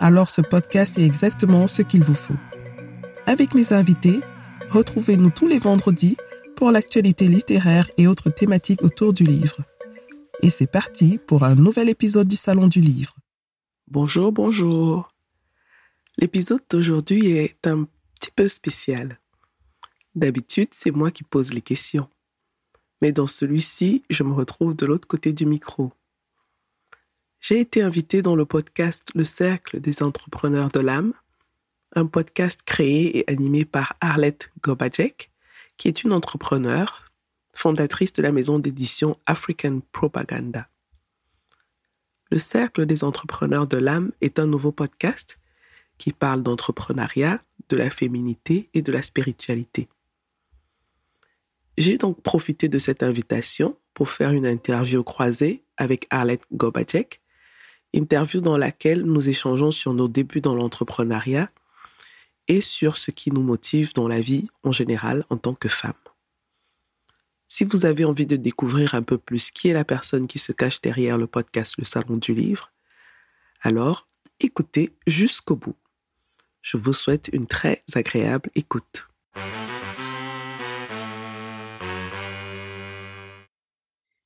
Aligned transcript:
alors 0.00 0.28
ce 0.28 0.40
podcast 0.40 0.98
est 0.98 1.06
exactement 1.06 1.66
ce 1.66 1.82
qu'il 1.82 2.02
vous 2.02 2.14
faut. 2.14 2.34
Avec 3.26 3.54
mes 3.54 3.72
invités, 3.72 4.20
Retrouvez-nous 4.70 5.30
tous 5.30 5.48
les 5.48 5.58
vendredis 5.58 6.16
pour 6.54 6.70
l'actualité 6.70 7.26
littéraire 7.26 7.90
et 7.98 8.06
autres 8.06 8.30
thématiques 8.30 8.84
autour 8.84 9.12
du 9.12 9.24
livre. 9.24 9.56
Et 10.42 10.50
c'est 10.50 10.70
parti 10.70 11.18
pour 11.18 11.42
un 11.42 11.56
nouvel 11.56 11.88
épisode 11.88 12.28
du 12.28 12.36
Salon 12.36 12.68
du 12.68 12.80
Livre. 12.80 13.16
Bonjour, 13.88 14.30
bonjour. 14.30 15.12
L'épisode 16.18 16.62
d'aujourd'hui 16.70 17.32
est 17.32 17.66
un 17.66 17.88
petit 18.14 18.30
peu 18.30 18.46
spécial. 18.46 19.18
D'habitude, 20.14 20.68
c'est 20.70 20.92
moi 20.92 21.10
qui 21.10 21.24
pose 21.24 21.52
les 21.52 21.62
questions. 21.62 22.08
Mais 23.02 23.10
dans 23.10 23.26
celui-ci, 23.26 24.04
je 24.08 24.22
me 24.22 24.34
retrouve 24.34 24.76
de 24.76 24.86
l'autre 24.86 25.08
côté 25.08 25.32
du 25.32 25.46
micro. 25.46 25.92
J'ai 27.40 27.58
été 27.58 27.80
invité 27.80 28.20
dans 28.20 28.36
le 28.36 28.44
podcast 28.44 29.08
Le 29.14 29.24
Cercle 29.24 29.80
des 29.80 30.02
entrepreneurs 30.02 30.68
de 30.68 30.80
l'âme 30.80 31.14
un 31.96 32.06
podcast 32.06 32.60
créé 32.64 33.18
et 33.18 33.30
animé 33.30 33.64
par 33.64 33.96
Arlette 34.00 34.50
Gobajek, 34.62 35.30
qui 35.76 35.88
est 35.88 36.04
une 36.04 36.12
entrepreneure, 36.12 37.04
fondatrice 37.52 38.12
de 38.12 38.22
la 38.22 38.30
maison 38.30 38.58
d'édition 38.58 39.18
African 39.26 39.80
Propaganda. 39.90 40.68
Le 42.30 42.38
Cercle 42.38 42.86
des 42.86 43.02
entrepreneurs 43.02 43.66
de 43.66 43.76
l'âme 43.76 44.12
est 44.20 44.38
un 44.38 44.46
nouveau 44.46 44.70
podcast 44.70 45.40
qui 45.98 46.12
parle 46.12 46.42
d'entrepreneuriat, 46.42 47.42
de 47.68 47.76
la 47.76 47.90
féminité 47.90 48.68
et 48.72 48.82
de 48.82 48.92
la 48.92 49.02
spiritualité. 49.02 49.88
J'ai 51.76 51.98
donc 51.98 52.22
profité 52.22 52.68
de 52.68 52.78
cette 52.78 53.02
invitation 53.02 53.76
pour 53.94 54.10
faire 54.10 54.30
une 54.30 54.46
interview 54.46 55.02
croisée 55.02 55.64
avec 55.76 56.06
Arlette 56.10 56.44
Gobajek, 56.52 57.20
interview 57.92 58.40
dans 58.40 58.56
laquelle 58.56 59.02
nous 59.02 59.28
échangeons 59.28 59.70
sur 59.70 59.94
nos 59.94 60.08
débuts 60.08 60.40
dans 60.40 60.54
l'entrepreneuriat 60.54 61.50
et 62.48 62.60
sur 62.60 62.96
ce 62.96 63.10
qui 63.10 63.30
nous 63.30 63.42
motive 63.42 63.94
dans 63.94 64.08
la 64.08 64.20
vie 64.20 64.48
en 64.62 64.72
général 64.72 65.24
en 65.30 65.36
tant 65.36 65.54
que 65.54 65.68
femme. 65.68 65.92
Si 67.48 67.64
vous 67.64 67.84
avez 67.84 68.04
envie 68.04 68.26
de 68.26 68.36
découvrir 68.36 68.94
un 68.94 69.02
peu 69.02 69.18
plus 69.18 69.50
qui 69.50 69.68
est 69.68 69.72
la 69.72 69.84
personne 69.84 70.26
qui 70.26 70.38
se 70.38 70.52
cache 70.52 70.80
derrière 70.80 71.18
le 71.18 71.26
podcast 71.26 71.76
Le 71.78 71.84
Salon 71.84 72.16
du 72.16 72.32
Livre, 72.32 72.70
alors 73.62 74.08
écoutez 74.38 74.94
jusqu'au 75.06 75.56
bout. 75.56 75.76
Je 76.62 76.76
vous 76.76 76.92
souhaite 76.92 77.28
une 77.32 77.46
très 77.46 77.82
agréable 77.94 78.50
écoute. 78.54 79.08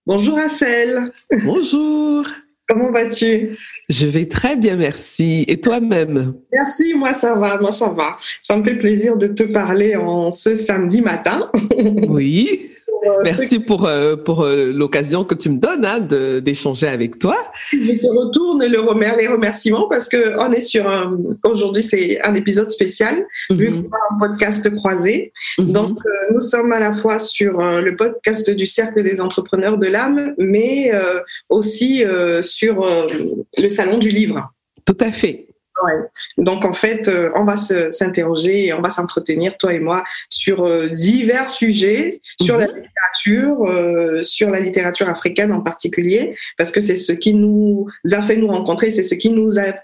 Bonjour 0.07 0.39
Assel. 0.39 1.12
Bonjour. 1.45 2.27
Comment 2.67 2.91
vas-tu? 2.91 3.59
Je 3.91 4.07
vais 4.07 4.27
très 4.27 4.57
bien, 4.57 4.77
merci. 4.77 5.45
Et 5.48 5.61
toi-même? 5.61 6.34
Merci, 6.51 6.95
moi 6.95 7.12
ça 7.12 7.34
va, 7.34 7.61
moi 7.61 7.73
ça 7.73 7.89
va. 7.89 8.17
Ça 8.41 8.57
me 8.57 8.65
fait 8.65 8.77
plaisir 8.77 9.17
de 9.19 9.27
te 9.27 9.43
parler 9.43 9.97
en 9.97 10.31
ce 10.31 10.55
samedi 10.55 11.03
matin. 11.03 11.51
Oui. 12.09 12.70
Euh, 13.05 13.20
Merci 13.24 13.58
pour, 13.58 13.86
euh, 13.86 14.16
pour 14.16 14.42
euh, 14.42 14.72
l'occasion 14.72 15.24
que 15.24 15.34
tu 15.34 15.51
me 15.51 15.58
donnes 15.58 15.84
hein, 15.84 16.01
d'échanger 16.40 16.89
avec 16.89 17.18
toi. 17.18 17.36
Je 17.70 17.77
te 17.77 18.06
retourne 18.06 18.64
le 18.64 18.84
les 19.18 19.29
remerciements 19.29 19.89
parce 19.89 20.08
que 20.08 20.39
on 20.39 20.52
est 20.52 20.61
sur 20.61 20.89
un 20.89 21.18
aujourd'hui 21.45 21.83
c'est 21.83 22.20
un 22.23 22.34
épisode 22.34 22.70
spécial 22.70 23.27
vu 23.51 23.70
mhm. 23.70 23.83
qu'on 23.83 23.96
a 23.96 24.14
un 24.14 24.18
podcast 24.18 24.74
croisé. 24.74 25.33
Mhm. 25.58 25.73
Donc 25.73 25.98
nous 26.33 26.40
sommes 26.40 26.73
à 26.73 26.80
la 26.80 26.95
fois 26.95 27.18
sur 27.18 27.58
le 27.61 27.96
podcast 27.96 28.51
du 28.51 28.67
cercle 28.67 29.02
des 29.02 29.20
entrepreneurs 29.20 29.79
de 29.79 29.86
l'âme, 29.86 30.34
mais 30.39 30.92
aussi 31.48 32.05
sur 32.40 32.86
le 33.56 33.68
salon 33.68 33.98
du 33.98 34.08
livre. 34.08 34.52
Tout 34.84 34.96
à 35.00 35.11
fait. 35.11 35.54
Donc 36.39 36.64
en 36.64 36.73
fait, 36.73 37.08
euh, 37.08 37.30
on 37.35 37.45
va 37.45 37.57
s'interroger 37.57 38.67
et 38.67 38.73
on 38.73 38.80
va 38.80 38.90
s'entretenir, 38.90 39.57
toi 39.58 39.73
et 39.73 39.80
moi, 39.80 40.05
sur 40.29 40.64
euh, 40.64 40.89
divers 40.89 41.48
sujets, 41.48 42.20
sur 42.40 42.57
la 42.57 42.67
mhm. 42.67 42.74
littérature, 42.77 43.64
euh, 43.67 44.23
sur 44.23 44.51
la 44.51 44.61
littérature 44.61 45.08
africaine 45.08 45.52
en 45.52 45.61
particulier, 45.61 46.36
parce 46.57 46.70
que 46.70 46.80
c'est 46.80 46.96
ce 46.96 47.12
qui 47.12 47.35
nous 47.35 47.89
a 48.12 48.23
fait 48.23 48.36
nous 48.36 48.48
rencontrer, 48.48 48.90
c'est 48.90 49.05
ce 49.05 49.14
qui 49.14 49.30
nous 49.30 49.58
a 49.58 49.74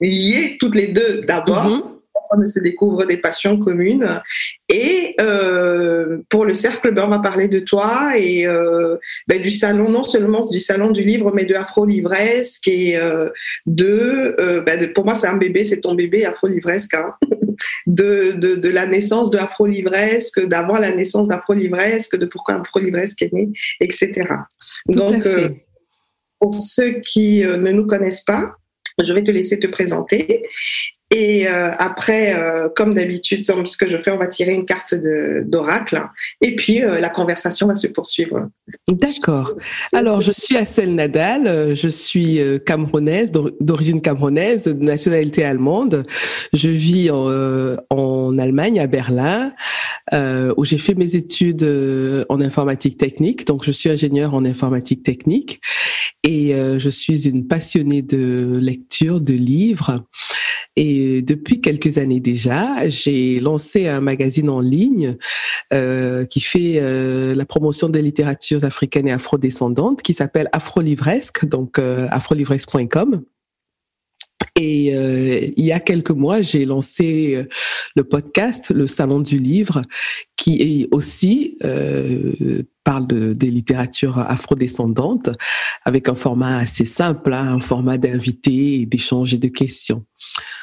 liés 0.00 0.56
toutes 0.60 0.74
les 0.74 0.88
deux 0.88 1.22
d'abord. 1.22 1.64
Mhm 1.64 1.97
se 2.46 2.60
découvre 2.60 3.04
des 3.04 3.16
passions 3.16 3.58
communes. 3.58 4.20
Et 4.68 5.14
euh, 5.20 6.18
pour 6.28 6.44
le 6.44 6.54
cercle, 6.54 6.92
ben, 6.92 7.04
on 7.06 7.08
va 7.08 7.18
parler 7.20 7.48
de 7.48 7.60
toi 7.60 8.12
et 8.16 8.46
euh, 8.46 8.96
ben, 9.26 9.40
du 9.40 9.50
salon, 9.50 9.88
non 9.88 10.02
seulement 10.02 10.44
du 10.44 10.60
salon 10.60 10.90
du 10.90 11.02
livre, 11.02 11.32
mais 11.34 11.44
de 11.44 11.54
Afro 11.54 11.86
Livresque 11.86 12.68
et 12.68 12.96
euh, 12.96 13.30
ben, 13.66 14.78
de, 14.78 14.86
pour 14.94 15.04
moi 15.04 15.14
c'est 15.14 15.26
un 15.26 15.36
bébé, 15.36 15.64
c'est 15.64 15.80
ton 15.80 15.94
bébé 15.94 16.24
Afro 16.26 16.46
Livresque, 16.48 16.94
hein. 16.94 17.14
de, 17.86 18.32
de, 18.32 18.68
la 18.68 18.86
naissance 18.86 19.30
de 19.30 19.38
Afro 19.38 19.66
Livresque, 19.66 20.44
d'avant 20.46 20.78
la 20.78 20.94
naissance 20.94 21.28
d'Afro 21.28 21.54
Livresque, 21.54 22.16
de 22.16 22.26
pourquoi 22.26 22.60
Afro 22.60 22.78
Livresque 22.78 23.22
est 23.22 23.32
né, 23.32 23.48
etc. 23.80 24.28
Donc 24.86 25.26
pour 26.38 26.60
ceux 26.60 27.00
qui 27.00 27.40
ne 27.40 27.72
nous 27.72 27.86
connaissent 27.86 28.24
pas, 28.24 28.54
je 29.02 29.12
vais 29.12 29.22
te 29.22 29.30
laisser 29.30 29.58
te 29.58 29.66
présenter 29.66 30.44
et 31.10 31.48
euh, 31.48 31.70
après, 31.78 32.38
euh, 32.38 32.68
comme 32.68 32.92
d'habitude, 32.92 33.46
ce 33.46 33.76
que 33.78 33.88
je 33.88 33.96
fais, 33.96 34.10
on 34.10 34.18
va 34.18 34.26
tirer 34.26 34.52
une 34.52 34.66
carte 34.66 34.94
d'oracle. 34.94 36.02
Et 36.42 36.54
puis, 36.54 36.82
euh, 36.82 37.00
la 37.00 37.08
conversation 37.08 37.66
va 37.66 37.74
se 37.76 37.86
poursuivre. 37.86 38.50
D'accord. 38.90 39.54
Alors, 39.94 40.20
je 40.20 40.32
suis 40.32 40.58
Assel 40.58 40.94
Nadal. 40.94 41.74
Je 41.74 41.88
suis 41.88 42.40
camerounaise, 42.66 43.32
d'origine 43.32 44.02
camerounaise, 44.02 44.64
de 44.64 44.84
nationalité 44.84 45.44
allemande. 45.44 46.04
Je 46.52 46.68
vis 46.68 47.10
en, 47.10 47.76
en 47.88 48.38
Allemagne, 48.38 48.78
à 48.78 48.86
Berlin, 48.86 49.54
où 50.12 50.64
j'ai 50.66 50.78
fait 50.78 50.94
mes 50.94 51.16
études 51.16 51.66
en 52.28 52.40
informatique 52.42 52.98
technique. 52.98 53.46
Donc, 53.46 53.64
je 53.64 53.72
suis 53.72 53.88
ingénieure 53.88 54.34
en 54.34 54.44
informatique 54.44 55.02
technique. 55.02 55.62
Et 56.22 56.52
je 56.52 56.90
suis 56.90 57.26
une 57.26 57.46
passionnée 57.48 58.02
de 58.02 58.58
lecture, 58.60 59.22
de 59.22 59.32
livres. 59.32 60.04
Et 60.80 61.22
depuis 61.22 61.60
quelques 61.60 61.98
années 61.98 62.20
déjà, 62.20 62.88
j'ai 62.88 63.40
lancé 63.40 63.88
un 63.88 64.00
magazine 64.00 64.48
en 64.48 64.60
ligne 64.60 65.16
euh, 65.72 66.24
qui 66.24 66.40
fait 66.40 66.74
euh, 66.76 67.34
la 67.34 67.44
promotion 67.44 67.88
des 67.88 68.00
littératures 68.00 68.62
africaines 68.62 69.08
et 69.08 69.12
afrodescendantes, 69.12 70.02
qui 70.02 70.14
s'appelle 70.14 70.48
Afrolivresque, 70.52 71.46
donc 71.46 71.80
euh, 71.80 72.06
afrolivresque.com. 72.12 73.24
Et 74.54 74.94
euh, 74.94 75.50
il 75.56 75.64
y 75.64 75.72
a 75.72 75.80
quelques 75.80 76.10
mois, 76.10 76.42
j'ai 76.42 76.64
lancé 76.64 77.34
euh, 77.34 77.44
le 77.96 78.04
podcast, 78.04 78.70
le 78.70 78.86
Salon 78.86 79.20
du 79.20 79.38
Livre, 79.38 79.82
qui 80.36 80.88
aussi 80.90 81.56
euh, 81.64 82.62
parle 82.84 83.06
de, 83.06 83.32
des 83.34 83.50
littératures 83.50 84.18
afrodescendantes, 84.18 85.30
avec 85.84 86.08
un 86.08 86.14
format 86.14 86.58
assez 86.58 86.84
simple, 86.84 87.34
hein, 87.34 87.54
un 87.54 87.60
format 87.60 87.98
d'invité, 87.98 88.86
d'échange 88.86 89.34
et 89.34 89.38
de 89.38 89.48
questions. 89.48 90.04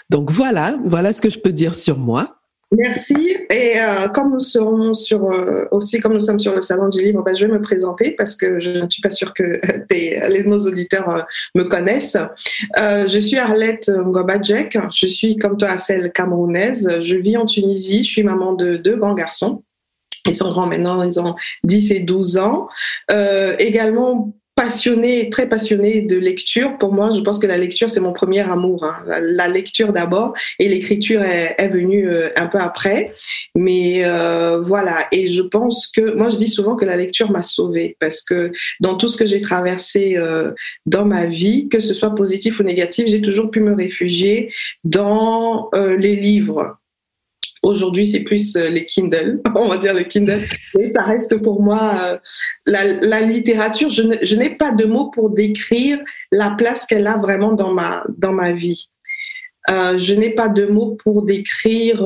Donc 0.09 0.31
voilà, 0.31 0.77
voilà 0.83 1.13
ce 1.13 1.21
que 1.21 1.29
je 1.29 1.39
peux 1.39 1.53
dire 1.53 1.75
sur 1.75 1.97
moi. 1.97 2.35
Merci. 2.71 3.37
Et 3.51 3.79
euh, 3.79 4.07
comme 4.09 4.31
nous 4.31 4.39
serons 4.39 4.93
sur 4.95 5.31
euh, 5.31 5.65
aussi 5.71 5.99
comme 5.99 6.13
nous 6.13 6.21
sommes 6.21 6.39
sur 6.39 6.55
le 6.55 6.61
salon 6.61 6.89
du 6.89 6.99
livre, 7.01 7.21
ben, 7.23 7.35
je 7.35 7.45
vais 7.45 7.51
me 7.51 7.61
présenter 7.61 8.11
parce 8.11 8.35
que 8.35 8.59
je 8.59 8.69
ne 8.71 8.89
suis 8.89 9.01
pas 9.01 9.11
sûre 9.11 9.33
que 9.33 9.61
les, 9.91 10.43
nos 10.43 10.57
auditeurs 10.59 11.09
euh, 11.09 11.21
me 11.53 11.63
connaissent. 11.65 12.17
je 12.75 13.19
suis 13.19 13.37
Arlette 13.37 13.89
Ngobadjek. 13.89 14.77
Je 14.93 15.07
suis 15.07 15.37
comme 15.37 15.57
toi 15.57 15.77
celle 15.77 16.11
camerounaise. 16.11 16.89
Je 17.01 17.15
vis 17.15 17.37
en 17.37 17.45
Tunisie. 17.45 18.03
Je 18.03 18.09
suis 18.09 18.23
maman 18.23 18.53
de 18.53 18.77
deux 18.77 18.95
grands 18.95 19.15
garçons. 19.15 19.63
Ils 20.27 20.35
sont 20.35 20.49
grands 20.49 20.65
maintenant, 20.65 21.03
ils 21.03 21.19
ont 21.19 21.35
10 21.65 21.91
et 21.91 21.99
12 21.99 22.37
ans. 22.39 22.67
également 23.59 24.33
passionnée, 24.55 25.29
très 25.29 25.47
passionnée 25.47 26.01
de 26.01 26.17
lecture. 26.17 26.77
Pour 26.77 26.93
moi, 26.93 27.11
je 27.11 27.19
pense 27.19 27.39
que 27.39 27.47
la 27.47 27.57
lecture, 27.57 27.89
c'est 27.89 27.99
mon 27.99 28.13
premier 28.13 28.39
amour. 28.39 28.85
Hein. 28.85 28.95
La, 29.21 29.47
lecture 29.49 29.93
d'abord 29.93 30.33
et 30.59 30.69
l'écriture 30.69 31.21
est, 31.21 31.55
est, 31.57 31.67
venue 31.67 32.07
euh, 32.07 32.29
un 32.37 32.47
peu 32.47 32.59
après. 32.59 33.13
Mais 33.53 34.05
euh, 34.05 34.61
voilà, 34.61 35.07
et 35.11 35.27
je 35.27 35.41
pense 35.41 35.87
que, 35.87 36.15
moi, 36.15 36.29
je 36.29 36.37
dis 36.37 36.47
souvent 36.47 36.75
que 36.75 36.85
la 36.85 36.95
lecture 36.95 37.31
m'a 37.31 37.43
sauvée 37.43 37.97
parce 37.99 38.21
que 38.23 38.51
dans 38.79 38.95
tout 38.95 39.07
ce 39.07 39.17
que 39.17 39.25
j'ai 39.25 39.41
traversé 39.41 40.15
euh, 40.17 40.51
dans 40.85 41.05
ma 41.05 41.25
vie, 41.25 41.67
que 41.69 41.79
ce 41.79 41.93
soit 41.93 42.15
positif 42.15 42.59
ou 42.59 42.63
négatif, 42.63 43.07
j'ai 43.07 43.21
toujours 43.21 43.51
pu 43.51 43.59
me 43.59 43.73
réfugier 43.73 44.51
dans 44.83 45.69
euh, 45.75 45.97
les 45.97 46.15
livres 46.15 46.77
Aujourd'hui, 47.65 48.05
c'est 48.05 48.19
plus 48.19 48.55
euh, 48.55 48.69
les 48.69 48.85
Kindle, 48.85 49.41
on 49.55 49.67
va 49.67 49.77
dire 49.77 49.95
les 49.95 50.07
Kindle. 50.07 50.41
Mais 50.77 50.91
ça 50.91 51.01
reste 51.01 51.41
pour 51.41 51.63
moi 51.63 51.99
euh, 51.99 52.17
la, 52.67 53.21
littérature. 53.21 53.89
Je 53.89 54.35
n'ai 54.35 54.51
pas 54.51 54.71
de 54.71 54.85
mots 54.85 55.09
pour 55.09 55.31
décrire 55.31 55.99
la 56.31 56.51
place 56.51 56.85
qu'elle 56.85 57.07
a 57.07 57.17
vraiment 57.17 57.53
dans 57.53 57.73
ma, 57.73 58.03
dans 58.19 58.33
ma 58.33 58.51
vie. 58.51 58.89
Euh, 59.71 59.97
je 59.97 60.13
n'ai 60.13 60.29
pas 60.29 60.47
de 60.47 60.67
mots 60.67 60.95
pour 61.03 61.23
décrire 61.23 62.03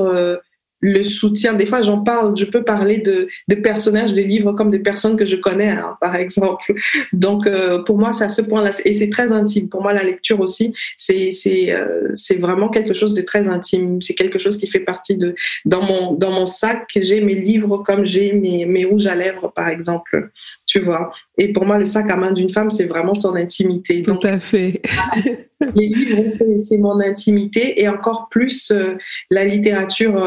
le 0.80 1.02
soutien. 1.02 1.54
Des 1.54 1.66
fois, 1.66 1.82
j'en 1.82 2.00
parle, 2.00 2.36
je 2.36 2.44
peux 2.44 2.62
parler 2.62 2.98
de, 2.98 3.28
de, 3.48 3.54
personnages 3.54 4.14
de 4.14 4.20
livres 4.20 4.52
comme 4.52 4.70
des 4.70 4.78
personnes 4.78 5.16
que 5.16 5.26
je 5.26 5.36
connais, 5.36 5.70
hein, 5.70 5.96
par 6.00 6.16
exemple. 6.16 6.72
Donc, 7.12 7.46
euh, 7.46 7.82
pour 7.82 7.98
moi, 7.98 8.12
c'est 8.12 8.24
à 8.24 8.28
ce 8.28 8.42
point-là. 8.42 8.70
Et 8.84 8.94
c'est 8.94 9.10
très 9.10 9.32
intime. 9.32 9.68
Pour 9.68 9.82
moi, 9.82 9.92
la 9.92 10.02
lecture 10.02 10.40
aussi, 10.40 10.72
c'est 10.96 11.32
c'est 11.32 11.70
euh, 11.72 12.08
c'est 12.14 12.36
vraiment 12.36 12.68
quelque 12.68 12.94
chose 12.94 13.14
de 13.14 13.22
très 13.22 13.48
intime. 13.48 14.00
C'est 14.00 14.14
quelque 14.14 14.38
chose 14.38 14.56
qui 14.56 14.66
fait 14.66 14.80
partie 14.80 15.16
de... 15.16 15.34
Dans 15.64 15.82
mon, 15.82 16.14
dans 16.14 16.30
mon 16.30 16.46
sac, 16.46 16.88
j'ai 16.96 17.20
mes 17.20 17.34
livres 17.34 17.78
comme 17.78 18.04
j'ai 18.04 18.32
mes, 18.32 18.64
mes 18.64 18.84
rouges 18.84 19.06
à 19.06 19.14
lèvres, 19.14 19.52
par 19.54 19.68
exemple. 19.68 20.30
Tu 20.66 20.80
vois 20.80 21.12
Et 21.36 21.52
pour 21.52 21.66
moi, 21.66 21.78
le 21.78 21.84
sac 21.84 22.10
à 22.10 22.16
main 22.16 22.32
d'une 22.32 22.52
femme, 22.52 22.70
c'est 22.70 22.86
vraiment 22.86 23.14
son 23.14 23.34
intimité. 23.36 24.02
Tout 24.02 24.18
à 24.22 24.38
fait. 24.38 24.80
les 25.74 25.88
livres, 25.88 26.60
c'est 26.60 26.78
mon 26.78 27.00
intimité. 27.00 27.80
Et 27.82 27.88
encore 27.88 28.28
plus, 28.30 28.70
euh, 28.70 28.96
la 29.30 29.44
littérature 29.44 30.24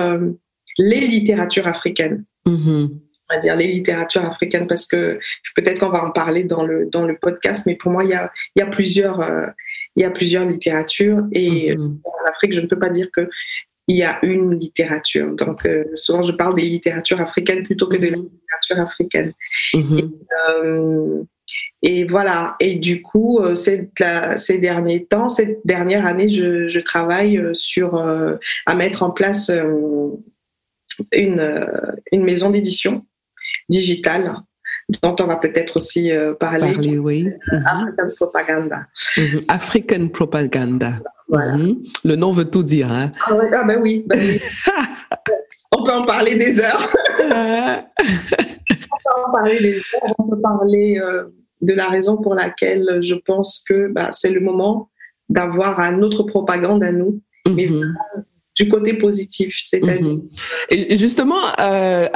les 0.77 1.07
littératures 1.07 1.67
africaines. 1.67 2.25
Mm-hmm. 2.45 2.89
On 3.29 3.33
va 3.33 3.39
dire 3.39 3.55
les 3.55 3.67
littératures 3.67 4.25
africaines 4.25 4.67
parce 4.67 4.85
que 4.85 5.17
peut-être 5.55 5.79
qu'on 5.79 5.89
va 5.89 6.03
en 6.03 6.11
parler 6.11 6.43
dans 6.43 6.63
le, 6.63 6.87
dans 6.91 7.05
le 7.05 7.17
podcast, 7.17 7.65
mais 7.65 7.75
pour 7.75 7.91
moi, 7.91 8.03
il 8.03 8.09
y 8.09 8.13
a, 8.13 8.31
il 8.55 8.59
y 8.59 8.61
a, 8.61 8.67
plusieurs, 8.67 9.21
euh, 9.21 9.47
il 9.95 10.01
y 10.01 10.05
a 10.05 10.09
plusieurs 10.09 10.45
littératures 10.47 11.23
et 11.31 11.75
mm-hmm. 11.75 11.99
en 12.03 12.29
Afrique, 12.29 12.53
je 12.53 12.61
ne 12.61 12.67
peux 12.67 12.79
pas 12.79 12.89
dire 12.89 13.09
que 13.11 13.29
il 13.87 13.97
y 13.97 14.03
a 14.03 14.19
une 14.23 14.57
littérature. 14.57 15.35
Donc, 15.35 15.65
euh, 15.65 15.83
souvent, 15.95 16.23
je 16.23 16.31
parle 16.31 16.55
des 16.55 16.63
littératures 16.63 17.19
africaines 17.19 17.63
plutôt 17.63 17.87
que 17.87 17.97
de 17.97 18.07
la 18.07 18.17
mm-hmm. 18.17 18.29
littérature 18.31 18.79
africaine. 18.79 19.33
Et, 19.73 20.05
euh, 20.49 21.23
et, 21.81 22.05
voilà. 22.05 22.55
Et 22.61 22.75
du 22.75 23.01
coup, 23.01 23.41
ces, 23.55 23.89
ces 24.37 24.57
derniers 24.57 25.05
temps, 25.05 25.27
cette 25.27 25.59
dernière 25.65 26.05
année, 26.05 26.29
je, 26.29 26.69
je 26.69 26.79
travaille 26.79 27.41
sur 27.51 27.95
à 28.65 28.75
mettre 28.75 29.03
en 29.03 29.11
place 29.11 29.51
une, 31.11 31.39
euh, 31.39 31.91
une 32.11 32.23
maison 32.23 32.49
d'édition 32.49 33.05
digitale 33.69 34.35
dont 35.01 35.15
on 35.19 35.25
va 35.25 35.37
peut-être 35.37 35.77
aussi 35.77 36.11
euh, 36.11 36.33
parler. 36.33 36.73
parler 36.73 36.97
oui. 36.97 37.29
Mhm. 37.51 37.63
African 37.65 38.09
Propaganda. 38.15 38.87
Mhm. 39.17 39.39
African 39.47 40.07
Propaganda. 40.09 40.99
Voilà. 41.27 41.57
Mhm. 41.57 41.83
Le 42.03 42.15
nom 42.15 42.31
veut 42.31 42.49
tout 42.49 42.63
dire. 42.63 42.91
Hein? 42.91 43.11
Ah, 43.25 43.33
ah 43.53 43.63
ben 43.65 43.79
oui. 43.81 44.03
Ben 44.05 44.19
oui. 44.19 44.39
on 45.71 45.83
peut 45.83 45.91
en 45.91 46.05
parler 46.05 46.35
des 46.35 46.59
heures. 46.59 46.89
on 47.19 47.33
peut 49.03 49.21
en 49.25 49.31
parler 49.31 49.59
des 49.59 49.77
heures. 49.77 50.13
On 50.19 50.23
peut 50.29 50.41
parler 50.41 50.99
euh, 50.99 51.23
de 51.61 51.73
la 51.73 51.87
raison 51.87 52.17
pour 52.17 52.35
laquelle 52.35 52.99
je 53.01 53.15
pense 53.15 53.63
que 53.67 53.87
bah, 53.87 54.09
c'est 54.11 54.31
le 54.31 54.41
moment 54.41 54.89
d'avoir 55.29 55.79
un 55.79 56.01
autre 56.01 56.23
propagande 56.23 56.83
à 56.83 56.91
nous. 56.91 57.21
Mais 57.47 57.69
du 58.55 58.69
côté 58.69 58.93
positif, 58.93 59.55
c'est-à-dire. 59.59 60.13
Mhm. 60.13 60.29
Et 60.69 60.97
justement, 60.97 61.41
euh, 61.59 62.07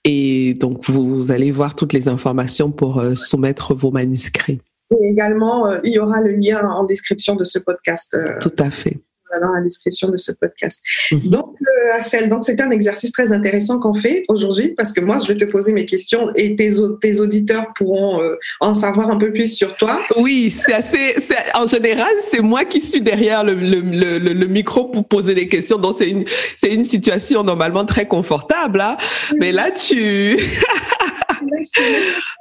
et 0.04 0.56
donc 0.56 0.90
vous 0.90 1.32
allez 1.32 1.52
voir 1.52 1.76
toutes 1.76 1.94
les 1.94 2.08
informations 2.08 2.72
pour 2.72 3.04
soumettre 3.16 3.74
vos 3.74 3.92
manuscrits. 3.92 4.62
Et 4.92 5.08
également, 5.08 5.80
il 5.84 5.94
y 5.94 6.00
aura 6.00 6.22
le 6.22 6.32
lien 6.32 6.68
en 6.70 6.84
description 6.84 7.36
de 7.36 7.44
ce 7.44 7.60
podcast. 7.60 8.18
Tout 8.42 8.56
à 8.58 8.72
fait 8.72 8.98
dans 9.42 9.52
la 9.52 9.62
description 9.62 10.10
de 10.10 10.18
ce 10.18 10.32
podcast. 10.32 10.82
Mhm. 11.12 11.30
Donc, 11.30 11.56
euh, 11.62 12.28
donc 12.28 12.44
c'est 12.44 12.60
un 12.62 12.72
exercice 12.72 13.12
très 13.12 13.32
intéressant 13.32 13.80
qu'on 13.80 13.94
fait 13.94 14.26
aujourd'hui 14.28 14.70
parce 14.76 14.92
que 14.92 15.02
moi, 15.02 15.20
je 15.20 15.28
vais 15.28 15.38
te 15.38 15.46
poser 15.46 15.72
mes 15.72 15.86
questions 15.86 16.30
et 16.36 16.56
tes, 16.56 16.70
tes 17.02 17.20
auditeurs 17.20 17.68
pourront 17.76 18.22
euh, 18.22 18.36
en 18.60 18.76
savoir 18.76 19.10
un 19.10 19.18
peu 19.18 19.32
plus 19.32 19.56
sur 19.56 19.76
toi. 19.76 20.02
Oui, 20.18 20.50
c'est 20.50 20.74
assez. 20.74 21.16
En 21.56 21.66
général, 21.66 22.12
c'est 22.20 22.42
moi 22.42 22.66
qui 22.66 22.82
suis 22.82 23.02
derrière 23.02 23.44
le, 23.44 23.54
le, 23.54 23.80
le, 23.80 24.34
le, 24.34 24.48
micro 24.48 24.86
pour 24.86 25.08
poser 25.08 25.34
les 25.36 25.48
questions. 25.48 25.78
Donc, 25.78 25.94
c'est 25.94 26.10
une, 26.10 26.24
c'est 26.56 26.74
une 26.74 26.84
situation 26.84 27.44
normalement 27.44 27.86
très 27.86 28.08
confortable. 28.08 28.82
Hein? 28.82 28.98
Mais 29.40 29.52
là, 29.52 29.72
tu. 29.72 30.38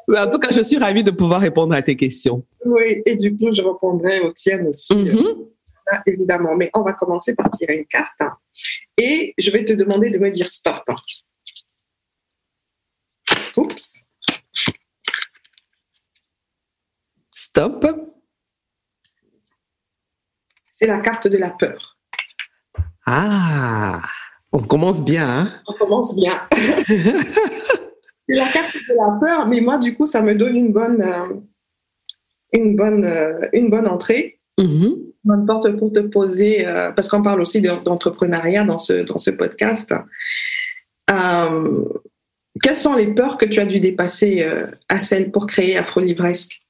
en 0.17 0.31
tout 0.31 0.39
cas, 0.39 0.49
je 0.53 0.63
suis 0.63 0.79
ravie 0.79 1.05
de 1.05 1.11
pouvoir 1.11 1.41
répondre 1.41 1.75
à 1.75 1.83
tes 1.83 1.97
questions. 1.97 2.45
Oui, 2.65 3.03
et 3.05 3.17
du 3.17 3.37
coup, 3.37 3.53
je 3.53 3.63
répondrai 3.63 4.21
aux 4.21 4.33
tiennes 4.33 4.67
aussi. 4.69 4.95
Évidemment. 6.07 6.57
Mais 6.57 6.71
on 6.75 6.83
va 6.83 6.93
commencer 6.93 7.35
par 7.35 7.51
tirer 7.51 7.77
une 7.77 7.87
carte. 7.87 8.21
Et 8.97 9.35
je 9.39 9.51
vais 9.51 9.65
te 9.65 9.73
demander 9.73 10.11
de 10.11 10.19
me 10.19 10.31
dire 10.31 10.49
stop. 10.49 10.85
Oups. 13.57 14.05
Stop. 17.35 17.87
C'est 20.71 20.87
la 20.87 20.99
carte 21.01 21.27
de 21.29 21.39
la 21.39 21.51
peur. 21.51 21.99
Ah, 23.07 24.03
on 24.53 24.63
commence 24.63 25.05
bien. 25.05 25.29
Hein? 25.29 25.63
On 25.67 25.73
commence 25.75 26.15
bien. 26.15 26.47
C'est 26.53 28.37
la 28.37 28.47
carte 28.47 28.75
de 28.75 28.95
la 28.95 29.19
peur, 29.19 29.49
mais 29.49 29.61
moi, 29.61 29.79
du 29.79 29.97
coup, 29.97 30.05
ça 30.05 30.21
me 30.21 30.35
donne 30.35 30.55
une 30.55 30.73
bonne, 30.73 31.01
euh, 31.01 31.35
une 32.53 32.77
bonne, 32.77 33.05
euh, 33.05 33.49
une 33.53 33.71
bonne 33.71 33.89
entrée. 33.89 34.41
Mm-hmm 34.59 35.08
bonne 35.29 35.47
porte 35.47 35.71
pour 35.77 35.93
te 35.93 36.01
poser, 36.01 36.67
euh, 36.67 36.91
parce 36.91 37.09
qu'on 37.09 37.23
parle 37.23 37.41
aussi 37.41 37.61
d'entrepreneuriat 37.61 38.65
dans 38.65 38.79
ce, 38.79 39.05
dans 39.05 39.19
ce 39.19 39.31
podcast. 39.31 39.95
Euh, 41.11 41.85
quelles 42.63 42.77
sont 42.77 42.97
les 42.97 43.07
peurs 43.07 43.37
que 43.37 43.45
tu 43.45 43.61
as 43.61 43.67
dû 43.67 43.79
dépasser 43.79 44.43
euh, 44.43 44.67
à 44.89 45.01
celle 45.01 45.31
pour 45.31 45.47
créer 45.47 45.77
Afro-Livresque? 45.77 46.63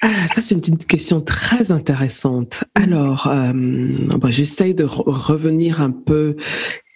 Ah, 0.00 0.26
ça, 0.26 0.40
c'est 0.40 0.66
une 0.66 0.78
question 0.78 1.20
très 1.20 1.70
intéressante. 1.70 2.64
Alors, 2.74 3.28
bah, 3.28 4.30
j'essaye 4.30 4.74
de 4.74 4.82
revenir 4.84 5.80
un 5.80 5.92
peu 5.92 6.36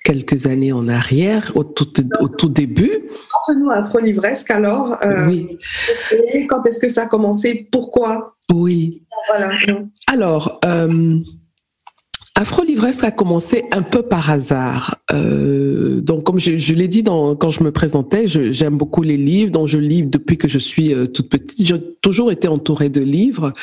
quelques 0.07 0.47
années 0.47 0.73
en 0.73 0.87
arrière, 0.87 1.51
au 1.57 1.65
tout, 1.65 1.93
au 2.21 2.29
tout 2.29 2.49
début. 2.49 3.09
Quand 3.45 3.55
nous 3.57 3.71
Afro-Livresque, 3.71 4.53
alors. 4.53 4.97
oui. 5.27 5.59
Quand 6.49 6.65
est-ce 6.65 6.79
que 6.79 6.89
ça 6.89 7.03
a 7.03 7.07
commencé? 7.07 7.69
Pourquoi? 7.73 8.37
Oui. 8.53 9.03
Alors, 10.07 10.61
euh, 10.65 11.19
Afro 12.39 12.63
Livresque 12.65 13.03
a 13.03 13.11
commencé 13.11 13.65
un 13.73 13.81
peu 13.81 14.03
par 14.03 14.29
hasard. 14.29 14.99
Euh, 15.11 16.03
donc, 16.03 16.25
comme 16.25 16.39
je, 16.39 16.75
l'ai 16.75 16.87
dit 16.87 17.03
quand 17.03 17.49
je 17.49 17.65
me 17.65 17.73
présentais, 17.73 18.27
j'aime 18.27 18.77
beaucoup 18.77 19.03
les 19.03 19.17
livres, 19.17 19.51
donc 19.51 19.69
je 19.69 19.79
lis 19.79 20.03
depuis 20.03 20.37
que 20.37 20.47
je 20.47 20.59
suis 20.59 20.93
euh, 20.93 21.07
toute 21.07 21.31
petite. 21.31 21.67
J'ai 21.67 21.81
toujours 22.03 22.31
été 22.31 22.47
entourée 22.47 22.91
de 22.91 23.01
livres. 23.01 23.55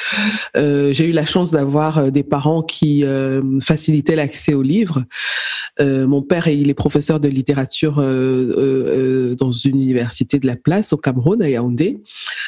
Euh, 0.58 0.92
j'ai 0.92 1.06
eu 1.06 1.12
la 1.12 1.28
chance 1.28 1.52
d'avoir 1.52 2.12
des 2.12 2.24
parents 2.24 2.64
qui 2.64 3.04
facilitaient 3.62 4.16
l'accès 4.16 4.56
aux 4.56 4.64
livres. 4.64 5.04
mon 5.80 6.24
père, 6.24 6.48
il 6.48 6.70
est 6.70 6.74
professeur 6.74 7.20
de 7.20 7.28
littérature 7.28 7.98
dans 7.98 9.52
une 9.52 9.76
université 9.76 10.40
de 10.40 10.48
la 10.48 10.56
place 10.56 10.94
au 10.94 10.98
Cameroun, 10.98 11.44
à 11.44 11.50
Yaoundé. 11.50 12.02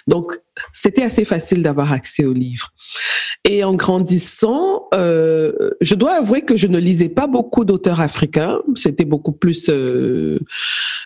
Donc, 0.08 0.32
c'était 0.72 1.04
assez 1.04 1.26
facile 1.26 1.62
d'avoir 1.62 1.92
accès 1.92 2.26
aux 2.26 2.34
livres. 2.34 2.72
Et 3.44 3.64
en 3.64 3.76
grandissant, 3.76 4.88
je 4.92 5.96
dois 5.96 6.15
avouer 6.18 6.42
que 6.42 6.58
je 6.58 6.68
ne 6.68 6.80
lisais 6.80 7.10
pas 7.10 7.28
beaucoup 7.28 7.66
d'auteurs 7.66 8.00
africains. 8.00 8.60
C'était 8.76 9.06
beaucoup 9.06 9.32
plus 9.32 9.70
euh, 9.70 10.40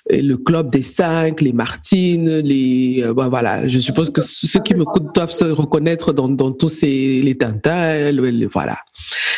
le 0.10 0.36
club 0.36 0.72
des 0.72 0.84
cinq, 0.84 1.42
les 1.42 1.54
Martines, 1.54 2.39
les 2.39 3.04
euh, 3.04 3.13
bah, 3.13 3.28
voilà. 3.30 3.68
Je 3.68 3.80
suppose 3.80 4.12
que 4.12 4.22
ceux 4.22 4.62
qui 4.62 4.75
me 4.75 4.86
doivent 5.13 5.32
se 5.32 5.46
reconnaître 5.46 6.13
dans, 6.13 6.30
dans 6.30 6.51
tous 6.51 6.70
ces 6.70 7.22
les 7.22 7.38
Tintins, 7.38 8.12
voilà, 8.51 8.78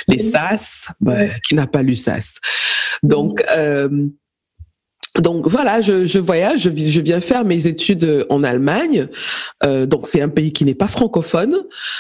les 0.07 0.19
Sas. 0.19 0.91
Bah, 0.99 1.27
qui 1.43 1.55
n'a 1.55 1.67
pas 1.67 1.83
lu 1.83 1.95
Sas 1.95 2.39
Donc 3.03 3.43
euh, 3.49 4.07
donc 5.19 5.47
voilà, 5.47 5.81
je, 5.81 6.05
je 6.05 6.19
voyage, 6.19 6.61
je, 6.61 6.69
je, 6.69 7.01
viens 7.01 7.19
faire 7.19 7.43
mes 7.43 7.67
études 7.67 8.25
en 8.29 8.43
Allemagne. 8.43 9.07
Euh, 9.63 9.85
donc 9.85 10.07
c'est 10.07 10.21
un 10.21 10.29
pays 10.29 10.53
qui 10.53 10.63
n'est 10.63 10.75
pas 10.75 10.87
francophone. 10.87 11.57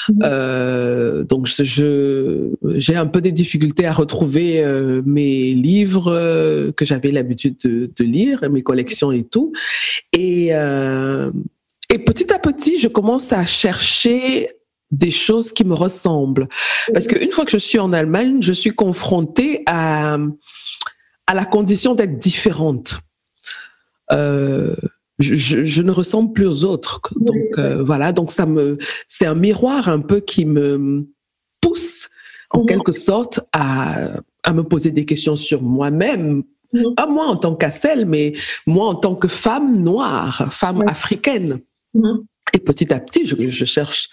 Mhm. 0.07 0.19
Euh, 0.23 1.23
donc 1.23 1.45
je 1.47 2.51
j'ai 2.75 2.95
un 2.95 3.07
peu 3.07 3.19
des 3.19 3.33
difficultés 3.33 3.85
à 3.85 3.91
retrouver 3.91 4.63
euh, 4.63 5.01
mes 5.05 5.53
livres 5.53 6.07
euh, 6.07 6.71
que 6.71 6.85
j'avais 6.85 7.11
l'habitude 7.11 7.57
de, 7.65 7.91
de, 7.93 8.03
lire, 8.03 8.49
mes 8.49 8.63
collections 8.63 9.11
et 9.11 9.23
tout. 9.25 9.51
Et 10.13 10.49
euh, 10.51 11.31
et 11.89 11.99
petit 11.99 12.31
à 12.31 12.39
petit, 12.39 12.77
je 12.77 12.87
commence 12.87 13.33
à 13.33 13.45
chercher 13.45 14.51
des 14.91 15.11
choses 15.11 15.51
qui 15.51 15.65
me 15.65 15.73
ressemblent. 15.73 16.47
Parce 16.93 17.07
mhm. 17.07 17.13
qu'une 17.13 17.31
fois 17.31 17.43
que 17.43 17.51
je 17.51 17.57
suis 17.57 17.79
en 17.79 17.91
Allemagne, 17.91 18.37
je 18.41 18.53
suis 18.53 18.71
confrontée 18.71 19.63
à 19.65 20.17
à 21.31 21.33
la 21.33 21.45
condition 21.45 21.95
d'être 21.95 22.19
différente. 22.19 22.99
Euh, 24.11 24.75
je, 25.17 25.63
je, 25.63 25.81
ne 25.81 25.91
ressemble 25.91 26.33
plus 26.33 26.45
aux 26.45 26.65
autres. 26.65 26.99
Donc 27.15 27.57
euh, 27.57 27.81
voilà, 27.83 28.11
donc 28.11 28.31
ça 28.31 28.45
me, 28.45 28.77
c'est 29.07 29.25
un 29.25 29.35
miroir 29.35 29.87
un 29.87 30.01
peu 30.01 30.19
qui 30.19 30.43
me 30.43 31.07
pousse 31.61 32.09
en 32.49 32.59
mhm. 32.59 32.65
quelque 32.65 32.91
sorte 32.91 33.39
à, 33.53 34.09
à 34.43 34.51
me 34.51 34.63
poser 34.63 34.91
des 34.91 35.05
questions 35.05 35.37
sur 35.37 35.61
moi-même, 35.61 36.43
mhm. 36.73 36.95
pas 36.95 37.07
moi 37.07 37.27
en 37.27 37.37
tant 37.37 37.55
qu'Assel, 37.55 38.05
mais 38.05 38.33
moi 38.67 38.87
en 38.89 38.95
tant 38.95 39.15
que 39.15 39.29
femme 39.29 39.81
noire, 39.81 40.49
femme 40.51 40.81
africaine. 40.85 41.61
Et 42.53 42.59
petit 42.59 42.93
à 42.93 42.99
petit, 42.99 43.25
je, 43.25 43.35
je 43.49 43.65
cherche 43.65 44.09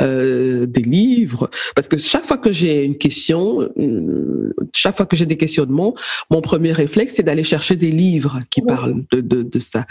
euh, 0.00 0.66
des 0.66 0.82
livres 0.82 1.50
parce 1.74 1.88
que 1.88 1.96
chaque 1.96 2.24
fois 2.24 2.38
que 2.38 2.50
j'ai 2.50 2.84
une 2.84 2.96
question, 2.96 3.60
euh, 3.60 4.54
chaque 4.74 4.96
fois 4.96 5.06
que 5.06 5.16
j'ai 5.16 5.26
des 5.26 5.36
questionnements, 5.36 5.94
mon 6.30 6.40
premier 6.40 6.72
réflexe 6.72 7.14
c'est 7.16 7.22
d'aller 7.22 7.44
chercher 7.44 7.76
des 7.76 7.90
livres 7.90 8.40
qui 8.50 8.62
parlent 8.62 9.04
de, 9.12 9.20
de, 9.20 9.42
de 9.42 9.58
ça. 9.58 9.86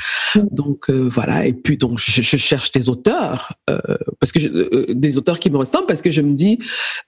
Donc 0.51 0.89
euh, 0.89 1.07
voilà. 1.11 1.45
Et 1.45 1.53
puis 1.53 1.77
donc 1.77 1.99
je, 1.99 2.21
je 2.21 2.37
cherche 2.37 2.71
des 2.71 2.89
auteurs 2.89 3.53
euh, 3.69 3.79
parce 4.19 4.31
que 4.31 4.39
je, 4.39 4.47
euh, 4.47 4.85
des 4.89 5.17
auteurs 5.17 5.39
qui 5.39 5.49
me 5.49 5.57
ressemblent 5.57 5.87
parce 5.87 6.01
que 6.01 6.11
je 6.11 6.21
me 6.21 6.33
dis 6.33 6.59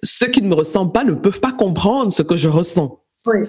ceux 0.03 0.27
qui 0.27 0.41
ne 0.41 0.47
me 0.47 0.55
ressemblent 0.55 0.91
pas 0.91 1.03
ne 1.03 1.13
peuvent 1.13 1.39
pas 1.39 1.51
comprendre 1.51 2.12
ce 2.12 2.21
que 2.21 2.35
je 2.38 2.50
ressens. 2.50 3.02
Oui. 3.25 3.48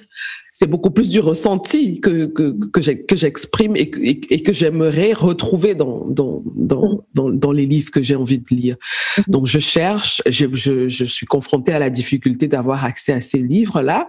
C'est 0.52 0.68
beaucoup 0.68 0.90
plus 0.90 1.08
du 1.08 1.20
ressenti 1.20 2.00
que, 2.00 2.26
que, 2.26 2.52
que 2.70 3.16
j'exprime 3.16 3.74
et, 3.76 3.90
et, 4.30 4.42
que 4.42 4.52
j'aimerais 4.52 5.12
retrouver 5.12 5.74
dans, 5.74 6.06
dans, 6.06 6.42
dans, 6.54 6.82
mm. 6.82 7.02
dans, 7.14 7.30
dans, 7.30 7.52
les 7.52 7.66
livres 7.66 7.90
que 7.90 8.02
j'ai 8.02 8.14
envie 8.14 8.38
de 8.38 8.46
lire. 8.50 8.76
Mm-hmm. 8.76 9.30
Donc, 9.30 9.46
je 9.46 9.58
cherche, 9.58 10.22
je, 10.26 10.46
je, 10.54 10.86
je 10.86 11.04
suis 11.04 11.26
confrontée 11.26 11.72
à 11.72 11.80
la 11.80 11.90
difficulté 11.90 12.46
d'avoir 12.46 12.84
accès 12.84 13.12
à 13.12 13.20
ces 13.20 13.38
livres-là. 13.38 14.06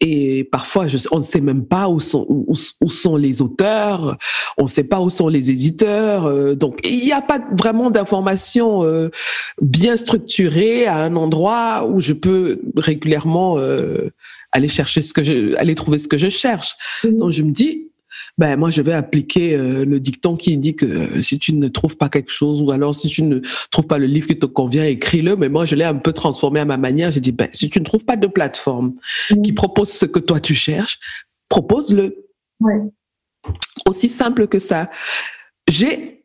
Et 0.00 0.44
parfois, 0.44 0.88
je, 0.88 0.98
on 1.12 1.18
ne 1.18 1.22
sait 1.22 1.40
même 1.40 1.64
pas 1.64 1.88
où 1.88 2.00
sont, 2.00 2.26
où, 2.28 2.54
où 2.80 2.90
sont 2.90 3.16
les 3.16 3.40
auteurs, 3.40 4.18
on 4.58 4.64
ne 4.64 4.68
sait 4.68 4.84
pas 4.84 5.00
où 5.00 5.08
sont 5.08 5.28
les 5.28 5.50
éditeurs. 5.50 6.26
Euh, 6.26 6.54
donc, 6.54 6.80
il 6.84 7.04
n'y 7.04 7.12
a 7.12 7.22
pas 7.22 7.38
vraiment 7.52 7.90
d'informations 7.90 8.84
euh, 8.84 9.10
bien 9.62 9.96
structurées 9.96 10.86
à 10.86 10.96
un 10.98 11.16
endroit 11.16 11.86
où 11.88 12.00
je 12.00 12.12
peux 12.12 12.60
régulièrement 12.76 13.58
euh, 13.58 14.10
aller 14.54 14.68
chercher 14.68 15.02
ce 15.02 15.12
que 15.12 15.22
je, 15.22 15.54
aller 15.56 15.74
trouver 15.74 15.98
ce 15.98 16.08
que 16.08 16.16
je 16.16 16.30
cherche. 16.30 16.76
Mhm. 17.02 17.16
Donc 17.18 17.30
je 17.32 17.42
me 17.42 17.50
dis, 17.50 17.90
ben 18.38 18.56
moi 18.56 18.70
je 18.70 18.80
vais 18.80 18.92
appliquer 18.92 19.54
euh, 19.54 19.84
le 19.84 20.00
dicton 20.00 20.36
qui 20.36 20.56
dit 20.56 20.74
que 20.74 20.86
euh, 20.86 21.22
si 21.22 21.38
tu 21.38 21.52
ne 21.52 21.68
trouves 21.68 21.96
pas 21.96 22.08
quelque 22.08 22.30
chose 22.30 22.62
ou 22.62 22.70
alors 22.70 22.94
si 22.94 23.08
tu 23.08 23.22
ne 23.22 23.40
trouves 23.70 23.86
pas 23.86 23.98
le 23.98 24.06
livre 24.06 24.28
qui 24.28 24.38
te 24.38 24.46
convient, 24.46 24.84
écris-le. 24.84 25.36
Mais 25.36 25.48
moi 25.48 25.64
je 25.64 25.74
l'ai 25.74 25.84
un 25.84 25.96
peu 25.96 26.12
transformé 26.12 26.60
à 26.60 26.64
ma 26.64 26.76
manière. 26.76 27.12
J'ai 27.12 27.20
dit 27.20 27.32
ben 27.32 27.48
si 27.52 27.68
tu 27.68 27.80
ne 27.80 27.84
trouves 27.84 28.04
pas 28.04 28.16
de 28.16 28.28
plateforme 28.28 28.94
mhm. 29.30 29.42
qui 29.42 29.52
propose 29.52 29.90
ce 29.90 30.06
que 30.06 30.20
toi 30.20 30.40
tu 30.40 30.54
cherches, 30.54 30.98
propose-le. 31.48 32.24
Ouais. 32.60 32.80
Aussi 33.86 34.08
simple 34.08 34.46
que 34.46 34.58
ça. 34.58 34.86
J'ai 35.68 36.22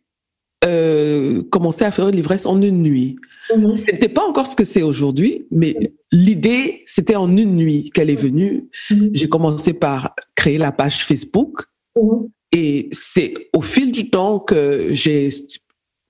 euh, 0.65 1.41
commencé 1.51 1.83
à 1.83 1.91
faire 1.91 2.09
une 2.09 2.15
livresse 2.15 2.45
en 2.45 2.61
une 2.61 2.83
nuit. 2.83 3.17
Mhm. 3.55 3.77
C'était 3.77 4.09
pas 4.09 4.23
encore 4.23 4.47
ce 4.47 4.55
que 4.55 4.63
c'est 4.63 4.81
aujourd'hui, 4.81 5.47
mais 5.51 5.93
l'idée, 6.11 6.83
c'était 6.85 7.15
en 7.15 7.35
une 7.35 7.55
nuit 7.55 7.91
qu'elle 7.93 8.09
est 8.09 8.15
venue. 8.15 8.69
Mhm. 8.89 9.09
J'ai 9.13 9.29
commencé 9.29 9.73
par 9.73 10.13
créer 10.35 10.57
la 10.57 10.71
page 10.71 11.05
Facebook. 11.05 11.65
Mhm. 11.95 12.29
Et 12.51 12.89
c'est 12.91 13.33
au 13.53 13.61
fil 13.61 13.91
du 13.91 14.09
temps 14.09 14.39
que 14.39 14.89
j'ai 14.91 15.29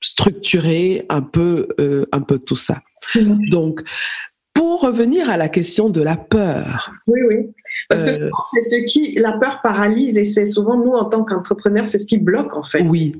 structuré 0.01 1.05
un 1.09 1.21
peu, 1.21 1.67
euh, 1.79 2.05
un 2.11 2.21
peu 2.21 2.39
tout 2.39 2.55
ça. 2.55 2.81
Donc, 3.49 3.81
pour 4.59 4.81
revenir 4.81 5.29
à 5.29 5.37
la 5.37 5.47
question 5.47 5.89
de 5.89 6.01
la 6.01 6.17
peur. 6.17 6.91
Oui, 7.07 7.21
oui. 7.29 7.49
Parce 7.87 8.03
que 8.03 8.21
euh, 8.21 8.29
c'est 8.51 8.61
ce 8.61 8.75
qui, 8.83 9.13
la 9.13 9.31
peur 9.31 9.61
paralyse 9.63 10.17
et 10.17 10.25
c'est 10.25 10.45
souvent 10.45 10.75
nous, 10.75 10.91
en 10.91 11.05
tant 11.05 11.23
qu'entrepreneurs, 11.23 11.87
c'est 11.87 11.97
ce 11.97 12.05
qui 12.05 12.17
bloque 12.17 12.53
en 12.53 12.63
fait. 12.63 12.81
Oui. 12.81 13.13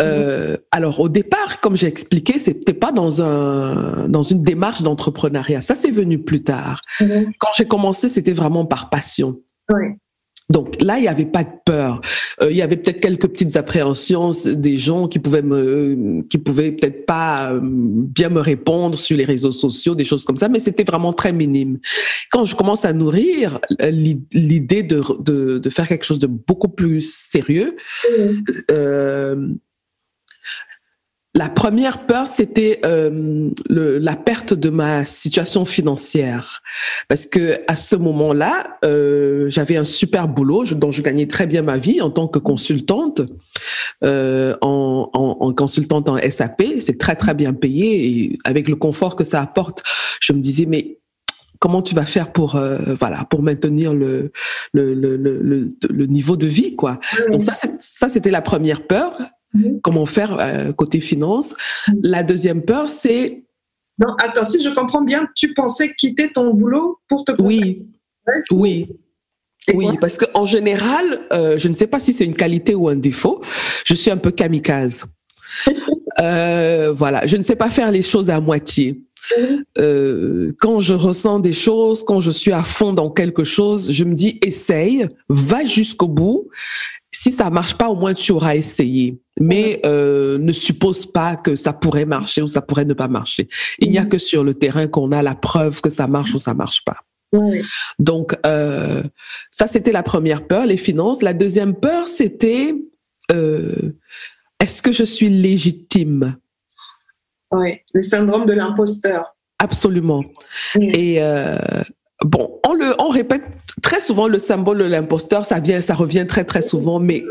Euh, 0.00 0.56
alors 0.72 0.98
au 0.98 1.08
départ, 1.08 1.60
comme 1.60 1.76
j'ai 1.76 1.86
expliqué, 1.86 2.40
c'était 2.40 2.74
pas 2.74 2.90
dans 2.90 3.22
un 3.22 4.08
dans 4.08 4.22
une 4.22 4.42
démarche 4.42 4.82
d'entrepreneuriat. 4.82 5.62
Ça, 5.62 5.76
c'est 5.76 5.92
venu 5.92 6.18
plus 6.18 6.42
tard. 6.42 6.80
Quand 6.98 7.50
j'ai 7.56 7.68
commencé, 7.68 8.08
c'était 8.08 8.32
vraiment 8.32 8.66
par 8.66 8.90
passion. 8.90 9.38
Oui. 9.72 9.84
Donc 10.50 10.76
là, 10.80 10.98
il 10.98 11.02
n'y 11.02 11.08
avait 11.08 11.24
pas 11.26 11.44
de 11.44 11.50
peur. 11.64 12.00
Euh, 12.42 12.50
il 12.50 12.56
y 12.56 12.62
avait 12.62 12.76
peut-être 12.76 13.00
quelques 13.00 13.28
petites 13.28 13.56
appréhensions 13.56 14.32
des 14.46 14.76
gens 14.76 15.08
qui 15.08 15.18
pouvaient 15.18 15.42
me, 15.42 16.22
qui 16.28 16.38
pouvaient 16.38 16.72
peut-être 16.72 17.06
pas 17.06 17.52
euh, 17.52 17.60
bien 17.62 18.28
me 18.28 18.40
répondre 18.40 18.98
sur 18.98 19.16
les 19.16 19.24
réseaux 19.24 19.52
sociaux, 19.52 19.94
des 19.94 20.04
choses 20.04 20.24
comme 20.24 20.36
ça, 20.36 20.48
mais 20.48 20.58
c'était 20.58 20.84
vraiment 20.84 21.12
très 21.12 21.32
minime. 21.32 21.78
Quand 22.30 22.44
je 22.44 22.56
commence 22.56 22.84
à 22.84 22.92
nourrir 22.92 23.60
euh, 23.80 23.90
l'idée 23.90 24.82
de, 24.82 25.02
de, 25.20 25.58
de, 25.58 25.70
faire 25.70 25.88
quelque 25.88 26.04
chose 26.04 26.18
de 26.18 26.26
beaucoup 26.26 26.68
plus 26.68 27.02
sérieux, 27.02 27.76
euh, 28.70 29.48
la 31.34 31.48
première 31.48 32.04
peur, 32.06 32.26
c'était 32.26 32.80
euh, 32.84 33.50
la 33.70 34.16
perte 34.16 34.52
de 34.52 34.68
ma 34.68 35.06
situation 35.06 35.64
financière, 35.64 36.60
parce 37.08 37.24
que 37.24 37.60
à 37.68 37.76
ce 37.76 37.96
moment-là, 37.96 38.76
euh, 38.84 39.48
j'avais 39.48 39.76
un 39.76 39.84
super 39.84 40.28
boulot 40.28 40.64
dont 40.74 40.92
je 40.92 41.00
gagnais 41.00 41.26
très 41.26 41.46
bien 41.46 41.62
ma 41.62 41.78
vie 41.78 42.02
en 42.02 42.10
tant 42.10 42.28
que 42.28 42.38
consultante, 42.38 43.22
euh, 44.04 44.54
en, 44.60 45.08
en, 45.14 45.36
en, 45.40 45.52
consultante 45.54 46.10
en 46.10 46.18
SAP. 46.18 46.64
C'est 46.80 46.98
très 46.98 47.16
très 47.16 47.32
bien 47.32 47.54
payé 47.54 48.06
et 48.06 48.38
avec 48.44 48.68
le 48.68 48.76
confort 48.76 49.16
que 49.16 49.24
ça 49.24 49.40
apporte, 49.40 49.82
je 50.20 50.34
me 50.34 50.40
disais 50.40 50.66
mais 50.66 50.98
comment 51.60 51.80
tu 51.80 51.94
vas 51.94 52.04
faire 52.04 52.32
pour 52.32 52.56
euh, 52.56 52.76
voilà 53.00 53.24
pour 53.30 53.42
maintenir 53.42 53.94
le 53.94 54.32
le, 54.74 54.92
le, 54.94 55.16
le, 55.16 55.70
le 55.88 56.06
niveau 56.06 56.36
de 56.36 56.46
vie 56.46 56.76
quoi? 56.76 57.00
Donc 57.30 57.42
ça 57.42 57.54
ça 57.54 58.08
c'était 58.10 58.30
la 58.32 58.42
première 58.42 58.86
peur 58.86 59.12
Mhm. 59.54 59.80
Comment 59.82 60.06
faire 60.06 60.38
euh, 60.40 60.72
côté 60.72 61.00
finance. 61.00 61.54
Mhm. 61.88 62.00
La 62.02 62.22
deuxième 62.22 62.62
peur, 62.62 62.88
c'est... 62.88 63.44
Non, 63.98 64.14
attends, 64.18 64.44
si 64.44 64.62
je 64.62 64.70
comprends 64.70 65.02
bien, 65.02 65.28
tu 65.36 65.54
pensais 65.54 65.94
quitter 65.94 66.32
ton 66.32 66.54
boulot 66.54 66.98
pour 67.08 67.24
te... 67.24 67.32
Oui, 67.40 67.86
oui. 68.50 68.88
oui, 69.74 69.86
parce 70.00 70.18
qu'en 70.18 70.44
général, 70.44 71.20
euh, 71.32 71.58
je 71.58 71.68
ne 71.68 71.74
sais 71.74 71.86
pas 71.86 72.00
si 72.00 72.14
c'est 72.14 72.24
une 72.24 72.34
qualité 72.34 72.74
ou 72.74 72.88
un 72.88 72.96
défaut, 72.96 73.42
je 73.84 73.94
suis 73.94 74.10
un 74.10 74.16
peu 74.16 74.30
kamikaze. 74.30 75.04
euh, 76.20 76.92
voilà, 76.92 77.26
je 77.26 77.36
ne 77.36 77.42
sais 77.42 77.56
pas 77.56 77.70
faire 77.70 77.90
les 77.90 78.02
choses 78.02 78.30
à 78.30 78.40
moitié. 78.40 79.02
Mhm. 79.38 79.64
Euh, 79.78 80.52
quand 80.58 80.80
je 80.80 80.94
ressens 80.94 81.38
des 81.38 81.52
choses, 81.52 82.02
quand 82.04 82.20
je 82.20 82.30
suis 82.30 82.52
à 82.52 82.62
fond 82.62 82.92
dans 82.92 83.10
quelque 83.10 83.44
chose, 83.44 83.92
je 83.92 84.04
me 84.04 84.14
dis 84.14 84.38
essaye, 84.42 85.06
va 85.28 85.64
jusqu'au 85.64 86.08
bout 86.08 86.48
si 87.12 87.30
ça 87.30 87.50
marche 87.50 87.76
pas, 87.76 87.88
au 87.88 87.94
moins 87.94 88.14
tu 88.14 88.32
auras 88.32 88.56
essayé. 88.56 89.20
Mais 89.38 89.80
euh, 89.84 90.38
ne 90.38 90.52
suppose 90.52 91.06
pas 91.06 91.36
que 91.36 91.56
ça 91.56 91.72
pourrait 91.72 92.06
marcher 92.06 92.42
ou 92.42 92.48
ça 92.48 92.62
pourrait 92.62 92.86
ne 92.86 92.94
pas 92.94 93.08
marcher. 93.08 93.48
Il 93.78 93.90
n'y 93.90 93.98
a 93.98 94.06
que 94.06 94.18
sur 94.18 94.42
le 94.44 94.54
terrain 94.54 94.88
qu'on 94.88 95.12
a 95.12 95.22
la 95.22 95.34
preuve 95.34 95.80
que 95.80 95.90
ça 95.90 96.06
marche 96.06 96.34
ou 96.34 96.38
ça 96.38 96.54
marche 96.54 96.82
pas. 96.84 96.96
Donc 97.98 98.36
euh, 98.44 99.02
ça 99.50 99.66
c'était 99.66 99.92
la 99.92 100.02
première 100.02 100.46
peur, 100.46 100.66
les 100.66 100.76
finances. 100.76 101.22
La 101.22 101.32
deuxième 101.32 101.74
peur 101.74 102.08
c'était 102.08 102.74
euh, 103.30 103.94
est-ce 104.60 104.82
que 104.82 104.92
je 104.92 105.04
suis 105.04 105.30
légitime? 105.30 106.36
Oui, 107.50 107.78
le 107.94 108.02
syndrome 108.02 108.44
de 108.44 108.52
l'imposteur. 108.52 109.34
Absolument. 109.58 110.24
Et 110.78 111.20
bon, 112.24 112.60
on 112.66 112.74
le, 112.74 112.94
on 112.98 113.08
répète 113.08 113.42
très 113.82 114.00
souvent 114.00 114.28
le 114.28 114.38
symbole 114.38 114.78
de 114.78 114.84
l'imposteur, 114.84 115.44
ça 115.44 115.60
vient, 115.60 115.80
ça 115.80 115.94
revient 115.94 116.26
très 116.26 116.44
très 116.44 116.62
souvent, 116.62 117.00
mais 117.00 117.24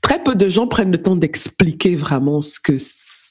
très 0.00 0.22
peu 0.22 0.34
de 0.34 0.48
gens 0.48 0.66
prennent 0.66 0.92
le 0.92 1.02
temps 1.02 1.16
d'expliquer 1.16 1.96
vraiment 1.96 2.40
ce 2.40 2.58
que 2.60 2.76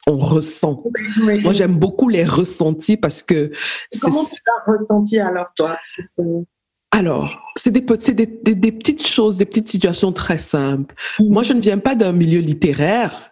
on 0.07 0.17
ressent. 0.17 0.83
Moi, 1.17 1.53
j'aime 1.53 1.77
beaucoup 1.77 2.09
les 2.09 2.23
ressentis 2.23 2.97
parce 2.97 3.21
que. 3.21 3.51
Comment 4.01 4.23
tu 4.25 4.41
as 4.47 4.71
ressenti 4.71 5.19
alors 5.19 5.47
toi 5.55 5.77
alors, 6.91 7.39
c'est 7.55 7.69
des, 7.69 7.81
des, 8.13 8.55
des, 8.55 8.71
petites 8.71 9.05
choses, 9.05 9.37
des 9.37 9.45
petites 9.45 9.69
situations 9.69 10.11
très 10.11 10.39
simples. 10.39 10.95
Mm. 11.19 11.31
Moi, 11.31 11.43
je 11.43 11.53
ne 11.53 11.61
viens 11.61 11.77
pas 11.77 11.93
d'un 11.93 12.13
milieu 12.13 12.39
littéraire, 12.39 13.29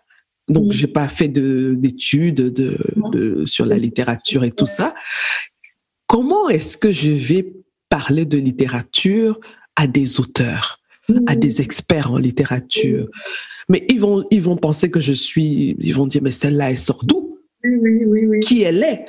donc 0.48 0.68
mm. 0.68 0.72
j'ai 0.72 0.88
pas 0.88 1.08
fait 1.08 1.28
d'études 1.28 2.36
de, 2.36 2.78
de, 3.12 3.46
sur 3.48 3.66
la 3.66 3.80
littérature 3.80 4.44
et 4.44 4.52
tout 4.52 4.68
ça. 4.68 4.94
Comment 6.06 6.50
est-ce 6.50 6.78
que 6.78 6.92
je 6.92 7.10
vais 7.10 7.52
parler 7.90 8.26
de 8.26 8.38
littérature 8.38 9.40
à 9.76 9.88
des 9.88 10.20
auteurs, 10.20 10.80
à 11.28 11.36
mmh. 11.36 11.40
des 11.40 11.62
experts 11.62 12.12
en 12.12 12.18
littérature. 12.18 13.08
Mais 13.70 13.86
ils 13.90 14.00
vont, 14.00 14.26
ils 14.32 14.42
vont 14.42 14.58
penser 14.58 14.90
que 14.90 15.00
je 15.00 15.14
suis, 15.14 15.76
ils 15.80 15.94
vont 15.94 16.08
dire, 16.08 16.22
mais 16.24 16.32
celle-là, 16.32 16.72
elle 16.72 16.78
sort 16.78 17.04
d'où? 17.04 17.38
Oui, 17.64 18.06
oui, 18.06 18.26
oui, 18.26 18.40
Qui 18.40 18.64
elle 18.64 18.84
est? 18.84 19.06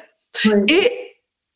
Et 0.69 0.91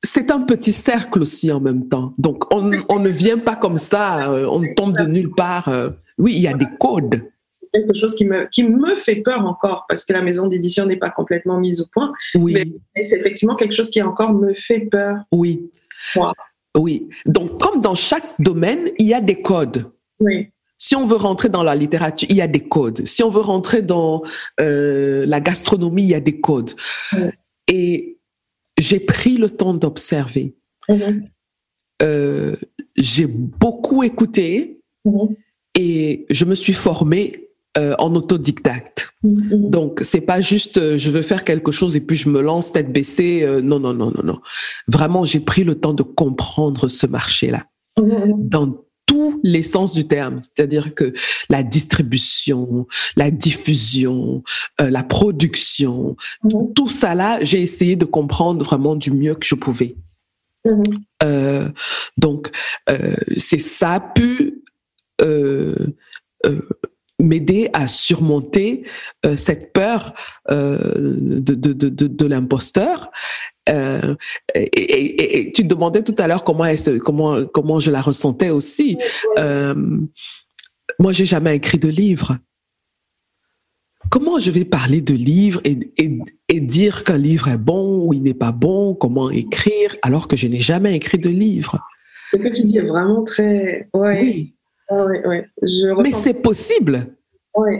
c'est 0.04 0.30
un 0.30 0.40
petit 0.40 0.72
cercle 0.72 1.20
aussi 1.22 1.50
en 1.50 1.60
même 1.60 1.88
temps. 1.88 2.14
Donc, 2.18 2.52
on, 2.52 2.70
on 2.88 2.98
ne 2.98 3.08
vient 3.08 3.38
pas 3.38 3.56
comme 3.56 3.76
ça, 3.76 4.30
euh, 4.30 4.46
on 4.46 4.62
tombe 4.74 4.96
de 4.96 5.04
nulle 5.04 5.30
part. 5.30 5.68
Euh. 5.68 5.90
Oui, 6.18 6.34
il 6.36 6.42
y 6.42 6.48
a 6.48 6.54
des 6.54 6.66
codes. 6.78 7.22
C'est 7.60 7.80
quelque 7.80 7.94
chose 7.94 8.14
qui 8.14 8.24
me, 8.24 8.46
qui 8.50 8.64
me 8.64 8.94
fait 8.96 9.16
peur 9.16 9.46
encore, 9.46 9.86
parce 9.88 10.04
que 10.04 10.12
la 10.12 10.22
maison 10.22 10.46
d'édition 10.46 10.86
n'est 10.86 10.96
pas 10.96 11.10
complètement 11.10 11.58
mise 11.58 11.80
au 11.80 11.86
point. 11.86 12.12
Oui. 12.34 12.54
Mais 12.94 13.02
c'est 13.02 13.18
effectivement 13.18 13.56
quelque 13.56 13.74
chose 13.74 13.90
qui 13.90 14.02
encore 14.02 14.32
me 14.34 14.54
fait 14.54 14.80
peur. 14.80 15.16
Oui. 15.32 15.70
Oui. 16.76 17.08
Donc, 17.26 17.60
comme 17.60 17.80
dans 17.80 17.94
chaque 17.94 18.40
domaine, 18.40 18.90
il 18.98 19.06
y 19.06 19.14
a 19.14 19.20
des 19.20 19.42
codes. 19.42 19.90
Oui. 20.20 20.48
Si 20.78 20.96
on 20.96 21.04
veut 21.04 21.16
rentrer 21.16 21.48
dans 21.48 21.62
la 21.62 21.76
littérature, 21.76 22.28
il 22.28 22.36
y 22.36 22.42
a 22.42 22.48
des 22.48 22.66
codes. 22.66 23.06
Si 23.06 23.22
on 23.22 23.30
veut 23.30 23.40
rentrer 23.40 23.82
dans 23.82 24.22
euh, 24.60 25.24
la 25.26 25.40
gastronomie, 25.40 26.02
il 26.02 26.08
y 26.08 26.14
a 26.14 26.20
des 26.20 26.40
codes. 26.40 26.72
Et 27.68 28.18
j'ai 28.78 28.98
pris 28.98 29.36
le 29.36 29.48
temps 29.48 29.74
d'observer. 29.74 30.56
Mm-hmm. 30.88 31.28
Euh, 32.02 32.56
j'ai 32.96 33.26
beaucoup 33.26 34.02
écouté 34.02 34.80
mm-hmm. 35.06 35.36
et 35.76 36.26
je 36.30 36.44
me 36.44 36.56
suis 36.56 36.72
formée 36.72 37.50
euh, 37.78 37.94
en 37.98 38.14
autodidacte. 38.16 39.01
Mm-hmm. 39.24 39.70
Donc, 39.70 40.00
c'est 40.02 40.20
pas 40.20 40.40
juste 40.40 40.78
euh, 40.78 40.98
je 40.98 41.10
veux 41.10 41.22
faire 41.22 41.44
quelque 41.44 41.72
chose 41.72 41.96
et 41.96 42.00
puis 42.00 42.16
je 42.16 42.28
me 42.28 42.40
lance 42.40 42.72
tête 42.72 42.92
baissée. 42.92 43.42
Euh, 43.42 43.60
non, 43.60 43.78
non, 43.78 43.94
non, 43.94 44.10
non, 44.10 44.22
non. 44.24 44.40
Vraiment, 44.88 45.24
j'ai 45.24 45.40
pris 45.40 45.64
le 45.64 45.76
temps 45.76 45.94
de 45.94 46.02
comprendre 46.02 46.88
ce 46.88 47.06
marché-là 47.06 47.64
mm-hmm. 47.98 48.48
dans 48.48 48.68
tous 49.06 49.40
les 49.42 49.62
sens 49.62 49.94
du 49.94 50.06
terme. 50.06 50.40
C'est-à-dire 50.42 50.94
que 50.94 51.12
la 51.48 51.62
distribution, 51.62 52.86
la 53.16 53.30
diffusion, 53.30 54.42
euh, 54.80 54.90
la 54.90 55.02
production, 55.02 56.16
Mm-hmm. 56.44 56.72
tout 56.74 56.88
ça 56.88 57.14
là, 57.14 57.38
j'ai 57.42 57.60
essayé 57.62 57.96
de 57.96 58.04
comprendre 58.04 58.64
vraiment 58.64 58.96
du 58.96 59.12
mieux 59.12 59.34
que 59.34 59.46
je 59.46 59.54
pouvais. 59.54 59.96
Mhm. 60.64 60.82
Euh, 61.22 61.68
donc, 62.16 62.50
euh, 62.88 63.14
c'est 63.36 63.58
ça 63.58 63.92
a 63.92 64.00
pu 64.00 64.62
euh, 65.20 65.74
euh, 66.46 66.68
m'aider 67.18 67.70
à 67.72 67.88
surmonter 67.88 68.84
euh, 69.24 69.36
cette 69.36 69.72
peur 69.72 70.14
euh, 70.50 70.78
de, 71.40 71.54
de, 71.54 71.72
de, 71.72 72.06
de, 72.06 72.26
l'imposteur. 72.26 73.10
Euh, 73.68 74.16
et, 74.54 74.62
et, 74.62 75.38
et, 75.40 75.52
tu 75.52 75.62
te 75.62 75.68
demandais 75.68 76.02
tout 76.02 76.14
à 76.18 76.26
l'heure 76.26 76.44
comment, 76.44 76.66
comment, 77.04 77.44
comment 77.46 77.80
je 77.80 77.90
la 77.90 78.02
ressentais 78.02 78.50
aussi. 78.50 78.98
Euh, 79.38 79.74
moi, 80.98 81.12
j'ai 81.12 81.24
jamais 81.24 81.56
écrit 81.56 81.78
de 81.78 81.88
livre. 81.88 82.38
Comment 84.10 84.38
je 84.38 84.50
vais 84.50 84.64
parler 84.64 85.00
de 85.00 85.14
livre 85.14 85.60
et, 85.64 85.78
et, 85.96 86.18
et 86.48 86.60
dire 86.60 87.04
qu'un 87.04 87.16
livre 87.16 87.48
est 87.48 87.58
bon 87.58 88.04
ou 88.04 88.12
il 88.12 88.22
n'est 88.22 88.34
pas 88.34 88.52
bon, 88.52 88.94
comment 88.94 89.30
écrire 89.30 89.96
alors 90.02 90.28
que 90.28 90.36
je 90.36 90.48
n'ai 90.48 90.60
jamais 90.60 90.96
écrit 90.96 91.18
de 91.18 91.28
livre? 91.28 91.78
Ce 92.28 92.36
que 92.36 92.48
tu 92.48 92.62
dis 92.64 92.78
est 92.78 92.86
vraiment 92.86 93.24
très. 93.24 93.88
Ouais, 93.94 94.20
Oui, 94.20 94.54
Je 95.62 96.02
mais 96.02 96.12
c'est 96.12 96.42
possible. 96.42 97.06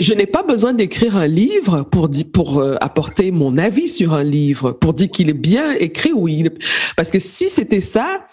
Je 0.00 0.12
n'ai 0.12 0.26
pas 0.26 0.42
besoin 0.42 0.74
d'écrire 0.74 1.16
un 1.16 1.26
livre 1.26 1.82
pour 1.82 2.58
euh, 2.58 2.76
apporter 2.82 3.30
mon 3.30 3.56
avis 3.56 3.88
sur 3.88 4.12
un 4.12 4.22
livre, 4.22 4.72
pour 4.72 4.92
dire 4.92 5.10
qu'il 5.10 5.30
est 5.30 5.34
bien 5.34 5.72
écrit 5.72 6.12
ou 6.12 6.28
il 6.28 6.50
parce 6.94 7.10
que 7.10 7.18
si 7.18 7.48
c'était 7.48 7.80
ça, 7.80 8.26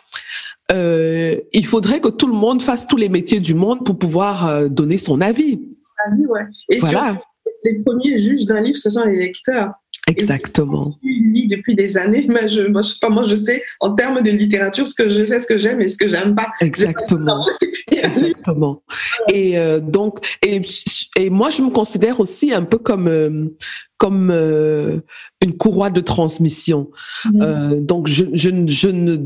euh, 0.72 1.38
il 1.54 1.66
faudrait 1.66 2.02
que 2.02 2.10
tout 2.10 2.28
le 2.28 2.34
monde 2.34 2.62
fasse 2.62 2.88
tous 2.88 2.98
les 2.98 3.10
métiers 3.10 3.40
du 3.40 3.56
monde 3.56 3.86
pour 3.86 3.98
pouvoir 3.98 4.48
euh, 4.48 4.68
donner 4.68 4.98
son 4.98 5.22
avis. 5.22 5.62
Ah 5.98 6.12
oui, 6.18 6.26
ouais. 6.26 6.46
Et 6.70 6.80
Voilà, 6.80 7.14
surtout, 7.14 7.22
les 7.64 7.80
premiers 7.84 8.18
juges 8.18 8.46
d'un 8.46 8.60
livre, 8.60 8.78
ce 8.78 8.90
sont 8.90 9.06
les 9.06 9.18
lecteurs. 9.18 9.74
Exactement. 10.10 10.98
Tu 11.02 11.10
lis 11.32 11.48
depuis 11.48 11.76
des 11.76 11.98
années, 11.98 12.26
mais 12.30 12.48
je, 12.48 12.62
moi, 12.64 12.82
je 12.82 12.90
sais 12.90 12.98
pas, 13.02 13.10
moi, 13.10 13.24
je 13.24 13.36
sais, 13.36 13.64
en 13.80 13.94
termes 13.96 14.22
de 14.22 14.32
littérature, 14.32 14.88
ce 14.88 14.96
que 14.96 15.10
je 15.10 15.24
sais, 15.26 15.40
ce 15.40 15.48
que 15.48 15.58
j'aime 15.58 15.82
et 15.82 15.88
ce 15.88 15.98
que 15.98 16.10
j'aime 16.10 16.36
pas. 16.36 16.48
Exactement. 16.62 17.46
Exactement. 17.92 18.84
Et 19.32 19.58
euh, 19.58 19.80
donc, 19.80 20.20
et, 20.46 20.62
et 21.18 21.30
moi, 21.30 21.50
je 21.50 21.62
me 21.62 21.70
considère 21.70 22.20
aussi 22.20 22.54
un 22.54 22.64
peu 22.64 22.78
comme 22.78 23.08
euh, 23.08 23.46
comme 23.98 24.32
euh, 24.32 25.00
une 25.42 25.58
courroie 25.58 25.90
de 25.90 26.00
transmission. 26.02 26.90
Mhm. 27.26 27.42
Euh, 27.42 27.80
donc, 27.82 28.08
je, 28.08 28.26
je, 28.34 28.50
ne- 28.50 28.68
je 28.68 28.90
ne 28.90 29.18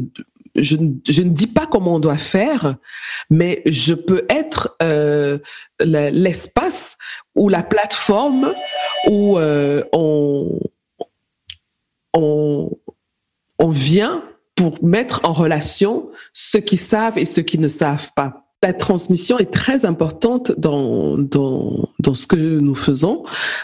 je, 0.55 0.77
ne- 0.77 0.93
je 1.07 1.21
ne 1.23 1.29
dis 1.29 1.47
pas 1.47 1.65
comment 1.67 1.95
on 1.95 1.99
doit 1.99 2.17
faire, 2.17 2.75
mais 3.29 3.61
je 3.65 3.93
peux 3.93 4.23
être 4.29 4.75
euh, 4.83 5.37
l'espace 5.79 6.97
ou 7.35 7.49
la 7.49 7.63
plateforme 7.63 8.53
où 9.07 9.37
euh, 9.37 9.83
on, 9.93 10.59
on, 12.13 12.69
vient 13.69 14.23
pour 14.55 14.83
mettre 14.83 15.21
en 15.23 15.33
relation 15.33 16.09
ceux 16.33 16.59
qui 16.59 16.77
savent 16.77 17.17
et 17.17 17.25
ceux 17.25 17.41
qui 17.41 17.57
ne 17.57 17.67
savent 17.67 18.11
pas. 18.15 18.39
La 18.61 18.71
transmission 18.73 19.37
est 19.39 19.51
très 19.51 19.83
importante 19.85 20.53
dans, 20.57 21.17
dans, 21.17 21.89
dans 21.99 22.13
ce 22.13 22.25
que 22.27 22.35
nous 22.37 22.75
faisons 22.75 23.23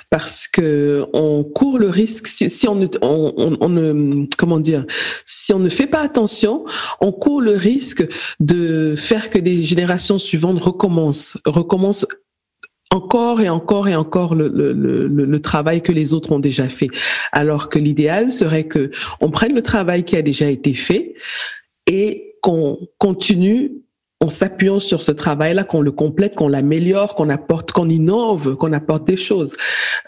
parce 0.09 0.45
que 0.47 1.05
on 1.13 1.45
court 1.45 1.79
le 1.79 1.87
risque 1.89 2.27
si, 2.27 2.67
on, 2.67 2.75
ne, 2.75 2.87
on- 3.01 3.57
on 3.61 3.69
ne 3.69 4.25
comment 4.37 4.59
dire 4.59 4.85
si 5.25 5.53
on 5.53 5.59
ne 5.59 5.69
fait 5.69 5.87
pas 5.87 6.01
attention, 6.01 6.65
on 6.99 7.13
court 7.13 7.39
le 7.39 7.53
risque 7.53 8.05
de 8.41 8.95
faire 8.97 9.29
que 9.29 9.39
des 9.39 9.61
générations 9.61 10.17
suivantes 10.17 10.59
recommencent 10.61 11.37
recommencent 11.45 12.05
encore 12.91 13.41
et 13.41 13.49
encore 13.49 13.87
et 13.87 13.95
encore 13.95 14.35
le, 14.35 14.47
le, 14.47 14.73
le, 14.73 15.07
le 15.07 15.41
travail 15.41 15.81
que 15.81 15.91
les 15.91 16.13
autres 16.13 16.31
ont 16.31 16.39
déjà 16.39 16.69
fait. 16.69 16.89
Alors 17.31 17.69
que 17.69 17.77
l'idéal 17.77 18.33
serait 18.33 18.65
que 18.65 18.91
on 19.21 19.29
prenne 19.29 19.53
le 19.53 19.61
travail 19.61 20.03
qui 20.03 20.15
a 20.15 20.21
déjà 20.21 20.49
été 20.49 20.73
fait 20.73 21.13
et 21.85 22.35
qu'on 22.41 22.79
continue 22.97 23.83
en 24.21 24.27
s'appuyant 24.27 24.79
sur 24.81 25.01
ce 25.01 25.13
travail-là, 25.13 25.63
qu'on 25.63 25.81
le 25.81 25.93
complète, 25.93 26.35
qu'on 26.35 26.49
l'améliore, 26.49 27.15
qu'on 27.15 27.29
apporte, 27.29 27.71
qu'on 27.71 27.87
innove, 27.87 28.57
qu'on 28.57 28.73
apporte 28.73 29.07
des 29.07 29.15
choses. 29.15 29.55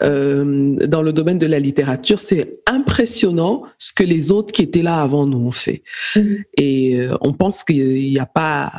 Euh, 0.02 0.76
dans 0.86 1.00
le 1.00 1.14
domaine 1.14 1.38
de 1.38 1.46
la 1.46 1.58
littérature, 1.58 2.20
c'est 2.20 2.58
impressionnant 2.66 3.62
ce 3.78 3.94
que 3.94 4.02
les 4.02 4.30
autres 4.30 4.52
qui 4.52 4.60
étaient 4.62 4.82
là 4.82 5.00
avant 5.00 5.24
nous 5.26 5.38
ont 5.46 5.50
fait. 5.52 5.82
Mhm. 6.14 6.36
Et 6.58 7.00
euh, 7.00 7.16
on 7.22 7.32
pense 7.32 7.64
qu'il 7.64 7.94
n'y 7.94 8.18
a 8.18 8.26
pas 8.26 8.70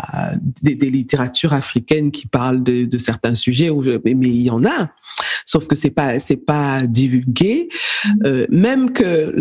des, 0.62 0.76
des 0.76 0.92
littératures 0.92 1.54
africaines 1.54 2.12
qui 2.12 2.28
parlent 2.28 2.62
de, 2.62 2.86
de 2.86 2.98
certains 3.00 3.34
sujets, 3.34 3.72
où 3.72 3.82
je- 3.82 4.00
mais 4.06 4.14
mais 4.14 4.28
il 4.30 4.42
y 4.44 4.52
en 4.52 4.64
a. 4.66 4.92
Sauf 5.48 5.66
que 5.66 5.76
c'est 5.76 5.90
pas 5.92 6.20
c'est 6.20 6.46
pas 6.46 6.86
divulgué. 6.86 7.70
Mhm. 8.06 8.20
Euh, 8.26 8.46
même 8.52 8.94
que 8.94 9.34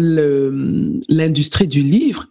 l'industrie 1.10 1.68
du 1.68 1.82
livre, 1.82 2.28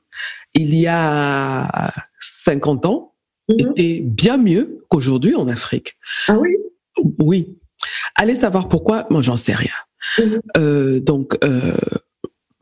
il 0.55 0.73
y 0.73 0.87
a 0.87 1.93
50 2.19 2.85
ans, 2.87 3.10
Mhm. 3.51 3.71
était 3.71 4.01
bien 4.01 4.37
mieux 4.37 4.83
qu'aujourd'hui 4.89 5.35
en 5.35 5.47
Afrique. 5.47 5.97
Ah 6.27 6.37
oui? 6.39 6.55
Oui. 7.19 7.57
Allez 8.15 8.35
savoir 8.35 8.67
pourquoi, 8.69 9.07
moi 9.09 9.21
j'en 9.21 9.37
sais 9.37 9.53
rien. 9.53 9.73
Mhm. 10.19 10.41
Euh, 10.57 10.99
donc, 10.99 11.37
euh, 11.43 11.73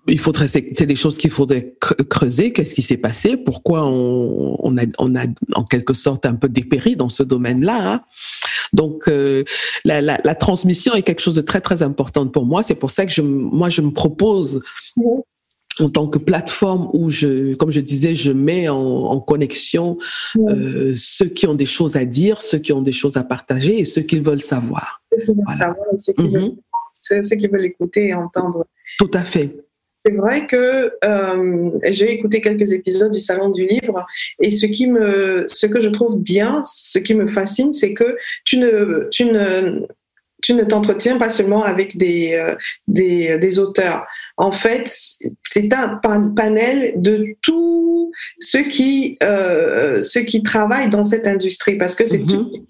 il 0.08 0.18
faudrait, 0.20 0.48
c'est 0.48 0.86
des 0.88 0.96
choses 0.96 1.18
qu'il 1.20 1.30
faudrait 1.30 1.76
cre- 1.80 2.04
creuser. 2.08 2.52
Qu'est-ce 2.52 2.74
qui 2.74 2.82
s'est 2.82 2.98
passé? 2.98 3.38
Pourquoi 3.38 3.86
on, 3.86 4.56
on, 4.60 4.78
a, 4.78 4.82
on 4.98 5.16
a 5.16 5.26
en 5.54 5.64
quelque 5.64 5.94
sorte 5.94 6.26
un 6.26 6.34
peu 6.36 6.50
dépéri 6.50 6.96
dans 6.96 7.10
ce 7.10 7.22
domaine-là 7.22 7.94
hein? 7.94 8.02
Donc, 8.74 9.08
euh, 9.08 9.44
la, 9.86 10.02
la, 10.02 10.20
la 10.24 10.36
transmission 10.36 10.94
est 10.94 11.02
quelque 11.04 11.22
chose 11.22 11.36
de 11.36 11.42
très 11.42 11.62
très 11.62 11.82
important 11.84 12.28
pour 12.28 12.46
moi. 12.46 12.64
C'est 12.64 12.76
pour 12.76 12.92
ça 12.92 13.06
que 13.06 13.12
je, 13.12 13.22
moi 13.22 13.70
je 13.70 13.82
me 13.82 13.92
propose 13.92 14.62
Mhm. 14.98 15.22
En 15.80 15.90
tant 15.90 16.08
que 16.08 16.20
plateforme 16.20 16.90
où 16.94 17.10
je, 17.10 17.54
comme 17.56 17.72
je 17.72 17.80
disais, 17.82 18.16
je 18.16 18.32
mets 18.32 18.70
en, 18.70 18.78
en 18.78 19.20
connexion 19.20 19.98
Ouais. 20.36 20.54
euh, 20.54 20.94
ceux 20.98 21.28
qui 21.28 21.48
ont 21.48 21.56
des 21.56 21.66
choses 21.66 21.96
à 21.96 22.06
dire, 22.06 22.42
ceux 22.42 22.60
qui 22.60 22.72
ont 22.74 22.82
des 22.82 22.92
choses 22.92 23.18
à 23.18 23.24
partager 23.24 23.80
et 23.80 23.86
ceux 23.86 24.02
qui 24.02 24.20
veulent 24.20 24.42
savoir. 24.42 25.02
Ceux 25.12 25.18
qui 25.22 25.28
veulent 25.28 25.36
voilà. 25.46 25.58
savoir 25.60 25.86
et 25.94 25.98
ceux 26.00 26.14
qui, 26.14 26.22
Mhm. 26.24 26.32
veulent, 26.34 26.52
ceux- 27.02 27.24
ceux 27.24 27.36
qui 27.36 27.48
veulent 27.48 27.66
écouter 27.66 28.08
et 28.08 28.14
entendre. 28.14 28.66
Tout 28.98 29.12
à 29.14 29.22
fait. 29.24 29.56
c'est 30.06 30.14
vrai 30.16 30.48
que 30.48 30.94
euh, 31.04 31.72
j'ai 31.92 32.10
écouté 32.14 32.40
quelques 32.40 32.72
épisodes 32.72 33.12
du 33.12 33.20
Salon 33.20 33.50
du 33.50 33.68
Livre 33.68 34.06
et 34.42 34.50
ce 34.50 34.66
qui 34.66 34.88
me, 34.88 35.46
ce 35.50 35.66
que 35.68 35.82
je 35.82 35.90
trouve 35.90 36.18
bien, 36.22 36.62
ce 36.66 37.00
qui 37.00 37.14
me 37.14 37.28
fascine, 37.28 37.74
c'est 37.74 37.94
que 37.94 38.16
tu 38.46 38.58
ne, 38.60 39.08
tu 39.12 39.26
ne, 39.26 39.82
tu 40.42 40.54
ne 40.54 40.64
t'entretiens 40.64 41.18
pas 41.18 41.30
seulement 41.30 41.64
avec 41.64 41.98
des, 41.98 42.34
euh, 42.34 42.56
des, 42.88 43.38
des, 43.38 43.60
auteurs. 43.60 44.06
En 44.38 44.52
fait, 44.52 44.92
c'est 45.44 45.74
un 45.74 46.00
panel 46.36 46.94
de 46.96 47.36
tous 47.42 48.12
ceux 48.40 48.64
qui, 48.64 49.18
euh, 49.24 50.02
ceux 50.02 50.22
qui 50.22 50.44
travaillent 50.44 50.90
dans 50.90 51.04
cette 51.04 51.28
industrie 51.28 51.78
parce 51.78 51.96
que 51.96 52.06
c'est 52.06 52.20
mm-hmm. 52.20 52.66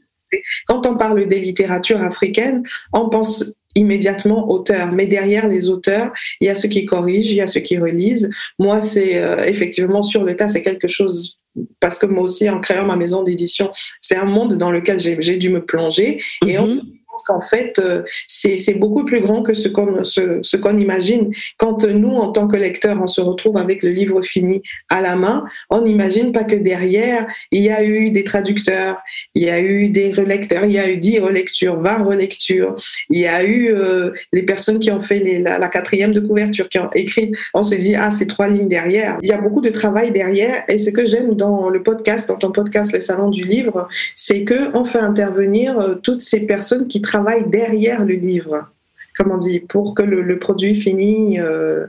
Quand 0.67 0.85
on 0.85 0.95
parle 0.95 1.27
des 1.27 1.39
littératures 1.39 2.03
africaines, 2.03 2.61
on 2.93 3.09
pense 3.09 3.57
immédiatement 3.75 4.49
auteur. 4.51 4.91
Mais 4.91 5.07
derrière 5.07 5.47
les 5.47 5.69
auteurs, 5.69 6.11
il 6.39 6.45
y 6.45 6.49
a 6.49 6.55
ceux 6.55 6.69
qui 6.69 6.85
corrigent, 6.85 7.31
il 7.31 7.37
y 7.37 7.41
a 7.41 7.47
ceux 7.47 7.61
qui 7.61 7.79
relisent. 7.79 8.29
Moi, 8.59 8.81
c'est 8.81 9.17
euh, 9.17 9.43
effectivement 9.45 10.03
sur 10.03 10.23
le 10.23 10.35
tas, 10.35 10.49
c'est 10.49 10.61
quelque 10.61 10.87
chose 10.87 11.39
parce 11.79 11.97
que 11.97 12.05
moi 12.05 12.23
aussi, 12.23 12.47
en 12.47 12.59
créant 12.59 12.85
ma 12.85 12.95
maison 12.95 13.23
d'édition, 13.23 13.71
c'est 14.01 14.15
un 14.15 14.25
monde 14.25 14.57
dans 14.59 14.71
lequel 14.71 14.99
j'ai 14.99 15.37
dû 15.37 15.49
me 15.49 15.65
plonger. 15.65 16.21
Et 16.45 16.57
mm-hmm 16.57 16.98
qu'en 17.23 17.41
fait, 17.41 17.79
euh, 17.79 18.03
c'est 18.27 18.77
beaucoup 18.77 19.05
plus 19.05 19.21
grand 19.21 19.43
que 19.43 19.53
ce 19.53 19.67
qu'on 19.67 20.03
ce, 20.03 20.57
qu'on 20.57 20.77
imagine. 20.77 21.31
Quand 21.57 21.85
nous, 21.85 22.15
en 22.15 22.31
tant 22.31 22.47
que 22.47 22.55
lecteurs, 22.55 22.99
on 23.01 23.07
se 23.07 23.21
retrouve 23.21 23.57
avec 23.57 23.83
le 23.83 23.89
livre 23.89 24.21
fini 24.21 24.61
à 24.89 25.01
la 25.01 25.15
main, 25.15 25.45
on 25.69 25.81
n'imagine 25.81 26.31
pas 26.31 26.43
que 26.43 26.55
derrière, 26.55 27.27
il 27.51 27.63
y 27.63 27.69
a 27.69 27.83
eu 27.83 28.11
des 28.11 28.23
traducteurs, 28.23 29.01
il 29.35 29.43
y 29.43 29.49
a 29.49 29.59
eu 29.59 29.89
des 29.89 30.11
relecteurs, 30.11 30.65
il 30.65 30.71
y 30.71 30.79
a 30.79 30.89
eu 30.89 30.97
10 30.97 31.19
relectures, 31.19 31.79
20 31.79 32.03
relectures, 32.03 32.75
il 33.09 33.19
y 33.19 33.27
a 33.27 33.43
eu 33.43 33.73
euh, 33.73 34.11
les 34.33 34.43
personnes 34.43 34.79
qui 34.79 34.91
ont 34.91 34.99
fait 34.99 35.19
les, 35.19 35.39
la, 35.39 35.67
quatrième 35.67 36.13
de 36.13 36.19
couverture, 36.19 36.67
qui 36.69 36.79
ont 36.79 36.89
écrit. 36.93 37.31
On 37.53 37.63
se 37.63 37.75
dit, 37.75 37.95
ah, 37.95 38.11
c'est 38.11 38.27
trois 38.27 38.47
lignes 38.47 38.67
derrière. 38.67 39.17
Il 39.21 39.29
y 39.29 39.31
a 39.31 39.37
beaucoup 39.37 39.61
de 39.61 39.69
travail 39.69 40.11
derrière. 40.11 40.63
Et 40.67 40.77
ce 40.77 40.89
que 40.89 41.05
j'aime 41.05 41.35
dans 41.35 41.69
le 41.69 41.83
podcast, 41.83 42.27
dans 42.29 42.37
ton 42.37 42.51
podcast, 42.51 42.93
le 42.93 43.01
Salon 43.01 43.29
du 43.29 43.43
Livre, 43.43 43.87
c'est 44.15 44.43
qu'on 44.43 44.85
fait 44.85 44.99
intervenir 44.99 45.79
euh, 45.79 45.95
toutes 45.95 46.21
ces 46.21 46.41
personnes 46.41 46.87
qui 46.87 47.01
travail 47.09 47.43
derrière 47.47 48.05
le 48.05 48.15
livre, 48.15 48.69
comme 49.15 49.31
on 49.31 49.37
dit, 49.37 49.59
pour 49.59 49.93
que 49.95 50.03
le, 50.03 50.39
produit 50.39 50.79
fini 50.81 51.39
euh, 51.39 51.87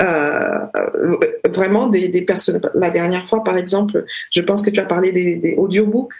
euh, 0.00 0.58
vraiment 1.48 1.86
des, 1.88 2.22
personnes. 2.22 2.60
La 2.74 2.90
dernière 2.90 3.26
fois, 3.28 3.42
par 3.42 3.56
exemple, 3.56 4.04
je 4.30 4.42
pense 4.42 4.62
que 4.62 4.70
tu 4.70 4.80
as 4.80 4.84
parlé 4.84 5.10
des 5.12 5.54
audiobooks 5.56 6.14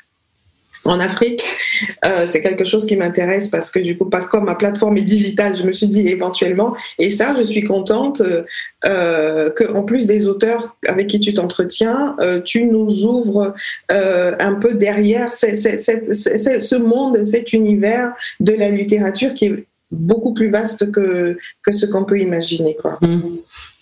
en 0.85 1.01
Afrique. 1.01 1.43
Euh, 2.05 2.27
c'est 2.27 2.41
quelque 2.41 2.65
chose 2.65 2.87
qui 2.87 2.97
m'intéresse 2.97 3.49
parce 3.49 3.71
que 3.71 3.79
du 3.79 3.97
coup, 3.97 4.07
parce 4.07 4.27
que 4.27 4.37
ma 4.39 4.55
plateforme 4.55 4.99
est 4.99 5.03
digitale, 5.03 5.57
je 5.57 5.65
me 5.65 5.73
suis 5.73 5.87
dit 5.87 6.07
éventuellement, 6.09 6.75
et 6.99 7.11
ça, 7.11 7.35
je 7.37 7.43
suis 7.43 7.65
contente 7.65 8.23
euh, 8.87 9.51
qu'en 9.51 9.83
plus 9.83 10.07
des 10.07 10.29
auteurs 10.29 10.77
avec 10.87 11.09
qui 11.09 11.19
tu 11.19 11.35
t'entretiens, 11.35 12.15
euh, 12.21 12.41
tu 12.41 12.65
nous 12.65 13.05
ouvres 13.05 13.55
euh, 13.91 14.37
un 14.39 14.55
peu 14.55 14.75
derrière 14.75 15.33
ce 15.33 16.77
monde, 16.77 17.25
cet 17.25 17.53
univers 17.53 18.13
de 18.39 18.53
la 18.53 18.71
littérature 18.71 19.35
qui 19.35 19.47
est 19.47 19.65
beaucoup 19.91 20.33
plus 20.33 20.49
vaste 20.49 20.93
que, 20.93 21.37
que 21.63 21.73
ce 21.73 21.87
qu'on 21.87 22.05
peut 22.05 22.21
imaginer. 22.21 22.77
Quoi. 22.81 22.99
Mmh. 23.01 23.39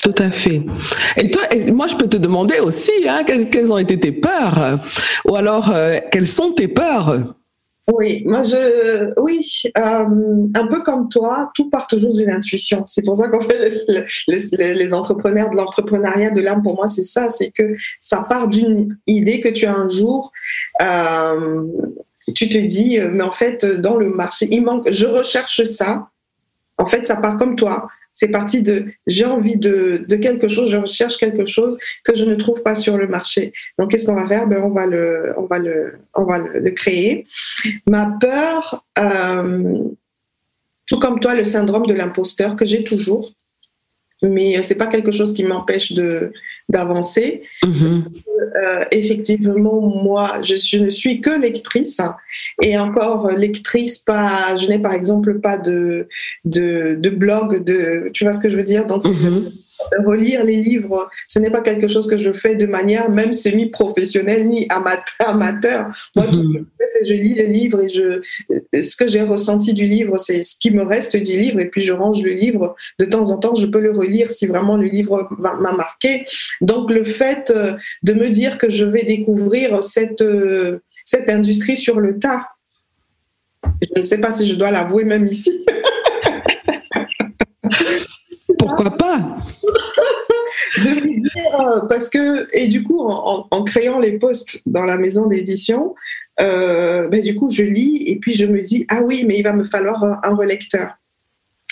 Tout 0.07 0.23
à 0.23 0.31
fait. 0.31 0.63
Et 1.17 1.29
toi, 1.33 1.43
moi, 1.73 1.89
je 1.89 1.97
peux 1.97 2.07
te 2.07 2.17
demander 2.17 2.61
aussi, 2.61 2.93
hein, 3.09 3.25
quelles, 3.25 3.73
ont 3.73 3.79
été 3.79 3.99
tes 3.99 4.13
peurs? 4.13 4.79
Ou 5.25 5.35
alors, 5.35 5.73
euh, 5.75 5.99
quelles 6.13 6.29
sont 6.29 6.53
tes 6.53 6.69
peurs? 6.69 7.35
Oui, 7.93 8.23
moi 8.25 8.43
je, 8.45 9.13
oui, 9.21 9.63
euh, 9.77 10.05
un 10.55 10.67
peu 10.69 10.83
comme 10.83 11.09
toi, 11.09 11.51
tout 11.57 11.71
part 11.71 11.89
toujours 11.89 12.13
d'une 12.13 12.31
intuition. 12.31 12.83
C'est 12.87 13.05
pour 13.05 13.17
ça 13.17 13.27
qu'on 13.27 13.41
fait 13.41 13.69
les 14.77 14.95
entrepreneurs 14.95 15.51
de 15.51 15.57
l'entrepreneuriat 15.57 16.31
de 16.31 16.41
l'âme. 16.41 16.63
Pour 16.63 16.77
moi, 16.77 16.87
c'est 16.87 17.03
ça, 17.03 17.31
c'est 17.31 17.51
que 17.51 17.75
ça 17.99 18.25
part 18.29 18.47
d'une 18.47 18.97
idée 19.09 19.41
que 19.41 19.49
tu 19.49 19.67
as 19.67 19.75
un 19.75 19.89
jour. 19.89 20.31
Euh, 20.83 21.65
tu 22.33 22.49
te 22.49 22.59
dis, 22.59 23.01
mais 23.01 23.25
en 23.25 23.33
fait, 23.33 23.67
dans 23.67 23.97
le 23.97 24.09
marché, 24.09 24.47
il 24.53 24.63
manque. 24.63 24.89
Je 24.89 25.07
recherche 25.07 25.65
ça. 25.65 26.11
En 26.79 26.87
fait, 26.87 27.05
ça 27.07 27.17
part 27.17 27.39
comme 27.39 27.57
toi. 27.57 27.89
C'est 28.17 28.29
parti 28.29 28.63
de 28.63 28.87
j'ai 29.07 29.27
envie 29.27 29.57
de, 29.57 30.05
de, 30.09 30.17
quelque 30.17 30.49
chose, 30.49 30.71
je 30.71 30.79
recherche 30.79 31.19
quelque 31.19 31.45
chose 31.45 31.79
que 32.03 32.17
je 32.17 32.25
ne 32.25 32.35
trouve 32.35 32.63
pas 32.63 32.75
sur 32.75 32.97
le 32.97 33.07
marché. 33.07 33.53
Donc 33.79 33.91
qu'est-ce 33.91 34.07
qu'on 34.07 34.15
va 34.15 34.27
faire? 34.27 34.49
Ben, 34.49 34.63
on 34.63 34.71
va 34.71 34.87
le 34.87 35.35
on 35.37 35.43
va 35.43 35.59
le 35.59 35.99
on 36.15 36.25
va 36.25 36.39
le, 36.39 36.71
créer. 36.71 37.27
Ma 37.87 38.17
peur, 38.19 38.85
euh, 38.99 39.85
tout 40.87 40.99
comme 40.99 41.21
toi, 41.21 41.35
le 41.35 41.45
syndrome 41.45 41.87
de 41.87 41.93
l'imposteur 41.93 42.57
que 42.57 42.65
j'ai 42.65 42.85
toujours 42.85 43.33
mais 44.29 44.63
c'est 44.63 44.77
pas 44.77 44.87
quelque 44.87 45.13
chose 45.13 45.33
qui 45.35 45.45
m'empêche 45.45 45.93
de 45.93 46.33
d'avancer. 46.69 47.43
Mm-hmm. 47.65 48.03
Euh, 48.57 48.85
effectivement, 48.91 49.81
moi, 49.81 50.39
je, 50.43 50.57
je, 50.57 50.79
ne 50.79 50.91
suis 50.91 51.21
que 51.21 51.31
lectrice 51.31 52.01
et 52.63 52.79
encore 52.79 53.31
lectrice. 53.31 53.99
Pas, 53.99 54.57
je 54.57 54.67
n'ai 54.67 54.79
par 54.79 54.93
exemple 54.93 55.41
pas 55.41 55.59
de, 55.59 56.09
de, 56.45 56.97
de 56.99 57.11
blog. 57.11 57.65
De, 57.65 58.11
tu 58.13 58.25
vois 58.25 58.33
ce 58.33 58.41
que 58.41 58.49
je 58.49 58.57
veux 58.57 58.63
dire 58.63 58.87
Donc, 58.87 59.03
relire 60.05 60.45
les 60.45 60.57
livres, 60.57 61.09
ce 61.27 61.39
n'est 61.39 61.51
pas 61.51 61.61
quelque 61.61 61.89
chose 61.89 62.07
que 62.07 62.17
je 62.17 62.33
fais 62.33 62.55
de 62.55 62.67
manière 62.67 63.11
même 63.11 63.33
semi-professionnelle 63.33 64.47
ni 64.47 64.67
amateur. 64.69 65.89
Moi, 66.15 66.27
tout 66.27 66.35
ce 66.35 66.41
que 66.41 66.59
je 66.59 66.65
fais, 66.79 66.87
c'est 66.89 67.05
je 67.05 67.15
lis 67.15 67.35
les 67.35 67.47
livres 67.47 67.83
et 67.83 67.89
je, 67.89 68.23
ce 68.73 68.97
que 68.97 69.09
j'ai 69.09 69.23
ressenti 69.23 69.75
du 69.75 69.87
livre, 69.87 70.19
c'est 70.19 70.43
ce 70.43 70.57
qui 70.59 70.71
me 70.71 70.83
reste 70.83 71.17
du 71.17 71.39
livre 71.39 71.61
et 71.61 71.69
puis 71.69 71.81
je 71.81 71.93
range 71.93 72.23
le 72.23 72.31
livre. 72.31 72.77
De 72.99 73.05
temps 73.05 73.31
en 73.31 73.39
temps, 73.39 73.55
je 73.55 73.67
peux 73.67 73.81
le 73.81 73.93
relire 73.93 74.31
si 74.31 74.47
vraiment 74.47 74.77
le 74.77 74.87
livre 74.87 75.29
m'a 75.39 75.73
marqué. 75.73 76.25
Donc, 76.61 76.91
le 76.91 77.05
fait 77.05 77.51
euh, 77.51 77.73
de 78.03 78.13
me 78.13 78.29
dire 78.29 78.59
que 78.59 78.71
je 78.71 78.85
vais 78.85 79.05
découvrir 79.05 79.83
cette, 79.83 80.23
euh, 80.23 80.79
cette 81.05 81.31
industrie 81.31 81.77
sur 81.77 82.01
le 82.01 82.19
tas, 82.19 82.49
je 83.83 83.97
ne 83.97 84.03
sais 84.03 84.19
pas 84.19 84.31
si 84.31 84.49
je 84.49 84.55
dois 84.55 84.71
l'avouer 84.71 85.05
même 85.05 85.27
ici. 85.27 85.65
Pourquoi 88.67 88.91
pas 88.97 89.19
de 90.79 90.91
me 90.91 91.21
dire, 91.21 91.61
euh, 91.61 91.81
parce 91.89 92.09
que, 92.09 92.47
et 92.53 92.67
du 92.67 92.83
coup, 92.83 93.01
en, 93.01 93.65
créant 93.65 93.99
les 93.99 94.19
postes 94.19 94.63
dans 94.67 94.85
la 94.85 94.97
maison 94.97 95.27
d'édition, 95.27 95.95
euh, 96.41 97.09
ben, 97.09 97.21
du 97.21 97.37
coup, 97.37 97.51
je 97.51 97.63
lis 97.63 98.05
et 98.07 98.17
puis 98.17 98.35
je 98.35 98.47
me 98.47 98.61
dis, 98.63 98.85
ah 98.89 99.03
oui, 99.03 99.25
mais 99.27 99.39
il 99.39 99.43
va 99.43 99.53
me 99.53 99.65
falloir 99.65 100.03
un, 100.05 100.35
relecteur. 100.35 100.91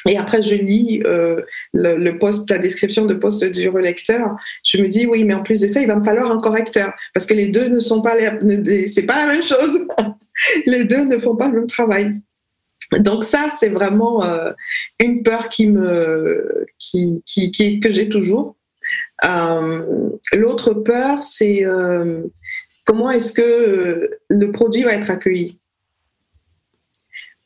Et 0.07 0.19
après, 0.19 0.43
je 0.43 0.55
lis 0.55 1.03
euh, 1.05 1.41
le, 1.73 2.19
poste, 2.19 2.51
la 2.51 2.59
description 2.59 3.07
de 3.07 3.15
poste 3.15 3.45
du 3.45 3.69
relecteur. 3.69 4.37
Je 4.63 4.83
me 4.83 4.89
dis, 4.89 5.07
oui, 5.07 5.25
mais 5.25 5.35
en 5.35 5.43
plus 5.43 5.63
de 5.63 5.69
ça, 5.69 5.81
il 5.81 5.87
va 5.87 5.97
me 5.97 6.05
falloir 6.05 6.31
un 6.31 6.41
correcteur. 6.41 6.93
Parce 7.15 7.27
que 7.27 7.35
les 7.35 7.47
deux 7.47 7.69
ne 7.69 7.81
sont 7.81 8.03
pas, 8.03 8.15
c'est 8.87 9.07
pas 9.07 9.27
la 9.27 9.33
même 9.33 9.43
chose. 9.43 9.87
les 10.67 10.85
deux 10.85 11.05
ne 11.05 11.19
font 11.19 11.37
pas 11.37 11.49
le 11.49 11.61
même 11.61 11.69
travail. 11.69 12.21
Donc 12.93 13.25
ça, 13.25 13.49
c'est 13.51 13.69
vraiment 13.69 14.25
une 15.01 15.23
peur 15.23 15.49
qui 15.49 15.67
me, 15.67 16.67
qui, 16.79 17.23
qui 17.25 17.81
que 17.81 17.91
j'ai 17.91 18.09
toujours. 18.09 18.57
Euh, 19.25 20.11
l'autre 20.33 20.75
peur, 20.75 21.23
c'est 21.23 21.65
euh, 21.65 22.23
comment 22.85 23.11
est-ce 23.11 23.33
que 23.33 23.43
euh, 23.43 24.21
le 24.29 24.53
produit 24.53 24.83
va 24.83 24.93
être 24.95 25.11
accueilli? 25.11 25.61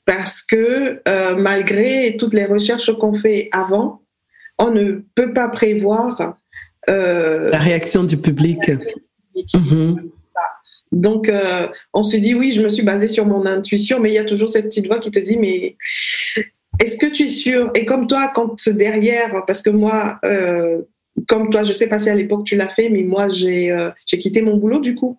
Parce 0.05 0.43
que 0.43 1.03
malgré 1.35 2.17
toutes 2.19 2.33
les 2.33 2.47
recherches 2.47 2.91
qu'on 2.99 3.13
fait 3.13 3.51
avant, 3.53 4.01
on 4.59 4.71
ne 4.71 5.03
peut 5.15 5.35
pas 5.35 5.49
prévoir 5.49 6.39
la 6.87 7.59
réaction 7.59 8.05
du 8.05 8.17
public. 8.17 8.71
Mhm. 9.53 10.11
Donc, 10.93 11.31
on 11.93 12.03
se 12.03 12.17
dit 12.17 12.35
oui, 12.35 12.53
je 12.53 12.63
me 12.63 12.69
suis 12.69 12.83
basée 12.83 13.09
sur 13.09 13.27
mon 13.27 13.45
intuition, 13.47 14.01
mais 14.01 14.11
il 14.11 14.15
y 14.15 14.19
a 14.19 14.25
toujours 14.25 14.49
cette 14.49 14.67
petite 14.67 14.87
voix 14.87 14.99
qui 14.99 15.11
te 15.11 15.19
dit 15.19 15.37
mais 15.37 15.77
est-ce 16.81 16.97
que 16.97 17.07
tu 17.07 17.25
es 17.25 17.29
sûr? 17.29 17.71
Et 17.75 17.85
comme 17.85 18.07
toi, 18.07 18.31
quand 18.35 18.57
derrière, 18.71 19.45
parce 19.47 19.63
que 19.63 19.71
moi, 19.71 20.19
comme 21.27 21.51
toi, 21.51 21.65
je 21.65 21.73
sais 21.73 21.89
pas 21.89 21.99
si 21.99 22.11
à 22.11 22.15
l'époque 22.15 22.45
tu 22.45 22.57
l'as 22.57 22.69
fait, 22.69 22.89
mais 22.89 23.03
moi 23.03 23.29
j'ai 23.29 23.71
euh, 23.71 23.91
j'ai 24.07 24.19
quitté 24.19 24.43
mon 24.43 24.57
boulot 24.57 24.79
du 24.79 24.95
coup. 24.95 25.19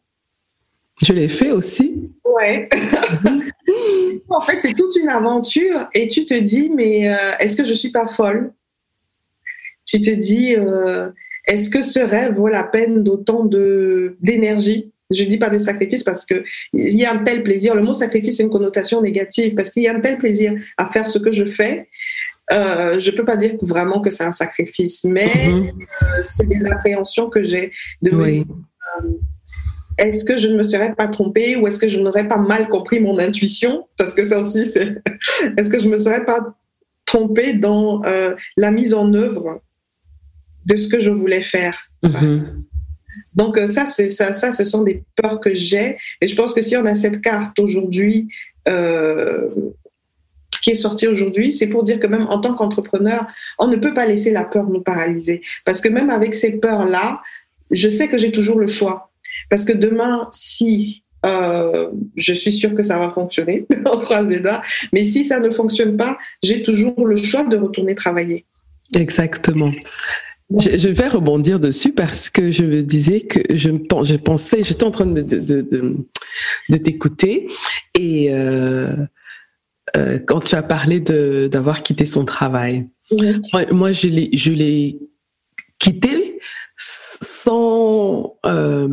Je 1.02 1.14
l'ai 1.14 1.30
fait 1.30 1.52
aussi. 1.52 2.12
Ouais. 2.26 2.70
en 4.30 4.42
fait, 4.42 4.62
c'est 4.62 4.74
toute 4.74 4.96
une 4.98 5.10
aventure 5.10 5.88
et 5.94 6.08
tu 6.08 6.26
te 6.26 6.34
dis, 6.34 6.70
mais 6.70 7.10
euh, 7.10 7.38
est-ce 7.40 7.56
que 7.56 7.64
je 7.64 7.74
suis 7.74 7.92
pas 7.92 8.08
folle? 8.08 8.54
Tu 9.86 10.02
te 10.02 10.10
dis, 10.10 10.56
euh, 10.56 11.10
est-ce 11.48 11.70
que 11.70 11.82
ce 11.82 12.00
rêve 12.00 12.36
vaut 12.36 12.50
la 12.50 12.64
peine 12.64 13.04
d'autant 13.04 13.46
de 13.46 14.18
d'énergie? 14.22 14.92
Je 15.12 15.24
dis 15.24 15.38
pas 15.38 15.50
de 15.50 15.58
sacrifice 15.58 16.04
parce 16.04 16.26
que 16.26 16.44
il 16.74 16.96
y 16.96 17.06
a 17.06 17.14
un 17.14 17.24
tel 17.24 17.44
plaisir. 17.44 17.76
Le 17.76 17.82
mot 17.82 17.94
sacrifice 17.94 18.38
c'est 18.38 18.44
une 18.44 18.50
connotation 18.50 19.02
négative 19.02 19.56
parce 19.56 19.72
qu'il 19.72 19.84
y 19.84 19.88
a 19.88 19.96
un 19.96 20.00
tel 20.00 20.18
plaisir 20.18 20.54
à 20.78 20.90
faire 20.90 21.08
ce 21.08 21.18
que 21.18 21.32
je 21.32 21.46
fais 21.46 21.88
euh, 22.52 23.00
je 23.00 23.12
peux 23.12 23.26
pas 23.26 23.38
dire 23.38 23.56
vraiment 23.62 24.02
que 24.02 24.10
c'est 24.10 24.24
un 24.24 24.32
sacrifice, 24.32 25.04
mais 25.04 25.32
mhm. 25.36 25.72
euh, 26.02 26.06
c'est 26.24 26.48
des 26.48 26.66
appréhensions 26.66 27.30
que 27.30 27.44
j'ai 27.44 27.72
de 28.02 28.12
oui. 28.12 28.46
Euh, 29.04 29.10
est-ce 29.98 30.24
que 30.24 30.38
je 30.38 30.48
ne 30.48 30.58
me 30.58 30.64
serais 30.64 30.96
pas 30.96 31.08
trompée 31.08 31.58
ou 31.58 31.68
est-ce 31.68 31.78
que 31.78 31.88
je 31.88 32.00
n'aurais 32.00 32.28
pas 32.28 32.38
mal 32.38 32.70
compris 32.70 33.00
mon 33.00 33.20
intuition? 33.20 33.88
Parce 33.98 34.14
que 34.14 34.24
ça 34.24 34.40
aussi, 34.40 34.66
c'est 34.66 34.96
est-ce 35.58 35.70
que 35.70 35.80
je 35.80 35.88
me 35.88 35.98
serais 35.98 36.26
pas 36.26 36.40
trompée 37.06 37.54
dans 37.54 38.04
euh, 38.06 38.36
la 38.58 38.72
mise 38.72 38.94
en 38.94 39.14
œuvre 39.14 39.62
de 40.66 40.76
ce 40.76 40.88
que 40.88 41.00
je 41.00 41.12
voulais 41.12 41.42
faire? 41.42 41.90
Mhm. 42.04 42.64
Donc 43.36 43.58
euh, 43.58 43.68
ça, 43.68 43.86
ça, 43.86 44.34
ça, 44.34 44.52
ce 44.52 44.64
sont 44.64 44.84
des 44.84 45.04
peurs 45.16 45.40
que 45.40 45.54
j'ai. 45.54 45.98
Et 46.22 46.28
je 46.28 46.36
pense 46.36 46.54
que 46.54 46.62
si 46.62 46.76
on 46.78 46.86
a 46.86 46.96
cette 46.96 47.22
carte 47.22 47.58
aujourd'hui 47.60 48.28
euh, 48.68 49.48
qui 50.62 50.72
est 50.72 50.76
sortie 50.76 51.08
aujourd'hui, 51.08 51.54
c'est 51.54 51.68
pour 51.68 51.84
dire 51.84 52.00
que 52.00 52.08
même 52.08 52.28
en 52.28 52.40
tant 52.42 52.54
qu'entrepreneur, 52.54 53.28
on 53.58 53.68
ne 53.68 53.78
peut 53.78 53.94
pas 53.94 54.06
laisser 54.06 54.32
la 54.32 54.44
peur 54.44 54.70
nous 54.70 54.82
paralyser. 54.82 55.42
Parce 55.66 55.82
que 55.82 55.90
même 55.90 56.10
avec 56.10 56.36
ces 56.36 56.52
peurs-là, 56.52 57.22
je 57.72 57.90
sais 57.90 58.08
que 58.08 58.18
j'ai 58.18 58.32
toujours 58.32 58.60
le 58.60 58.68
choix. 58.68 59.12
Parce 59.50 59.64
que 59.64 59.74
demain, 59.74 60.28
si 60.32 61.04
euh, 61.26 61.90
je 62.16 62.34
suis 62.34 62.54
sûre 62.54 62.74
que 62.76 62.84
ça 62.84 62.98
va 62.98 63.10
fonctionner, 63.10 63.66
on 63.86 64.00
croise 64.00 64.28
les 64.28 64.40
doigts, 64.40 64.62
mais 64.94 65.04
si 65.04 65.26
ça 65.26 65.40
ne 65.40 65.50
fonctionne 65.50 65.98
pas, 65.98 66.18
j'ai 66.44 66.62
toujours 66.64 67.06
le 67.06 67.18
choix 67.18 67.44
de 67.44 67.58
retourner 67.58 67.96
travailler. 67.96 68.46
Exactement. 68.96 69.72
Je, 70.58 70.90
vais 70.90 71.08
rebondir 71.08 71.60
dessus 71.60 71.94
parce 71.94 72.30
que 72.32 72.50
je 72.50 72.64
me 72.64 72.82
disais 72.82 73.22
que 73.22 73.40
je, 73.56 73.70
je 73.70 74.16
pensais, 74.16 74.64
j'étais 74.64 74.84
en 74.84 74.90
train 74.90 75.06
de, 75.06 75.22
de, 75.22 75.62
de, 75.62 76.78
t'écouter 76.78 77.48
et 77.96 78.34
euh, 78.34 78.96
euh, 79.96 80.18
quand 80.18 80.40
tu 80.40 80.56
as 80.56 80.64
parlé 80.64 81.00
d'avoir 81.02 81.84
quitté 81.84 82.06
son 82.06 82.26
travail, 82.26 82.90
moi, 83.72 83.92
je 83.92 84.08
l'ai 84.08 85.00
quitté 85.78 86.40
sans 86.78 88.38
euh, 88.46 88.88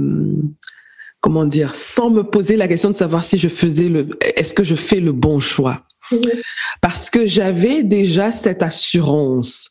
comment 1.20 1.44
dire, 1.44 1.74
sans 1.74 2.10
me 2.10 2.22
poser 2.22 2.56
la 2.56 2.68
question 2.68 2.90
de 2.90 2.94
savoir 2.94 3.24
si 3.24 3.38
je 3.38 3.48
faisais 3.48 3.88
le, 3.88 4.10
est-ce 4.20 4.54
que 4.54 4.62
je 4.62 4.74
fais 4.74 5.00
le 5.00 5.12
bon 5.12 5.40
choix. 5.40 5.85
Parce 6.80 7.10
que 7.10 7.26
j'avais 7.26 7.82
déjà 7.82 8.32
cette 8.32 8.62
assurance 8.62 9.70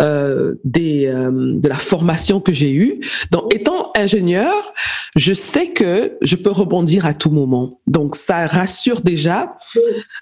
euh, 0.00 0.54
des, 0.64 1.06
euh, 1.06 1.30
de 1.32 1.68
la 1.68 1.76
formation 1.76 2.40
que 2.40 2.52
j'ai 2.52 2.72
eue. 2.72 3.00
Donc, 3.30 3.54
étant 3.54 3.90
ingénieur, 3.96 4.72
je 5.16 5.32
sais 5.32 5.68
que 5.68 6.16
je 6.22 6.36
peux 6.36 6.50
rebondir 6.50 7.06
à 7.06 7.14
tout 7.14 7.30
moment. 7.30 7.80
Donc, 7.86 8.16
ça 8.16 8.46
rassure 8.46 9.00
déjà 9.00 9.56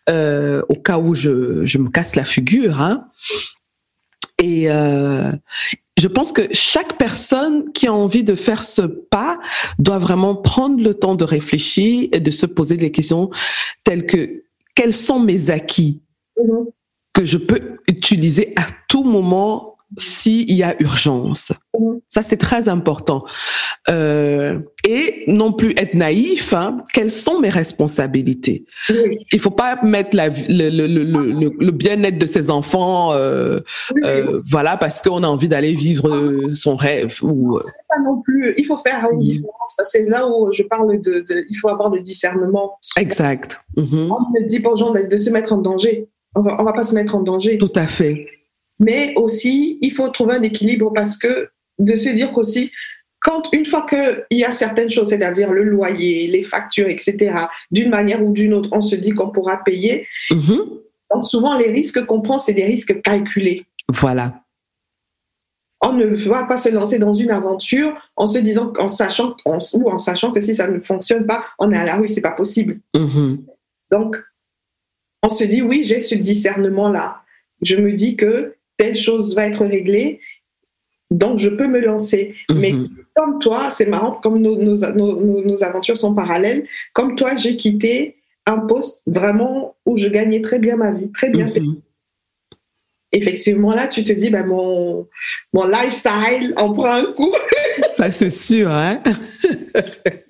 euh, 0.09 0.63
au 0.69 0.75
cas 0.75 0.99
où 0.99 1.15
je, 1.15 1.65
je 1.65 1.79
me 1.79 1.89
casse 1.91 2.17
la 2.17 2.25
figure. 2.25 2.81
Hein. 2.81 3.07
Et 4.39 4.69
je 5.97 6.09
pense 6.09 6.33
que 6.33 6.43
chaque 6.53 6.99
personne 6.99 7.71
qui 7.73 7.87
a 7.87 7.93
envie 7.93 8.25
de 8.25 8.35
faire 8.35 8.65
ce 8.65 8.83
pas 8.83 9.39
doit 9.79 9.99
vraiment 9.99 10.35
prendre 10.35 10.83
le 10.83 10.95
temps 10.95 11.15
de 11.15 11.23
réfléchir 11.23 12.09
et 12.11 12.19
de 12.19 12.31
se 12.31 12.47
poser 12.47 12.77
des 12.77 12.91
questions 12.91 13.31
telles 13.85 14.07
que 14.07 14.43
quels 14.75 14.95
sont 14.95 15.21
mes 15.21 15.51
acquis 15.51 16.03
mm-hmm. 16.39 16.71
que 17.13 17.25
je 17.25 17.39
peux 17.39 17.79
utiliser 17.89 18.53
à 18.57 18.67
tout 18.89 19.05
moment 19.05 19.72
s'il 19.99 20.53
y 20.53 20.63
a 20.63 20.75
urgence. 20.81 21.53
Ça, 22.09 22.23
c'est 22.23 22.37
très 22.37 22.69
important. 22.69 23.25
Euh, 23.89 24.59
et 24.87 25.25
non 25.27 25.53
plus 25.53 25.73
être 25.77 25.95
naïf, 25.95 26.53
hein, 26.53 26.85
quelles 26.93 27.11
sont 27.11 27.41
mes 27.41 27.49
responsabilités? 27.49 28.67
Il 29.33 29.41
faut 29.41 29.51
pas 29.51 29.83
mettre 29.83 30.17
la, 30.17 30.29
le, 30.29 30.69
le, 30.69 30.87
le, 30.87 31.53
le 31.59 31.71
bien-être 31.71 32.19
de 32.19 32.27
ses 32.27 32.51
enfants, 32.51 33.13
euh, 33.13 33.61
euh, 34.05 34.43
voilà, 34.47 34.77
parce 34.77 35.01
qu'on 35.01 35.23
a 35.23 35.27
envie 35.29 35.49
d'aller 35.49 35.75
vivre 35.75 36.51
son 36.53 36.77
rêve. 36.77 37.19
Ou... 37.23 37.59
Pas 37.89 38.01
non 38.05 38.21
plus, 38.23 38.55
il 38.57 38.67
faut 38.67 38.79
faire 38.79 39.09
une 39.11 39.19
mm-hmm. 39.19 39.23
différence, 39.23 39.77
c'est 39.85 40.09
là 40.09 40.27
où 40.27 40.53
je 40.53 40.63
parle 40.63 41.01
de, 41.01 41.21
de, 41.21 41.45
il 41.49 41.57
faut 41.57 41.69
avoir 41.69 41.89
le 41.91 42.01
discernement. 42.01 42.79
Exact. 42.97 43.61
Mm-hmm. 43.77 44.11
On 44.11 44.31
me 44.33 44.47
dit 44.47 44.63
gens 44.77 44.93
de, 44.93 45.17
se 45.17 45.31
mettre 45.31 45.53
en 45.53 45.59
danger. 45.59 46.09
On 46.35 46.41
va, 46.41 46.57
on 46.59 46.65
va 46.65 46.73
pas 46.73 46.85
se 46.85 46.95
mettre 46.95 47.15
en 47.15 47.21
danger. 47.21 47.59
Tout 47.59 47.73
à 47.75 47.87
fait. 47.87 48.27
Mais 48.83 49.15
aussi, 49.17 49.79
il 49.81 49.93
faut 49.93 50.09
trouver 50.09 50.35
un 50.35 50.43
équilibre 50.43 50.93
parce 50.93 51.17
que 51.17 51.51
de 51.79 51.97
se 51.97 52.09
dire 52.09 52.33
qu'aussi, 52.33 52.73
quand 53.21 53.45
une 53.53 53.65
fois 53.65 53.87
qu'il 53.89 54.39
y 54.39 54.45
a 54.45 54.51
certaines 54.51 54.91
choses, 54.91 55.11
c'est-à-dire 55.11 55.53
le 55.53 55.63
loyer, 55.63 56.27
les 56.27 56.43
factures, 56.43 56.89
etc., 56.89 57.47
d'une 57.71 57.89
manière 57.89 58.23
ou 58.23 58.33
d'une 58.33 58.53
autre, 58.53 58.69
on 58.73 58.81
se 58.81 58.97
dit 58.97 59.13
qu'on 59.13 59.31
pourra 59.31 59.63
payer. 59.63 60.09
Mm-hmm. 60.31 60.69
Donc 61.15 61.25
souvent, 61.25 61.57
les 61.57 61.71
risques 61.71 62.05
qu'on 62.05 62.21
prend, 62.21 62.39
c'est 62.39 62.53
des 62.53 62.65
risques 62.65 63.01
calculés. 63.03 63.65
Voilà. 63.89 64.43
On 65.81 65.93
ne 65.93 66.07
va 66.07 66.45
pas 66.45 66.57
se 66.57 66.69
lancer 66.69 66.99
dans 66.99 67.13
une 67.13 67.31
aventure 67.31 67.97
en 68.17 68.27
se 68.27 68.39
disant, 68.39 68.73
en 68.79 68.89
sachant, 68.89 69.37
ou 69.47 69.91
en 69.91 69.99
sachant 69.99 70.33
que 70.33 70.41
si 70.41 70.57
ça 70.57 70.67
ne 70.67 70.81
fonctionne 70.81 71.27
pas, 71.27 71.45
on 71.59 71.71
est 71.73 71.77
à 71.77 71.85
la 71.85 71.97
rue, 71.97 72.09
c'est 72.09 72.21
pas 72.21 72.33
possible. 72.33 72.81
Mm-hmm. 72.97 73.39
Donc, 73.93 74.17
on 75.23 75.29
se 75.29 75.45
dit, 75.45 75.63
oui, 75.63 75.83
j'ai 75.85 76.01
ce 76.01 76.17
discernement-là. 76.17 77.23
Je 77.63 77.77
me 77.77 77.93
dis 77.93 78.17
que 78.17 78.57
telle 78.77 78.97
chose 78.97 79.35
va 79.35 79.47
être 79.47 79.65
réglée, 79.65 80.21
donc 81.11 81.39
je 81.39 81.49
peux 81.49 81.67
me 81.67 81.81
lancer. 81.81 82.35
Mhm. 82.51 82.59
Mais 82.59 82.75
comme 83.15 83.39
toi, 83.39 83.71
c'est 83.71 83.87
marrant, 83.87 84.13
comme 84.23 84.41
nos, 84.41 84.57
nos, 84.57 85.63
aventures 85.63 85.99
sont 85.99 86.15
parallèles, 86.15 86.67
comme 86.93 87.17
toi, 87.17 87.35
j'ai 87.35 87.57
quitté 87.57 88.17
un 88.47 88.59
poste 88.59 89.03
vraiment 89.07 89.77
où 89.87 89.97
je 89.97 90.09
gagnais 90.09 90.41
très 90.41 90.59
bien 90.59 90.77
ma 90.77 90.91
vie, 90.91 91.11
très 91.13 91.31
bien 91.31 91.47
mhm. 91.47 91.81
Effectivement, 93.15 93.75
là, 93.75 93.89
tu 93.89 94.03
te 94.03 94.13
dis, 94.13 94.31
ben, 94.31 94.47
mon, 94.47 95.07
mon 95.53 95.67
lifestyle 95.67 96.55
en 96.57 96.73
prend 96.73 96.95
un 96.95 97.13
coup. 97.13 97.35
Ça, 97.91 98.11
c'est 98.11 98.31
sûr, 98.31 98.71
hein? 98.71 99.03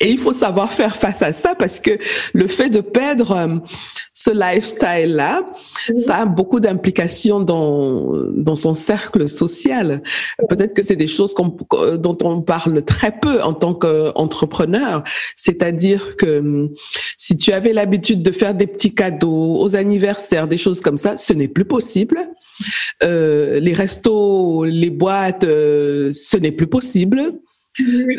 Et 0.00 0.10
il 0.10 0.18
faut 0.18 0.32
savoir 0.32 0.72
faire 0.72 0.96
face 0.96 1.22
à 1.22 1.32
ça 1.32 1.54
parce 1.54 1.80
que 1.80 1.98
le 2.32 2.48
fait 2.48 2.70
de 2.70 2.80
perdre 2.80 3.32
euh, 3.32 3.56
ce 4.12 4.30
lifestyle-là, 4.30 5.42
ça 5.94 6.16
a 6.18 6.26
beaucoup 6.26 6.60
d'implications 6.60 7.40
dans, 7.40 8.12
dans 8.34 8.54
son 8.54 8.74
cercle 8.74 9.28
social. 9.28 10.02
Peut-être 10.48 10.74
que 10.74 10.82
c'est 10.82 10.96
des 10.96 11.06
choses 11.06 11.34
dont 11.34 12.18
on 12.22 12.42
parle 12.42 12.82
très 12.84 13.12
peu 13.12 13.42
en 13.42 13.52
tant 13.52 13.74
qu'entrepreneur. 13.74 15.04
C'est-à-dire 15.36 16.16
que 16.16 16.40
euh, 16.40 16.68
si 17.16 17.36
tu 17.36 17.52
avais 17.52 17.72
l'habitude 17.72 18.22
de 18.22 18.32
faire 18.32 18.54
des 18.54 18.66
petits 18.66 18.94
cadeaux 18.94 19.60
aux 19.60 19.76
anniversaires, 19.76 20.48
des 20.48 20.56
choses 20.56 20.80
comme 20.80 20.96
ça, 20.96 21.16
ce 21.16 21.32
n'est 21.32 21.48
plus 21.48 21.64
possible. 21.64 22.18
Euh, 23.02 23.60
les 23.60 23.72
restos, 23.72 24.64
les 24.64 24.90
boîtes, 24.90 25.44
euh, 25.44 26.12
ce 26.12 26.36
n'est 26.36 26.52
plus 26.52 26.66
possible. 26.66 27.40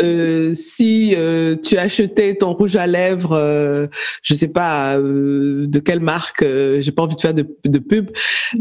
Euh, 0.02 0.54
si 0.54 1.14
euh, 1.16 1.56
tu 1.62 1.78
achetais 1.78 2.36
ton 2.36 2.54
rouge 2.54 2.76
à 2.76 2.88
lèvres, 2.88 3.34
euh, 3.34 3.88
je 4.22 4.34
sais 4.34 4.48
pas 4.48 4.98
euh, 4.98 5.68
de 5.68 5.80
quelle 5.80 6.00
marque, 6.00 6.44
j'ai 6.44 6.92
pas 6.92 7.04
envie 7.04 7.16
de 7.16 7.22
faire 7.22 7.34
de, 7.34 7.46
de 7.66 7.80
pub. 7.80 8.12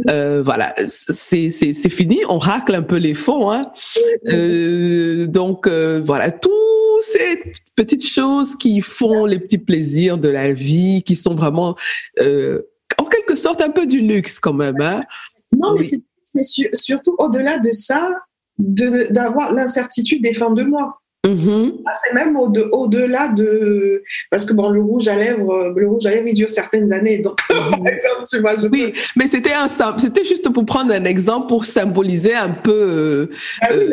voilà, 0.07 0.75
c'est 0.87 1.51
fini. 1.91 2.19
On 2.29 2.39
racle 2.39 2.75
un 2.75 2.83
peu 2.83 2.97
les 2.97 3.15
fonds. 3.15 3.51
Hein. 3.53 3.71
donc 5.27 5.69
voilà, 5.69 6.31
toutes 6.31 6.53
ces 7.03 7.41
petites 7.77 8.07
choses 8.07 8.57
qui 8.57 8.81
font 8.81 9.25
les 9.25 9.39
petits 9.39 9.59
plaisirs 9.59 10.19
de 10.19 10.29
la 10.29 10.53
vie, 10.53 11.03
qui 11.03 11.17
sont 11.17 11.35
vraiment 11.35 11.77
en 12.21 13.05
quelque 13.05 13.37
sorte 13.37 13.61
un 13.61 13.71
peu 13.71 13.87
du 13.87 14.01
luxe 14.01 14.39
quand 14.39 14.53
même. 14.53 14.81
Hein. 14.81 15.03
Non, 15.57 15.75
mais, 15.75 15.89
mais 16.35 16.43
surtout 16.75 17.15
au-delà 17.19 17.59
de 17.59 17.73
ça, 17.73 18.11
d'avoir 18.61 19.53
l'incertitude 19.53 20.23
des 20.23 20.35
fins 20.35 20.53
de 20.53 20.63
mois. 20.63 21.01
Mm-hmm. 21.27 21.83
Ah, 21.85 21.93
c'est 21.95 22.15
même 22.15 22.35
au-delà 22.39 23.29
de, 23.29 24.03
parce 24.31 24.47
que 24.47 24.55
bon 24.55 24.71
le 24.71 24.81
rouge 24.81 25.07
à 25.07 25.17
lèvres 25.17 25.75
le 25.77 25.87
rouge 25.87 26.07
à 26.07 26.13
lèvres 26.13 26.29
il 26.29 26.33
dure 26.33 26.49
certaines 26.49 26.91
années 26.95 27.19
donc 27.19 27.39
mm-hmm. 27.51 28.27
tu 28.27 28.41
vois, 28.41 28.55
oui 28.73 28.95
mais 29.17 29.29
c'était 29.29 29.53
un 29.53 29.69
c'était 29.69 30.25
juste 30.25 30.49
pour 30.49 30.65
prendre 30.65 30.95
un 30.95 31.05
exemple 31.05 31.49
pour 31.49 31.67
symboliser 31.67 32.35
un 32.35 32.49
peu 32.49 32.73
euh, 32.73 33.31
ah 33.61 33.69
euh, 33.71 33.91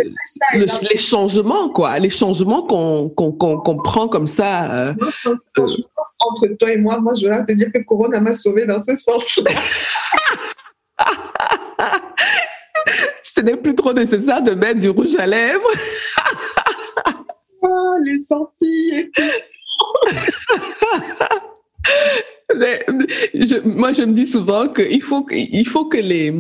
hein. 0.54 0.66
les 0.90 0.98
changements 0.98 1.68
quoi 1.68 2.00
les 2.00 2.10
changements 2.10 2.62
qu'on 2.62 3.10
qu'on 3.10 3.78
prend 3.84 4.08
comme 4.08 4.28
ça 4.28 4.72
euh, 4.72 4.94
entre 6.20 6.48
toi 6.58 6.72
et 6.72 6.78
moi 6.78 6.98
moi 7.02 7.12
je 7.22 7.28
vais 7.28 7.46
te 7.46 7.52
dire 7.52 7.74
que 7.74 7.80
Corona 7.80 8.22
m'a 8.22 8.36
sauvé 8.36 8.66
dans 8.66 8.80
ce 8.80 8.96
sens 8.96 9.38
-là. 9.38 9.52
ce 13.24 13.42
n'est 13.42 13.58
plus 13.58 13.76
trop 13.76 13.94
nécessaire 13.94 14.42
de 14.42 14.52
mettre 14.52 14.80
du 14.80 14.90
rouge 14.90 15.16
à 15.18 15.26
lèvres. 15.28 15.70
ah, 17.63 17.98
les 18.04 18.20
sorties 18.22 19.12
je, 22.54 23.60
moi, 23.68 23.92
je 23.92 24.04
me 24.04 24.14
dis 24.14 24.26
souvent 24.26 24.70
qu'il 24.70 25.02
faut, 25.02 25.26
il 25.32 25.68
faut 25.68 25.86
que 25.86 25.98
les, 25.98 26.34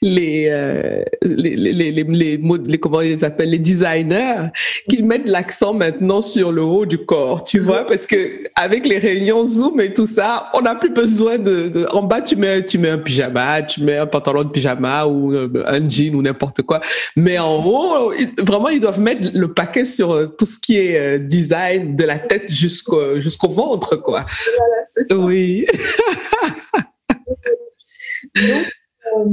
les, 0.00 0.46
euh, 0.48 1.02
les, 1.22 1.56
les, 1.56 1.72
les, 1.72 2.04
les, 2.04 2.38
les, 2.38 2.78
comment 2.78 3.00
ils 3.00 3.10
les 3.10 3.24
appellent, 3.24 3.50
les 3.50 3.58
designers, 3.58 4.50
qu'ils 4.88 5.04
mettent 5.04 5.26
l'accent 5.26 5.74
maintenant 5.74 6.22
sur 6.22 6.52
le 6.52 6.62
haut 6.62 6.86
du 6.86 6.98
corps, 6.98 7.42
tu 7.42 7.58
vois, 7.58 7.84
parce 7.84 8.06
que 8.06 8.44
avec 8.54 8.86
les 8.86 8.98
réunions 8.98 9.44
Zoom 9.44 9.80
et 9.80 9.92
tout 9.92 10.06
ça, 10.06 10.48
on 10.54 10.60
n'a 10.60 10.76
plus 10.76 10.90
besoin 10.90 11.38
de, 11.38 11.68
de, 11.68 11.86
en 11.90 12.04
bas, 12.04 12.20
tu 12.20 12.36
mets, 12.36 12.64
tu 12.64 12.78
mets 12.78 12.90
un 12.90 12.98
pyjama, 12.98 13.62
tu 13.62 13.82
mets 13.82 13.96
un 13.96 14.06
pantalon 14.06 14.44
de 14.44 14.48
pyjama 14.50 15.06
ou 15.06 15.34
euh, 15.34 15.64
un 15.66 15.88
jean 15.88 16.14
ou 16.14 16.22
n'importe 16.22 16.62
quoi. 16.62 16.80
Mais 17.16 17.38
en 17.38 17.64
haut, 17.66 18.12
vraiment, 18.38 18.68
ils 18.68 18.80
doivent 18.80 19.00
mettre 19.00 19.28
le 19.34 19.52
paquet 19.52 19.86
sur 19.86 20.12
euh, 20.12 20.26
tout 20.26 20.46
ce 20.46 20.58
qui 20.60 20.78
est 20.78 21.18
design 21.18 21.96
de 21.96 22.04
la 22.04 22.20
tête 22.20 22.48
jusqu'au, 22.48 23.18
jusqu'au 23.18 23.48
ventre, 23.48 23.96
quoi. 23.96 24.24
Voilà, 24.56 24.84
c'est 24.88 25.08
ça. 25.08 25.16
Oui. 25.16 25.31
donc, 28.36 28.66
euh, 29.06 29.24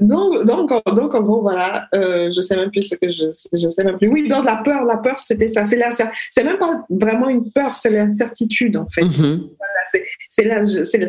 donc, 0.00 0.44
donc, 0.44 0.70
donc, 0.94 1.14
en 1.14 1.22
gros, 1.22 1.40
voilà, 1.42 1.88
euh, 1.94 2.30
je 2.34 2.40
sais 2.40 2.56
même 2.56 2.70
plus 2.70 2.82
ce 2.82 2.96
que 2.96 3.10
je, 3.10 3.26
je 3.52 3.68
sais 3.68 3.84
même 3.84 3.98
plus. 3.98 4.08
Oui, 4.08 4.28
donc 4.28 4.44
la 4.44 4.56
peur, 4.56 4.84
la 4.84 4.98
peur, 4.98 5.20
c'était 5.20 5.48
ça. 5.48 5.64
C'est 5.64 5.78
c'est 6.30 6.44
même 6.44 6.58
pas 6.58 6.84
vraiment 6.90 7.28
une 7.28 7.50
peur, 7.52 7.76
c'est 7.76 7.90
l'incertitude 7.90 8.76
en 8.76 8.88
fait. 8.88 9.02
Mm-hmm. 9.02 9.48
c'est 10.28 10.44
la, 10.44 10.62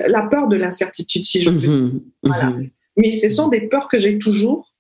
la, 0.07 0.21
peur 0.23 0.47
de 0.47 0.55
l'incertitude, 0.55 1.25
si 1.25 1.41
je 1.41 1.49
veux. 1.49 1.57
Mm-hmm. 1.57 2.01
Voilà. 2.23 2.49
Mm-hmm. 2.49 2.69
Mais 2.97 3.11
ce 3.11 3.29
sont 3.29 3.49
des 3.49 3.61
peurs 3.61 3.87
que 3.87 3.99
j'ai 3.99 4.19
toujours 4.19 4.74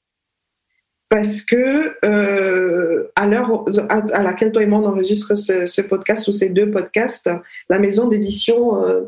parce 1.15 1.43
que 1.43 1.95
euh, 2.03 3.09
à 3.15 3.25
l'heure 3.25 3.63
à, 3.87 4.21
laquelle 4.21 4.51
toi 4.51 4.61
et 4.61 4.65
moi 4.65 4.79
on 4.79 4.85
enregistre 4.87 5.35
ce, 5.35 5.81
podcast 5.81 6.27
ou 6.27 6.33
ces 6.33 6.49
deux 6.49 6.69
podcasts, 6.69 7.29
la 7.69 7.79
maison 7.79 8.09
d'édition, 8.09 8.83
euh, 8.83 9.03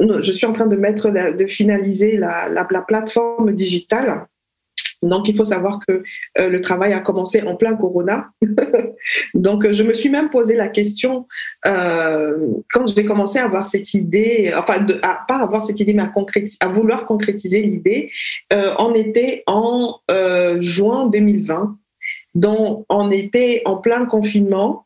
je 0.00 0.32
suis 0.32 0.44
en 0.44 0.52
train 0.52 0.66
de 0.66 0.74
mettre, 0.74 1.08
de 1.08 1.46
finaliser 1.46 2.16
la, 2.16 2.48
la 2.48 2.64
plateforme 2.82 3.52
digitale 3.52 4.26
donc, 5.08 5.28
il 5.28 5.36
faut 5.36 5.44
savoir 5.44 5.78
que 5.86 6.02
euh, 6.38 6.48
le 6.48 6.60
travail 6.60 6.92
a 6.92 7.00
commencé 7.00 7.42
en 7.42 7.56
plein 7.56 7.76
corona. 7.76 8.30
Donc, 9.34 9.70
je 9.70 9.82
me 9.82 9.92
suis 9.92 10.08
même 10.08 10.30
posé 10.30 10.54
la 10.54 10.68
question 10.68 11.26
euh, 11.66 12.36
quand 12.72 12.86
j'ai 12.86 13.04
commencé 13.04 13.38
à 13.38 13.44
avoir 13.44 13.66
cette 13.66 13.94
idée, 13.94 14.52
enfin, 14.56 14.80
de, 14.80 14.98
à, 15.02 15.24
pas 15.26 15.36
avoir 15.36 15.62
cette 15.62 15.80
idée, 15.80 15.92
mais 15.92 16.04
à, 16.60 16.68
vouloir 16.68 17.06
concrétiser 17.06 17.62
l'idée. 17.62 18.10
Euh, 18.52 18.74
on 18.78 18.94
était 18.94 19.42
en 19.46 20.00
juin 20.60 21.06
2020. 21.08 21.76
Donc, 22.34 22.84
on 22.88 23.10
était 23.10 23.62
en 23.64 23.76
plein 23.76 24.06
confinement. 24.06 24.85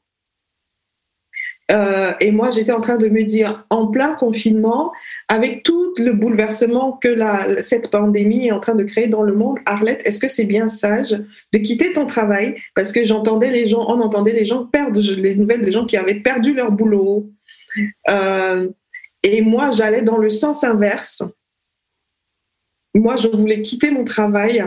Et 1.70 2.30
moi, 2.32 2.50
j'étais 2.50 2.72
en 2.72 2.80
train 2.80 2.96
de 2.96 3.08
me 3.08 3.22
dire, 3.22 3.64
en 3.70 3.86
plein 3.86 4.14
confinement, 4.14 4.92
avec 5.28 5.62
tout 5.62 5.94
le 5.96 6.12
bouleversement 6.12 6.92
que 6.92 7.14
cette 7.62 7.90
pandémie 7.90 8.48
est 8.48 8.52
en 8.52 8.58
train 8.58 8.74
de 8.74 8.82
créer 8.82 9.06
dans 9.06 9.22
le 9.22 9.32
monde, 9.32 9.58
Arlette, 9.64 10.02
est-ce 10.04 10.18
que 10.18 10.26
c'est 10.26 10.44
bien 10.44 10.68
sage 10.68 11.16
de 11.52 11.58
quitter 11.58 11.92
ton 11.92 12.06
travail? 12.06 12.56
Parce 12.74 12.90
que 12.90 13.04
j'entendais 13.04 13.50
les 13.50 13.66
gens, 13.66 13.84
on 13.88 14.00
entendait 14.00 14.32
les 14.32 14.44
gens 14.44 14.66
perdre 14.66 15.00
les 15.00 15.36
nouvelles 15.36 15.62
des 15.62 15.70
gens 15.70 15.86
qui 15.86 15.96
avaient 15.96 16.18
perdu 16.20 16.52
leur 16.52 16.72
boulot. 16.72 17.30
Euh, 18.08 18.68
et 19.22 19.40
moi, 19.40 19.70
j'allais 19.70 20.02
dans 20.02 20.16
le 20.16 20.30
sens 20.30 20.64
inverse. 20.64 21.22
Moi, 22.94 23.16
je 23.16 23.28
voulais 23.28 23.62
quitter 23.62 23.92
mon 23.92 24.04
travail 24.04 24.64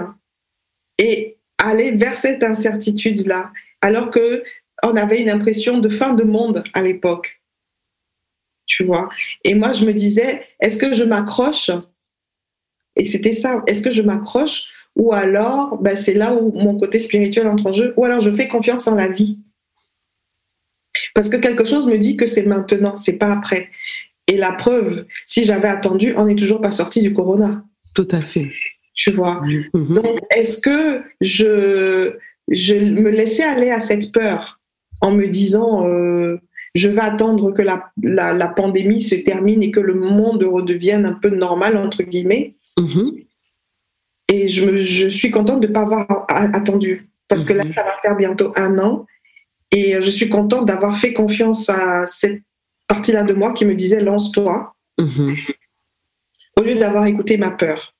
et 0.97 1.37
aller 1.57 1.91
vers 1.91 2.15
cette 2.15 2.43
incertitude-là, 2.43 3.51
alors 3.81 4.11
que 4.11 4.43
on 4.84 4.96
avait 4.96 5.22
une 5.22 5.30
impression 5.30 5.80
de 5.80 5.89
fin 5.89 6.13
de 6.13 6.24
monde 6.24 6.63
à 6.74 6.82
l'époque 6.82 7.43
tu 8.65 8.84
vois. 8.84 9.10
Et 9.43 9.54
moi, 9.56 9.72
je 9.72 9.86
me 9.86 9.93
disais, 9.93 10.43
est-ce 10.60 10.78
que 10.78 10.93
je 10.93 11.04
m'accroche? 11.04 11.72
Et 12.96 13.06
c'était 13.06 13.34
ça, 13.34 13.63
est-ce 13.67 13.82
que 13.82 13.91
je 13.91 14.02
m'accroche? 14.02 14.65
Ou 14.96 15.13
alors, 15.13 15.82
ben, 15.82 15.96
c'est 15.96 16.13
là 16.13 16.34
où 16.34 16.52
mon 16.52 16.78
côté 16.78 17.00
spirituel 17.00 17.48
entre 17.48 17.67
en 17.67 17.74
jeu, 17.74 17.93
ou 17.98 18.06
alors 18.06 18.19
je 18.19 18.32
fais 18.32 18.48
confiance 18.48 18.88
en 18.88 18.96
la 18.96 19.10
vie. 19.10 19.39
Parce 21.15 21.30
que 21.30 21.38
quelque 21.38 21.65
chose 21.65 21.88
me 21.88 21.98
dit 21.98 22.17
que 22.17 22.26
c'est 22.26 22.46
maintenant, 22.46 22.98
c'est 22.98 23.17
pas 23.17 23.32
après. 23.32 23.69
Et 24.28 24.38
la 24.38 24.52
preuve, 24.52 25.06
si 25.26 25.43
j'avais 25.43 25.67
attendu, 25.67 26.13
on 26.15 26.26
n'est 26.26 26.36
toujours 26.36 26.62
pas 26.62 26.72
sorti 26.72 27.02
du 27.02 27.13
corona. 27.13 27.63
Tout 27.96 28.08
à 28.12 28.22
fait. 28.22 28.52
Tu 28.93 29.12
vois. 29.12 29.41
Mm-hmm. 29.41 29.93
Donc, 29.93 30.19
est-ce 30.36 30.60
que 30.60 31.02
je, 31.19 32.15
je 32.48 32.76
me 32.76 33.10
laissais 33.10 33.43
aller 33.43 33.72
à 33.72 33.80
cette 33.80 34.12
peur? 34.12 34.60
En 35.03 35.11
me 35.11 35.27
disant, 35.27 35.85
euh, 35.85 36.37
je 36.75 36.87
vais 36.87 37.01
attendre 37.01 37.51
que 37.51 37.61
la, 37.61 37.91
la, 38.01 38.47
pandémie 38.47 39.01
se 39.01 39.15
termine 39.15 39.61
et 39.61 39.69
que 39.69 39.81
le 39.81 39.93
monde 39.93 40.43
redevienne 40.43 41.05
un 41.05 41.13
peu 41.13 41.29
normal, 41.29 41.75
entre 41.75 42.03
guillemets. 42.03 42.55
Mm-hmm. 42.79 43.25
Et 44.29 44.47
je, 44.47 44.77
je, 44.77 45.09
suis 45.09 45.29
contente 45.29 45.59
de 45.59 45.67
ne 45.67 45.73
pas 45.73 45.81
avoir 45.81 46.25
attendu, 46.29 47.09
parce 47.27 47.43
que 47.43 47.51
là, 47.51 47.65
mm-hmm. 47.65 47.73
ça 47.73 47.83
va 47.83 47.97
faire 48.01 48.15
bientôt 48.15 48.53
un 48.55 48.79
an. 48.79 49.05
Et 49.71 50.01
je 50.01 50.09
suis 50.09 50.29
contente 50.29 50.65
d'avoir 50.65 50.97
fait 50.97 51.11
confiance 51.11 51.69
à 51.69 52.07
cette 52.07 52.41
partie-là 52.87 53.23
de 53.23 53.33
moi 53.33 53.53
qui 53.53 53.65
me 53.65 53.75
disait 53.75 53.99
lance-toi, 53.99 54.73
mm-hmm. 54.99 55.55
au 56.59 56.63
lieu 56.63 56.75
d'avoir 56.75 57.05
écouté 57.07 57.37
ma 57.37 57.51
peur. 57.51 57.93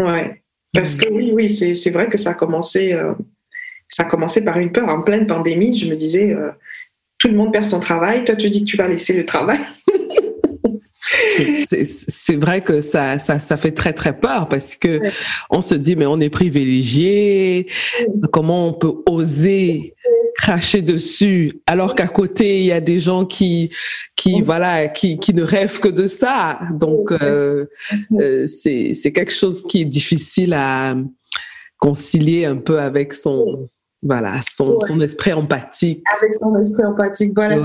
Ouais. 0.00 0.42
Parce 0.74 0.96
que 0.96 1.08
oui, 1.08 1.30
oui, 1.32 1.48
c'est 1.48 1.90
vrai 1.90 2.08
que 2.08 2.18
ça 2.18 2.30
a 2.30 2.34
commencé. 2.34 2.92
Euh, 2.92 3.14
ça 3.88 4.04
a 4.04 4.06
commencé 4.06 4.44
par 4.44 4.58
une 4.58 4.72
peur. 4.72 4.88
En 4.88 5.02
pleine 5.02 5.26
pandémie, 5.26 5.76
je 5.78 5.88
me 5.88 5.94
disais, 5.94 6.32
euh, 6.32 6.50
tout 7.18 7.28
le 7.28 7.34
monde 7.34 7.52
perd 7.52 7.64
son 7.64 7.80
travail, 7.80 8.24
toi 8.24 8.36
tu 8.36 8.48
dis 8.50 8.64
que 8.64 8.70
tu 8.70 8.76
vas 8.76 8.88
laisser 8.88 9.12
le 9.12 9.26
travail. 9.26 9.58
c'est 11.64 12.36
vrai 12.36 12.60
que 12.60 12.80
ça, 12.80 13.18
ça, 13.18 13.38
ça, 13.38 13.56
fait 13.56 13.72
très 13.72 13.92
très 13.92 14.18
peur 14.18 14.48
parce 14.48 14.74
que 14.74 15.00
on 15.50 15.62
se 15.62 15.74
dit 15.74 15.96
mais 15.96 16.06
on 16.06 16.20
est 16.20 16.30
privilégié, 16.30 17.66
comment 18.32 18.68
on 18.68 18.72
peut 18.72 18.94
oser 19.06 19.94
cracher 20.34 20.82
dessus 20.82 21.60
alors 21.66 21.96
qu'à 21.96 22.06
côté 22.06 22.60
il 22.60 22.66
y 22.66 22.72
a 22.72 22.80
des 22.80 23.00
gens 23.00 23.24
qui 23.24 23.70
qui 24.14 24.40
voilà 24.40 24.86
qui, 24.86 25.18
qui 25.18 25.34
ne 25.34 25.42
rêvent 25.42 25.80
que 25.80 25.88
de 25.88 26.06
ça. 26.06 26.60
Donc 26.72 27.10
euh, 27.12 27.66
euh, 28.20 28.46
c'est 28.46 28.94
c'est 28.94 29.12
quelque 29.12 29.32
chose 29.32 29.64
qui 29.64 29.82
est 29.82 29.86
difficile 29.86 30.54
à 30.54 30.96
concilier 31.78 32.44
un 32.44 32.56
peu 32.56 32.80
avec 32.80 33.14
son 33.14 33.68
voilà, 34.02 34.40
son, 34.42 34.78
son, 34.80 35.00
esprit 35.00 35.32
empathique. 35.32 36.02
Avec 36.16 36.34
son 36.36 36.56
esprit 36.56 36.84
empathique, 36.84 37.32
voilà. 37.34 37.58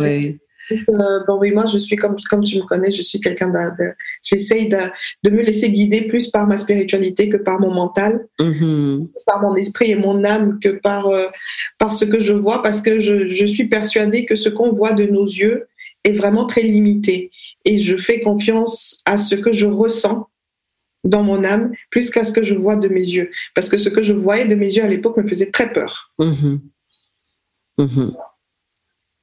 Euh, 0.72 1.20
bon, 1.28 1.38
oui, 1.40 1.52
moi, 1.52 1.66
je 1.66 1.78
suis 1.78 1.96
comme, 1.96 2.16
comme 2.30 2.44
tu 2.44 2.58
me 2.58 2.64
connais, 2.64 2.92
je 2.92 3.02
suis 3.02 3.20
quelqu'un 3.20 3.50
de. 3.50 3.92
J'essaye 4.24 4.70
de, 4.70 4.78
de, 5.24 5.30
me 5.30 5.42
laisser 5.42 5.70
guider 5.72 6.04
plus 6.04 6.30
par 6.30 6.48
ma 6.48 6.58
spiritualité 6.58 7.30
que 7.30 7.38
par 7.38 7.60
mon 7.60 7.74
mental, 7.74 8.26
mm-hmm. 8.40 9.08
par 9.26 9.42
mon 9.42 9.56
esprit 9.56 9.92
et 9.92 9.96
mon 9.96 10.24
âme 10.24 10.60
que 10.62 10.70
par, 10.70 11.08
euh, 11.08 11.28
par 11.80 11.92
ce 11.92 12.06
que 12.06 12.20
je 12.20 12.34
vois, 12.34 12.62
parce 12.62 12.82
que 12.82 13.00
je, 13.00 13.28
je 13.28 13.46
suis 13.46 13.66
persuadée 13.66 14.26
que 14.26 14.36
ce 14.36 14.50
qu'on 14.50 14.72
voit 14.72 14.94
de 14.94 15.06
nos 15.06 15.26
yeux 15.26 15.68
est 16.04 16.14
vraiment 16.14 16.48
très 16.48 16.64
limité. 16.64 17.32
Et 17.66 17.78
je 17.78 17.98
fais 17.98 18.20
confiance 18.22 19.02
à 19.06 19.18
ce 19.18 19.36
que 19.36 19.54
je 19.54 19.66
ressens 19.66 20.28
dans 21.04 21.24
mon 21.24 21.44
âme 21.44 21.74
plus 21.90 22.10
qu'à 22.10 22.24
ce 22.24 22.34
que 22.34 22.44
je 22.44 22.56
vois 22.56 22.76
de 22.76 22.88
mes 22.88 23.02
yeux. 23.02 23.32
Parce 23.56 23.70
que 23.70 23.78
ce 23.78 23.90
que 23.90 24.02
je 24.02 24.14
voyais 24.14 24.46
de 24.46 24.56
mes 24.56 24.74
yeux 24.74 24.84
à 24.84 24.88
l'époque 24.88 25.18
me 25.18 25.28
faisait 25.28 25.52
très 25.52 25.72
peur. 25.72 26.14
Mm-hmm. 26.20 26.60
Mm-hmm. 27.80 28.16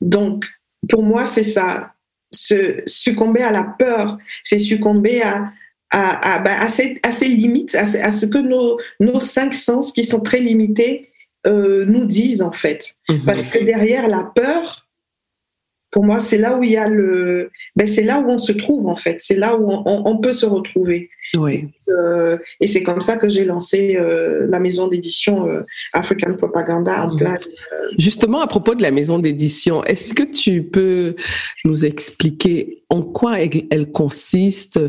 Donc, 0.01 0.47
pour 0.89 1.03
moi, 1.03 1.27
c'est 1.27 1.45
ça. 1.45 1.95
Se 2.33 2.83
succomber 2.87 3.43
à 3.43 3.51
la 3.51 3.65
peur, 3.65 4.19
c'est 4.45 4.59
succomber 4.59 5.21
à, 5.23 5.53
à, 5.91 6.35
à, 6.35 6.39
bah, 6.39 6.69
ces, 6.69 7.29
limites, 7.29 7.75
à, 7.75 7.85
ce 7.85 8.27
que 8.27 8.39
nos, 8.39 8.79
nos, 9.01 9.21
cinq 9.21 9.55
sens, 9.55 9.93
qui 9.93 10.05
sont 10.05 10.21
très 10.21 10.39
limités, 10.39 11.11
euh, 11.47 11.85
nous 11.87 12.05
disent 12.05 12.43
en 12.43 12.53
fait. 12.53 12.95
Mm-hmm. 13.09 13.25
Parce 13.25 13.51
que 13.51 13.65
derrière 13.65 14.07
la 14.07 14.31
peur, 14.35 14.87
pour 15.91 16.05
moi, 16.05 16.21
c'est 16.21 16.39
là 16.39 16.57
où 16.57 16.63
il 16.63 16.73
y 16.73 16.77
a 16.77 16.89
le, 16.89 17.51
ben, 17.77 17.87
c'est 17.87 18.05
là 18.05 18.21
où 18.21 18.29
on 18.29 18.39
se 18.39 18.53
trouve 18.53 18.87
en 18.89 18.97
fait, 18.97 19.17
c'est 19.21 19.37
là 19.37 19.57
où 19.57 19.69
on 19.87 20.19
peut 20.19 20.33
se 20.33 20.47
retrouver. 20.47 21.11
Oui. 21.37 21.69
Euh, 21.89 22.39
et 22.61 22.67
c'est 22.67 22.83
comme 22.83 23.01
ça 23.01 23.17
que 23.17 23.29
j'ai 23.29 23.45
lancé 23.45 23.97
euh, 23.97 24.47
la 24.49 24.61
maison 24.61 24.89
d'édition 24.89 25.49
euh, 25.49 25.63
African 25.93 26.35
Propaganda 26.35 27.05
en 27.05 27.13
mhm. 27.13 27.19
place. 27.19 27.49
Justement, 27.99 28.41
à 28.41 28.47
propos 28.47 28.75
de 28.75 28.83
la 28.83 28.91
maison 28.91 29.19
d'édition, 29.19 29.85
est-ce 29.85 30.15
que 30.15 30.23
tu 30.23 30.63
peux 30.63 31.15
nous 31.65 31.85
expliquer 31.85 32.83
en 32.89 33.03
quoi 33.03 33.41
elle, 33.41 33.93
consiste 33.93 34.81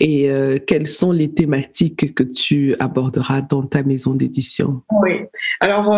et 0.00 0.30
quelles 0.66 0.86
sont 0.86 1.12
les 1.12 1.32
thématiques 1.32 2.14
que 2.14 2.22
tu 2.22 2.74
aborderas 2.78 3.40
dans 3.40 3.62
ta 3.62 3.82
maison 3.82 4.14
d'édition? 4.14 4.82
Oui. 5.02 5.12
Alors, 5.60 5.92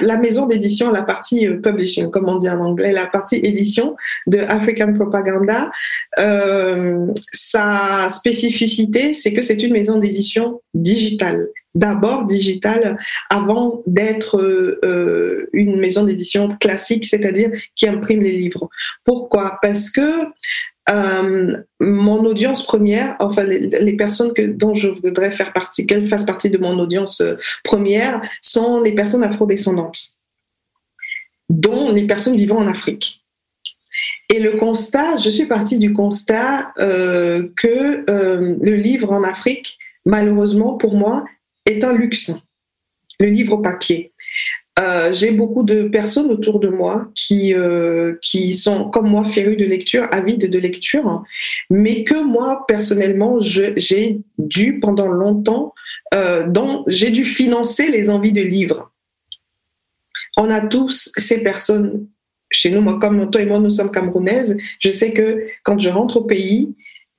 la 0.00 0.16
maison 0.16 0.46
d'édition, 0.46 0.90
la 0.90 1.02
partie 1.02 1.46
euh, 1.46 1.60
publishing, 1.60 2.10
comme 2.10 2.28
on 2.28 2.36
dit 2.36 2.48
en 2.48 2.60
anglais, 2.60 2.92
la 2.92 3.06
partie 3.06 3.36
édition 3.36 3.96
de 4.26 4.38
African 4.38 4.92
Propaganda, 4.94 5.70
euh, 6.18 7.06
sa 7.32 8.08
spécificité, 8.08 9.12
c'est 9.14 9.32
que 9.32 9.42
c'est 9.42 9.62
une 9.62 9.72
maison 9.72 9.98
d'édition 9.98 10.60
digitale. 10.74 11.48
D'abord 11.74 12.24
digitale 12.24 12.98
avant 13.28 13.82
d'être 13.86 14.40
euh, 14.40 15.50
une 15.52 15.78
maison 15.78 16.04
d'édition 16.04 16.48
classique, 16.48 17.06
c'est-à-dire 17.06 17.50
qui 17.74 17.86
imprime 17.86 18.22
les 18.22 18.32
livres. 18.32 18.70
Pourquoi? 19.04 19.58
Parce 19.60 19.90
que 19.90 20.24
euh, 20.88 21.56
mon 21.80 22.24
audience 22.24 22.64
première, 22.64 23.16
enfin 23.18 23.42
les, 23.42 23.96
personnes 23.96 24.32
que, 24.32 24.42
dont 24.42 24.74
je 24.74 24.88
voudrais 24.88 25.32
faire 25.32 25.52
partie, 25.52 25.84
qu'elles 25.86 26.06
fassent 26.06 26.24
partie 26.24 26.50
de 26.50 26.58
mon 26.58 26.78
audience 26.78 27.20
euh, 27.20 27.34
première, 27.64 28.22
sont 28.40 28.80
les 28.80 28.92
personnes 28.92 29.24
afrodescendantes, 29.24 29.98
dont 31.48 31.90
les 31.90 32.06
personnes 32.06 32.36
vivant 32.36 32.58
en 32.58 32.68
Afrique. 32.68 33.24
Et 34.28 34.38
le 34.38 34.58
constat, 34.58 35.16
je 35.16 35.30
suis 35.30 35.46
partie 35.46 35.78
du 35.78 35.92
constat 35.92 36.72
euh, 36.78 37.48
que 37.56 38.04
le 38.08 38.74
livre 38.76 39.12
en 39.12 39.22
Afrique, 39.22 39.78
malheureusement 40.04 40.76
pour 40.76 40.94
moi, 40.94 41.24
est 41.64 41.82
un 41.82 41.92
luxe, 41.92 42.32
le 43.18 43.28
livre 43.28 43.56
papier. 43.56 44.12
Euh, 44.78 45.10
j'ai 45.12 45.30
beaucoup 45.30 45.62
de 45.62 45.84
personnes 45.84 46.30
autour 46.30 46.60
de 46.60 46.68
moi 46.68 47.08
qui, 47.14 47.54
euh, 47.54 48.16
qui 48.20 48.52
sont, 48.52 48.90
comme 48.90 49.08
moi, 49.08 49.24
férus 49.24 49.56
de 49.56 49.64
lecture, 49.64 50.06
avides 50.10 50.50
de 50.50 50.58
lecture, 50.58 51.24
mais 51.70 52.04
que 52.04 52.22
moi, 52.22 52.64
personnellement, 52.68 53.38
j'ai 53.40 54.20
dû, 54.38 54.78
pendant 54.78 55.06
longtemps, 55.06 55.72
euh, 56.14 56.46
j'ai 56.88 57.10
dû 57.10 57.24
financer 57.24 57.90
les 57.90 58.10
envies 58.10 58.32
de 58.32 58.42
livres. 58.42 58.92
On 60.36 60.50
a 60.50 60.60
tous 60.60 61.10
ces 61.16 61.42
personnes 61.42 62.06
chez 62.50 62.70
nous, 62.70 62.82
moi, 62.82 62.98
comme 63.00 63.30
toi 63.30 63.40
et 63.40 63.46
moi, 63.46 63.58
nous 63.58 63.70
sommes 63.70 63.90
camerounaises. 63.90 64.56
Je 64.78 64.90
sais 64.90 65.12
que 65.12 65.46
quand 65.64 65.78
je 65.78 65.88
rentre 65.88 66.18
au 66.18 66.24
pays, 66.24 66.74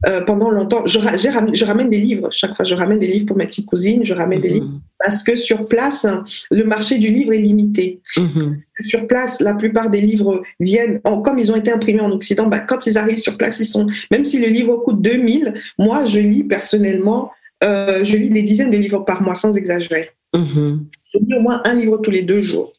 euh, 0.06 0.22
pendant 0.22 0.52
longtemps, 0.52 0.86
je, 0.86 1.00
je, 1.00 1.66
ramène 1.66 1.89
des 1.89 1.98
livres. 1.98 2.30
Chaque 2.32 2.56
fois, 2.56 2.64
je 2.64 2.76
ramène 2.76 3.00
des 3.00 3.08
livres 3.08 3.26
pour 3.26 3.38
mes 3.38 3.48
petites 3.48 3.66
cousines, 3.66 4.06
je 4.06 4.14
ramène 4.14 4.41
des 4.41 4.50
mhm. 4.50 4.56
livres 4.56 4.70
parce 5.00 5.24
que 5.24 5.36
sur 5.36 5.66
place, 5.66 6.06
le 6.52 6.64
marché 6.66 7.00
du 7.00 7.10
livre 7.10 7.34
est 7.34 7.39
limité. 7.39 8.02
Mhm. 8.16 8.58
Sur 8.82 9.08
place, 9.08 9.39
la 9.41 9.56
plupart 9.56 9.89
des 9.89 10.02
livres 10.02 10.43
viennent, 10.60 11.02
comme 11.24 11.39
ils 11.39 11.52
ont 11.52 11.56
été 11.56 11.72
imprimés 11.72 12.02
en 12.02 12.12
Occident, 12.12 12.45
bah, 12.45 12.60
quand 12.60 12.86
ils 12.86 12.98
arrivent 12.98 13.18
sur 13.18 13.38
place, 13.38 13.60
ils 13.60 13.66
sont, 13.66 13.88
même 14.12 14.24
si 14.24 14.39
le 14.39 14.48
livre 14.48 14.78
coûte 14.78 15.02
2000, 15.02 15.56
moi, 15.80 16.06
je 16.06 16.20
lis 16.20 16.43
personnellement, 16.43 17.32
euh, 17.64 18.04
je 18.04 18.18
lis 18.18 18.30
des 18.30 18.43
dizaines 18.43 18.70
de 18.70 18.78
livres 18.78 19.00
par 19.00 19.24
mois, 19.24 19.36
sans 19.36 19.58
exagérer. 19.58 20.12
Mhm. 20.36 20.86
Je 21.12 21.20
lis 21.20 21.36
au 21.36 21.41
moins 21.41 21.62
un 21.66 21.74
livre 21.74 21.98
tous 21.98 22.12
les 22.12 22.22
deux 22.22 22.41
jours. 22.41 22.72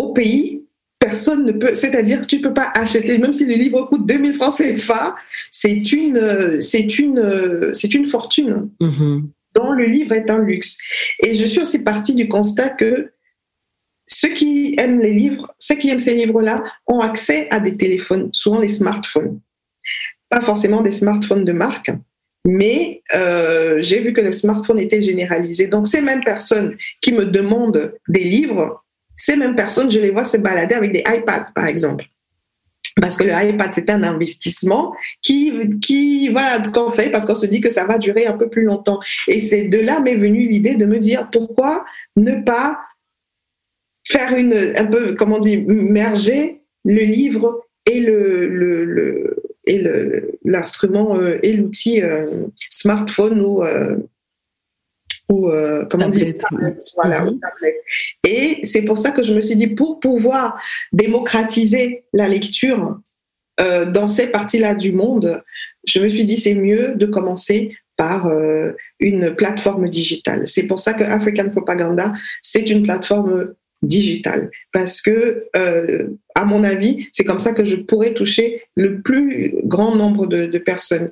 Au 0.00 0.12
pays, 0.12 0.61
personne 1.02 1.44
ne 1.44 1.52
peut, 1.52 1.74
c'est-à-dire 1.74 2.20
que 2.20 2.26
tu 2.26 2.38
ne 2.38 2.42
peux 2.42 2.54
pas 2.54 2.70
acheter, 2.74 3.18
même 3.18 3.32
si 3.32 3.44
le 3.44 3.54
livre 3.54 3.82
coûte 3.82 4.06
2000 4.06 4.36
francs 4.36 4.54
CFA, 4.56 5.16
c'est 5.50 5.92
une, 5.92 6.60
c'est 6.60 6.98
une, 6.98 7.70
c'est 7.72 7.94
une 7.94 8.06
fortune. 8.06 8.70
Mm-hmm. 8.80 9.22
dont 9.54 9.72
le 9.72 9.84
livre 9.84 10.12
est 10.12 10.30
un 10.30 10.38
luxe. 10.38 10.78
Et 11.22 11.34
je 11.34 11.44
suis 11.44 11.60
aussi 11.60 11.84
partie 11.84 12.14
du 12.14 12.26
constat 12.28 12.70
que 12.70 13.12
ceux 14.06 14.30
qui 14.30 14.74
aiment 14.78 15.00
les 15.00 15.12
livres, 15.12 15.54
ceux 15.58 15.74
qui 15.74 15.90
aiment 15.90 15.98
ces 15.98 16.14
livres-là, 16.14 16.62
ont 16.86 17.00
accès 17.00 17.48
à 17.50 17.60
des 17.60 17.76
téléphones, 17.76 18.30
souvent 18.32 18.60
les 18.60 18.68
smartphones. 18.68 19.40
Pas 20.28 20.40
forcément 20.40 20.80
des 20.80 20.92
smartphones 20.92 21.44
de 21.44 21.52
marque, 21.52 21.90
mais 22.46 23.02
euh, 23.14 23.82
j'ai 23.82 24.00
vu 24.00 24.12
que 24.12 24.20
le 24.20 24.32
smartphone 24.32 24.78
était 24.78 25.02
généralisé. 25.02 25.66
Donc 25.66 25.86
ces 25.86 26.00
mêmes 26.00 26.24
personnes 26.24 26.76
qui 27.00 27.12
me 27.12 27.26
demandent 27.26 27.94
des 28.08 28.24
livres, 28.24 28.84
ces 29.16 29.36
mêmes 29.36 29.54
personnes, 29.54 29.90
je 29.90 30.00
les 30.00 30.10
vois 30.10 30.24
se 30.24 30.36
balader 30.36 30.74
avec 30.74 30.92
des 30.92 31.04
iPads, 31.06 31.48
par 31.54 31.66
exemple. 31.66 32.04
Parce 33.00 33.16
que 33.16 33.24
le 33.24 33.32
iPad, 33.32 33.70
c'est 33.72 33.88
un 33.88 34.02
investissement 34.02 34.92
qui, 35.22 35.52
qui 35.80 36.28
voilà, 36.28 36.60
qu'on 36.60 36.90
fait 36.90 37.10
parce 37.10 37.24
qu'on 37.24 37.34
se 37.34 37.46
dit 37.46 37.60
que 37.60 37.70
ça 37.70 37.86
va 37.86 37.96
durer 37.96 38.26
un 38.26 38.36
peu 38.36 38.48
plus 38.50 38.64
longtemps. 38.64 39.00
Et 39.28 39.40
c'est 39.40 39.62
de 39.62 39.78
là 39.78 40.00
m'est 40.00 40.16
venue 40.16 40.46
l'idée 40.48 40.74
de 40.74 40.84
me 40.84 40.98
dire 40.98 41.28
pourquoi 41.32 41.84
ne 42.16 42.42
pas 42.42 42.78
faire 44.06 44.34
une, 44.36 44.74
un 44.76 44.86
peu, 44.86 45.14
comment 45.14 45.36
on 45.36 45.40
dit, 45.40 45.58
merger 45.58 46.60
le 46.84 47.02
livre 47.02 47.64
et 47.86 48.00
le, 48.00 48.48
le, 48.48 49.36
et 49.64 49.82
l'instrument 50.44 51.16
euh, 51.16 51.38
et 51.42 51.52
l'outil 51.52 52.02
euh, 52.02 52.46
smartphone 52.70 53.40
ou 53.40 53.62
euh, 53.62 53.96
ou 55.32 55.48
euh, 55.48 55.86
comment 55.90 56.08
dire 56.08 56.34
voilà, 56.96 57.24
mhm. 57.24 57.40
Et 58.24 58.60
c'est 58.64 58.82
pour 58.82 58.98
ça 58.98 59.12
que 59.12 59.22
je 59.22 59.32
me 59.32 59.40
suis 59.40 59.56
dit, 59.56 59.66
pour 59.66 59.98
pouvoir 59.98 60.60
démocratiser 60.92 62.04
la 62.12 62.28
lecture 62.28 62.98
euh, 63.60 63.86
dans 63.86 64.06
ces 64.06 64.26
parties-là 64.26 64.74
du 64.74 64.92
monde, 64.92 65.42
je 65.88 66.00
me 66.00 66.08
suis 66.08 66.24
dit, 66.24 66.36
c'est 66.36 66.54
mieux 66.54 66.94
de 66.96 67.06
commencer 67.06 67.76
par 67.96 68.26
euh, 68.26 68.72
une 69.00 69.34
plateforme 69.34 69.88
digitale. 69.88 70.46
C'est 70.46 70.66
pour 70.66 70.80
ça 70.80 70.92
que 70.92 71.04
African 71.04 71.48
Propaganda, 71.48 72.12
c'est 72.42 72.68
une 72.68 72.82
plateforme 72.82 73.54
digitale. 73.82 74.50
Parce 74.72 75.00
que, 75.00 75.44
à 76.34 76.44
mon 76.44 76.64
avis, 76.64 77.08
c'est 77.12 77.24
comme 77.24 77.38
ça 77.38 77.52
que 77.52 77.64
je 77.64 77.76
pourrais 77.76 78.14
toucher 78.14 78.62
le 78.76 79.00
plus 79.00 79.54
grand 79.64 79.94
nombre 79.96 80.26
de, 80.26 80.58
personnes. 80.58 81.10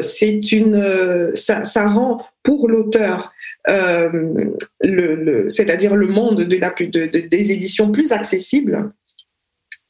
c'est 0.00 0.52
une, 0.52 1.32
ça, 1.34 1.64
ça, 1.64 1.88
rend 1.88 2.24
pour 2.42 2.68
l'auteur 2.68 3.32
euh, 3.68 4.50
le, 4.80 5.48
c'est-à-dire 5.48 5.94
le 5.94 6.08
monde 6.08 6.42
de 6.42 6.56
la, 6.56 6.70
de, 6.70 7.06
des 7.06 7.52
éditions 7.52 7.92
plus 7.92 8.12
accessible. 8.12 8.90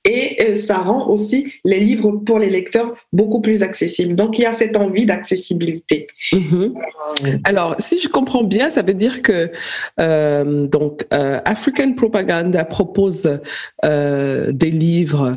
Et 0.04 0.42
euh, 0.42 0.54
ça 0.54 0.78
rend 0.78 1.08
aussi 1.08 1.52
les 1.64 1.78
livres 1.78 2.10
pour 2.26 2.38
les 2.38 2.50
lecteurs 2.50 2.94
beaucoup 3.12 3.40
plus 3.40 3.62
accessibles. 3.62 4.16
Donc 4.16 4.38
il 4.38 4.42
y 4.42 4.46
a 4.46 4.52
cette 4.52 4.76
envie 4.76 5.06
d'accessibilité. 5.06 6.08
Mhm. 6.32 6.74
Alors, 7.44 7.76
si 7.78 8.00
je 8.00 8.08
comprends 8.08 8.42
bien, 8.42 8.70
ça 8.70 8.82
veut 8.82 8.94
dire 8.94 9.22
que 9.22 9.50
euh, 10.00 10.66
donc 10.66 11.06
African 11.10 11.92
Propaganda 11.92 12.64
propose 12.64 13.38
des 13.82 14.70
livres 14.70 15.32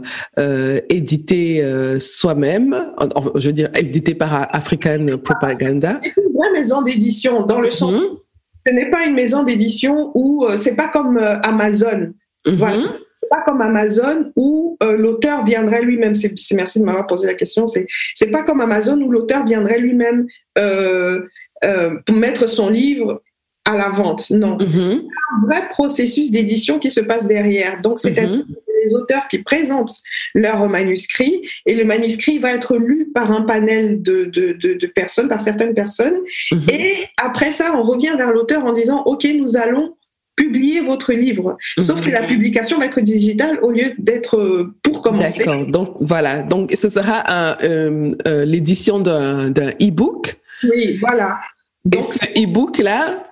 édités 0.90 1.64
soi-même, 2.00 2.92
je 3.36 3.48
veux 3.48 3.54
dire 3.54 3.70
édités 3.76 4.16
par 4.16 4.56
African 4.56 5.18
Propaganda. 5.24 6.00
C'est 6.02 6.14
une 6.18 6.34
vraie 6.34 6.52
maison 6.54 6.82
d'édition 6.82 7.46
dans 7.46 7.60
le 7.60 7.70
sens 7.70 7.92
mhm 7.92 8.18
ce 8.66 8.74
n'est 8.74 8.90
pas 8.90 9.06
une 9.06 9.14
maison 9.14 9.44
d'édition 9.44 10.12
où 10.16 10.46
euh, 10.46 10.58
c'est 10.58 10.76
pas 10.76 10.88
comme 10.88 11.18
euh, 11.18 11.40
Amazon. 11.42 12.14
Mhm. 12.46 12.56
Voilà. 12.56 12.84
Pas 13.30 13.42
comme 13.42 13.62
Amazon 13.62 14.32
où 14.36 14.78
euh, 14.84 14.98
l'auteur 14.98 15.44
viendrait 15.46 15.82
lui-même. 15.82 16.16
C'est, 16.16 16.34
merci 16.54 16.80
de 16.80 16.86
m'avoir 16.86 17.08
posé 17.08 17.28
la 17.28 17.34
question. 17.34 17.68
C'est 17.68 17.88
c'est 18.14 18.32
pas 18.32 18.44
comme 18.44 18.62
Amazon 18.62 19.00
où 19.02 19.12
l'auteur 19.12 19.46
viendrait 19.46 19.80
lui-même 19.80 20.28
pour 20.56 22.16
mettre 22.16 22.48
son 22.48 22.70
livre 22.70 23.22
à 23.66 23.76
la 23.76 23.90
vente. 23.90 24.30
Non, 24.30 24.58
mhm. 24.60 25.04
un 25.36 25.48
vrai 25.48 25.68
processus 25.70 26.32
d'édition 26.32 26.80
qui 26.80 26.92
se 26.92 27.00
passe 27.00 27.28
derrière. 27.28 27.82
Donc 27.82 28.00
c'est 28.00 28.12
mhm 28.12 28.46
les 28.86 28.94
auteurs 28.94 29.28
qui 29.28 29.40
présentent 29.40 30.02
leur 30.34 30.68
manuscrit 30.68 31.48
et 31.66 31.76
le 31.76 31.84
manuscrit 31.84 32.40
va 32.40 32.54
être 32.54 32.78
lu 32.78 33.12
par 33.14 33.32
un 33.32 33.42
panel 33.42 34.02
de, 34.02 34.26
de, 34.26 34.88
personnes, 34.88 35.28
par 35.28 35.42
certaines 35.42 35.74
personnes. 35.74 36.20
Mhm. 36.52 36.62
Et 36.70 37.08
après 37.22 37.52
ça, 37.52 37.76
on 37.76 37.84
revient 37.84 38.14
vers 38.18 38.32
l'auteur 38.32 38.66
en 38.66 38.74
disant, 38.74 39.04
OK, 39.06 39.26
nous 39.36 39.58
allons 39.58 39.96
publier 40.36 40.82
votre 40.82 41.14
livre. 41.14 41.58
Sauf 41.80 42.02
que 42.02 42.10
la 42.10 42.22
mhm. 42.22 42.28
publication 42.28 42.78
va 42.78 42.86
être 42.86 43.02
digitale 43.02 43.60
au 43.62 43.72
lieu 43.72 43.94
d'être 43.98 44.38
euh, 44.38 44.76
pour 44.84 45.02
commencer. 45.02 45.46
D'accord. 45.46 45.66
Donc 45.68 45.96
voilà. 46.00 46.44
Donc 46.44 46.72
ce 46.76 46.90
sera 46.90 47.24
euh, 47.64 48.14
euh, 48.28 48.46
l'édition 48.46 49.00
d'un 49.00 49.52
e-book. 49.82 50.36
Oui, 50.64 50.98
voilà. 51.00 51.40
Donc 51.86 52.04
ce 52.04 52.26
e-book 52.38 52.78
là, 52.80 53.24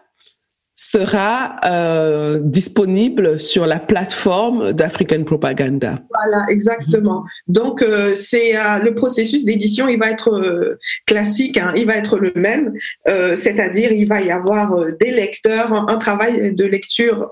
sera 0.76 1.58
euh, 1.66 2.40
disponible 2.42 3.40
sur 3.40 3.68
la 3.68 3.80
plateforme 3.80 4.74
d'African 4.74 5.24
Propaganda. 5.24 6.00
Voilà, 6.10 6.46
exactement. 6.50 7.24
Donc 7.48 7.84
euh, 7.84 8.16
c'est 8.16 8.58
euh, 8.58 8.80
le 8.80 8.96
processus 8.96 9.46
d'édition, 9.46 9.88
il 9.88 10.00
va 10.00 10.10
être 10.10 10.78
classique, 11.06 11.58
hein, 11.58 11.74
il 11.76 11.86
va 11.86 11.96
être 11.96 12.18
le 12.18 12.32
même, 12.36 12.74
c'est-à-dire 13.06 13.92
il 13.92 14.08
va 14.08 14.22
y 14.22 14.32
avoir 14.32 14.86
des 15.00 15.12
lecteurs, 15.12 15.74
un, 15.74 15.98
travail 15.98 16.54
de 16.56 16.66
lecture 16.66 17.30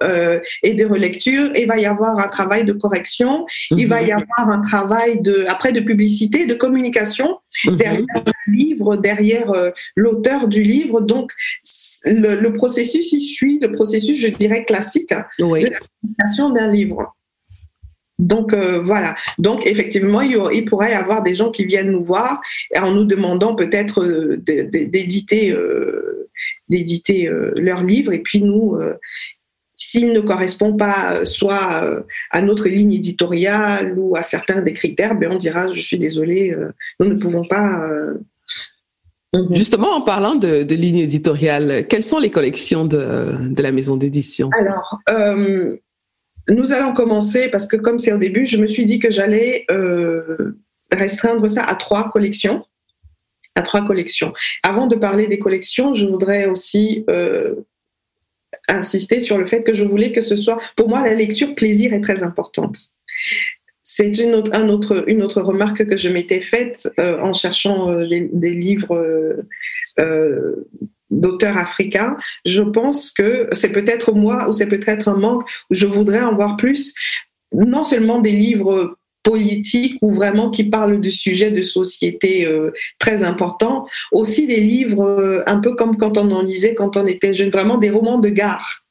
et 0.64 0.74
de 0.74 0.86
relecture, 0.86 1.52
il 1.56 1.68
va 1.68 1.78
y 1.78 1.86
avoir 1.86 2.20
un 2.20 2.28
travail 2.28 2.64
de 2.64 2.74
correction, 2.74 3.46
il 3.72 3.88
va 3.88 4.02
y 4.02 4.12
mhm. 4.12 4.24
avoir 4.24 4.58
un 4.58 4.62
travail 4.62 5.22
de 5.22 5.46
après 5.48 5.72
de 5.72 5.80
publicité, 5.80 6.46
de 6.46 6.54
communication 6.54 7.40
mhm. 7.66 7.78
derrière 7.78 8.24
le 8.26 8.54
livre, 8.54 8.98
derrière 8.98 9.52
l'auteur 9.96 10.48
du 10.48 10.64
livre. 10.64 11.02
Donc 11.02 11.32
le, 12.06 12.50
processus, 12.54 13.12
il 13.14 13.22
suit 13.22 13.60
le 13.60 13.72
processus, 13.72 14.20
je 14.20 14.28
dirais, 14.28 14.66
classique 14.66 15.14
de 15.40 15.72
la 15.72 15.80
publication 16.02 16.50
d'un 16.50 16.72
livre. 16.72 17.16
Donc 18.22 18.54
euh, 18.54 18.80
voilà. 18.80 19.16
Donc 19.40 19.66
effectivement, 19.66 20.22
il, 20.22 20.66
pourrait 20.66 20.92
y 20.92 20.94
avoir 20.94 21.24
des 21.24 21.34
gens 21.34 21.52
qui 21.52 21.66
viennent 21.66 21.92
nous 21.92 22.04
voir 22.04 22.40
en 22.76 22.92
nous 22.92 23.06
demandant 23.06 23.56
peut-être 23.56 24.04
euh, 24.04 24.38
d'éditer, 24.38 25.52
euh, 25.52 26.30
d'éditer 26.70 27.30
leur 27.56 27.84
livre. 27.84 28.14
Et 28.14 28.20
puis 28.20 28.42
nous, 28.42 28.78
s'il 29.76 30.14
ne 30.14 30.22
correspond 30.22 30.78
pas 30.78 31.26
soit 31.26 32.04
à 32.30 32.42
notre 32.42 32.68
ligne 32.68 32.94
éditoriale 32.94 33.96
ou 33.98 34.16
à 34.16 34.22
certains 34.22 34.62
des 34.62 34.74
critères, 34.74 35.16
ben 35.16 35.32
on 35.32 35.38
dira 35.38 35.74
je 35.74 35.82
suis 35.82 35.98
désolé, 35.98 36.56
nous 37.00 37.08
ne 37.08 37.16
pouvons 37.16 37.46
pas 37.46 37.88
Mhm. 39.34 39.56
Justement, 39.56 39.92
en 39.92 40.02
parlant 40.02 40.36
de, 40.36 40.64
de, 40.64 40.76
ligne 40.76 40.98
éditoriale, 40.98 41.88
quelles 41.88 42.04
sont 42.04 42.20
les 42.20 42.32
collections 42.32 42.86
de, 42.86 43.38
de 43.50 43.64
la 43.64 43.72
maison 43.72 43.96
d'édition? 43.96 44.50
Alors, 44.60 45.00
euh, 45.10 45.78
nous 46.50 46.74
allons 46.74 46.94
commencer, 46.94 47.48
parce 47.50 47.66
que 47.66 47.78
comme 47.78 47.98
c'est 47.98 48.12
au 48.12 48.18
début, 48.18 48.46
je 48.46 48.58
me 48.58 48.68
suis 48.68 48.84
dit 48.84 49.00
que 49.00 49.10
j'allais 49.10 49.66
euh, 49.72 50.58
restreindre 50.92 51.50
ça 51.50 51.64
à 51.64 51.76
trois 51.76 52.10
collections. 52.10 52.66
À 53.56 53.62
trois 53.62 53.86
collections. 53.86 54.34
Avant 54.64 54.88
de 54.88 54.96
parler 54.96 55.28
des 55.28 55.40
collections, 55.40 55.94
je 55.94 56.06
voudrais 56.06 56.46
aussi 56.46 57.06
euh, 57.10 57.56
insister 58.68 59.22
sur 59.22 59.38
le 59.38 59.46
fait 59.46 59.64
que 59.64 59.74
je 59.74 59.84
voulais 59.86 60.12
que 60.12 60.22
ce 60.22 60.36
soit, 60.36 60.58
pour 60.76 60.90
moi, 60.90 61.02
la 61.04 61.14
lecture 61.14 61.56
plaisir 61.56 61.94
est 61.94 62.02
très 62.02 62.22
importante. 62.24 62.78
C'est 63.94 64.18
une 64.20 64.36
autre, 64.36 64.52
un 64.54 64.70
autre, 64.70 65.04
une 65.08 65.22
autre 65.22 65.42
remarque 65.42 65.86
que 65.86 65.98
je 65.98 66.08
m'étais 66.08 66.40
faite 66.40 66.90
euh, 66.98 67.20
en 67.20 67.34
cherchant 67.34 67.92
euh, 67.92 68.08
des 68.08 68.54
livres 68.54 68.96
euh, 70.00 70.68
d'auteurs 71.10 71.58
africains, 71.58 72.16
je 72.46 72.62
pense 72.62 73.12
que 73.12 73.50
c'est 73.52 73.74
peut-être 73.74 74.14
moi 74.14 74.48
ou 74.48 74.54
c'est 74.54 74.70
peut-être 74.70 75.10
un 75.10 75.18
manque. 75.18 75.44
Je 75.70 75.86
voudrais 75.88 76.22
en 76.22 76.34
voir 76.34 76.56
plus, 76.56 76.96
non 77.52 77.84
seulement 77.84 78.20
des 78.20 78.32
livres 78.32 78.96
politiques 79.24 79.98
ou 80.02 80.14
vraiment 80.14 80.52
qui 80.52 80.64
parlent 80.64 81.02
de 81.02 81.10
sujets 81.10 81.52
de 81.52 81.62
société 81.62 82.46
euh, 82.46 82.72
très 82.98 83.26
importants, 83.26 83.88
aussi 84.14 84.48
des 84.48 84.62
livres 84.62 85.04
euh, 85.04 85.44
un 85.48 85.60
peu 85.60 85.76
comme 85.76 85.98
quand 85.98 86.18
on 86.18 86.32
en 86.32 86.42
lisait 86.44 86.76
quand 86.76 86.96
on 86.96 87.06
était 87.06 87.34
jeune, 87.34 87.50
vraiment 87.50 87.78
des 87.78 87.90
romans 87.90 88.20
de 88.20 88.30
gare. 88.30 88.86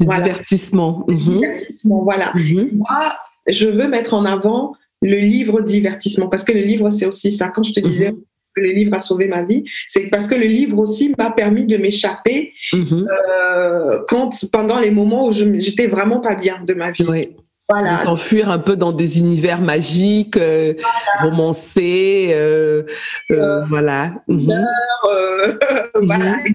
Du 0.00 0.08
divertissement. 0.08 1.04
Mhm. 1.06 1.38
divertissement, 1.38 2.02
voilà. 2.02 2.32
Mhm. 2.34 2.70
Moi, 2.72 3.16
je 3.48 3.68
veux 3.68 3.88
mettre 3.88 4.14
en 4.14 4.24
avant 4.24 4.74
le 5.02 5.16
livre 5.16 5.60
divertissement 5.60 6.28
parce 6.28 6.44
que 6.44 6.52
le 6.52 6.60
livre, 6.60 6.90
c'est 6.90 7.06
aussi 7.06 7.32
ça. 7.32 7.48
Quand 7.48 7.62
je 7.62 7.72
te 7.72 7.80
disais 7.80 8.12
mhm. 8.12 8.18
que 8.56 8.60
le 8.60 8.70
livre 8.70 8.94
a 8.94 8.98
sauvé 8.98 9.26
ma 9.26 9.42
vie, 9.42 9.64
c'est 9.86 10.08
parce 10.08 10.26
que 10.26 10.34
le 10.34 10.46
livre 10.46 10.78
aussi 10.78 11.14
m'a 11.16 11.30
permis 11.30 11.66
de 11.66 11.76
m'échapper 11.76 12.52
euh, 12.74 14.00
quand 14.08 14.30
pendant 14.52 14.80
les 14.80 14.90
moments 14.90 15.28
où 15.28 15.32
j'étais 15.32 15.86
vraiment 15.86 16.20
pas 16.20 16.34
bien 16.34 16.62
de 16.64 16.74
ma 16.74 16.90
vie. 16.90 17.06
Oui. 17.08 17.28
Voilà. 17.70 17.98
S'enfuir 17.98 18.50
un 18.50 18.58
peu 18.58 18.76
dans 18.76 18.92
des 18.92 19.18
univers 19.18 19.60
magiques, 19.60 20.38
euh, 20.38 20.72
romancés, 21.20 22.30
euh, 22.30 22.84
euh, 23.30 23.62
voilà. 23.66 24.14
Mhm. 24.26 24.66
voilà, 26.02 26.36
mhm. 26.38 26.54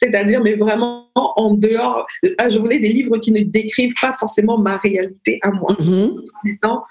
C'est-à-dire, 0.00 0.42
mais 0.42 0.54
vraiment 0.54 1.10
en 1.14 1.52
dehors. 1.54 2.06
je 2.22 2.58
voulais 2.58 2.78
des 2.78 2.88
livres 2.88 3.18
qui 3.18 3.32
ne 3.32 3.42
décrivent 3.42 3.94
pas 4.00 4.14
forcément 4.18 4.56
ma 4.56 4.78
réalité 4.78 5.38
à 5.42 5.50
moi, 5.50 5.76
mm 5.78 6.10
étant 6.46 6.84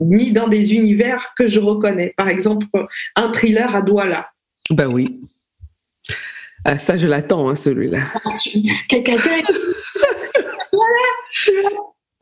mis 0.00 0.32
dans 0.32 0.48
des 0.48 0.74
univers 0.74 1.32
que 1.36 1.46
je 1.46 1.60
reconnais. 1.60 2.14
Par 2.16 2.28
exemple, 2.28 2.66
un 3.16 3.32
thriller 3.32 3.74
à 3.74 3.82
Douala. 3.82 4.28
Ben 4.70 4.86
oui. 4.86 5.20
Ah, 6.64 6.78
ça, 6.78 6.96
je 6.96 7.06
l'attends, 7.06 7.48
hein, 7.48 7.54
celui-là. 7.54 8.00
Ah, 8.24 8.34
quelqu'un 8.88 9.16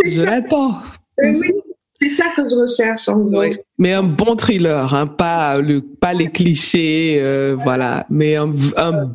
je 0.04 0.22
l'attends. 0.22 0.78
Euh, 1.24 1.32
oui, 1.32 1.52
c'est 2.00 2.10
ça 2.10 2.24
que 2.34 2.42
je 2.48 2.54
recherche 2.54 3.08
en 3.08 3.18
gros. 3.18 3.42
Mais 3.78 3.92
un 3.92 4.02
bon 4.02 4.36
thriller, 4.36 4.94
hein, 4.94 5.06
pas, 5.06 5.58
le, 5.58 5.80
pas 5.80 6.12
les 6.12 6.30
clichés, 6.30 7.16
euh, 7.20 7.56
voilà, 7.62 8.06
mais 8.10 8.36
un, 8.36 8.52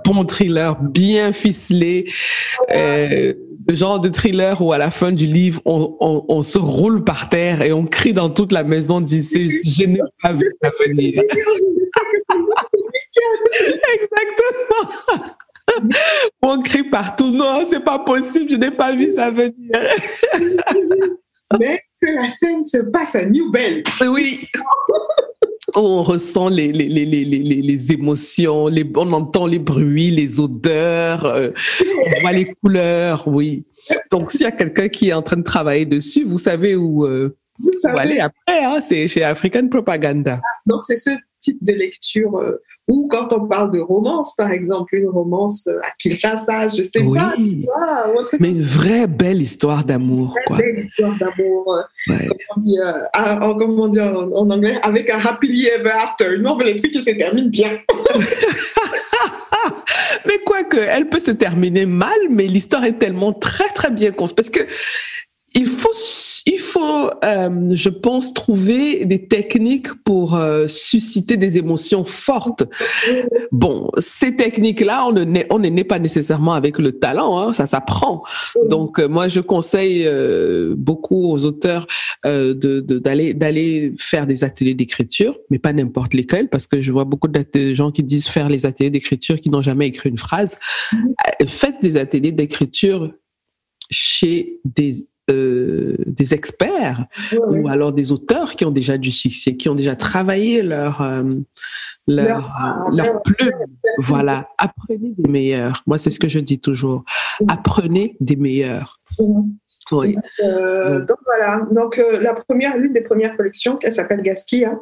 bon 0.05 0.25
thriller 0.25 0.79
bien 0.81 1.31
ficelé. 1.33 2.05
Euh, 2.73 3.33
le 3.67 3.75
genre 3.75 3.99
de 3.99 4.09
thriller 4.09 4.61
où 4.61 4.73
à 4.73 4.77
la 4.77 4.89
fin 4.89 5.11
du 5.11 5.25
livre, 5.27 5.61
on, 5.65 6.41
se 6.41 6.57
roule 6.57 7.03
par 7.03 7.29
terre 7.29 7.61
et 7.61 7.71
on 7.71 7.85
crie 7.85 8.13
dans 8.13 8.29
toute 8.29 8.51
la 8.51 8.63
maison, 8.63 8.99
dit 8.99 9.21
je 9.21 9.85
n'ai 9.85 9.99
pas 10.21 10.33
vu 10.33 10.49
ça 10.61 10.71
venir. 10.85 11.21
Exactement. 13.93 14.87
On 16.41 16.61
crie 16.61 16.83
partout, 16.83 17.29
non, 17.29 17.63
c'est 17.65 17.83
pas 17.83 17.99
possible, 17.99 18.49
je 18.49 18.55
n'ai 18.55 18.71
pas 18.71 18.93
vu 18.93 19.11
ça 19.11 19.29
venir. 19.29 19.53
Mais 21.59 21.81
que 22.01 22.07
la 22.07 22.27
scène 22.27 22.63
se 22.65 22.77
passe 22.77 23.15
à 23.15 23.25
New 23.25 23.51
Bell. 23.51 23.83
Oui. 24.01 24.47
on 25.75 26.01
ressent 26.01 26.49
les, 26.49 26.71
les, 26.71 26.89
les, 26.89 27.05
les, 27.05 27.91
émotions, 27.91 28.67
les, 28.67 28.89
on 28.95 29.11
entend 29.11 29.47
les 29.47 29.59
bruits, 29.59 30.11
les 30.11 30.39
odeurs, 30.39 31.25
euh, 31.25 31.51
on 31.81 32.21
voit 32.21 32.31
les 32.31 32.53
couleurs, 32.61 33.27
oui. 33.27 33.65
Donc, 34.11 34.31
s'il 34.31 34.41
y 34.41 34.45
a 34.45 34.51
quelqu'un 34.51 34.89
qui 34.89 35.09
est 35.09 35.13
en 35.13 35.21
train 35.21 35.37
de 35.37 35.43
travailler 35.43 35.85
dessus, 35.85 36.23
vous 36.23 36.37
savez 36.37 36.75
où, 36.75 37.05
euh, 37.05 37.35
vous 37.59 37.71
aller 37.97 38.19
après, 38.19 38.63
hein, 38.63 38.81
c'est 38.81 39.07
chez 39.07 39.23
African 39.23 39.67
Propaganda. 39.67 40.39
Ah, 40.43 40.59
donc, 40.65 40.81
c'est 40.85 40.97
ce 40.97 41.11
type 41.41 41.57
de 41.61 41.73
lecture 41.73 42.37
euh, 42.37 42.61
ou 42.87 43.07
quand 43.09 43.31
on 43.31 43.47
parle 43.47 43.71
de 43.71 43.79
romance, 43.79 44.35
par 44.35 44.51
exemple, 44.51 44.95
une 44.95 45.07
romance 45.07 45.67
à 45.67 45.91
Kinshasa, 45.97 46.67
je 46.69 46.81
sais 46.81 47.03
pas, 47.13 47.33
tu 47.37 47.63
vois, 47.63 48.05
Mais 48.39 48.51
une 48.51 48.61
vraie 48.61 49.07
belle 49.07 49.41
histoire 49.41 49.85
d'amour, 49.85 50.35
quoi. 50.45 50.57
Une 50.57 50.75
belle 50.75 50.85
histoire 50.85 51.17
d'amour, 51.17 51.85
euh, 52.09 52.11
euh, 52.11 53.53
comment, 53.57 53.87
dire, 53.87 54.13
en, 54.13 54.49
anglais, 54.49 54.77
avec 54.83 55.09
un 55.09 55.19
happily 55.19 55.67
ever 55.67 55.91
after. 55.91 56.37
Non, 56.39 56.57
mais 56.57 56.65
les 56.65 56.75
trucs 56.75 56.91
qui 56.91 57.01
se 57.01 57.11
terminent 57.11 57.49
bien. 57.49 57.79
mais 60.25 60.39
quoique, 60.45 60.77
elle 60.77 61.07
peut 61.07 61.19
se 61.19 61.31
terminer 61.31 61.85
mal, 61.85 62.17
mais 62.29 62.47
l'histoire 62.47 62.83
est 62.83 62.97
tellement 62.97 63.31
très, 63.31 63.69
très 63.69 63.91
bien 63.91 64.11
construite. 64.11 64.35
Parce 64.35 64.49
que 64.49 64.67
il 65.53 65.67
faut, 65.67 65.91
il 66.45 66.59
faut, 66.59 67.09
euh, 67.25 67.69
je 67.75 67.89
pense, 67.89 68.33
trouver 68.33 69.03
des 69.03 69.27
techniques 69.27 69.93
pour 70.05 70.35
euh, 70.35 70.67
susciter 70.67 71.35
des 71.35 71.57
émotions 71.57 72.05
fortes. 72.05 72.63
Bon, 73.51 73.91
ces 73.97 74.37
techniques-là, 74.37 75.05
on 75.05 75.11
ne 75.11 75.69
n'est 75.69 75.83
pas 75.83 75.99
nécessairement 75.99 76.53
avec 76.53 76.77
le 76.77 76.93
talent, 76.93 77.37
hein, 77.37 77.53
ça 77.53 77.65
s'apprend. 77.65 78.23
Donc, 78.69 78.97
euh, 78.97 79.09
moi, 79.09 79.27
je 79.27 79.41
conseille 79.41 80.09
beaucoup 80.77 81.31
aux 81.31 81.45
auteurs 81.45 81.85
de 82.25 82.79
d'aller 82.79 83.33
d'aller 83.33 83.93
faire 83.97 84.25
des 84.27 84.43
ateliers 84.43 84.73
d'écriture, 84.73 85.37
mais 85.49 85.59
pas 85.59 85.73
n'importe 85.73 86.13
lesquels, 86.13 86.47
parce 86.47 86.65
que 86.65 86.81
je 86.81 86.91
vois 86.91 87.05
beaucoup 87.05 87.27
de 87.27 87.73
gens 87.73 87.91
qui 87.91 88.03
disent 88.03 88.27
faire 88.27 88.47
les 88.47 88.65
ateliers 88.65 88.89
d'écriture 88.89 89.39
qui 89.39 89.49
n'ont 89.49 89.61
jamais 89.61 89.87
écrit 89.87 90.09
une 90.09 90.17
phrase. 90.17 90.57
Faites 91.45 91.81
des 91.81 91.97
ateliers 91.97 92.31
d'écriture 92.31 93.11
chez 93.89 94.59
des 94.63 95.05
euh, 95.31 95.95
des 96.05 96.33
experts 96.33 97.05
ou 97.47 97.67
alors 97.67 97.93
des 97.93 98.11
auteurs 98.11 98.55
qui 98.55 98.65
ont 98.65 98.71
déjà 98.71 98.97
du 98.97 99.11
succès, 99.11 99.55
qui 99.55 99.69
ont 99.69 99.75
déjà 99.75 99.95
travaillé 99.95 100.61
leur 100.63 101.01
euh, 101.01 101.35
leur, 102.07 102.53
leur, 102.91 103.21
plume. 103.21 103.51
Voilà, 103.99 104.47
apprenez 104.57 105.13
des 105.17 105.29
meilleurs. 105.29 105.83
Moi, 105.87 105.97
c'est 105.97 106.11
ce 106.11 106.19
que 106.19 106.27
je 106.27 106.39
dis 106.39 106.59
toujours. 106.59 107.03
Apprenez 107.47 108.17
des 108.19 108.35
meilleurs. 108.35 108.99
Oui. 109.91 110.15
Euh, 110.43 111.05
donc 111.05 111.17
voilà. 111.25 111.67
Donc 111.71 112.01
la 112.21 112.33
première, 112.33 112.77
l'une 112.77 112.93
des 112.93 113.01
premières 113.01 113.35
collections, 113.37 113.77
elle 113.81 113.93
s'appelle 113.93 114.21
Gaskia. 114.21 114.79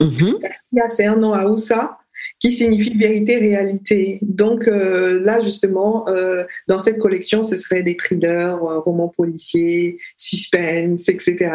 Mm 0.00 0.38
Gaskia, 0.40 0.88
c'est 0.88 1.06
un 1.06 1.16
nom 1.16 1.32
à 1.32 1.46
Oussa 1.46 1.98
qui 2.42 2.50
signifie 2.50 2.92
vérité, 2.96 3.36
réalité. 3.36 4.18
Donc 4.20 4.66
euh, 4.66 5.22
là, 5.22 5.40
justement, 5.40 6.08
euh, 6.08 6.44
dans 6.66 6.80
cette 6.80 6.98
collection, 6.98 7.44
ce 7.44 7.56
serait 7.56 7.84
des 7.84 7.96
thrillers, 7.96 8.56
euh, 8.56 8.80
romans 8.80 9.12
policiers, 9.16 9.98
suspense, 10.16 11.08
etc. 11.08 11.52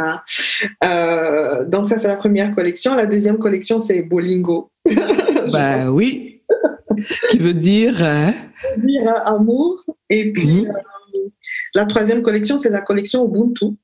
donc 1.67 1.89
ça, 1.89 1.99
c'est 1.99 2.07
la 2.07 2.15
première 2.15 2.55
collection. 2.55 2.95
La 2.95 3.05
deuxième 3.05 3.38
collection, 3.38 3.79
c'est 3.79 4.01
Bolingo. 4.01 4.71
bah 5.51 5.91
oui. 5.91 6.41
qui 7.29 7.38
veut 7.38 7.53
dire... 7.53 8.01
Hein? 8.01 8.31
dire 8.77 9.13
amour. 9.25 9.83
Et 10.09 10.31
puis, 10.31 10.63
mhm. 10.63 10.73
la 11.75 11.85
troisième 11.85 12.21
collection, 12.21 12.59
c'est 12.59 12.69
la 12.69 12.81
collection 12.81 13.27
Ubuntu 13.27 13.75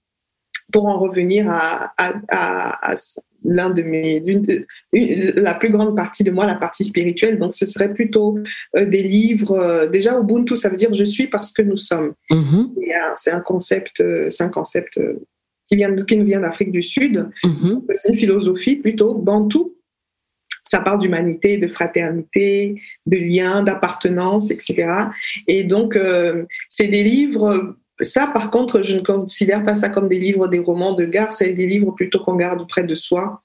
pour 0.71 0.85
en 0.85 0.97
revenir 0.97 1.49
à, 1.49 1.93
à, 1.97 2.95
l'un 3.43 3.69
de 3.69 3.81
mes, 3.81 4.23
la 4.91 5.53
plus 5.53 5.69
grande 5.69 5.95
partie 5.95 6.23
de 6.23 6.31
moi, 6.31 6.45
la 6.45 6.55
partie 6.55 6.83
spirituelle. 6.83 7.37
Donc, 7.37 7.53
ce 7.53 7.65
serait 7.65 7.93
plutôt 7.93 8.37
euh, 8.75 8.85
des 8.85 9.03
livres. 9.03 9.57
Euh, 9.57 9.87
déjà, 9.87 10.19
Ubuntu, 10.19 10.55
ça 10.55 10.69
veut 10.69 10.75
dire 10.75 10.93
je 10.93 11.03
suis 11.03 11.27
parce 11.27 11.51
que 11.51 11.61
nous 11.61 11.77
sommes. 11.77 12.13
Mm-hmm. 12.31 12.77
Euh, 12.77 13.11
c'est 13.15 13.31
un 13.31 13.41
concept, 13.41 14.03
c'est 14.29 14.43
un 14.43 14.49
concept 14.49 14.99
qui 15.67 15.75
vient, 15.75 15.95
qui 15.95 16.17
nous 16.17 16.25
vient 16.25 16.41
d'Afrique 16.41 16.71
du 16.71 16.81
Sud. 16.81 17.29
Mm-hmm. 17.43 17.81
C'est 17.95 18.09
une 18.09 18.15
philosophie 18.15 18.75
plutôt 18.75 19.15
bantu. 19.15 19.59
Ça 20.65 20.79
parle 20.79 20.99
d'humanité, 20.99 21.57
de 21.57 21.67
fraternité, 21.67 22.81
de 23.05 23.17
lien, 23.17 23.61
d'appartenance, 23.61 24.49
etc. 24.49 24.87
Et 25.47 25.63
donc, 25.63 25.99
c'est 26.69 26.87
des 26.87 27.03
livres 27.03 27.75
ça, 28.03 28.27
par 28.27 28.51
contre, 28.51 28.83
je 28.83 28.95
ne 28.95 29.01
considère 29.01 29.63
pas 29.63 29.75
ça 29.75 29.89
comme 29.89 30.07
des 30.07 30.19
livres, 30.19 30.47
des 30.47 30.59
romans 30.59 30.93
de 30.93 31.05
gare, 31.05 31.33
c'est 31.33 31.53
des 31.53 31.67
livres 31.67 31.91
plutôt 31.91 32.19
qu'on 32.19 32.35
garde 32.35 32.67
près 32.67 32.83
de 32.83 32.95
soi 32.95 33.41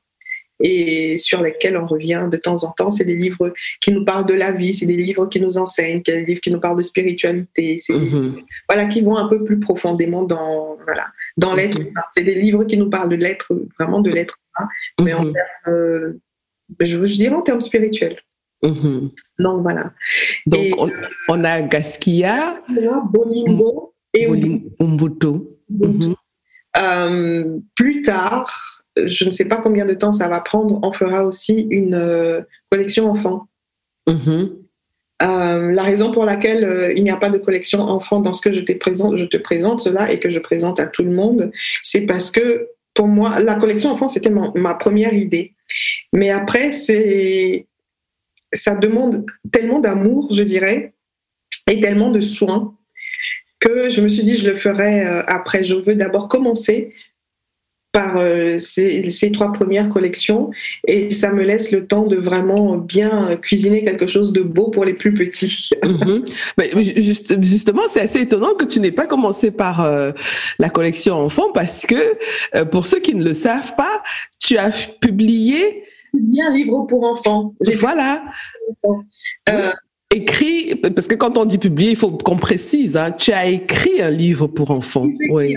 et 0.61 1.19
sur 1.19 1.43
lesquels 1.43 1.77
on 1.77 1.87
revient 1.87 2.29
de 2.31 2.37
temps 2.37 2.65
en 2.65 2.73
temps. 2.73 2.91
C'est 2.91 3.05
des 3.05 3.15
livres 3.15 3.53
qui 3.81 3.93
nous 3.93 4.05
parlent 4.05 4.27
de 4.27 4.35
la 4.35 4.53
vie, 4.53 4.75
c'est 4.75 4.87
des 4.87 4.97
livres 4.97 5.27
qui 5.27 5.41
nous 5.41 5.57
enseignent, 5.59 6.03
c'est 6.05 6.17
des 6.17 6.25
livres 6.25 6.41
qui 6.41 6.51
nous 6.51 6.61
parlent 6.61 6.79
de 6.79 6.83
spiritualité, 6.83 7.77
c'est 7.79 7.93
mm-hmm. 7.93 8.45
voilà, 8.69 8.87
qui 8.87 9.03
vont 9.03 9.17
un 9.17 9.29
peu 9.29 9.45
plus 9.45 9.61
profondément 9.61 10.23
dans, 10.25 10.77
voilà, 10.85 11.07
dans 11.37 11.55
l'être 11.55 11.79
mm-hmm. 11.79 12.03
C'est 12.13 12.25
des 12.25 12.35
livres 12.35 12.65
qui 12.65 12.77
nous 12.77 12.91
parlent 12.91 13.09
de 13.09 13.17
l'être, 13.17 13.53
vraiment 13.79 14.01
de 14.01 14.11
l'être 14.11 14.39
humain, 14.59 14.69
mais 15.05 15.15
en 15.15 15.33
termes, 15.33 15.37
euh, 15.69 16.21
je, 16.81 17.07
je 17.07 17.15
dirais 17.15 17.35
en 17.35 17.43
termes 17.43 17.61
spirituels. 17.61 18.19
Donc 18.63 19.63
voilà. 19.63 19.93
Donc 20.47 20.75
on, 21.29 21.45
a 21.45 21.63
Gaskia, 21.63 22.61
Bolingo, 23.13 23.95
et 24.15 24.27
Ubuntu. 24.27 25.27
Mhm. 25.71 26.15
Euh, 26.77 27.59
plus 27.75 28.03
tard, 28.03 28.83
je 28.97 29.25
ne 29.25 29.31
sais 29.31 29.49
pas 29.49 29.57
combien 29.57 29.85
de 29.85 29.95
temps 29.95 30.13
ça 30.13 30.29
va 30.29 30.41
prendre, 30.41 30.79
on 30.83 30.93
fera 30.93 31.25
aussi 31.25 31.67
une 31.71 31.95
euh, 31.95 32.41
collection 32.71 33.11
enfant. 33.11 33.49
Mhm. 34.07 34.57
Euh, 35.21 35.73
la 35.73 35.83
raison 35.83 36.13
pour 36.13 36.25
laquelle 36.25 36.93
il 36.97 37.03
n'y 37.03 37.11
a 37.11 37.17
pas 37.17 37.31
de 37.31 37.39
collection 37.39 37.81
enfant 37.81 38.21
dans 38.21 38.33
ce 38.33 38.41
que 38.41 38.53
je 38.53 38.61
te 38.61 38.73
présente, 38.73 39.17
je 39.17 39.25
te 39.25 39.37
présente 39.37 39.87
là 39.87 40.13
et 40.13 40.21
que 40.21 40.31
je 40.31 40.39
présente 40.39 40.79
à 40.79 40.87
tout 40.87 41.03
le 41.03 41.11
monde, 41.11 41.51
c'est 41.83 42.03
parce 42.03 42.31
que 42.31 42.69
pour 42.95 43.09
moi, 43.09 43.41
la 43.41 43.57
collection 43.57 43.91
enfant, 43.91 44.09
c'était 44.09 44.31
ma 44.31 44.75
première 44.75 45.15
idée. 45.15 45.55
Mais 46.13 46.31
après, 46.31 46.73
c'est 46.73 47.67
ça 48.53 48.75
demande 48.75 49.27
tellement 49.53 49.79
d'amour, 49.79 50.29
je 50.33 50.43
dirais, 50.43 50.95
et 51.71 51.81
tellement 51.81 52.11
de 52.11 52.21
soins 52.21 52.78
que 53.61 53.89
je 53.91 54.01
me 54.01 54.09
suis 54.09 54.23
dit 54.23 54.37
je 54.37 54.49
le 54.49 54.57
ferai 54.57 55.07
euh, 55.07 55.23
après. 55.27 55.65
Je 55.65 55.75
veux 55.75 55.95
d'abord 55.95 56.29
commencer 56.29 56.95
par 57.91 58.19
euh, 58.19 58.59
ces, 58.59 59.33
trois 59.33 59.53
premières 59.53 59.89
collections 59.89 60.51
et 60.87 61.11
ça 61.11 61.33
me 61.33 61.43
laisse 61.43 61.73
le 61.73 61.87
temps 61.87 62.07
de 62.07 62.17
vraiment 62.17 62.77
bien 62.77 63.37
cuisiner 63.41 63.83
quelque 63.83 64.07
chose 64.07 64.33
de 64.33 64.43
beau 64.43 64.69
pour 64.71 64.85
les 64.85 64.95
plus 64.95 65.15
petits. 65.15 65.71
Mhm. 65.85 66.25
justement, 67.41 67.83
c'est 67.89 68.01
assez 68.01 68.21
étonnant 68.21 68.55
que 68.55 68.65
tu 68.67 68.79
n'aies 68.79 68.93
pas 68.93 69.07
commencé 69.07 69.51
par 69.51 69.81
euh, 69.81 70.13
la 70.59 70.69
collection 70.69 71.15
enfants 71.15 71.51
parce 71.53 71.87
que 71.87 72.65
pour 72.67 72.87
ceux 72.87 73.01
qui 73.01 73.15
ne 73.15 73.25
le 73.25 73.35
savent 73.35 73.75
pas, 73.77 74.03
tu 74.39 74.59
as 74.59 74.71
publié 75.01 75.85
un 76.15 76.53
livre 76.53 76.87
pour 76.89 77.05
enfants. 77.05 77.55
Voilà. 77.77 78.23
Euh, 79.49 79.71
écrit, 80.15 80.75
parce 80.77 81.07
que 81.07 81.15
quand 81.15 81.39
on 81.39 81.45
dit 81.45 81.59
publier, 81.59 81.91
il 81.91 81.97
faut 81.97 82.11
qu'on 82.11 82.37
précise, 82.37 82.97
hein, 82.97 83.13
tu 83.13 83.33
as 83.33 83.47
écrit 83.47 84.01
un 84.01 84.11
livre 84.11 84.47
pour 84.47 84.71
enfants. 84.71 85.09
Oui. 85.31 85.57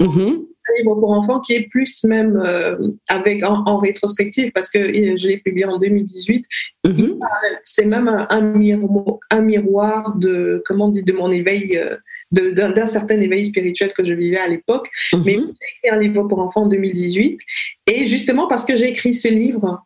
Mhm. 0.00 0.46
Un 0.68 0.82
livre 0.82 0.94
pour 0.96 1.10
enfants 1.12 1.40
qui 1.40 1.54
est 1.54 1.68
plus 1.68 2.02
même 2.04 2.36
euh, 2.36 2.76
avec 3.08 3.44
en, 3.44 3.78
rétrospective 3.78 4.50
parce 4.52 4.68
que 4.68 4.78
je 4.80 5.26
l'ai 5.26 5.38
publié 5.38 5.64
en 5.64 5.78
2018. 5.78 6.44
Mhm. 6.84 7.18
C'est 7.64 7.84
même 7.84 8.08
un, 8.08 8.40
miroir, 8.40 9.18
un, 9.30 9.42
miroir, 9.42 10.16
de 10.16 10.62
comment 10.66 10.86
on 10.86 10.90
dit 10.90 11.04
de 11.04 11.12
mon 11.12 11.30
éveil 11.30 11.76
euh, 11.76 11.96
d'un 12.32 12.86
certain 12.86 13.20
éveil 13.20 13.44
spirituel 13.44 13.92
que 13.92 14.04
je 14.04 14.12
vivais 14.12 14.38
à 14.38 14.48
l'époque. 14.48 14.88
Mhm. 15.12 15.22
Mais 15.24 15.32
j'ai 15.32 15.88
écrit 15.88 15.96
un 15.96 15.98
livre 15.98 16.24
pour 16.24 16.40
enfants 16.40 16.62
en 16.62 16.68
2018. 16.68 17.38
Et 17.86 18.06
justement 18.06 18.48
parce 18.48 18.64
que 18.64 18.76
j'ai 18.76 18.88
écrit 18.88 19.14
ce 19.14 19.28
livre, 19.28 19.85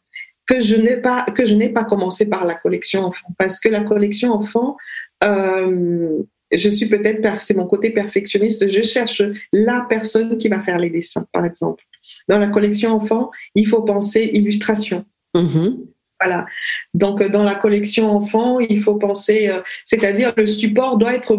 que 0.51 0.61
je 0.61 0.77
n'ai 0.77 0.97
pas 0.97 1.25
que 1.25 1.47
je 1.47 1.55
n'ai 1.55 1.69
pas 1.69 1.85
commencé 1.85 2.27
par 2.27 2.45
la 2.45 2.55
collection 2.55 3.05
enfant 3.05 3.29
parce 3.39 3.61
que 3.61 3.69
la 3.69 3.83
collection 3.83 4.33
enfant 4.33 4.77
euh, 5.23 6.23
je 6.53 6.69
suis 6.69 6.89
peut-être 6.89 7.41
c'est 7.41 7.57
mon 7.57 7.67
côté 7.67 7.91
perfectionniste 7.91 8.69
je 8.69 8.83
cherche 8.83 9.23
la 9.53 9.87
personne 9.89 10.37
qui 10.39 10.49
va 10.49 10.61
faire 10.61 10.79
les 10.79 10.91
dessins 10.91 11.27
par 11.33 11.45
exemple 11.45 11.85
dans 12.29 12.39
la 12.39 12.49
collection 12.49 12.91
enfant 12.93 13.31
il 13.55 13.69
faut 13.69 13.83
penser 13.83 14.29
illustration 14.35 15.05
mhm. 15.37 15.87
voilà 16.21 16.47
donc 16.95 17.23
dans 17.23 17.45
la 17.45 17.55
collection 17.55 18.11
enfant 18.11 18.59
il 18.59 18.83
faut 18.83 18.97
penser 18.97 19.49
euh, 19.49 19.61
c'est-à-dire 19.85 20.35
le 20.37 20.47
support 20.47 20.99
doit 20.99 21.15
être 21.15 21.39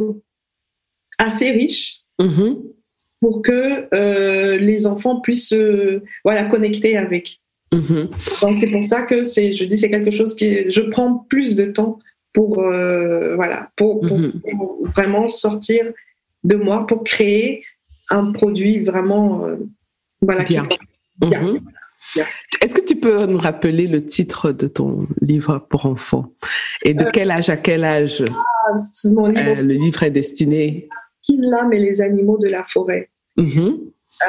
assez 1.22 1.52
riche 1.52 2.02
mhm. 2.20 2.58
pour 3.20 3.42
que 3.42 3.88
euh, 3.94 4.58
les 4.58 4.88
enfants 4.88 5.20
puissent 5.22 5.54
euh, 5.54 6.04
voilà, 6.24 6.46
connecter 6.46 6.98
avec. 6.98 7.41
Mhm. 7.74 8.10
c'est 8.54 8.70
pour 8.70 8.84
ça 8.84 9.04
que 9.04 9.24
c'est, 9.24 9.54
je 9.54 9.64
dis, 9.64 9.78
c'est 9.78 9.90
quelque 9.90 10.12
chose 10.12 10.36
qui, 10.36 10.70
je 10.70 10.82
prends 10.82 11.26
plus 11.30 11.56
de 11.56 11.66
temps 11.66 12.00
pour, 12.34 12.60
euh, 12.60 13.36
voilà, 13.36 13.70
pour, 13.78 14.04
mhm. 14.04 14.42
vraiment 14.96 15.28
sortir 15.28 15.86
de 16.44 16.56
moi, 16.56 16.86
pour 16.86 17.04
créer 17.04 17.64
un 18.10 18.32
produit 18.32 18.84
vraiment, 18.84 19.48
voilà, 20.22 20.44
bien. 20.44 20.68
Est-ce 22.62 22.76
que 22.76 22.82
tu 22.82 22.96
peux 22.96 23.26
nous 23.26 23.38
rappeler 23.38 23.88
le 23.88 24.06
titre 24.06 24.52
de 24.52 24.68
ton 24.68 25.08
livre 25.22 25.66
pour 25.70 25.86
enfants? 25.86 26.34
Et 26.84 26.94
de 26.94 27.06
quel 27.06 27.32
âge 27.32 27.50
à 27.50 27.58
quel 27.58 27.84
âge 27.84 28.24
ah, 28.30 29.62
le 29.62 29.74
livre 29.74 30.04
est 30.04 30.12
destiné? 30.12 30.90
L'âme 31.30 31.72
et 31.74 31.80
les 31.80 32.02
animaux 32.02 32.38
de 32.38 32.50
la 32.50 32.66
forêt. 32.66 33.10
Mm-hmm. 33.38 33.80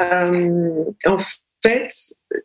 Euh, 0.01 0.83
en 1.05 1.17
fait, 1.65 1.89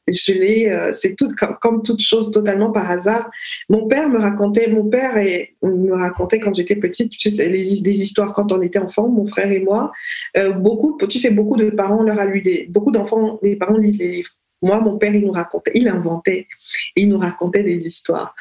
je 0.06 0.32
l'ai, 0.32 0.68
euh, 0.68 0.92
c'est 0.92 1.16
tout 1.16 1.30
comme, 1.60 1.82
toute 1.82 2.00
chose 2.00 2.30
totalement 2.30 2.70
par 2.70 2.90
hasard. 2.90 3.30
Mon 3.68 3.86
père 3.86 4.08
me 4.08 4.18
racontait, 4.18 4.68
mon 4.68 4.88
père 4.88 5.16
et, 5.16 5.54
me 5.62 5.92
racontait 5.92 6.40
quand 6.40 6.54
j'étais 6.54 6.76
petite, 6.76 7.10
tu 7.12 7.30
sais, 7.30 7.48
des 7.48 8.02
histoires 8.02 8.32
quand 8.32 8.52
on 8.52 8.62
était 8.62 8.78
enfant, 8.78 9.08
mon 9.08 9.26
frère 9.26 9.50
et 9.50 9.60
moi. 9.60 9.92
Euh, 10.36 10.52
beaucoup, 10.52 10.98
tu 11.08 11.18
sais, 11.18 11.30
beaucoup 11.30 11.56
de 11.56 11.70
parents 11.70 12.02
leur 12.02 12.18
a 12.18 12.26
des, 12.26 12.66
beaucoup 12.70 12.90
d'enfants, 12.90 13.38
les 13.42 13.56
parents 13.56 13.76
lisent 13.76 13.98
les 13.98 14.08
livres. 14.08 14.30
Moi, 14.60 14.80
mon 14.80 14.98
père, 14.98 15.14
il 15.14 15.24
nous 15.24 15.30
racontait, 15.30 15.70
il 15.74 15.86
inventait, 15.88 16.48
il 16.96 17.08
nous 17.08 17.18
racontait 17.18 17.62
des 17.62 17.86
histoires. 17.86 18.34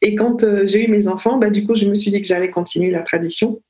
Et 0.00 0.14
quand 0.14 0.46
j'ai 0.66 0.84
eu 0.84 0.88
mes 0.88 1.08
enfants, 1.08 1.36
bah, 1.36 1.50
du 1.50 1.66
coup, 1.66 1.74
je 1.74 1.86
me 1.86 1.96
suis 1.96 2.12
dit 2.12 2.20
que 2.20 2.26
j'allais 2.28 2.50
continuer 2.50 2.92
la 2.92 3.02
tradition. 3.02 3.60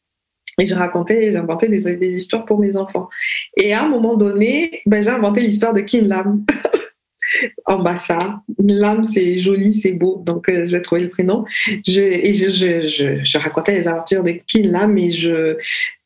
Et 0.59 0.67
je 0.67 0.75
racontais, 0.75 1.33
j'inventais 1.33 1.69
des, 1.69 2.15
histoires 2.15 2.45
pour 2.45 2.59
mes 2.59 2.77
enfants. 2.77 3.09
Et 3.57 3.73
à 3.73 3.85
un 3.85 3.89
moment 3.89 4.17
donné, 4.17 4.83
ben, 4.87 5.03
j'ai 5.03 5.11
inventé 5.11 5.41
l'histoire 5.41 5.73
de 5.73 5.81
Kinlam. 5.81 6.45
en 7.65 7.79
bassa. 7.79 8.19
Lam, 8.59 9.05
c'est 9.05 9.39
joli, 9.39 9.75
c'est 9.75 9.93
beau, 9.93 10.23
donc 10.25 10.49
euh, 10.49 10.67
j'ai 10.67 10.83
trouvé 10.83 11.03
le 11.03 11.09
prénom. 11.09 11.45
Je, 11.87 12.03
et 12.03 12.35
je, 12.35 12.51
je, 12.51 13.25
je, 13.25 13.39
racontais 13.39 13.75
les 13.75 13.89
aventures 13.89 14.23
de 14.23 14.33
Kinlam 14.33 14.97
et 14.99 15.11
je, 15.11 15.57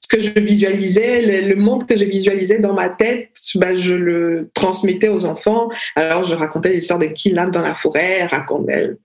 ce 0.01 0.16
que 0.16 0.22
je 0.22 0.30
visualisais, 0.40 1.42
le, 1.42 1.55
monde 1.57 1.86
que 1.86 1.96
je 1.96 2.05
visualisais 2.05 2.59
dans 2.59 2.72
ma 2.72 2.88
tête, 2.88 3.30
ben, 3.57 3.76
je 3.76 3.94
le 3.94 4.51
transmettais 4.55 5.09
aux 5.09 5.24
enfants. 5.24 5.68
Alors 5.96 6.24
je 6.24 6.34
racontais 6.34 6.72
l'histoire 6.72 6.99
de 6.99 7.07
Kinlam 7.07 7.51
dans 7.51 7.62
la 7.62 7.74
forêt, 7.74 8.26
elle, 8.68 8.96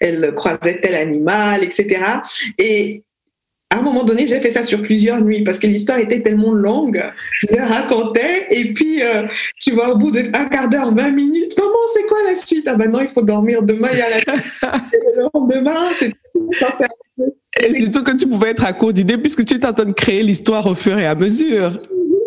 elle 0.00 0.34
croisait 0.34 0.80
tel 0.80 0.94
animal, 0.94 1.64
etc. 1.64 2.04
Et 2.58 3.02
à 3.72 3.78
un 3.78 3.82
moment 3.82 4.04
donné, 4.04 4.26
j'ai 4.26 4.38
fait 4.38 4.50
ça 4.50 4.62
sur 4.62 4.82
plusieurs 4.82 5.22
nuits 5.22 5.44
parce 5.44 5.58
que 5.58 5.66
l'histoire 5.66 5.98
était 5.98 6.20
tellement 6.20 6.52
longue. 6.52 7.02
Je 7.40 7.56
la 7.56 7.66
racontais 7.66 8.46
et 8.50 8.74
puis, 8.74 9.02
euh, 9.02 9.26
tu 9.58 9.70
vois, 9.70 9.94
au 9.94 9.96
bout 9.96 10.10
d'un 10.10 10.44
quart 10.44 10.68
d'heure, 10.68 10.94
20 10.94 11.10
minutes, 11.10 11.56
maman, 11.56 11.70
c'est 11.94 12.02
quoi 12.02 12.18
la 12.26 12.34
suite? 12.34 12.68
Ah 12.68 12.74
ben 12.74 12.90
non, 12.90 13.00
il 13.00 13.08
faut 13.08 13.22
dormir. 13.22 13.62
Demain, 13.62 13.88
il 13.90 13.98
y 13.98 14.02
a 14.02 14.10
la 14.10 14.18
le 15.16 15.28
lendemain, 15.32 15.86
c'est 15.94 16.12
Et 17.62 17.80
surtout 17.80 18.02
que 18.02 18.14
tu 18.14 18.28
pouvais 18.28 18.50
être 18.50 18.66
à 18.66 18.74
court 18.74 18.92
d'idées 18.92 19.16
puisque 19.16 19.42
tu 19.46 19.54
es 19.54 19.66
en 19.66 19.72
train 19.72 19.86
de 19.86 19.92
créer 19.92 20.22
l'histoire 20.22 20.66
au 20.66 20.74
fur 20.74 20.98
et 20.98 21.06
à 21.06 21.14
mesure. 21.14 21.80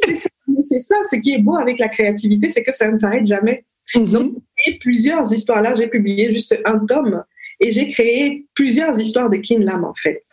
c'est 0.03 0.79
ça, 0.79 0.95
ce 1.11 1.17
qui 1.17 1.33
est 1.33 1.43
beau 1.43 1.57
avec 1.57 1.77
la 1.77 1.89
créativité, 1.89 2.49
c'est 2.49 2.63
que 2.63 2.73
ça 2.73 2.89
ne 2.89 2.97
s'arrête 2.97 3.27
jamais. 3.27 3.65
Mm-hmm. 3.93 4.11
Donc, 4.11 4.33
j'ai 4.65 4.79
plusieurs 4.79 5.31
histoires. 5.31 5.61
Là, 5.61 5.75
j'ai 5.75 5.87
publié 5.87 6.31
juste 6.31 6.57
un 6.65 6.79
tome 6.87 7.23
et 7.59 7.69
j'ai 7.69 7.87
créé 7.87 8.47
plusieurs 8.55 8.99
histoires 8.99 9.29
de 9.29 9.37
Kin 9.37 9.59
Lam, 9.59 9.83
en 9.83 9.93
fait. 9.93 10.23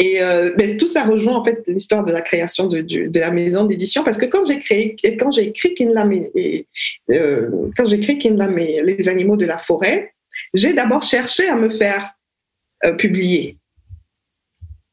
Et 0.00 0.22
euh, 0.22 0.54
ben, 0.56 0.78
tout 0.78 0.88
ça 0.88 1.04
rejoint 1.04 1.36
en 1.36 1.44
fait 1.44 1.62
l'histoire 1.66 2.02
de 2.02 2.10
la 2.10 2.22
création 2.22 2.68
de, 2.68 3.18
la 3.18 3.30
maison 3.30 3.66
d'édition 3.66 4.02
parce 4.02 4.16
que 4.16 4.24
quand 4.24 4.46
j'ai 4.46 4.58
quand 5.18 5.30
j'ai 5.30 5.48
écrit 5.48 5.74
Kinlam 5.74 6.10
et, 6.34 6.66
euh, 7.10 7.50
quand 7.76 7.86
j'ai 7.86 7.96
écrit 7.96 8.18
les 8.18 9.08
animaux 9.10 9.36
de 9.36 9.44
la 9.44 9.58
forêt, 9.58 10.14
j'ai 10.54 10.72
d'abord 10.72 11.02
cherché 11.02 11.48
à 11.48 11.54
me 11.54 11.68
faire 11.68 12.14
euh, 12.86 12.94
publier. 12.94 13.58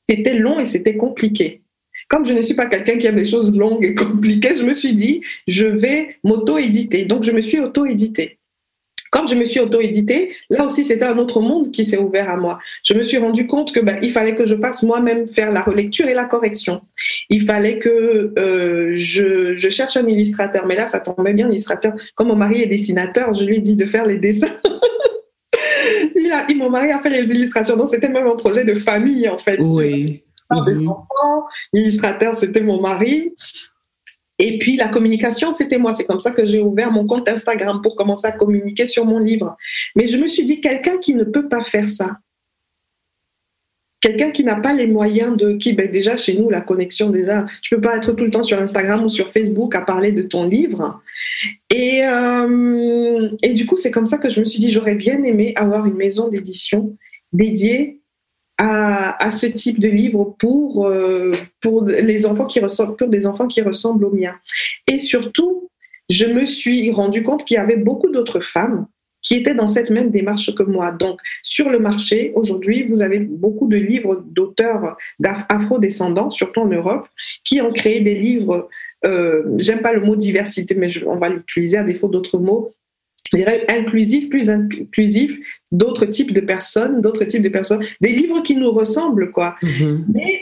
C'était 0.09 0.33
long 0.33 0.59
et 0.59 0.65
c'était 0.65 0.97
compliqué. 0.97 1.61
Comme 2.09 2.27
je 2.27 2.33
ne 2.33 2.41
suis 2.41 2.55
pas 2.55 2.65
quelqu'un 2.65 2.97
qui 2.97 3.07
aime 3.07 3.15
des 3.15 3.23
choses 3.23 3.55
longues 3.55 3.85
et 3.85 3.95
compliquées, 3.95 4.55
je 4.55 4.63
me 4.63 4.73
suis 4.73 4.93
dit, 4.93 5.21
je 5.47 5.67
vais 5.67 6.17
m'auto-éditer. 6.25 7.05
Donc, 7.05 7.23
je 7.23 7.31
me 7.31 7.41
suis 7.41 7.59
auto-éditée. 7.59 8.39
Je 9.25 9.35
me 9.35 9.45
suis 9.45 9.59
auto-éditée, 9.59 10.35
là 10.49 10.65
aussi, 10.65 10.83
c'était 10.83 11.05
un 11.05 11.17
autre 11.17 11.39
monde 11.39 11.71
qui 11.71 11.85
s'est 11.85 11.97
ouvert 11.97 12.29
à 12.29 12.37
moi. 12.37 12.59
Je 12.83 12.93
me 12.93 13.01
suis 13.01 13.17
rendu 13.17 13.47
compte 13.47 13.71
que 13.71 13.79
ben, 13.79 13.97
il 14.01 14.11
fallait 14.11 14.35
que 14.35 14.45
je 14.45 14.55
fasse 14.55 14.83
moi-même 14.83 15.27
faire 15.27 15.51
la 15.51 15.61
relecture 15.61 16.07
et 16.07 16.13
la 16.13 16.25
correction. 16.25 16.81
Il 17.29 17.45
fallait 17.45 17.79
que 17.79 18.33
euh, 18.37 18.93
je, 18.95 19.55
je, 19.55 19.69
cherche 19.69 19.97
un 19.97 20.05
illustrateur. 20.07 20.65
Mais 20.67 20.75
là, 20.75 20.87
ça 20.87 20.99
tombait 20.99 21.33
bien, 21.33 21.49
illustrateur. 21.49 21.93
Comme 22.15 22.27
mon 22.27 22.35
mari 22.35 22.61
est 22.61 22.67
dessinateur, 22.67 23.33
je 23.33 23.43
lui 23.43 23.57
ai 23.57 23.61
dit 23.61 23.75
de 23.75 23.85
faire 23.85 24.05
les 24.05 24.17
dessins. 24.17 24.55
il 26.15 26.31
a, 26.31 26.45
mon 26.55 26.69
mari 26.69 26.91
a 26.91 26.99
fait 26.99 27.09
les 27.09 27.31
illustrations. 27.31 27.75
Donc, 27.75 27.89
c'était 27.89 28.09
même 28.09 28.27
un 28.27 28.35
projet 28.35 28.65
de 28.65 28.75
famille, 28.75 29.27
en 29.29 29.37
fait. 29.37 29.59
Oui. 29.59 30.23
Des 30.65 30.87
enfants. 30.87 31.45
L'illustrateur, 31.73 32.35
c'était 32.35 32.61
mon 32.61 32.79
mari. 32.79 33.33
Et 34.39 34.57
puis 34.59 34.77
la 34.77 34.87
communication, 34.87 35.51
c'était 35.51 35.77
moi. 35.77 35.93
C'est 35.93 36.05
comme 36.05 36.19
ça 36.19 36.31
que 36.31 36.45
j'ai 36.45 36.61
ouvert 36.61 36.91
mon 36.91 37.05
compte 37.07 37.27
Instagram 37.27 37.81
pour 37.81 37.95
commencer 37.95 38.27
à 38.27 38.31
communiquer 38.31 38.85
sur 38.85 39.05
mon 39.05 39.19
livre. 39.19 39.57
Mais 39.95 40.07
je 40.07 40.17
me 40.17 40.27
suis 40.27 40.45
dit, 40.45 40.61
quelqu'un 40.61 40.97
qui 40.97 41.15
ne 41.15 41.23
peut 41.23 41.49
pas 41.49 41.63
faire 41.63 41.89
ça, 41.89 42.17
quelqu'un 43.99 44.31
qui 44.31 44.43
n'a 44.43 44.55
pas 44.55 44.73
les 44.73 44.87
moyens 44.87 45.35
de 45.35 45.53
qui 45.53 45.73
ben 45.73 45.89
déjà 45.89 46.17
chez 46.17 46.37
nous 46.37 46.49
la 46.49 46.61
connexion 46.61 47.09
déjà 47.09 47.45
tu 47.61 47.75
peux 47.75 47.81
pas 47.81 47.97
être 47.97 48.11
tout 48.11 48.25
le 48.25 48.31
temps 48.31 48.43
sur 48.43 48.59
Instagram 48.59 49.03
ou 49.03 49.09
sur 49.09 49.31
Facebook 49.31 49.73
à 49.75 49.81
parler 49.81 50.11
de 50.11 50.21
ton 50.21 50.43
livre 50.43 51.01
et 51.73 52.05
euh, 52.05 53.29
et 53.41 53.53
du 53.53 53.65
coup 53.65 53.75
c'est 53.75 53.91
comme 53.91 54.05
ça 54.05 54.17
que 54.17 54.29
je 54.29 54.39
me 54.39 54.45
suis 54.45 54.59
dit 54.59 54.69
j'aurais 54.69 54.95
bien 54.95 55.23
aimé 55.23 55.53
avoir 55.55 55.85
une 55.85 55.95
maison 55.95 56.27
d'édition 56.27 56.95
dédiée 57.33 57.99
à, 58.57 59.31
ce 59.31 59.45
type 59.45 59.79
de 59.79 59.87
livre 59.87 60.35
pour, 60.39 60.87
euh, 60.87 61.31
pour, 61.61 61.85
les 61.85 62.25
enfants 62.25 62.45
qui 62.45 62.59
ressemblent, 62.59 62.95
pour 62.95 63.07
des 63.07 63.27
enfants 63.27 63.47
qui 63.47 63.61
ressemblent 63.61 64.05
aux 64.05 64.13
miens. 64.15 64.35
Et 64.87 64.97
surtout, 64.97 65.69
je 66.09 66.25
me 66.25 66.45
suis 66.45 66.91
rendu 66.91 67.23
compte 67.23 67.45
qu'il 67.45 67.55
y 67.55 67.59
avait 67.59 67.77
beaucoup 67.77 68.09
d'autres 68.09 68.39
femmes 68.39 68.87
qui 69.21 69.35
étaient 69.35 69.53
dans 69.53 69.67
cette 69.67 69.89
même 69.89 70.09
démarche 70.09 70.55
que 70.55 70.63
moi. 70.63 70.91
Donc, 70.91 71.19
sur 71.43 71.69
le 71.69 71.79
marché, 71.79 72.31
aujourd'hui, 72.35 72.83
vous 72.83 73.01
avez 73.01 73.19
beaucoup 73.19 73.67
de 73.67 73.77
livres 73.77 74.23
d'auteurs 74.25 74.95
afro-descendants, 75.49 76.29
surtout 76.29 76.61
en 76.61 76.67
Europe, 76.67 77.07
qui 77.43 77.61
ont 77.61 77.71
créé 77.71 77.99
des 78.01 78.15
livres, 78.15 78.69
euh, 79.05 79.43
j'aime 79.57 79.81
pas 79.81 79.93
le 79.93 80.01
mot 80.01 80.15
diversité, 80.15 80.75
mais 80.75 80.91
on 81.05 81.17
va 81.17 81.29
l'utiliser 81.29 81.77
à 81.77 81.83
défaut 81.83 82.07
d'autres 82.07 82.39
mots, 82.39 82.71
je 83.31 83.37
dirais, 83.37 83.65
inclusif, 83.69 84.29
plus 84.29 84.49
inclusif 84.49 85.37
d'autres 85.71 86.05
types 86.05 86.33
de 86.33 86.41
personnes, 86.41 87.01
d'autres 87.01 87.25
types 87.25 87.41
de 87.41 87.49
personnes, 87.49 87.83
des 88.01 88.11
livres 88.11 88.41
qui 88.41 88.55
nous 88.55 88.71
ressemblent, 88.71 89.31
quoi. 89.31 89.55
Mhm. 89.61 90.05
Mais 90.13 90.41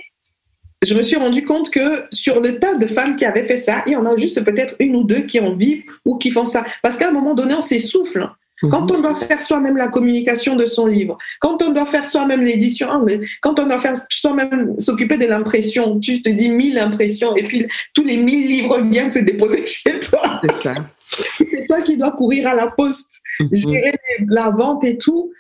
je 0.84 0.94
me 0.94 1.02
suis 1.02 1.16
rendu 1.16 1.44
compte 1.46 1.72
que 1.72 2.04
sur 2.12 2.40
le 2.40 2.60
tas 2.60 2.76
de 2.76 2.86
femmes 2.86 3.16
qui 3.16 3.26
avaient 3.26 3.46
fait 3.46 3.58
ça, 3.58 3.84
il 3.88 3.94
y 3.94 3.96
en 3.96 4.06
a 4.06 4.16
juste 4.18 4.44
peut-être 4.44 4.76
une 4.80 4.96
ou 4.96 5.04
deux 5.04 5.22
qui 5.22 5.40
en 5.40 5.56
vivent 5.56 5.84
ou 6.06 6.18
qui 6.18 6.32
font 6.32 6.46
ça. 6.46 6.66
Parce 6.84 6.98
qu'à 6.98 7.10
un 7.10 7.12
moment 7.12 7.34
donné, 7.34 7.54
on 7.54 7.62
s'essouffle. 7.62 8.28
Quand 8.62 8.90
on 8.92 9.02
doit 9.02 9.16
faire 9.16 9.42
soi-même 9.42 9.76
la 9.76 9.88
communication 9.90 10.56
de 10.56 10.66
son 10.66 10.86
livre, 10.86 11.18
quand 11.40 11.62
on 11.62 11.72
doit 11.72 11.86
faire 11.86 12.06
soi-même 12.06 12.42
l'édition, 12.42 12.88
quand 13.42 13.60
on 13.60 13.66
doit 13.66 13.80
faire 13.80 13.96
soi-même 14.10 14.76
s'occuper 14.80 15.18
de 15.18 15.26
l'impression, 15.26 16.00
tu 16.00 16.22
te 16.22 16.30
dis 16.30 16.50
mille 16.50 16.78
impressions 16.80 17.36
et 17.36 17.44
puis 17.44 17.68
tous 17.94 18.04
les 18.04 18.18
mille 18.18 18.48
livres 18.48 18.80
viennent 18.82 19.12
se 19.12 19.20
déposer 19.20 19.66
chez 19.66 20.00
toi. 20.00 20.22
C'est 20.44 20.56
ça. 20.64 20.74
C'est 21.38 21.66
toi 21.68 21.82
qui 21.82 21.98
dois 21.98 22.12
courir 22.12 22.48
à 22.48 22.56
la 22.56 22.68
poste, 22.68 23.22
Mhm. 23.40 23.50
gérer 23.54 23.94
la 24.30 24.50
vente 24.50 24.84
et 24.86 24.98
tout. 24.98 25.32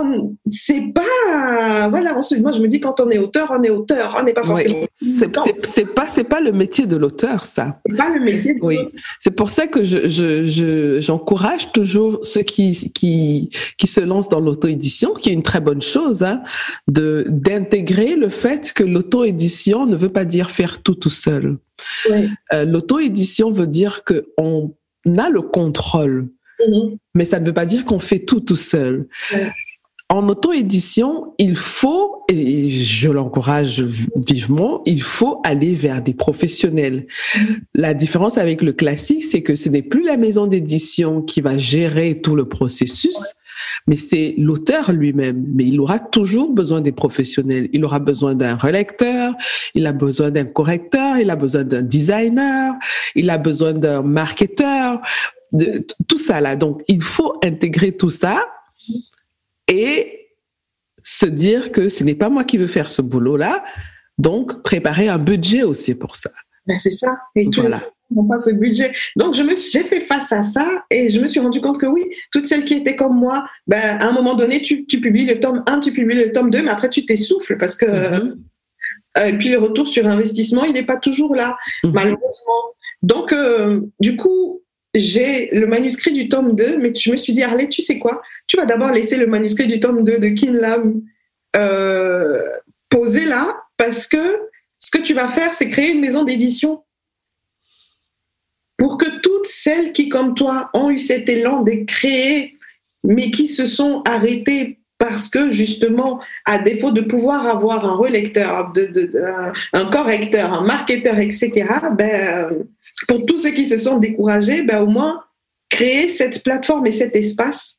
On, 0.00 0.36
c'est 0.48 0.92
pas, 0.94 1.88
voilà, 1.88 2.16
on 2.16 2.22
se- 2.22 2.36
moi 2.36 2.52
je 2.52 2.60
me 2.60 2.68
dis 2.68 2.78
quand 2.78 3.00
on 3.00 3.10
est 3.10 3.18
auteur, 3.18 3.48
on 3.50 3.62
est 3.64 3.70
auteur, 3.70 4.16
on 4.18 4.22
n'est 4.22 4.32
pas 4.32 4.42
Oui. 4.42 4.46
forcément. 4.48 4.86
C'est 4.92 5.36
c'est- 5.36 5.66
c'est 5.66 5.86
pas, 5.86 6.06
c'est 6.06 6.22
pas 6.24 6.40
le 6.40 6.52
métier 6.52 6.86
de 6.86 6.94
l'auteur, 6.96 7.46
ça. 7.46 7.80
C'est 7.84 7.96
pas 7.96 8.08
le 8.16 8.20
métier. 8.24 8.54
de- 8.54 8.60
Oui, 8.62 8.78
c'est 9.18 9.32
pour 9.34 9.50
ça 9.50 9.66
que 9.66 9.82
je, 9.82 10.08
je, 10.08 10.46
je- 10.46 11.00
j'encourage 11.00 11.72
toujours 11.72 12.20
ceux 12.22 12.42
qui, 12.42 12.92
qui, 12.94 13.50
qui 13.76 13.86
se 13.88 14.00
lancent 14.00 14.28
dans 14.28 14.40
l'auto-édition, 14.40 15.14
qui 15.14 15.30
est 15.30 15.32
une 15.32 15.42
très 15.42 15.60
bonne 15.60 15.82
chose, 15.82 16.22
hein, 16.22 16.42
de, 16.86 17.24
d'intégrer 17.28 18.14
le 18.14 18.28
fait 18.28 18.72
que 18.72 18.84
l'auto-édition 18.84 19.86
ne 19.86 19.96
veut 19.96 20.10
pas 20.12 20.24
dire 20.24 20.50
faire 20.50 20.80
tout 20.82 20.94
tout 20.94 21.10
seul. 21.10 21.58
Oui. 22.10 22.28
Euh, 22.52 22.64
l'auto-édition 22.64 23.50
veut 23.50 23.66
dire 23.66 24.02
qu'on 24.04 24.74
a 25.16 25.28
le 25.30 25.42
contrôle, 25.42 26.28
Mhm. 26.68 26.96
mais 27.14 27.24
ça 27.24 27.40
ne 27.40 27.46
veut 27.46 27.54
pas 27.54 27.66
dire 27.66 27.84
qu'on 27.84 28.00
fait 28.00 28.18
tout 28.20 28.40
tout 28.40 28.56
seul. 28.56 29.06
Ouais. 29.32 29.50
En 30.10 30.26
auto-édition, 30.26 31.34
il 31.36 31.54
faut, 31.54 32.24
et 32.30 32.70
je 32.70 33.10
l'encourage 33.10 33.82
vivement, 34.16 34.80
il 34.86 35.02
faut 35.02 35.42
aller 35.44 35.74
vers 35.74 36.00
des 36.00 36.14
professionnels. 36.14 37.06
La 37.74 37.92
différence 37.92 38.38
avec 38.38 38.62
le 38.62 38.72
classique, 38.72 39.22
c'est 39.22 39.42
que 39.42 39.54
ce 39.54 39.68
n'est 39.68 39.82
plus 39.82 40.02
la 40.02 40.16
maison 40.16 40.46
d'édition 40.46 41.20
qui 41.20 41.42
va 41.42 41.58
gérer 41.58 42.22
tout 42.22 42.34
le 42.34 42.48
processus, 42.48 43.34
mais 43.86 43.98
c'est 43.98 44.34
l'auteur 44.38 44.92
lui-même. 44.92 45.44
Mais 45.54 45.64
il 45.64 45.78
aura 45.78 45.98
toujours 45.98 46.52
besoin 46.52 46.80
des 46.80 46.92
professionnels. 46.92 47.68
Il 47.74 47.84
aura 47.84 47.98
besoin 47.98 48.34
d'un 48.34 48.56
relecteur, 48.56 49.34
il 49.74 49.86
a 49.86 49.92
besoin 49.92 50.30
d'un 50.30 50.46
correcteur, 50.46 51.18
il 51.18 51.28
a 51.28 51.36
besoin 51.36 51.64
d'un 51.64 51.82
designer, 51.82 52.72
il 53.14 53.28
a 53.28 53.36
besoin 53.36 53.74
d'un 53.74 54.00
marketeur, 54.00 55.02
tout 56.06 56.18
ça 56.18 56.40
là. 56.40 56.56
Donc, 56.56 56.82
il 56.88 57.02
faut 57.02 57.34
intégrer 57.44 57.92
tout 57.92 58.10
ça 58.10 58.42
et 59.68 60.28
se 61.02 61.26
dire 61.26 61.72
que 61.72 61.88
ce 61.88 62.04
n'est 62.04 62.14
pas 62.14 62.28
moi 62.28 62.44
qui 62.44 62.58
veux 62.58 62.66
faire 62.66 62.90
ce 62.90 63.02
boulot-là. 63.02 63.64
Donc, 64.18 64.62
préparer 64.62 65.08
un 65.08 65.18
budget 65.18 65.62
aussi 65.62 65.94
pour 65.94 66.16
ça. 66.16 66.30
Ben, 66.66 66.76
c'est 66.78 66.90
ça. 66.90 67.16
Et 67.36 67.48
tout 67.48 67.60
Voilà. 67.60 67.82
n'ont 68.10 68.26
pas 68.26 68.38
ce 68.38 68.50
budget. 68.50 68.90
Donc, 69.16 69.34
je 69.34 69.42
me 69.42 69.54
suis, 69.54 69.70
j'ai 69.70 69.84
fait 69.84 70.00
face 70.00 70.32
à 70.32 70.42
ça 70.42 70.84
et 70.90 71.08
je 71.08 71.20
me 71.20 71.26
suis 71.28 71.38
rendu 71.40 71.60
compte 71.60 71.80
que 71.80 71.86
oui, 71.86 72.04
toutes 72.32 72.46
celles 72.46 72.64
qui 72.64 72.74
étaient 72.74 72.96
comme 72.96 73.16
moi, 73.16 73.46
ben, 73.66 73.96
à 74.00 74.06
un 74.08 74.12
moment 74.12 74.34
donné, 74.34 74.60
tu, 74.60 74.86
tu 74.86 75.00
publies 75.00 75.24
le 75.24 75.38
tome 75.40 75.62
1, 75.66 75.80
tu 75.80 75.92
publies 75.92 76.16
le 76.16 76.32
tome 76.32 76.50
2, 76.50 76.62
mais 76.62 76.70
après, 76.70 76.90
tu 76.90 77.06
t'essouffles 77.06 77.56
parce 77.58 77.76
que. 77.76 77.86
Mhm. 77.86 78.42
euh, 79.18 79.24
et 79.26 79.38
puis, 79.38 79.50
le 79.50 79.58
retour 79.58 79.86
sur 79.86 80.06
investissement, 80.08 80.64
il 80.64 80.72
n'est 80.72 80.84
pas 80.86 80.96
toujours 80.96 81.34
là, 81.36 81.56
Mhm. 81.84 81.92
malheureusement. 81.92 82.62
Donc, 83.02 83.32
euh, 83.32 83.80
du 84.00 84.16
coup, 84.16 84.62
j'ai 84.94 85.50
le 85.52 85.66
manuscrit 85.66 86.12
du 86.12 86.28
tome 86.28 86.54
2, 86.54 86.78
mais 86.78 86.94
je 86.94 87.10
me 87.10 87.16
suis 87.16 87.32
dit, 87.32 87.42
Arlette, 87.42 87.70
tu 87.70 87.82
sais 87.82 87.98
quoi? 87.98 88.22
Tu 88.46 88.56
vas 88.56 88.66
d'abord 88.66 88.90
laisser 88.90 89.16
le 89.16 89.26
manuscrit 89.26 89.66
du 89.66 89.80
tome 89.80 90.04
2 90.04 90.18
de 90.18 90.28
Kim 90.28 90.54
Lam 90.54 91.02
euh, 91.56 92.42
posé 92.88 93.24
là, 93.24 93.56
parce 93.76 94.06
que 94.06 94.40
ce 94.78 94.90
que 94.90 94.98
tu 94.98 95.14
vas 95.14 95.28
faire, 95.28 95.54
c'est 95.54 95.68
créer 95.68 95.92
une 95.92 96.00
maison 96.00 96.24
d'édition 96.24 96.82
pour 98.76 98.96
que 98.96 99.20
toutes 99.20 99.46
celles 99.46 99.92
qui, 99.92 100.08
comme 100.08 100.34
toi, 100.34 100.70
ont 100.72 100.90
eu 100.90 100.98
cet 100.98 101.28
élan 101.28 101.62
de 101.62 101.84
créer, 101.84 102.56
mais 103.02 103.30
qui 103.30 103.48
se 103.48 103.66
sont 103.66 104.02
arrêtées 104.04 104.78
parce 104.98 105.28
que 105.28 105.50
justement, 105.50 106.20
à 106.44 106.58
défaut 106.58 106.90
de 106.90 107.00
pouvoir 107.00 107.46
avoir 107.46 107.84
un 107.84 107.94
relecteur, 107.94 108.72
un 109.72 109.84
correcteur, 109.86 110.52
un 110.52 110.64
marketeur, 110.64 111.18
etc., 111.18 111.66
ben, 111.92 112.66
pour 113.06 113.24
tous 113.26 113.38
ceux 113.38 113.50
qui 113.50 113.66
se 113.66 113.78
sont 113.78 113.98
découragés, 113.98 114.62
ben, 114.62 114.82
au 114.82 114.86
moins 114.86 115.24
créer 115.68 116.08
cette 116.08 116.42
plateforme 116.42 116.86
et 116.86 116.90
cet 116.90 117.14
espace 117.14 117.76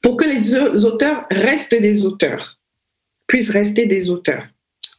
pour 0.00 0.16
que 0.16 0.24
les 0.24 0.54
au- 0.54 0.84
auteurs 0.86 1.26
restent 1.30 1.74
des 1.74 2.04
auteurs, 2.04 2.58
puissent 3.26 3.50
rester 3.50 3.86
des 3.86 4.10
auteurs. 4.10 4.46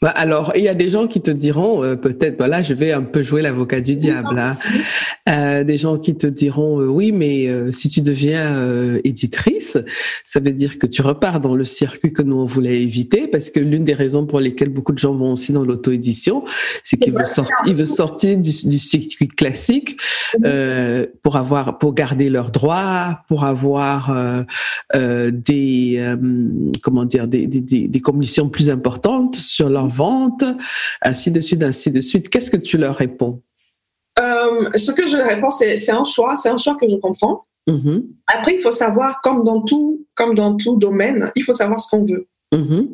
Bah, 0.05 0.11
Alors, 0.11 0.51
il 0.55 0.61
y 0.61 0.67
a 0.67 0.75
des 0.75 0.91
gens 0.91 1.07
qui 1.07 1.19
te 1.19 1.31
diront, 1.31 1.83
euh, 1.83 1.95
peut-être, 1.95 2.37
voilà, 2.37 2.61
je 2.61 2.75
vais 2.75 2.91
un 2.91 3.01
peu 3.01 3.23
jouer 3.23 3.41
l'avocat 3.41 3.81
du 3.81 3.95
diable. 3.95 4.37
hein. 4.37 4.55
Euh, 5.27 5.63
des 5.63 5.77
gens 5.77 5.97
qui 5.97 6.15
te 6.15 6.27
diront, 6.27 6.79
euh, 6.79 6.85
oui, 6.85 7.11
mais 7.11 7.49
si 7.71 7.89
tu 7.89 8.03
deviens 8.03 8.99
éditrice, 9.03 9.79
ça 10.23 10.39
veut 10.39 10.53
dire 10.53 10.77
que 10.77 10.85
tu 10.85 11.01
repars 11.01 11.39
dans 11.39 11.55
le 11.55 11.65
circuit 11.65 12.13
que 12.13 12.21
nous 12.21 12.35
on 12.35 12.45
voulait 12.45 12.83
éviter, 12.83 13.25
parce 13.25 13.49
que 13.49 13.59
l'une 13.59 13.83
des 13.83 13.95
raisons 13.95 14.27
pour 14.27 14.39
lesquelles 14.39 14.69
beaucoup 14.69 14.91
de 14.91 14.99
gens 14.99 15.15
vont 15.15 15.31
aussi 15.31 15.51
dans 15.53 15.63
l'auto-édition, 15.63 16.43
c'est 16.83 16.97
qu'ils 16.97 17.13
veulent 17.13 17.25
sortir, 17.25 17.87
sortir 17.87 18.37
du, 18.37 18.51
circuit 18.51 19.27
classique 19.27 19.97
pour 21.23 21.35
avoir, 21.35 21.79
pour 21.79 21.95
garder 21.95 22.29
leurs 22.29 22.51
droits, 22.51 23.21
pour 23.27 23.43
avoir 23.43 24.15
des, 24.93 26.15
comment 26.83 27.05
dire, 27.05 27.27
des 27.27 28.01
commissions 28.03 28.49
plus 28.49 28.69
importantes 28.69 29.35
sur 29.37 29.67
leur 29.69 29.94
vente, 29.95 30.43
ainsi 31.01 31.31
de 31.31 31.41
suite, 31.41 31.63
ainsi 31.63 31.89
de 31.91 32.01
suite. 32.01 32.29
Qu'est-ce 32.29 32.51
que 32.51 32.57
tu 32.69 32.77
leur 32.77 32.95
réponds? 32.95 33.41
Euh, 34.19 34.69
ce 34.75 34.91
que 34.91 35.07
je 35.07 35.17
réponds, 35.17 35.51
c'est 35.51 35.77
c'est 35.77 35.91
un 35.91 36.03
choix, 36.03 36.37
c'est 36.37 36.49
un 36.49 36.57
choix 36.57 36.75
que 36.75 36.87
je 36.87 36.95
comprends. 36.97 37.45
Mhm, 37.67 38.03
Après, 38.27 38.55
il 38.57 38.61
faut 38.61 38.71
savoir, 38.71 39.21
comme 39.23 39.43
dans 39.43 39.61
tout, 39.61 40.05
comme 40.13 40.35
dans 40.35 40.55
tout 40.55 40.75
domaine, 40.77 41.31
il 41.35 41.43
faut 41.43 41.53
savoir 41.53 41.79
ce 41.79 41.89
qu'on 41.89 42.05
veut. 42.05 42.27
mhm, 42.53 42.89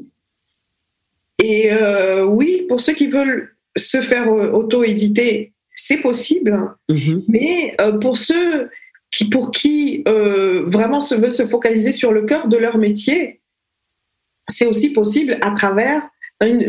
Et 1.44 1.72
euh, 1.72 2.24
oui, 2.26 2.66
pour 2.70 2.80
ceux 2.80 2.94
qui 2.94 3.08
veulent 3.08 3.54
se 3.76 4.02
faire 4.02 4.28
euh, 4.32 4.52
auto-éditer, 4.52 5.54
c'est 5.76 5.98
possible. 5.98 6.52
mhm, 6.90 7.24
Mais 7.28 7.76
euh, 7.82 7.94
pour 8.00 8.16
ceux 8.18 8.70
qui, 9.12 9.26
pour 9.30 9.52
qui 9.52 10.04
euh, 10.08 10.64
vraiment 10.68 11.02
se 11.02 11.16
veulent 11.16 11.36
se 11.36 11.48
focaliser 11.48 11.92
sur 11.92 12.12
le 12.14 12.22
cœur 12.24 12.48
de 12.48 12.58
leur 12.58 12.78
métier, 12.78 13.42
c'est 14.48 14.68
aussi 14.68 14.90
possible 14.92 15.38
à 15.42 15.52
travers 15.52 16.02
une, 16.42 16.62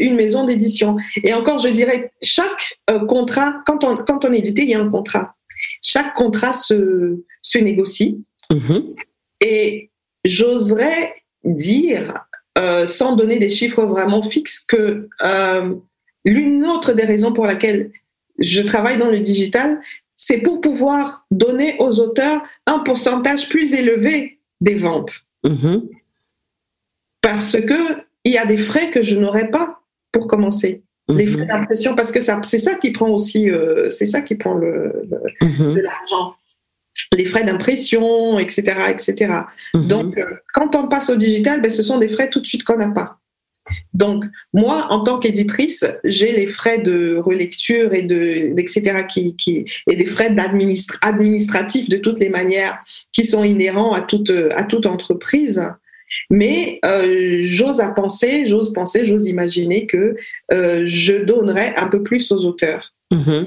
une 0.00 0.14
maison 0.16 0.44
d'édition. 0.44 0.96
Et 1.22 1.32
encore, 1.34 1.58
je 1.58 1.68
dirais, 1.68 2.12
chaque 2.22 2.78
euh, 2.90 3.04
contrat, 3.06 3.62
quand 3.66 3.84
on, 3.84 3.96
quand 3.96 4.24
on 4.24 4.32
est 4.32 4.38
édité, 4.38 4.62
il 4.62 4.70
y 4.70 4.74
a 4.74 4.80
un 4.80 4.90
contrat. 4.90 5.36
Chaque 5.82 6.14
contrat 6.14 6.52
se, 6.52 7.22
se 7.42 7.58
négocie. 7.58 8.22
mhm, 8.50 8.94
Et 9.40 9.90
j'oserais 10.24 11.14
dire, 11.44 12.26
euh, 12.58 12.86
sans 12.86 13.14
donner 13.16 13.38
des 13.38 13.50
chiffres 13.50 13.84
vraiment 13.84 14.22
fixes, 14.22 14.60
que 14.60 15.08
euh, 15.22 15.74
l'une 16.24 16.64
autre 16.66 16.92
des 16.92 17.04
raisons 17.04 17.32
pour 17.32 17.46
laquelle 17.46 17.90
je 18.38 18.62
travaille 18.62 18.98
dans 18.98 19.10
le 19.10 19.20
digital, 19.20 19.80
c'est 20.16 20.38
pour 20.38 20.60
pouvoir 20.60 21.24
donner 21.30 21.76
aux 21.78 22.00
auteurs 22.00 22.42
un 22.66 22.80
pourcentage 22.80 23.48
plus 23.48 23.72
élevé 23.74 24.40
des 24.60 24.74
ventes. 24.74 25.20
mhm. 25.44 25.88
Parce 27.22 27.60
que 27.60 28.02
il 28.24 28.32
y 28.32 28.38
a 28.38 28.46
des 28.46 28.56
frais 28.56 28.90
que 28.90 29.02
je 29.02 29.16
n'aurais 29.18 29.50
pas 29.50 29.80
pour 30.12 30.26
commencer. 30.26 30.82
Les 31.08 31.26
Mhm, 31.26 31.32
frais 31.32 31.46
d'impression, 31.46 31.94
parce 31.96 32.12
que 32.12 32.20
ça, 32.20 32.40
c'est 32.44 32.58
ça 32.58 32.76
qui 32.76 32.92
prend 32.92 33.08
aussi, 33.10 33.50
euh, 33.50 33.90
c'est 33.90 34.06
ça 34.06 34.20
qui 34.20 34.36
prend 34.36 34.54
le, 34.54 34.92
le- 35.10 35.46
mhm, 35.46 35.74
de 35.74 35.80
l'argent. 35.80 36.34
Les 37.16 37.24
frais 37.24 37.42
d'impression, 37.44 38.38
etc., 38.38 38.62
etc. 38.90 39.32
mhm. 39.74 39.86
Donc, 39.88 40.18
euh, 40.18 40.24
quand 40.54 40.74
on 40.76 40.86
passe 40.88 41.10
au 41.10 41.16
digital, 41.16 41.62
ben, 41.62 41.70
ce 41.70 41.82
sont 41.82 41.98
des 41.98 42.08
frais 42.08 42.28
tout 42.30 42.40
de 42.40 42.46
suite 42.46 42.62
qu'on 42.64 42.76
n'a 42.76 42.90
pas. 42.90 43.16
Donc, 43.94 44.24
moi, 44.52 44.86
en 44.90 45.02
tant 45.04 45.18
qu'éditrice, 45.18 45.84
j'ai 46.04 46.32
les 46.32 46.46
frais 46.46 46.78
de 46.78 47.16
relecture 47.16 47.94
et 47.94 48.02
de, 48.02 48.52
etc., 48.58 49.04
qui, 49.08 49.36
qui, 49.36 49.64
et 49.88 49.96
des 49.96 50.06
frais 50.06 50.34
administratifs 51.02 51.88
de 51.88 51.96
toutes 51.96 52.18
les 52.18 52.28
manières 52.28 52.78
qui 53.12 53.24
sont 53.24 53.44
inhérents 53.44 53.92
à 53.92 54.00
toute, 54.02 54.32
à 54.56 54.64
toute 54.64 54.86
entreprise. 54.86 55.62
Mais 56.30 56.78
euh, 56.84 57.42
j'ose 57.44 57.80
à 57.80 57.88
penser, 57.88 58.46
j'ose 58.46 58.72
penser, 58.72 59.04
j'ose 59.04 59.26
imaginer 59.26 59.86
que 59.86 60.16
euh, 60.52 60.82
je 60.86 61.14
donnerais 61.14 61.74
un 61.76 61.88
peu 61.88 62.02
plus 62.02 62.30
aux 62.32 62.44
auteurs. 62.44 62.92
Mhm. 63.12 63.46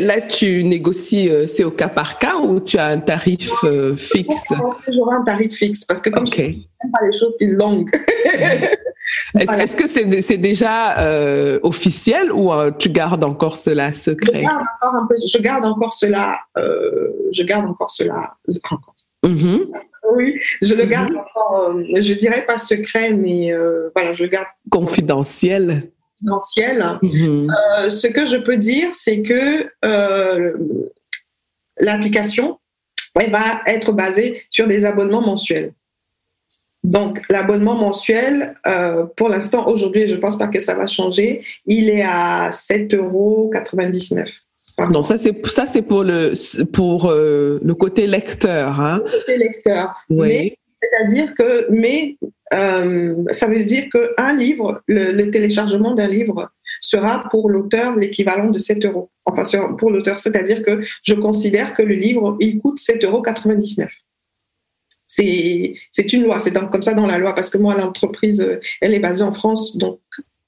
là, 0.00 0.22
tu 0.22 0.64
négocies, 0.64 1.28
euh, 1.28 1.46
c'est 1.46 1.62
au 1.62 1.70
cas 1.70 1.90
par 1.90 2.18
cas 2.18 2.36
ou 2.36 2.58
tu 2.58 2.78
as 2.78 2.86
un 2.86 2.98
tarif 2.98 3.50
euh, 3.64 3.94
fixe? 3.96 4.54
J'aurai 4.88 5.16
un 5.16 5.22
tarif 5.24 5.54
fixe 5.54 5.84
parce 5.84 6.00
que 6.00 6.08
comme 6.08 6.26
je 6.26 6.40
n'aime 6.40 6.64
pas 6.90 7.04
les 7.04 7.16
choses 7.16 7.36
qui 7.36 7.48
longues. 7.48 7.90
Est-ce 9.38 9.76
que 9.76 9.86
c'est 9.86 10.38
déjà 10.38 10.98
euh, 10.98 11.60
officiel 11.62 12.32
ou 12.32 12.50
tu 12.78 12.88
gardes 12.88 13.24
encore 13.24 13.58
cela 13.58 13.92
secret? 13.92 14.40
Je 14.40 14.42
garde, 14.42 14.64
encore 14.80 14.94
un 14.94 15.06
peu, 15.06 15.16
je 15.16 15.38
garde 15.38 15.64
encore 15.66 15.92
cela. 15.92 16.38
je 16.56 17.42
garde 17.42 17.66
encore 17.66 17.90
cela. 17.90 18.36
Mhm. 19.22 19.66
Oui, 20.10 20.38
je 20.60 20.74
le 20.74 20.84
garde 20.84 21.10
mhm. 21.10 21.18
encore. 21.18 21.74
je 21.94 22.14
dirais 22.14 22.44
pas 22.44 22.58
secret, 22.58 23.10
mais 23.10 23.52
voilà, 23.94 24.12
je 24.14 24.24
garde. 24.24 24.48
Confidentiel. 26.22 26.98
Mhm. 27.02 27.50
Euh, 27.50 27.90
ce 27.90 28.06
que 28.06 28.26
je 28.26 28.36
peux 28.36 28.56
dire, 28.56 28.90
c'est 28.92 29.22
que 29.22 29.68
euh, 29.84 30.52
l'application 31.78 32.58
va 33.14 33.60
être 33.66 33.92
basée 33.92 34.42
sur 34.48 34.66
des 34.66 34.84
abonnements 34.84 35.20
mensuels. 35.22 35.72
Donc, 36.84 37.20
l'abonnement 37.30 37.76
mensuel, 37.76 38.56
euh, 38.66 39.04
pour 39.16 39.28
l'instant, 39.28 39.68
aujourd'hui, 39.68 40.06
je 40.08 40.16
ne 40.16 40.20
pense 40.20 40.36
pas 40.36 40.48
que 40.48 40.58
ça 40.58 40.74
va 40.74 40.86
changer, 40.86 41.44
il 41.66 41.88
est 41.88 42.02
à 42.02 42.50
7,99 42.50 42.96
euros. 42.96 43.50
Non, 44.78 45.02
ça 45.02 45.18
c'est 45.18 45.46
ça 45.46 45.66
c'est 45.66 45.82
pour 45.82 46.02
le 46.02 46.32
pour 46.72 47.10
le 47.10 47.72
côté 47.72 48.06
lecteur, 48.06 48.80
hein. 48.80 49.02
Le 49.04 49.18
côté 49.18 49.36
lecteur. 49.36 49.94
Oui. 50.10 50.54
C'est-à-dire 50.82 51.34
que, 51.34 51.70
mais 51.70 52.16
euh, 52.52 53.14
ça 53.30 53.46
veut 53.46 53.64
dire 53.64 53.88
qu'un 53.90 54.36
livre, 54.36 54.82
le, 54.88 55.30
téléchargement 55.30 55.94
d'un 55.94 56.08
livre 56.08 56.50
sera 56.80 57.28
pour 57.30 57.48
l'auteur 57.48 57.94
l'équivalent 57.96 58.50
de 58.50 58.58
7 58.58 58.84
euros. 58.86 59.10
Enfin, 59.24 59.44
pour 59.78 59.90
l'auteur, 59.90 60.18
c'est-à-dire 60.18 60.62
que 60.62 60.80
je 61.02 61.14
considère 61.14 61.74
que 61.74 61.82
le 61.82 61.94
livre, 61.94 62.36
il 62.40 62.58
coûte 62.58 62.80
7,99 62.80 63.06
euros. 63.06 63.22
C'est 65.06 66.12
une 66.12 66.24
loi, 66.24 66.38
c'est 66.40 66.52
comme 66.52 66.82
ça 66.82 66.94
dans 66.94 67.06
la 67.06 67.18
loi, 67.18 67.34
parce 67.34 67.50
que 67.50 67.58
moi, 67.58 67.76
l'entreprise, 67.76 68.44
elle 68.80 68.94
est 68.94 68.98
basée 68.98 69.22
en 69.22 69.32
France, 69.32 69.76
donc 69.76 70.00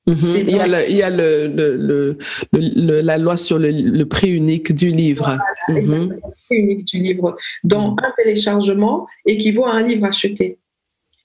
mhm. 0.06 0.18
il, 0.34 0.50
y 0.50 0.60
a, 0.60 0.88
il 0.88 0.96
y 0.96 1.02
a 1.02 1.10
le, 1.10 2.16
la 2.52 3.18
loi 3.18 3.36
sur 3.36 3.58
le, 3.58 4.04
prix 4.04 4.30
unique 4.30 4.72
du 4.72 4.90
livre. 4.90 5.38
Voilà, 5.68 5.80
mhm. 5.80 6.10
Le 6.10 6.20
prix 6.46 6.56
unique 6.56 6.84
du 6.84 6.98
livre. 6.98 7.36
Dans 7.62 7.92
mhm. 7.92 7.98
un 8.02 8.12
téléchargement 8.16 9.06
équivaut 9.24 9.66
à 9.66 9.72
un 9.72 9.82
livre 9.82 10.06
acheté. 10.06 10.58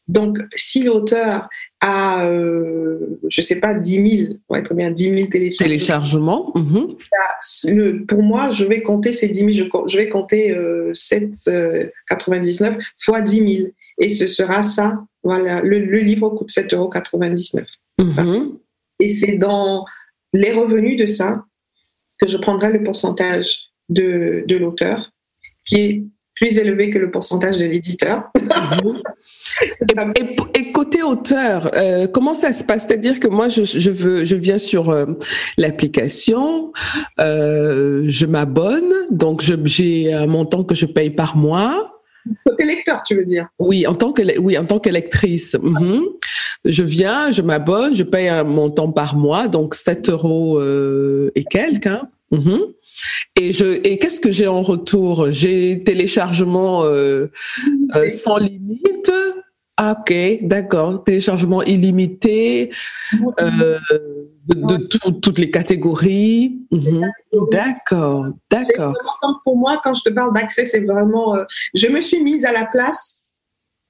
Donc, 0.09 0.39
si 0.55 0.83
l'auteur 0.83 1.47
a, 1.81 2.25
euh, 2.25 3.19
je 3.29 3.41
ne 3.41 3.45
sais 3.45 3.59
pas, 3.59 3.75
10 3.75 4.25
000, 4.27 4.33
on 4.49 4.55
va 4.55 4.59
être 4.59 4.73
bien 4.73 4.89
10 4.89 5.03
000 5.03 5.49
téléchargements, 5.57 6.51
mhm. 6.55 8.05
pour 8.07 8.23
moi, 8.23 8.49
je 8.49 8.65
vais 8.65 8.81
compter 8.81 9.13
ces 9.13 9.27
10 9.27 9.53
000, 9.53 9.69
je, 9.87 9.97
vais 9.97 10.09
compter 10.09 10.51
7,99 10.51 11.47
euh, 11.49 11.91
euh, 12.65 12.79
fois 12.97 13.21
10 13.21 13.57
000. 13.57 13.69
Et 13.99 14.09
ce 14.09 14.25
sera 14.25 14.63
ça. 14.63 15.03
Voilà, 15.23 15.61
le, 15.61 15.77
livre 15.99 16.29
coûte 16.29 16.49
7,99 16.49 16.73
euros. 16.73 16.89
Et 18.99 19.09
c'est 19.09 19.33
dans 19.33 19.85
les 20.33 20.51
revenus 20.51 20.97
de 20.97 21.05
ça 21.05 21.43
que 22.19 22.27
je 22.27 22.37
prendrai 22.37 22.71
le 22.71 22.83
pourcentage 22.83 23.69
de, 23.87 24.43
de 24.45 24.57
l'auteur, 24.57 25.11
qui 25.65 25.75
est 25.75 26.03
plus 26.35 26.57
élevé 26.57 26.89
que 26.89 26.97
le 26.97 27.11
pourcentage 27.11 27.57
de 27.57 27.65
l'éditeur. 27.65 28.31
Et, 30.55 30.71
côté 30.71 31.03
auteur, 31.03 31.69
euh, 31.75 32.07
comment 32.07 32.33
ça 32.33 32.53
se 32.53 32.63
passe? 32.63 32.87
C'est-à-dire 32.87 33.19
que 33.19 33.27
moi, 33.27 33.49
je, 33.49 33.91
veux, 33.91 34.23
je 34.23 34.35
viens 34.35 34.57
sur 34.57 34.89
euh, 34.89 35.05
l'application, 35.57 36.71
euh, 37.19 38.05
je 38.07 38.25
m'abonne, 38.25 38.93
donc 39.11 39.41
j'ai 39.41 40.13
un 40.13 40.27
montant 40.27 40.63
que 40.63 40.75
je 40.75 40.85
paye 40.85 41.09
par 41.09 41.35
mois. 41.35 42.01
Côté 42.45 42.63
lecteur, 42.65 43.01
tu 43.05 43.15
veux 43.15 43.25
dire? 43.25 43.47
Oui, 43.59 43.87
en 43.87 43.95
tant 43.95 44.13
que 44.13 44.39
oui, 44.39 44.57
en 44.57 44.65
tant 44.65 44.79
qu'électrice. 44.79 45.57
Mhm. 45.61 46.03
Je 46.65 46.83
viens, 46.83 47.31
je 47.31 47.41
m'abonne, 47.41 47.95
je 47.95 48.03
paye 48.03 48.27
un 48.27 48.43
montant 48.43 48.91
par 48.91 49.15
mois, 49.15 49.47
donc 49.47 49.75
7 49.75 50.09
euros 50.09 50.61
et 50.61 51.43
quelques. 51.45 51.87
Hein. 51.87 52.09
Mhm. 52.31 52.59
Et 53.37 53.53
je 53.53 53.79
et 53.87 53.97
qu'est-ce 53.97 54.19
que 54.19 54.31
j'ai 54.31 54.47
en 54.47 54.61
retour? 54.61 55.31
J'ai 55.31 55.83
téléchargement 55.83 56.83
sans 58.07 58.37
limite? 58.37 59.11
Ah, 59.81 59.95
ok, 59.97 60.13
d'accord. 60.41 61.05
Téléchargement 61.05 61.63
illimité 61.63 62.69
euh, 63.39 63.79
de, 64.45 64.75
toutes 64.75 65.39
les 65.39 65.49
catégories. 65.49 66.59
Mhm. 66.69 67.09
D'accord, 67.49 68.25
d'accord. 68.51 68.93
Pour 69.45 69.55
moi, 69.55 69.79
quand 69.81 69.93
je 69.93 70.01
te 70.03 70.09
parle 70.09 70.33
d'accès, 70.33 70.65
c'est 70.65 70.81
vraiment. 70.81 71.37
Euh, 71.37 71.45
je 71.73 71.87
me 71.87 72.01
suis 72.01 72.21
mise 72.21 72.43
à 72.43 72.51
la 72.51 72.65
place 72.65 73.29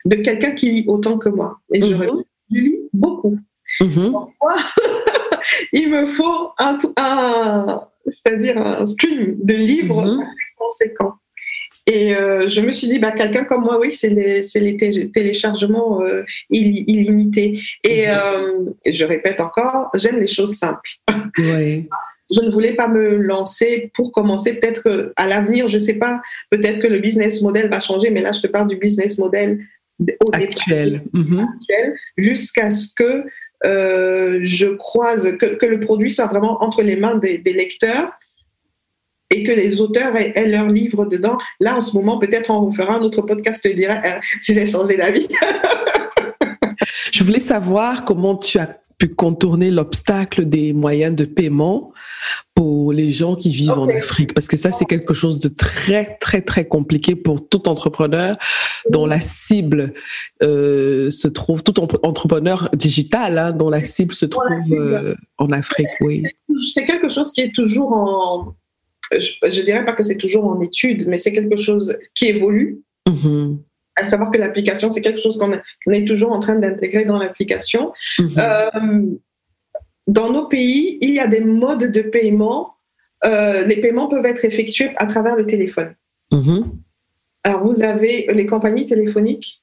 de 0.05 0.17
quelqu'un 0.17 0.51
qui 0.51 0.69
lit 0.69 0.85
autant 0.87 1.17
que 1.17 1.27
moi. 1.27 1.57
Et 1.73 1.81
je, 1.81 1.95
mhm. 2.49 2.63
lis 2.63 2.79
beaucoup. 2.93 3.37
Mhm. 3.81 4.13
il 5.73 5.89
me 5.89 6.07
faut 6.07 6.49
un, 6.57 6.77
un 6.97 7.81
c'est-à-dire 8.07 8.57
un 8.57 8.85
stream 8.85 9.35
de 9.41 9.53
livres 9.53 10.01
assez 10.01 10.35
conséquent. 10.57 11.13
Et 11.85 12.15
euh, 12.15 12.47
je 12.47 12.61
me 12.61 12.71
suis 12.71 12.87
dit, 12.87 12.99
bah, 12.99 13.11
quelqu'un 13.11 13.45
comme 13.45 13.63
moi, 13.63 13.79
oui, 13.79 13.91
c'est 13.91 14.09
les, 14.09 14.41
les 14.55 15.11
téléchargements 15.11 16.01
euh, 16.03 16.23
illimités. 16.51 17.59
Et 17.83 18.05
mhm. 18.05 18.13
euh, 18.13 18.65
je 18.85 19.05
répète 19.05 19.39
encore, 19.39 19.89
j'aime 19.95 20.19
les 20.19 20.27
choses 20.27 20.55
simples. 20.55 20.89
je 21.37 22.41
ne 22.41 22.51
voulais 22.51 22.75
pas 22.75 22.87
me 22.87 23.17
lancer 23.17 23.91
pour 23.95 24.11
commencer. 24.11 24.53
Peut-être 24.53 25.13
à 25.15 25.27
l'avenir, 25.27 25.67
je 25.67 25.75
ne 25.75 25.79
sais 25.79 25.95
pas, 25.95 26.21
peut-être 26.51 26.79
que 26.79 26.87
le 26.87 26.99
business 26.99 27.41
model 27.41 27.69
va 27.69 27.79
changer, 27.79 28.11
mais 28.11 28.21
là, 28.21 28.33
je 28.33 28.41
te 28.41 28.47
parle 28.47 28.67
du 28.67 28.75
business 28.75 29.17
model 29.17 29.59
actuel, 30.33 31.03
mhm. 31.13 31.39
actuel 31.39 31.95
jusqu'à 32.17 32.69
ce 32.71 32.87
que 32.95 33.25
je 33.63 34.75
croise, 34.75 35.37
que, 35.37 35.65
le 35.65 35.79
produit 35.79 36.11
soit 36.11 36.27
vraiment 36.27 36.63
entre 36.63 36.81
les 36.81 36.95
mains 36.95 37.17
des 37.17 37.41
lecteurs 37.45 38.11
et 39.29 39.43
que 39.43 39.51
les 39.51 39.81
auteurs 39.81 40.15
aient, 40.15 40.47
leurs 40.47 40.67
livres 40.67 41.05
dedans. 41.05 41.37
Là, 41.59 41.75
en 41.75 41.81
ce 41.81 41.95
moment, 41.95 42.19
peut-être 42.19 42.49
on 42.49 42.71
fera 42.71 42.95
un 42.95 43.01
autre 43.01 43.21
podcast, 43.21 43.61
je 43.63 43.73
dirais, 43.73 44.01
euh, 44.05 44.19
j'ai 44.41 44.65
changé 44.65 44.97
d'avis. 44.97 45.27
je 47.11 47.23
voulais 47.23 47.39
savoir 47.39 48.05
comment 48.05 48.35
tu 48.35 48.57
as 48.57 48.79
pu 48.99 49.07
contourner 49.07 49.71
l'obstacle 49.71 50.45
des 50.45 50.73
moyens 50.73 51.15
de 51.15 51.23
paiement 51.25 51.93
pour 52.53 52.91
les 52.91 53.11
gens 53.11 53.35
qui 53.35 53.49
vivent 53.49 53.71
en 53.71 53.87
Afrique 53.87 54.33
Parce 54.33 54.47
que 54.47 54.57
ça, 54.57 54.73
c'est 54.73 54.85
quelque 54.85 55.13
chose 55.13 55.39
de 55.39 55.47
très, 55.47 56.17
très, 56.19 56.41
très 56.41 56.65
compliqué 56.65 57.15
pour 57.15 57.47
tout 57.47 57.69
entrepreneur 57.69 58.35
dont 58.89 59.05
la 59.05 59.21
cible 59.21 59.93
euh, 60.43 61.09
se 61.11 61.29
trouve, 61.29 61.63
tout 61.63 61.79
entrepreneur 61.79 62.69
digital 62.73 63.37
hein, 63.37 63.51
dont 63.53 63.69
la 63.69 63.83
cible 63.83 64.13
se 64.13 64.25
trouve 64.25 64.43
euh, 64.71 65.15
en 65.37 65.51
Afrique, 65.51 65.87
oui. 66.01 66.23
C'est 66.71 66.85
quelque 66.85 67.07
chose 67.09 67.31
qui 67.31 67.41
est 67.41 67.55
toujours 67.55 67.93
en, 67.93 68.55
je, 69.17 69.61
dirais 69.61 69.85
pas 69.85 69.93
que 69.93 70.03
c'est 70.03 70.17
toujours 70.17 70.45
en 70.45 70.61
étude, 70.61 71.07
mais 71.07 71.17
c'est 71.17 71.31
quelque 71.31 71.55
chose 71.55 71.95
qui 72.13 72.25
évolue. 72.25 72.81
Mm-hmm. 73.07 73.57
À 73.99 74.03
savoir 74.03 74.31
que 74.31 74.37
l'application, 74.37 74.89
c'est 74.89 75.01
quelque 75.01 75.21
chose 75.21 75.37
qu'on 75.37 75.91
est 75.91 76.07
toujours 76.07 76.31
en 76.31 76.39
train 76.39 76.55
d'intégrer 76.55 77.05
dans 77.05 77.17
l'application. 77.17 77.93
Mm-hmm. 78.17 78.39
Euh, 78.39 79.05
dans 80.07 80.31
nos 80.31 80.47
pays, 80.47 80.97
il 81.01 81.13
y 81.13 81.19
a 81.19 81.27
des 81.27 81.41
modes 81.41 81.91
de 81.91 82.01
paiement. 82.01 82.75
Euh, 83.25 83.65
les 83.65 83.77
paiements 83.77 84.07
peuvent 84.07 84.25
être 84.25 84.45
effectués 84.45 84.91
à 84.95 85.05
travers 85.05 85.35
le 85.35 85.45
téléphone. 85.45 85.93
Mm-hmm. 86.31 86.63
Alors, 87.43 87.63
vous 87.65 87.83
avez 87.83 88.27
les 88.33 88.45
compagnies 88.45 88.85
téléphoniques 88.85 89.61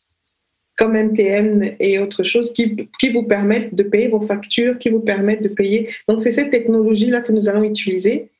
comme 0.77 0.93
MTN 0.93 1.77
et 1.81 1.99
autres 1.99 2.23
choses 2.23 2.53
qui, 2.53 2.89
qui, 2.99 3.09
vous 3.09 3.23
permettent 3.23 3.75
de 3.75 3.83
payer 3.83 4.09
vos 4.09 4.21
factures, 4.21 4.79
qui 4.79 4.91
vous 4.91 5.01
permettent 5.01 5.43
de 5.43 5.49
payer. 5.49 5.89
Donc, 6.07 6.21
c'est 6.21 6.31
cette 6.31 6.51
technologie-là 6.51 7.23
que 7.23 7.33
nous 7.33 7.49
allons 7.49 7.65
utiliser 7.65 8.31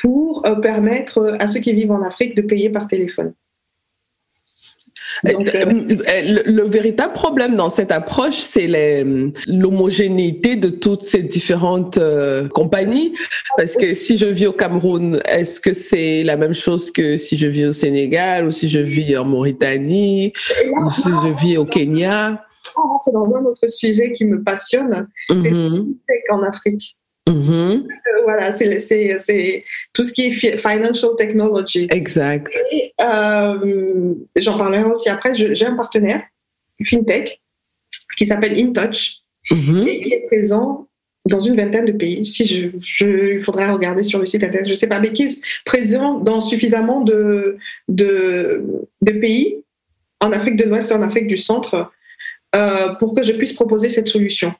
pour 0.00 0.46
euh, 0.46 0.54
permettre 0.56 1.36
à 1.38 1.46
ceux 1.48 1.60
qui 1.60 1.72
vivent 1.72 1.90
en 1.90 2.02
Afrique 2.02 2.36
de 2.36 2.42
payer 2.42 2.70
par 2.70 2.86
téléphone. 2.86 3.34
Euh, 5.26 5.30
euh, 5.54 6.42
le, 6.46 6.62
véritable 6.62 7.12
problème 7.12 7.54
dans 7.54 7.70
cette 7.70 7.92
approche, 7.92 8.36
c'est 8.36 8.66
l'homogénéité 9.46 10.56
de 10.56 10.68
toutes 10.68 11.02
ces 11.02 11.22
différentes 11.22 11.98
compagnies. 12.54 13.14
Parce 13.56 13.76
que 13.76 13.94
si 13.94 14.16
je 14.16 14.26
vis 14.26 14.46
au 14.46 14.52
Cameroun, 14.52 15.20
est-ce 15.24 15.60
que 15.60 15.72
c'est 15.72 16.22
la 16.24 16.36
même 16.36 16.54
chose 16.54 16.90
que 16.90 17.16
si 17.16 17.36
je 17.36 17.46
vis 17.46 17.66
au 17.66 17.72
Sénégal 17.72 18.46
ou 18.46 18.50
si 18.50 18.68
je 18.68 18.80
vis 18.80 19.16
en 19.16 19.24
Mauritanie 19.24 20.32
ou 20.80 20.90
si 20.90 21.08
je 21.08 21.44
vis 21.44 21.56
au 21.56 21.64
Kenya? 21.64 22.44
On 22.76 22.88
rentre 22.88 23.12
dans 23.12 23.34
un 23.34 23.44
autre 23.44 23.68
sujet 23.68 24.12
qui 24.12 24.24
me 24.24 24.42
passionne, 24.42 25.08
c'est 25.28 25.50
mm 25.50 25.94
en 26.30 26.42
Afrique. 26.42 26.96
Mm-hmm. 27.28 27.86
Euh, 27.86 28.22
voilà, 28.24 28.52
c'est 28.52 29.64
tout 29.92 30.04
ce 30.04 30.12
qui 30.12 30.26
est 30.26 30.56
financial 30.58 31.10
technology. 31.16 31.86
Exact. 31.90 32.50
Et 32.70 32.92
euh, 33.00 34.14
j'en 34.36 34.58
parlerai 34.58 34.84
aussi 34.84 35.08
après. 35.08 35.34
J'ai 35.34 35.66
un 35.66 35.76
partenaire, 35.76 36.22
FinTech, 36.84 37.40
qui 38.16 38.26
s'appelle 38.26 38.58
InTouch, 38.58 39.20
mm-hmm. 39.50 39.88
et 39.88 40.00
qui 40.00 40.12
est 40.12 40.26
présent 40.26 40.88
dans 41.28 41.40
une 41.40 41.56
vingtaine 41.56 41.84
de 41.84 41.92
pays. 41.92 42.26
Si 42.26 42.44
je, 42.80 43.34
il 43.34 43.40
faudrait 43.40 43.70
regarder 43.70 44.02
sur 44.02 44.18
le 44.18 44.26
site 44.26 44.42
internet, 44.42 44.66
je 44.66 44.70
ne 44.70 44.74
sais 44.74 44.88
pas, 44.88 44.98
mais 44.98 45.12
qui 45.12 45.22
est 45.22 45.40
présent 45.64 46.18
dans 46.18 46.40
suffisamment 46.40 47.02
de, 47.02 47.56
de, 47.88 48.64
de 49.00 49.12
pays 49.12 49.62
en 50.20 50.32
Afrique 50.32 50.56
de 50.56 50.64
l'Ouest 50.64 50.90
et 50.90 50.94
en 50.94 51.02
Afrique 51.02 51.28
du 51.28 51.36
Centre 51.36 51.92
euh, 52.54 52.94
pour 52.94 53.14
que 53.14 53.22
je 53.22 53.32
puisse 53.32 53.52
proposer 53.52 53.88
cette 53.88 54.08
solution. 54.08 54.52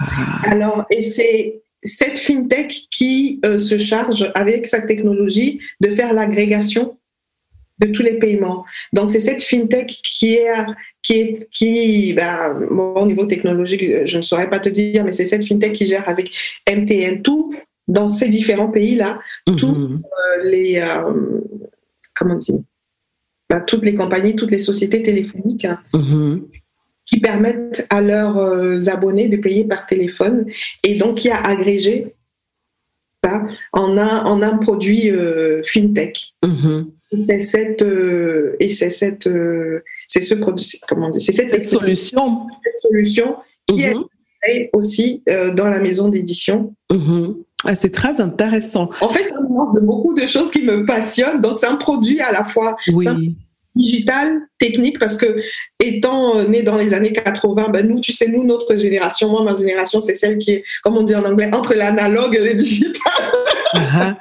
Ah. 0.00 0.40
Alors, 0.44 0.86
et 0.90 1.02
c'est 1.02 1.62
cette 1.82 2.18
fintech 2.18 2.86
qui 2.90 3.40
euh, 3.44 3.58
se 3.58 3.78
charge 3.78 4.30
avec 4.34 4.66
sa 4.66 4.80
technologie 4.80 5.60
de 5.80 5.90
faire 5.90 6.12
l'agrégation 6.12 6.98
de 7.78 7.86
tous 7.86 8.02
les 8.02 8.18
paiements. 8.18 8.64
Donc 8.92 9.10
c'est 9.10 9.20
cette 9.20 9.42
fintech 9.42 10.00
qui 10.02 10.34
est 10.34 10.52
qui 11.02 11.12
est 11.14 11.48
qui 11.52 12.12
ben, 12.12 12.66
au 12.70 13.06
niveau 13.06 13.26
technologique 13.26 14.04
je 14.04 14.16
ne 14.16 14.22
saurais 14.22 14.50
pas 14.50 14.58
te 14.58 14.68
dire 14.68 15.04
mais 15.04 15.12
c'est 15.12 15.26
cette 15.26 15.46
fintech 15.46 15.72
qui 15.72 15.86
gère 15.86 16.08
avec 16.08 16.32
MTN 16.68 17.22
tout 17.22 17.54
dans 17.86 18.08
ces 18.08 18.28
différents 18.28 18.68
pays 18.68 18.96
là 18.96 19.20
tous 19.56 19.76
euh, 19.76 20.42
les 20.42 20.84
comment 22.16 22.34
dire 22.34 22.58
ben, 23.48 23.60
toutes 23.60 23.84
les 23.84 23.94
compagnies 23.94 24.34
toutes 24.34 24.50
les 24.50 24.58
sociétés 24.58 25.02
téléphoniques 25.02 25.64
hein, 25.64 25.78
mm-hmm 25.94 26.57
qui 27.08 27.20
permettent 27.20 27.86
à 27.90 28.00
leurs 28.00 28.36
euh, 28.36 28.88
abonnés 28.88 29.28
de 29.28 29.36
payer 29.36 29.64
par 29.64 29.86
téléphone 29.86 30.46
et 30.84 30.94
donc 30.96 31.18
qui 31.18 31.30
a 31.30 31.40
agrégé 31.40 32.14
ça 33.24 33.42
en 33.72 33.96
un, 33.96 34.24
en 34.24 34.42
un 34.42 34.58
produit 34.58 35.10
euh, 35.10 35.62
fintech. 35.64 36.34
Mm-hmm. 36.44 36.86
C'est 37.26 37.40
cette 37.40 37.82
euh, 37.82 38.56
et 38.60 38.68
c'est 38.68 38.90
cette 38.90 39.28
c'est 40.06 40.20
ce 40.20 40.34
comment 40.34 41.10
dire 41.10 41.22
c'est 41.22 41.32
cette, 41.32 41.66
solution 41.66 42.46
solution 42.82 43.36
qui 43.66 43.82
est 43.82 43.94
mm-hmm. 43.94 44.68
aussi 44.74 45.22
dans 45.26 45.68
la 45.68 45.78
maison 45.78 46.08
d'édition. 46.08 46.74
Mm-hmm. 46.90 47.36
Ah, 47.64 47.74
c'est 47.74 47.90
très 47.90 48.20
intéressant. 48.20 48.90
En 49.00 49.08
fait, 49.08 49.26
ça 49.28 49.34
de 49.74 49.80
beaucoup 49.80 50.14
de 50.14 50.26
choses 50.26 50.50
qui 50.52 50.62
me 50.62 50.84
passionnent. 50.84 51.40
Donc, 51.40 51.58
c'est 51.58 51.66
un 51.66 51.74
produit 51.74 52.20
à 52.20 52.30
la 52.30 52.44
fois 52.44 52.76
oui 52.86 53.04
digital, 53.78 54.40
technique, 54.58 54.98
parce 54.98 55.16
que 55.16 55.40
étant 55.80 56.36
euh, 56.36 56.44
né 56.44 56.62
dans 56.62 56.76
les 56.76 56.92
années 56.92 57.12
80, 57.12 57.68
ben 57.68 57.88
nous, 57.88 58.00
tu 58.00 58.12
sais, 58.12 58.28
nous, 58.28 58.44
notre 58.44 58.76
génération, 58.76 59.30
moi, 59.30 59.42
ma 59.42 59.54
génération, 59.54 60.00
c'est 60.00 60.14
celle 60.14 60.38
qui 60.38 60.50
est, 60.50 60.64
comme 60.82 60.96
on 60.96 61.02
dit 61.02 61.14
en 61.14 61.24
anglais, 61.24 61.48
entre 61.52 61.74
l'analogue 61.74 62.36
et 62.36 62.44
le 62.44 62.54
digital. 62.54 63.32
Uh-huh. 63.74 64.14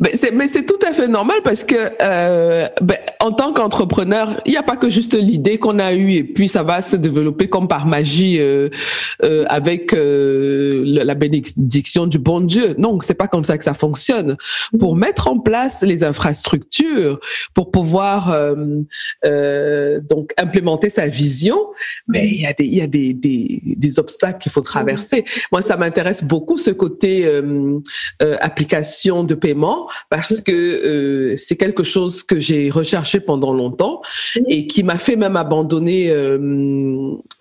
mais 0.00 0.48
c'est 0.48 0.66
tout 0.66 0.78
à 0.84 0.92
fait 0.92 1.06
normal 1.06 1.38
parce 1.44 1.62
que 1.62 1.76
euh, 2.00 2.66
ben, 2.80 2.96
en 3.20 3.30
tant 3.30 3.52
qu'entrepreneur, 3.52 4.40
il 4.44 4.50
n'y 4.50 4.56
a 4.56 4.62
pas 4.64 4.76
que 4.76 4.90
juste 4.90 5.14
l'idée 5.14 5.58
qu'on 5.58 5.78
a 5.78 5.94
eue 5.94 6.12
et 6.14 6.24
puis 6.24 6.48
ça 6.48 6.64
va 6.64 6.82
se 6.82 6.96
développer 6.96 7.48
comme 7.48 7.68
par 7.68 7.86
magie 7.86 8.40
euh, 8.40 8.68
euh, 9.22 9.44
avec 9.48 9.92
euh, 9.92 10.82
la 10.84 11.14
bénédiction 11.14 12.06
du 12.06 12.18
bon 12.18 12.40
Dieu. 12.40 12.74
Non, 12.78 12.98
c'est 13.00 13.14
pas 13.14 13.28
comme 13.28 13.44
ça 13.44 13.56
que 13.56 13.64
ça 13.64 13.74
fonctionne. 13.74 14.36
Pour 14.78 14.96
mettre 14.96 15.28
en 15.28 15.38
place 15.38 15.82
les 15.82 16.02
infrastructures, 16.02 17.20
pour 17.54 17.70
pouvoir 17.70 18.32
euh, 18.32 18.54
euh, 19.24 20.00
donc 20.00 20.32
implémenter 20.38 20.88
sa 20.88 21.06
vision, 21.06 21.56
mais 22.08 22.22
ben, 22.22 22.28
il 22.32 22.40
y 22.40 22.46
a 22.46 22.52
des 22.52 22.64
il 22.64 22.74
y 22.74 22.80
a 22.80 22.86
des, 22.86 23.12
des, 23.12 23.60
des 23.76 23.98
obstacles 23.98 24.38
qu'il 24.38 24.52
faut 24.52 24.62
traverser. 24.62 25.24
Moi, 25.52 25.62
ça 25.62 25.76
m'intéresse 25.76 26.24
beaucoup 26.24 26.58
ce 26.58 26.70
côté 26.70 27.30
application 28.40 28.71
de 28.72 29.34
paiement 29.34 29.88
parce 30.08 30.40
que 30.40 31.34
c'est 31.36 31.56
quelque 31.56 31.82
chose 31.82 32.22
que 32.22 32.40
j'ai 32.40 32.70
recherché 32.70 33.20
pendant 33.20 33.52
longtemps 33.52 34.00
et 34.48 34.66
qui 34.66 34.82
m'a 34.82 34.98
fait 34.98 35.16
même 35.16 35.36
abandonner 35.36 36.10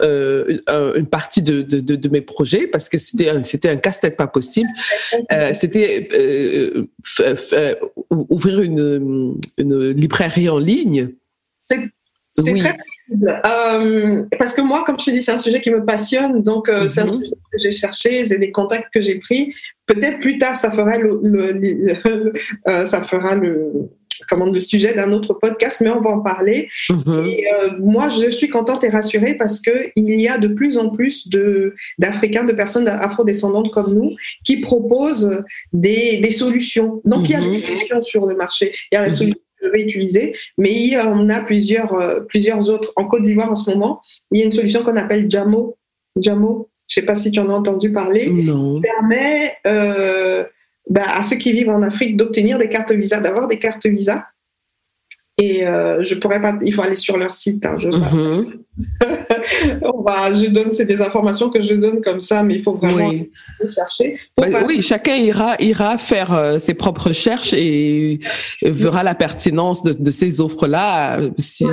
euh, 0.01 0.59
euh, 0.69 0.93
une 0.95 1.07
partie 1.07 1.41
de, 1.41 1.61
de, 1.61 1.79
de, 1.79 2.09
mes 2.09 2.21
projets 2.21 2.67
parce 2.67 2.89
que 2.89 2.97
c'était 2.97 3.43
c'était 3.43 3.69
un 3.69 3.77
casse-tête 3.77 4.17
pas 4.17 4.27
possible. 4.27 4.69
Euh, 5.31 5.53
c'était 5.53 6.09
ouvrir 8.09 8.61
une, 8.61 9.39
une 9.57 9.89
librairie 9.89 10.49
en 10.49 10.59
ligne. 10.59 11.09
C'est 11.59 11.79
oui. 12.39 12.59
très 12.59 12.77
parce 14.39 14.53
que 14.53 14.61
moi, 14.61 14.85
comme 14.85 14.97
je 14.97 15.05
te 15.05 15.11
dis, 15.11 15.21
c'est 15.21 15.33
un 15.33 15.37
sujet 15.37 15.59
qui 15.59 15.69
me 15.69 15.83
passionne, 15.83 16.43
donc 16.43 16.71
c'est 16.87 17.01
un 17.01 17.05
mhm. 17.05 17.19
sujet 17.19 17.31
que 17.51 17.57
j'ai 17.57 17.71
cherché, 17.71 18.25
c'est 18.25 18.37
des 18.37 18.51
contacts 18.51 18.93
que 18.93 19.01
j'ai 19.01 19.15
pris. 19.15 19.53
Peut-être 19.93 20.19
plus 20.19 20.37
tard, 20.37 20.55
ça 20.55 20.71
fera 20.71 20.97
le, 20.97 21.19
le 21.23 22.85
ça 22.85 23.01
fera 23.03 23.35
le, 23.35 23.89
comment, 24.27 24.45
le 24.45 24.59
sujet 24.59 24.93
d'un 24.93 25.11
autre 25.11 25.33
podcast, 25.33 25.81
mais 25.81 25.89
on 25.89 26.01
va 26.01 26.11
en 26.11 26.21
parler. 26.21 26.69
Mhm. 26.89 27.25
Et, 27.27 27.45
euh, 27.53 27.69
moi, 27.79 28.09
je 28.09 28.29
suis 28.29 28.49
contente 28.49 28.83
et 28.83 28.89
rassurée 28.89 29.35
parce 29.35 29.61
qu'il 29.61 29.91
y 29.95 30.27
a 30.27 30.37
de 30.37 30.47
plus 30.47 30.77
en 30.77 30.89
plus 30.89 31.29
d'Africains, 31.97 32.43
de, 32.43 32.53
personnes 32.53 32.87
afrodescendantes 32.87 33.71
comme 33.71 33.93
nous, 33.93 34.15
qui 34.43 34.57
proposent 34.57 35.37
des, 35.73 36.17
des 36.17 36.31
solutions. 36.31 37.01
Donc, 37.05 37.29
il 37.29 37.31
y 37.31 37.35
a 37.35 37.41
des 37.41 37.47
mhm. 37.47 37.53
solutions 37.53 38.01
sur 38.01 38.25
le 38.25 38.35
marché. 38.35 38.73
Il 38.91 38.95
y 38.95 38.97
a 38.97 39.03
des 39.05 39.11
mhm. 39.11 39.17
solutions 39.17 39.41
que 39.59 39.67
je 39.67 39.71
vais 39.71 39.81
utiliser, 39.81 40.35
mais 40.57 40.73
il 40.73 40.93
y 40.93 40.97
en 40.97 41.29
a 41.29 41.41
plusieurs, 41.41 41.93
euh, 41.93 42.19
plusieurs 42.21 42.69
autres. 42.69 42.91
En 42.95 43.05
Côte 43.05 43.23
d'Ivoire, 43.23 43.51
en 43.51 43.55
ce 43.55 43.69
moment, 43.69 44.01
il 44.31 44.39
y 44.39 44.41
a 44.41 44.45
une 44.45 44.51
solution 44.51 44.83
qu'on 44.83 44.97
appelle 44.97 45.29
Jamo. 45.29 45.77
Jamo, 46.17 46.69
je 46.91 46.99
ne 46.99 47.01
sais 47.03 47.05
pas 47.05 47.15
si 47.15 47.31
tu 47.31 47.39
en 47.39 47.49
as 47.49 47.53
entendu 47.53 47.91
parler. 47.91 48.29
Non. 48.29 48.81
Permet... 48.81 49.55
Euh, 49.65 50.43
bah, 50.89 51.05
à 51.15 51.23
ceux 51.23 51.37
qui 51.37 51.53
vivent 51.53 51.69
en 51.69 51.83
Afrique 51.83 52.17
d'obtenir 52.17 52.57
des 52.57 52.67
cartes 52.67 52.91
visa, 52.91 53.19
d'avoir 53.21 53.47
des 53.47 53.59
cartes 53.59 53.85
visa. 53.85 54.25
Et 55.41 55.65
euh, 55.65 56.03
je 56.03 56.15
pourrais 56.15 56.39
pas, 56.39 56.53
il 56.63 56.71
faut 56.71 56.83
aller 56.83 56.95
sur 56.95 57.17
leur 57.17 57.33
site. 57.33 57.65
Hein, 57.65 57.77
je. 57.79 57.89
On 59.81 60.01
va, 60.01 60.33
je 60.33 60.47
donne, 60.47 60.71
c'est 60.71 60.85
des 60.85 61.01
informations 61.01 61.49
que 61.49 61.61
je 61.61 61.73
donne 61.73 62.01
comme 62.01 62.19
ça, 62.19 62.43
mais 62.43 62.55
il 62.55 62.63
faut 62.63 62.73
vraiment 62.73 63.11
chercher. 63.73 64.17
Bah, 64.37 64.47
oui, 64.67 64.81
chacun 64.81 65.15
ira, 65.15 65.55
ira 65.59 65.97
faire 65.97 66.33
euh, 66.33 66.59
ses 66.59 66.75
propres 66.75 67.07
recherches 67.07 67.53
et 67.53 68.19
verra 68.61 69.03
la 69.03 69.15
pertinence 69.15 69.83
de, 69.83 69.93
de 69.93 70.11
ces 70.11 70.41
offres-là. 70.41 71.19
Si, 71.37 71.65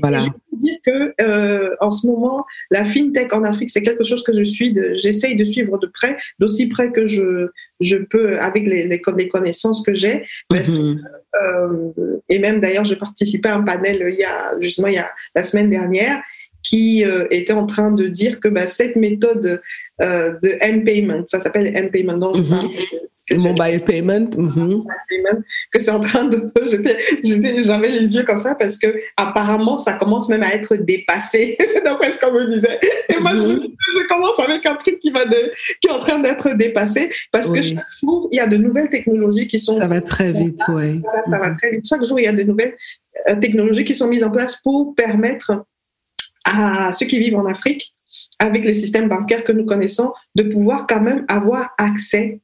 voilà. 0.00 0.20
Je 0.20 0.28
peux 0.28 0.56
dire 0.56 0.76
que 0.84 1.14
euh, 1.20 1.70
en 1.80 1.90
ce 1.90 2.06
moment, 2.06 2.44
la 2.70 2.84
fintech 2.84 3.32
en 3.32 3.44
Afrique, 3.44 3.70
c'est 3.70 3.82
quelque 3.82 4.04
chose 4.04 4.22
que 4.22 4.36
je 4.36 4.42
suis, 4.42 4.76
j'essaye 5.02 5.36
de 5.36 5.44
suivre 5.44 5.78
de 5.78 5.86
près, 5.86 6.16
d'aussi 6.38 6.68
près 6.68 6.90
que 6.90 7.06
je, 7.06 7.48
je 7.80 7.96
peux 7.96 8.40
avec 8.40 8.66
les, 8.66 8.86
les, 8.86 9.00
les 9.16 9.28
connaissances 9.28 9.82
que 9.82 9.94
j'ai. 9.94 10.24
Mm-hmm. 10.52 10.98
Euh, 11.42 11.90
et 12.28 12.38
même 12.38 12.60
d'ailleurs, 12.60 12.84
j'ai 12.84 12.96
participé 12.96 13.48
à 13.48 13.56
un 13.56 13.62
panel 13.62 14.04
il 14.08 14.18
y 14.18 14.24
a 14.24 14.52
justement 14.60 14.88
il 14.88 14.94
y 14.94 14.98
a 14.98 15.10
la 15.34 15.42
semaine 15.42 15.70
dernière 15.70 16.22
qui 16.62 17.04
euh, 17.04 17.26
était 17.30 17.52
en 17.52 17.66
train 17.66 17.92
de 17.92 18.08
dire 18.08 18.40
que 18.40 18.48
bah, 18.48 18.66
cette 18.66 18.96
méthode 18.96 19.60
euh, 20.02 20.34
de 20.42 20.56
M-payment, 20.60 21.24
ça 21.28 21.40
s'appelle 21.40 21.74
M-payment, 21.74 22.18
donc 22.18 22.36
mm-hmm. 22.36 22.70
Mobile 23.34 23.80
payment, 23.84 24.30
mm-hmm. 24.30 24.86
payment, 25.08 25.42
que 25.72 25.80
c'est 25.80 25.90
en 25.90 26.00
train 26.00 26.24
de, 26.24 26.52
j'avais 27.62 27.88
les 27.88 28.14
yeux 28.14 28.22
comme 28.22 28.38
ça 28.38 28.54
parce 28.54 28.78
que 28.78 28.94
apparemment 29.16 29.78
ça 29.78 29.94
commence 29.94 30.28
même 30.28 30.42
à 30.42 30.54
être 30.54 30.76
dépassé 30.76 31.58
d'après 31.84 32.12
ce 32.12 32.20
qu'on 32.20 32.32
me 32.32 32.44
disait. 32.44 32.78
Et 33.08 33.18
moi 33.20 33.32
je, 33.34 33.42
je, 33.42 34.08
commence 34.08 34.38
avec 34.38 34.64
un 34.66 34.76
truc 34.76 35.00
qui 35.00 35.10
va 35.10 35.24
de, 35.24 35.52
qui 35.80 35.88
est 35.88 35.92
en 35.92 35.98
train 35.98 36.20
d'être 36.20 36.50
dépassé 36.54 37.10
parce 37.32 37.50
que 37.50 37.62
chaque 37.62 37.84
jour 38.00 38.28
il 38.30 38.36
y 38.36 38.40
a 38.40 38.46
de 38.46 38.56
nouvelles 38.56 38.90
technologies 38.90 39.48
qui 39.48 39.58
sont. 39.58 39.76
Ça 39.76 39.88
va 39.88 40.00
très 40.00 40.32
vite, 40.32 40.60
oui. 40.68 41.02
ça 41.28 41.38
va 41.38 41.50
très 41.50 41.72
vite. 41.72 41.86
Chaque 41.88 42.04
jour 42.04 42.20
il 42.20 42.24
y 42.24 42.28
a 42.28 42.32
de 42.32 42.44
nouvelles 42.44 42.76
euh, 43.28 43.36
technologies 43.36 43.84
qui 43.84 43.94
sont 43.94 44.06
mises 44.06 44.24
en 44.24 44.30
place 44.30 44.56
pour 44.62 44.94
permettre 44.94 45.64
à 46.44 46.92
ceux 46.92 47.06
qui 47.06 47.18
vivent 47.18 47.36
en 47.36 47.46
Afrique, 47.46 47.92
avec 48.38 48.64
le 48.64 48.72
système 48.72 49.08
bancaire 49.08 49.42
que 49.42 49.52
nous 49.52 49.64
connaissons, 49.64 50.12
de 50.36 50.44
pouvoir 50.44 50.86
quand 50.86 51.00
même 51.00 51.24
avoir 51.28 51.74
accès 51.76 52.40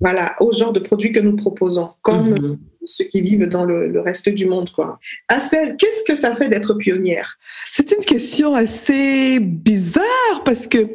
voilà, 0.00 0.36
au 0.40 0.52
genre 0.52 0.72
de 0.72 0.80
produits 0.80 1.12
que 1.12 1.20
nous 1.20 1.36
proposons, 1.36 1.90
comme 2.02 2.30
mhm. 2.30 2.58
ceux 2.84 3.04
qui 3.04 3.20
vivent 3.20 3.48
dans 3.48 3.64
le, 3.64 4.00
reste 4.00 4.28
du 4.28 4.46
monde. 4.46 4.70
Quoi. 4.70 4.98
Assel, 5.28 5.76
qu'est-ce 5.78 6.04
que 6.04 6.14
ça 6.14 6.34
fait 6.34 6.48
d'être 6.48 6.74
pionnière? 6.74 7.38
C'est 7.64 7.92
une 7.92 8.04
question 8.04 8.54
assez 8.54 9.38
bizarre 9.40 10.44
parce 10.44 10.66
que 10.66 10.86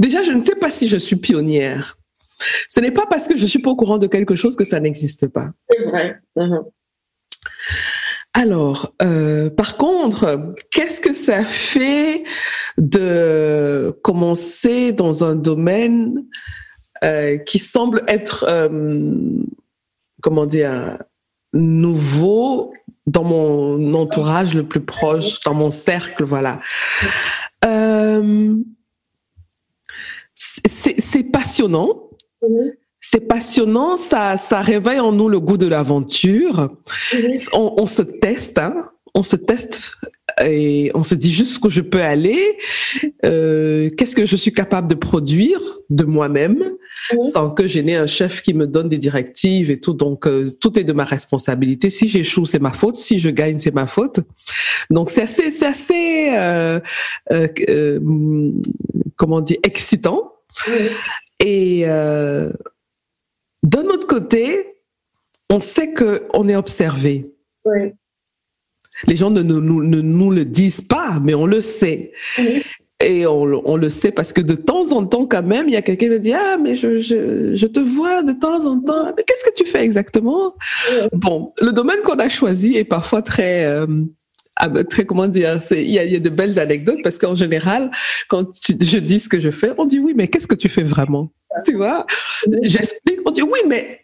déjà, 0.00 0.22
je 0.22 0.32
ne 0.32 0.40
sais 0.40 0.56
pas 0.56 0.70
si 0.70 0.88
je 0.88 0.96
suis 0.96 1.16
pionnière. 1.16 1.96
Ce 2.68 2.80
n'est 2.80 2.90
pas 2.90 3.06
parce 3.06 3.28
que 3.28 3.36
je 3.36 3.46
suis 3.46 3.58
pas 3.58 3.70
au 3.70 3.76
courant 3.76 3.98
de 3.98 4.06
quelque 4.06 4.34
chose 4.34 4.56
que 4.56 4.64
ça 4.64 4.80
n'existe 4.80 5.28
pas. 5.28 5.50
C'est 5.70 5.84
vrai. 5.84 6.16
Mhm. 6.36 6.60
Alors, 8.32 8.94
euh, 9.02 9.50
par 9.50 9.76
contre, 9.76 10.54
qu'est-ce 10.70 11.00
que 11.00 11.12
ça 11.12 11.44
fait 11.44 12.22
de 12.78 13.98
commencer 14.02 14.92
dans 14.92 15.24
un 15.24 15.34
domaine 15.34 16.24
euh, 17.04 17.38
qui 17.38 17.58
semble 17.58 18.04
être, 18.08 18.44
euh, 18.48 18.68
comment 20.22 20.46
dire, 20.46 20.98
nouveau 21.52 22.72
dans 23.06 23.24
mon 23.24 23.94
entourage 23.94 24.54
le 24.54 24.66
plus 24.66 24.84
proche, 24.84 25.40
dans 25.40 25.54
mon 25.54 25.70
cercle, 25.70 26.24
voilà. 26.24 26.60
Euh, 27.64 28.54
c'est 30.34 31.24
passionnant. 31.24 32.10
C'est 33.02 33.26
passionnant, 33.26 33.96
ça, 33.96 34.36
ça 34.36 34.60
réveille 34.60 35.00
en 35.00 35.12
nous 35.12 35.28
le 35.28 35.40
goût 35.40 35.56
de 35.56 35.66
l'aventure. 35.66 36.70
On, 37.52 37.74
on, 37.78 37.86
se 37.86 38.02
teste, 38.02 38.58
hein, 38.58 38.90
on 39.14 39.22
se 39.22 39.36
teste 39.36 39.96
et 40.44 40.90
on 40.94 41.02
se 41.02 41.14
dit 41.14 41.32
juste 41.32 41.64
où 41.64 41.70
je 41.70 41.80
peux 41.80 42.02
aller, 42.02 42.58
euh, 43.24 43.90
qu'est-ce 43.90 44.16
que 44.16 44.26
je 44.26 44.36
suis 44.36 44.52
capable 44.52 44.88
de 44.88 44.94
produire 44.94 45.60
de 45.90 46.04
moi-même 46.04 46.76
sans 47.22 47.50
que 47.50 47.66
j'ai 47.66 47.94
un 47.94 48.06
chef 48.06 48.42
qui 48.42 48.54
me 48.54 48.66
donne 48.66 48.88
des 48.88 48.98
directives 48.98 49.70
et 49.70 49.80
tout. 49.80 49.94
Donc 49.94 50.26
euh, 50.26 50.50
tout 50.60 50.78
est 50.78 50.84
de 50.84 50.92
ma 50.92 51.04
responsabilité. 51.04 51.90
Si 51.90 52.08
j'échoue, 52.08 52.46
c'est 52.46 52.58
ma 52.58 52.72
faute. 52.72 52.96
Si 52.96 53.18
je 53.18 53.30
gagne, 53.30 53.58
c'est 53.58 53.74
ma 53.74 53.86
faute. 53.86 54.20
Donc 54.90 55.10
c'est 55.10 55.22
assez, 55.22 55.50
c'est 55.50 55.66
assez, 55.66 56.30
euh, 56.36 56.80
euh, 57.30 58.00
comment 59.16 59.40
dire, 59.40 59.58
excitant. 59.62 60.32
Et 61.38 61.84
d'un 61.84 62.52
autre 63.86 64.06
côté, 64.06 64.76
on 65.48 65.60
sait 65.60 65.92
que 65.92 66.28
on 66.34 66.48
est 66.48 66.56
observé. 66.56 67.30
Oui. 67.64 67.92
Les 69.06 69.16
gens 69.16 69.30
ne, 69.30 69.42
nous 69.42 70.30
le 70.30 70.44
disent 70.44 70.82
pas, 70.82 71.18
mais 71.22 71.34
on 71.34 71.46
le 71.46 71.60
sait. 71.60 72.12
Et 73.02 73.26
on, 73.26 73.76
le 73.76 73.88
sait 73.88 74.12
parce 74.12 74.34
que 74.34 74.42
de 74.42 74.54
temps 74.54 74.92
en 74.92 75.06
temps, 75.06 75.24
quand 75.26 75.42
même, 75.42 75.68
il 75.68 75.72
y 75.72 75.76
a 75.76 75.82
quelqu'un 75.82 76.06
qui 76.06 76.12
me 76.12 76.18
dit 76.18 76.34
Ah, 76.34 76.58
mais 76.62 76.74
je, 76.76 77.66
te 77.66 77.80
vois 77.80 78.22
de 78.22 78.32
temps 78.32 78.66
en 78.66 78.78
temps. 78.78 79.12
Mais 79.16 79.24
qu'est-ce 79.26 79.44
que 79.44 79.54
tu 79.54 79.64
fais 79.64 79.82
exactement? 79.82 80.54
Bon, 81.12 81.54
le 81.62 81.72
domaine 81.72 82.00
qu'on 82.04 82.18
a 82.18 82.28
choisi 82.28 82.76
est 82.76 82.84
parfois 82.84 83.22
très. 83.22 83.64
Euh, 83.64 83.86
ah, 84.56 84.68
très 84.84 85.06
comment 85.06 85.26
dire 85.26 85.58
il 85.70 85.88
y, 85.88 85.98
a, 85.98 86.20
de 86.20 86.28
belles 86.28 86.58
anecdotes 86.58 86.98
parce 87.02 87.16
qu'en 87.16 87.34
général 87.34 87.90
quand 88.28 88.46
je 88.68 88.98
dis 88.98 89.18
ce 89.18 89.28
que 89.30 89.38
je 89.38 89.50
fais 89.50 89.70
on 89.78 89.86
dit 89.86 89.98
oui 89.98 90.12
mais 90.14 90.28
qu'est-ce 90.28 90.46
que 90.46 90.54
tu 90.54 90.68
fais 90.68 90.82
vraiment? 90.82 91.32
Tu 91.64 91.76
vois? 91.76 92.04
J'explique 92.62 93.20
on 93.24 93.30
dit 93.30 93.42
oui 93.42 93.60
mais 93.66 94.00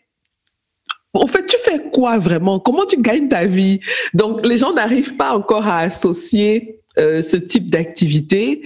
en 1.23 1.27
fait, 1.27 1.47
tu 1.47 1.57
fais 1.62 1.81
quoi 1.91 2.19
vraiment? 2.19 2.59
Comment 2.59 2.85
tu 2.87 3.01
gagnes 3.01 3.29
ta 3.29 3.47
vie? 3.47 3.81
Donc, 4.14 4.47
les 4.47 4.59
gens 4.59 4.73
n'arrivent 4.73 5.17
pas 5.17 5.33
encore 5.33 5.67
à 5.67 5.81
associer 5.81 6.81
euh, 6.99 7.23
ce 7.23 7.37
type 7.37 7.71
d'activité 7.71 8.62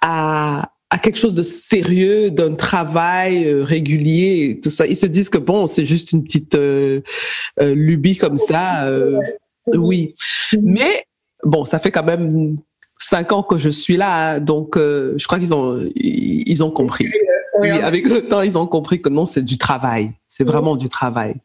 à, 0.00 0.68
quelque 1.02 1.18
chose 1.18 1.34
de 1.34 1.42
sérieux, 1.42 2.30
d'un 2.30 2.54
travail 2.54 3.46
euh, 3.46 3.64
régulier, 3.64 4.60
tout 4.62 4.70
ça. 4.70 4.86
Ils 4.86 4.96
se 4.96 5.06
disent 5.06 5.30
que 5.30 5.38
bon, 5.38 5.66
c'est 5.66 5.86
juste 5.86 6.12
une 6.12 6.22
petite 6.22 6.54
euh, 6.54 7.00
lubie 7.58 8.16
comme 8.16 8.38
ça. 8.38 8.88
oui, 9.66 10.14
mais 10.62 11.04
bon, 11.44 11.64
ça 11.64 11.78
fait 11.78 11.90
quand 11.90 12.04
même 12.04 12.58
cinq 12.98 13.32
ans 13.32 13.42
que 13.42 13.58
je 13.58 13.70
suis 13.70 13.96
là, 13.96 14.38
donc 14.38 14.76
je 14.76 15.24
crois 15.26 15.38
qu'ils 15.38 15.54
ont 15.54 15.90
ils 15.96 16.62
ont 16.62 16.70
compris 16.70 17.08
oui, 17.58 17.70
avec 17.70 18.06
le 18.08 18.28
temps, 18.28 18.40
ils 18.42 18.56
ont 18.58 18.66
compris 18.66 19.02
que 19.02 19.08
non, 19.08 19.26
c'est 19.26 19.44
du 19.44 19.58
travail. 19.58 20.12
C'est 20.26 20.44
vraiment 20.44 20.76
du 20.76 20.88
travail. 20.88 21.36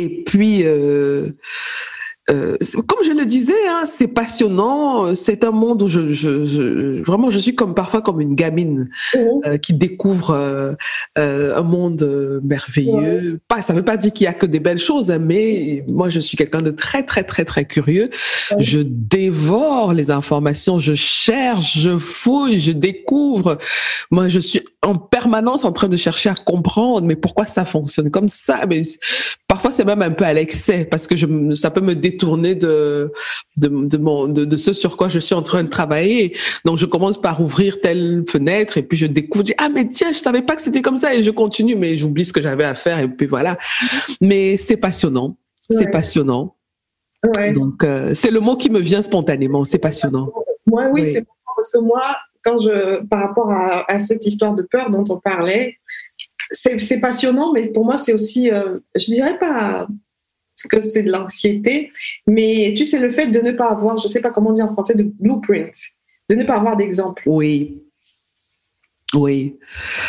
Et 0.00 0.22
puis, 0.24 0.62
euh, 0.64 1.30
euh, 2.30 2.56
comme 2.86 3.04
je 3.04 3.10
le 3.10 3.26
disais, 3.26 3.52
hein, 3.68 3.82
c'est 3.84 4.06
passionnant. 4.06 5.14
C'est 5.14 5.42
un 5.44 5.50
monde 5.50 5.82
où 5.82 5.88
je, 5.88 6.12
je, 6.12 7.02
vraiment, 7.02 7.30
je 7.30 7.38
suis 7.38 7.54
comme 7.54 7.74
parfois 7.74 8.00
comme 8.00 8.20
une 8.20 8.34
gamine 8.34 8.88
mhm. 9.14 9.28
euh, 9.44 9.58
qui 9.58 9.74
découvre 9.74 10.30
euh, 11.18 11.56
un 11.56 11.62
monde 11.62 12.40
merveilleux. 12.44 13.40
Pas, 13.48 13.60
ça 13.60 13.72
ne 13.72 13.78
veut 13.78 13.84
pas 13.84 13.96
dire 13.96 14.12
qu'il 14.12 14.24
y 14.24 14.28
a 14.28 14.34
que 14.34 14.46
des 14.46 14.60
belles 14.60 14.78
choses, 14.78 15.10
hein, 15.10 15.18
mais 15.18 15.84
moi, 15.88 16.10
je 16.10 16.20
suis 16.20 16.36
quelqu'un 16.36 16.62
de 16.62 16.70
très, 16.70 17.02
très, 17.02 17.24
très, 17.24 17.44
très 17.44 17.64
curieux. 17.64 18.10
Je 18.58 18.78
dévore 18.78 19.92
les 19.92 20.10
informations, 20.10 20.78
je 20.78 20.94
cherche, 20.94 21.78
je 21.78 21.98
fouille, 21.98 22.60
je 22.60 22.72
découvre. 22.72 23.58
Moi, 24.10 24.28
je 24.28 24.38
suis 24.38 24.62
en 24.82 24.96
permanence 24.96 25.64
en 25.64 25.72
train 25.72 25.88
de 25.88 25.96
chercher 25.96 26.28
à 26.28 26.34
comprendre, 26.34 27.06
mais 27.06 27.16
pourquoi 27.16 27.46
ça 27.46 27.64
fonctionne 27.64 28.10
comme 28.10 28.28
ça? 28.28 28.60
Mais 28.68 28.82
parfois, 29.48 29.72
c'est 29.72 29.84
même 29.84 30.02
un 30.02 30.10
peu 30.10 30.24
à 30.24 30.32
l'excès 30.32 30.84
parce 30.84 31.06
que 31.06 31.16
je, 31.16 31.54
ça 31.54 31.70
peut 31.70 31.80
me 31.80 31.94
détourner 32.12 32.54
de 32.54 33.12
de, 33.56 33.68
de, 33.68 33.96
mon, 33.98 34.28
de, 34.28 34.44
de, 34.44 34.56
ce 34.56 34.72
sur 34.72 34.96
quoi 34.96 35.08
je 35.08 35.18
suis 35.18 35.34
en 35.34 35.42
train 35.42 35.62
de 35.62 35.68
travailler. 35.68 36.36
Donc, 36.64 36.78
je 36.78 36.86
commence 36.86 37.20
par 37.20 37.40
ouvrir 37.40 37.80
telle 37.80 38.24
fenêtre 38.28 38.78
et 38.78 38.82
puis 38.82 38.96
je 38.96 39.06
découvre, 39.06 39.44
je 39.44 39.52
dis, 39.52 39.58
ah, 39.58 39.68
mais 39.68 39.88
tiens, 39.88 40.12
je 40.12 40.18
savais 40.18 40.42
pas 40.42 40.56
que 40.56 40.62
c'était 40.62 40.82
comme 40.82 40.96
ça 40.96 41.14
et 41.14 41.22
je 41.22 41.30
continue, 41.30 41.76
mais 41.76 41.96
j'oublie 41.96 42.24
ce 42.24 42.32
que 42.32 42.40
j'avais 42.40 42.64
à 42.64 42.74
faire 42.74 42.98
et 42.98 43.08
puis 43.08 43.26
voilà. 43.26 43.58
Mais 44.20 44.56
c'est 44.56 44.78
passionnant. 44.78 45.36
C'est 45.70 45.90
passionnant. 45.90 46.56
Ouais. 47.36 47.52
Donc, 47.52 47.84
euh, 47.84 48.14
c'est 48.14 48.30
le 48.30 48.40
mot 48.40 48.56
qui 48.56 48.68
me 48.68 48.80
vient 48.80 49.00
spontanément. 49.00 49.64
C'est 49.64 49.78
passionnant. 49.78 50.32
Moi, 50.66 50.88
oui, 50.92 51.06
c'est 51.06 51.24
parce 51.56 51.70
que 51.70 51.78
moi, 51.78 52.16
quand 52.42 52.58
je, 52.58 53.04
par 53.06 53.20
rapport 53.20 53.50
à, 53.50 53.90
à, 53.90 53.98
cette 54.00 54.26
histoire 54.26 54.54
de 54.54 54.62
peur 54.62 54.90
dont 54.90 55.04
on 55.08 55.18
parlait, 55.18 55.76
c'est 56.50 57.00
passionnant, 57.00 57.52
mais 57.52 57.68
pour 57.68 57.84
moi, 57.84 57.96
c'est 57.96 58.12
aussi, 58.12 58.50
euh, 58.50 58.78
je 58.96 59.06
dirais 59.06 59.38
pas 59.38 59.86
que 60.68 60.80
c'est 60.82 61.02
de 61.02 61.10
l'anxiété, 61.10 61.90
mais 62.26 62.74
tu 62.76 62.86
sais, 62.86 62.98
le 62.98 63.10
fait 63.10 63.26
de 63.26 63.40
ne 63.40 63.52
pas 63.52 63.70
avoir, 63.70 63.98
je 63.98 64.04
ne 64.04 64.08
sais 64.08 64.20
pas 64.20 64.30
comment 64.30 64.52
dire 64.52 64.66
en 64.66 64.72
français, 64.72 64.94
de 64.94 65.02
blueprint, 65.02 65.74
de 66.28 66.34
ne 66.34 66.44
pas 66.44 66.54
avoir 66.54 66.76
d'exemple. 66.76 67.22
Oui. 67.26 67.82
Oui. 69.14 69.58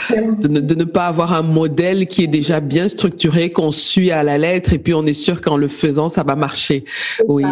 De 0.09 0.47
ne, 0.47 0.59
de 0.59 0.75
ne, 0.75 0.83
pas 0.85 1.07
avoir 1.07 1.33
un 1.33 1.41
modèle 1.41 2.07
qui 2.07 2.23
est 2.23 2.27
déjà 2.27 2.59
bien 2.59 2.87
structuré, 2.87 3.51
qu'on 3.51 3.71
suit 3.71 4.11
à 4.11 4.23
la 4.23 4.37
lettre, 4.37 4.73
et 4.73 4.79
puis 4.79 4.93
on 4.93 5.05
est 5.05 5.13
sûr 5.13 5.41
qu'en 5.41 5.57
le 5.57 5.67
faisant, 5.67 6.09
ça 6.09 6.23
va 6.23 6.35
marcher. 6.35 6.85
Oui. 7.27 7.43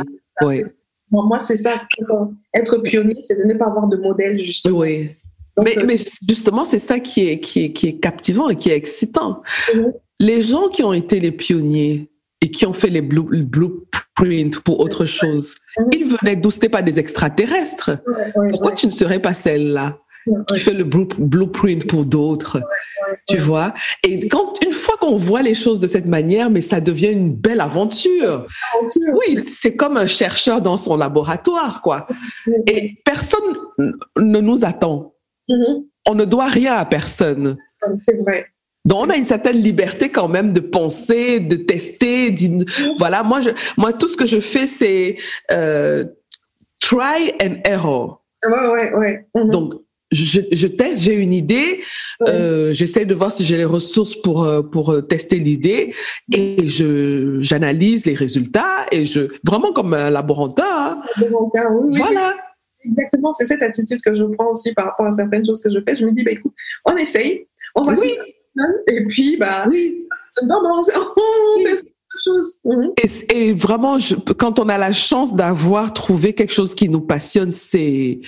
oui. 0.43 0.63
moi, 1.11 1.39
c'est 1.39 1.57
ça. 1.57 1.81
Être 2.53 2.77
pionnier, 2.77 3.17
c'est 3.23 3.37
de 3.37 3.43
ne 3.43 3.53
pas 3.55 3.65
avoir 3.65 3.87
de 3.87 3.97
modèle, 3.97 4.41
justement. 4.43 4.77
Oui. 4.79 5.09
mais, 5.61 5.77
euh, 5.77 5.83
mais, 5.85 5.97
justement, 6.27 6.63
c'est 6.63 6.79
ça 6.79 6.99
qui 6.99 7.27
est, 7.27 7.39
qui, 7.39 7.65
est, 7.65 7.73
qui 7.73 7.87
est 7.87 7.99
captivant 7.99 8.49
et 8.49 8.55
qui 8.55 8.69
est 8.69 8.75
excitant. 8.75 9.41
Les 10.19 10.41
gens 10.41 10.69
qui 10.69 10.83
ont 10.83 10.93
été 10.93 11.19
les 11.19 11.31
pionniers, 11.31 12.10
et 12.41 12.51
qui 12.51 12.65
ont 12.65 12.73
fait 12.73 12.89
les 12.89 13.01
blueprints 13.01 14.59
pour 14.65 14.79
autre 14.79 15.05
chose. 15.05 15.55
Ils 15.93 16.05
venaient 16.05 16.35
d'où? 16.35 16.51
C'était 16.51 16.69
pas 16.69 16.81
des 16.81 16.99
extraterrestres. 16.99 17.91
Pourquoi 18.49 18.73
tu 18.73 18.87
ne 18.87 18.91
serais 18.91 19.19
pas 19.19 19.33
celle-là 19.33 19.99
qui 20.47 20.59
fait 20.59 20.73
le 20.73 20.83
blueprint 20.83 21.87
pour 21.87 22.05
d'autres, 22.05 22.61
tu 23.27 23.37
vois? 23.37 23.73
Et 24.03 24.27
quand 24.27 24.53
une 24.63 24.71
fois 24.73 24.95
qu'on 24.97 25.15
voit 25.15 25.41
les 25.41 25.55
choses 25.55 25.79
de 25.79 25.87
cette 25.87 26.05
manière, 26.05 26.51
mais 26.51 26.61
ça 26.61 26.79
devient 26.79 27.11
une 27.11 27.33
belle 27.33 27.61
aventure. 27.61 28.45
Oui, 29.13 29.35
c'est 29.37 29.75
comme 29.75 29.97
un 29.97 30.05
chercheur 30.07 30.61
dans 30.61 30.77
son 30.77 30.95
laboratoire, 30.95 31.81
quoi. 31.81 32.07
Et 32.67 33.01
personne 33.03 33.55
ne 34.17 34.39
nous 34.39 34.63
attend. 34.63 35.15
Mm-hmm. 35.49 35.85
On 36.09 36.15
ne 36.15 36.25
doit 36.25 36.47
rien 36.47 36.75
à 36.75 36.85
personne. 36.85 37.57
C'est 37.97 38.17
vrai. 38.17 38.45
Donc, 38.85 39.05
on 39.05 39.09
a 39.09 39.15
une 39.15 39.23
certaine 39.23 39.57
liberté 39.57 40.09
quand 40.09 40.27
même 40.27 40.53
de 40.53 40.59
penser, 40.59 41.39
de 41.39 41.55
tester. 41.55 42.35
Voilà, 42.97 43.23
moi, 43.23 43.41
je, 43.41 43.49
moi, 43.77 43.93
tout 43.93 44.07
ce 44.07 44.17
que 44.17 44.25
je 44.25 44.39
fais, 44.39 44.67
c'est 44.67 45.17
euh, 45.51 46.05
try 46.79 47.33
and 47.41 47.57
error. 47.65 48.23
Ouais, 48.43 48.67
ouais, 48.69 48.93
ouais. 48.95 49.25
Mhm. 49.35 49.49
Donc, 49.51 49.73
je, 50.11 50.41
je, 50.51 50.67
teste, 50.67 51.03
j'ai 51.03 51.13
une 51.13 51.31
idée, 51.31 51.81
euh, 52.27 52.73
j'essaie 52.73 53.05
de 53.05 53.13
voir 53.13 53.31
si 53.31 53.45
j'ai 53.45 53.55
les 53.55 53.65
ressources 53.65 54.13
pour 54.13 54.43
euh, 54.43 54.61
pour 54.61 55.07
tester 55.07 55.37
l'idée 55.37 55.95
et 56.33 56.67
je 56.67 57.39
j'analyse 57.39 58.05
les 58.05 58.15
résultats 58.15 58.87
et 58.91 59.05
je 59.05 59.29
vraiment 59.47 59.71
comme 59.71 59.93
un 59.93 60.09
laborantin. 60.09 60.65
Hein. 60.67 61.01
Laborantin, 61.17 61.69
oui. 61.71 61.97
Voilà. 61.97 62.35
Exactement, 62.83 63.31
c'est 63.31 63.45
cette 63.45 63.61
attitude 63.61 64.01
que 64.01 64.13
je 64.13 64.23
prends 64.23 64.51
aussi 64.51 64.73
par 64.73 64.85
rapport 64.87 65.05
à 65.05 65.13
certaines 65.13 65.45
choses 65.45 65.61
que 65.61 65.69
je 65.69 65.79
fais. 65.85 65.95
Je 65.95 66.03
me 66.03 66.11
dis, 66.11 66.23
bah, 66.23 66.31
écoute, 66.31 66.53
on 66.85 66.97
essaye, 66.97 67.47
on 67.75 67.81
va 67.81 67.93
oui. 67.93 68.11
Et 68.87 69.05
puis, 69.07 69.37
bah, 69.37 69.65
oui. 69.69 70.07
c'est 70.31 70.45
Chose. 72.19 72.55
Mhm. 72.65 72.91
Et, 73.01 73.47
et, 73.47 73.53
vraiment, 73.53 73.97
je, 73.97 74.15
quand 74.15 74.59
on 74.59 74.67
a 74.67 74.77
la 74.77 74.91
chance 74.91 75.33
d'avoir 75.33 75.93
trouvé 75.93 76.33
quelque 76.33 76.51
chose 76.51 76.75
qui 76.75 76.89
nous 76.89 76.99
passionne, 76.99 77.51
c'est, 77.51 78.19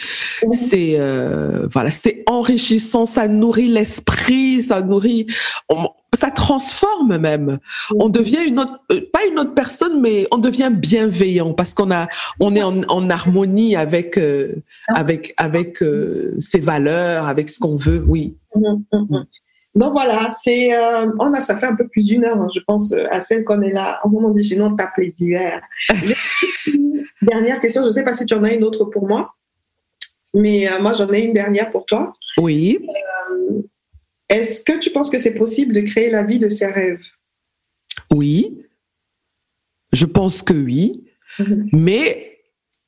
mhm. 0.41 0.51
c'est, 0.53 0.95
euh, 0.97 1.67
voilà, 1.69 1.91
c'est 1.91 2.23
enrichissant, 2.27 3.05
ça 3.05 3.27
nourrit 3.27 3.67
l'esprit, 3.67 4.61
ça 4.61 4.81
nourrit, 4.81 5.27
ça 6.13 6.31
transforme 6.31 7.17
même. 7.17 7.45
Mhm. 7.91 7.97
On 7.99 8.07
devient 8.07 8.45
une 8.47 8.59
autre, 8.59 8.79
euh, 8.93 9.01
pas 9.11 9.25
une 9.29 9.37
autre 9.37 9.53
personne, 9.53 9.99
mais 9.99 10.27
on 10.31 10.37
devient 10.37 10.71
bienveillant 10.73 11.53
parce 11.53 11.73
qu'on 11.73 11.91
a, 11.91 12.07
on 12.39 12.55
est 12.55 12.63
en, 12.63 12.81
en 12.87 13.09
harmonie 13.09 13.75
avec, 13.75 14.17
euh, 14.17 14.55
ah. 14.87 14.99
avec, 14.99 15.33
avec 15.35 15.83
euh, 15.83 16.35
ses 16.39 16.61
valeurs, 16.61 17.27
avec 17.27 17.49
ce 17.49 17.59
qu'on 17.59 17.75
veut. 17.75 18.03
Oui. 18.07 18.37
Donc 19.75 19.93
voilà, 19.93 20.29
c'est, 20.29 20.73
euh, 20.75 21.07
on 21.19 21.33
a, 21.33 21.41
ça 21.41 21.57
fait 21.57 21.65
un 21.65 21.75
peu 21.75 21.87
plus 21.87 22.03
d'une 22.03 22.23
heure, 22.23 22.39
hein, 22.39 22.47
je 22.53 22.59
pense, 22.59 22.91
euh, 22.91 23.05
à 23.09 23.21
celle 23.21 23.43
qu'on 23.43 23.61
est 23.61 23.71
là. 23.71 23.99
Au 24.03 24.09
moment 24.09 24.29
des 24.29 24.61
on 24.61 24.75
tape 24.75 24.97
les 24.97 25.11
divers. 25.11 25.61
dernière 27.21 27.59
question, 27.59 27.81
je 27.81 27.87
ne 27.87 27.91
sais 27.91 28.03
pas 28.03 28.13
si 28.13 28.25
tu 28.25 28.35
en 28.35 28.43
as 28.43 28.53
une 28.53 28.63
autre 28.63 28.85
pour 28.85 29.07
moi, 29.07 29.33
mais 30.35 30.71
euh, 30.71 30.79
moi 30.79 30.91
j'en 30.93 31.11
ai 31.11 31.21
une 31.21 31.33
dernière 31.33 31.71
pour 31.71 31.85
toi. 31.85 32.13
Oui. 32.37 32.79
est-ce 34.29 34.63
que 34.63 34.77
tu 34.77 34.91
penses 34.91 35.09
que 35.09 35.17
c'est 35.17 35.33
possible 35.33 35.73
de 35.73 35.81
créer 35.81 36.11
la 36.11 36.21
vie 36.21 36.39
de 36.39 36.49
ses 36.49 36.67
rêves? 36.67 37.05
Oui. 38.13 38.59
Je 39.91 40.05
pense 40.05 40.43
que 40.43 40.53
oui. 40.53 41.03
Mhm. 41.39 41.69
Mais 41.71 42.41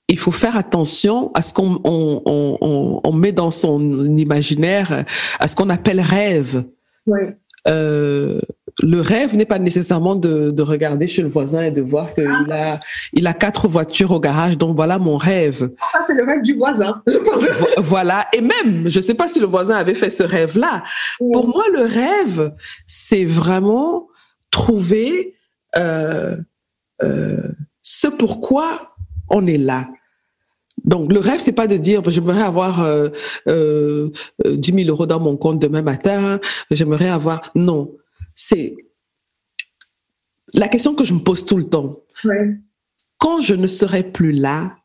il 0.07 0.19
faut 0.19 0.31
faire 0.31 0.55
attention 0.55 1.31
à 1.33 1.41
ce 1.41 1.51
qu'on 1.51 1.81
on, 1.83 2.21
on, 2.25 3.01
on 3.03 3.11
met 3.11 3.31
dans 3.31 3.49
son 3.49 4.05
imaginaire, 4.17 5.03
à 5.39 5.47
ce 5.47 5.55
qu'on 5.55 5.71
appelle 5.71 5.99
rêve. 5.99 6.63
Oui. 7.07 7.21
Euh, 7.67 8.39
le 8.81 8.99
rêve 8.99 9.35
n'est 9.35 9.45
pas 9.45 9.57
nécessairement 9.57 10.15
de, 10.15 10.51
de, 10.51 10.61
regarder 10.61 11.07
chez 11.07 11.21
le 11.21 11.29
voisin 11.29 11.63
et 11.63 11.71
de 11.71 11.81
voir 11.81 12.13
qu'il 12.13 12.51
a, 12.51 12.79
il 13.13 13.25
a 13.25 13.33
quatre 13.33 13.67
voitures 13.67 14.11
au 14.11 14.19
garage. 14.19 14.57
Donc 14.57 14.75
voilà 14.75 14.99
mon 14.99 15.17
rêve. 15.17 15.71
Ça, 15.91 16.01
c'est 16.01 16.13
le 16.13 16.23
rêve 16.25 16.41
du 16.41 16.53
voisin. 16.53 17.01
voilà. 17.77 18.27
Et 18.33 18.41
même, 18.41 18.87
je 18.87 18.97
ne 18.97 19.01
sais 19.01 19.13
pas 19.13 19.27
si 19.27 19.39
le 19.39 19.45
voisin 19.45 19.77
avait 19.77 19.95
fait 19.95 20.09
ce 20.09 20.23
rêve-là. 20.23 20.83
Pour 21.17 21.47
moi, 21.47 21.63
le 21.73 21.83
rêve, 21.85 22.53
c'est 22.85 23.25
vraiment 23.25 24.07
trouver 24.51 25.35
euh, 25.77 26.37
euh, 27.01 27.37
ce 27.81 28.07
pourquoi 28.07 28.95
on 29.29 29.47
est 29.47 29.57
là. 29.57 29.87
Donc 30.85 31.11
le 31.11 31.19
rêve, 31.19 31.39
c'est 31.39 31.51
pas 31.51 31.67
de 31.67 31.77
dire 31.77 32.01
j'aimerais 32.09 32.41
avoir 32.41 32.83
euh, 32.83 33.09
euh, 33.47 34.09
10 34.45 34.73
000 34.73 34.89
euros 34.89 35.05
dans 35.05 35.19
mon 35.19 35.35
compte 35.35 35.59
demain 35.59 35.81
matin, 35.81 36.39
j'aimerais 36.71 37.09
avoir... 37.09 37.51
Non, 37.55 37.91
c'est 38.35 38.75
la 40.53 40.67
question 40.67 40.95
que 40.95 41.03
je 41.03 41.13
me 41.13 41.19
pose 41.19 41.45
tout 41.45 41.57
le 41.57 41.67
temps. 41.67 42.03
Quand 43.17 43.41
je 43.41 43.55
ne 43.55 43.67
serai 43.67 44.03
plus 44.03 44.31
là, 44.31 44.77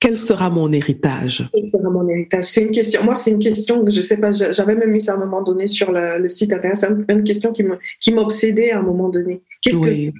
quel 0.00 0.18
sera 0.18 0.50
mon 0.50 0.70
héritage? 0.70 1.48
Quel 1.54 1.70
sera 1.70 1.88
mon 1.88 2.06
héritage? 2.08 2.44
C'est 2.44 2.60
une 2.60 2.72
question. 2.72 3.02
Moi, 3.04 3.16
c'est 3.16 3.30
une 3.30 3.38
question 3.38 3.82
que 3.84 3.90
je 3.90 4.02
sais 4.02 4.18
pas. 4.18 4.32
J'avais 4.32 4.74
même 4.74 4.90
mis 4.90 5.00
ça 5.00 5.12
à 5.12 5.14
un 5.16 5.18
moment 5.18 5.42
donné 5.42 5.66
sur 5.66 5.92
le, 5.92 6.28
site 6.28 6.52
internet. 6.52 6.76
C'est 6.76 7.12
une 7.12 7.24
question 7.24 7.52
qui 7.52 7.62
me 7.62 7.78
qui 8.00 8.12
m'obsédait 8.12 8.72
à 8.72 8.80
un 8.80 8.82
moment 8.82 9.08
donné. 9.08 9.40
Qu'est-ce 9.62 9.80
que 9.80 10.12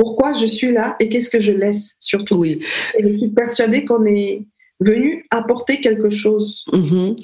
pourquoi 0.00 0.32
je 0.32 0.46
suis 0.46 0.72
là 0.72 0.96
et 0.98 1.10
qu'est-ce 1.10 1.28
que 1.28 1.40
je 1.40 1.52
laisse 1.52 1.94
surtout. 2.00 2.36
Oui. 2.36 2.60
Et 2.98 3.02
je 3.02 3.18
suis 3.18 3.28
persuadée 3.28 3.84
qu'on 3.84 4.06
est 4.06 4.46
venu 4.80 5.26
apporter 5.28 5.78
quelque 5.78 6.08
chose. 6.08 6.64
Mm-hmm. 6.72 7.18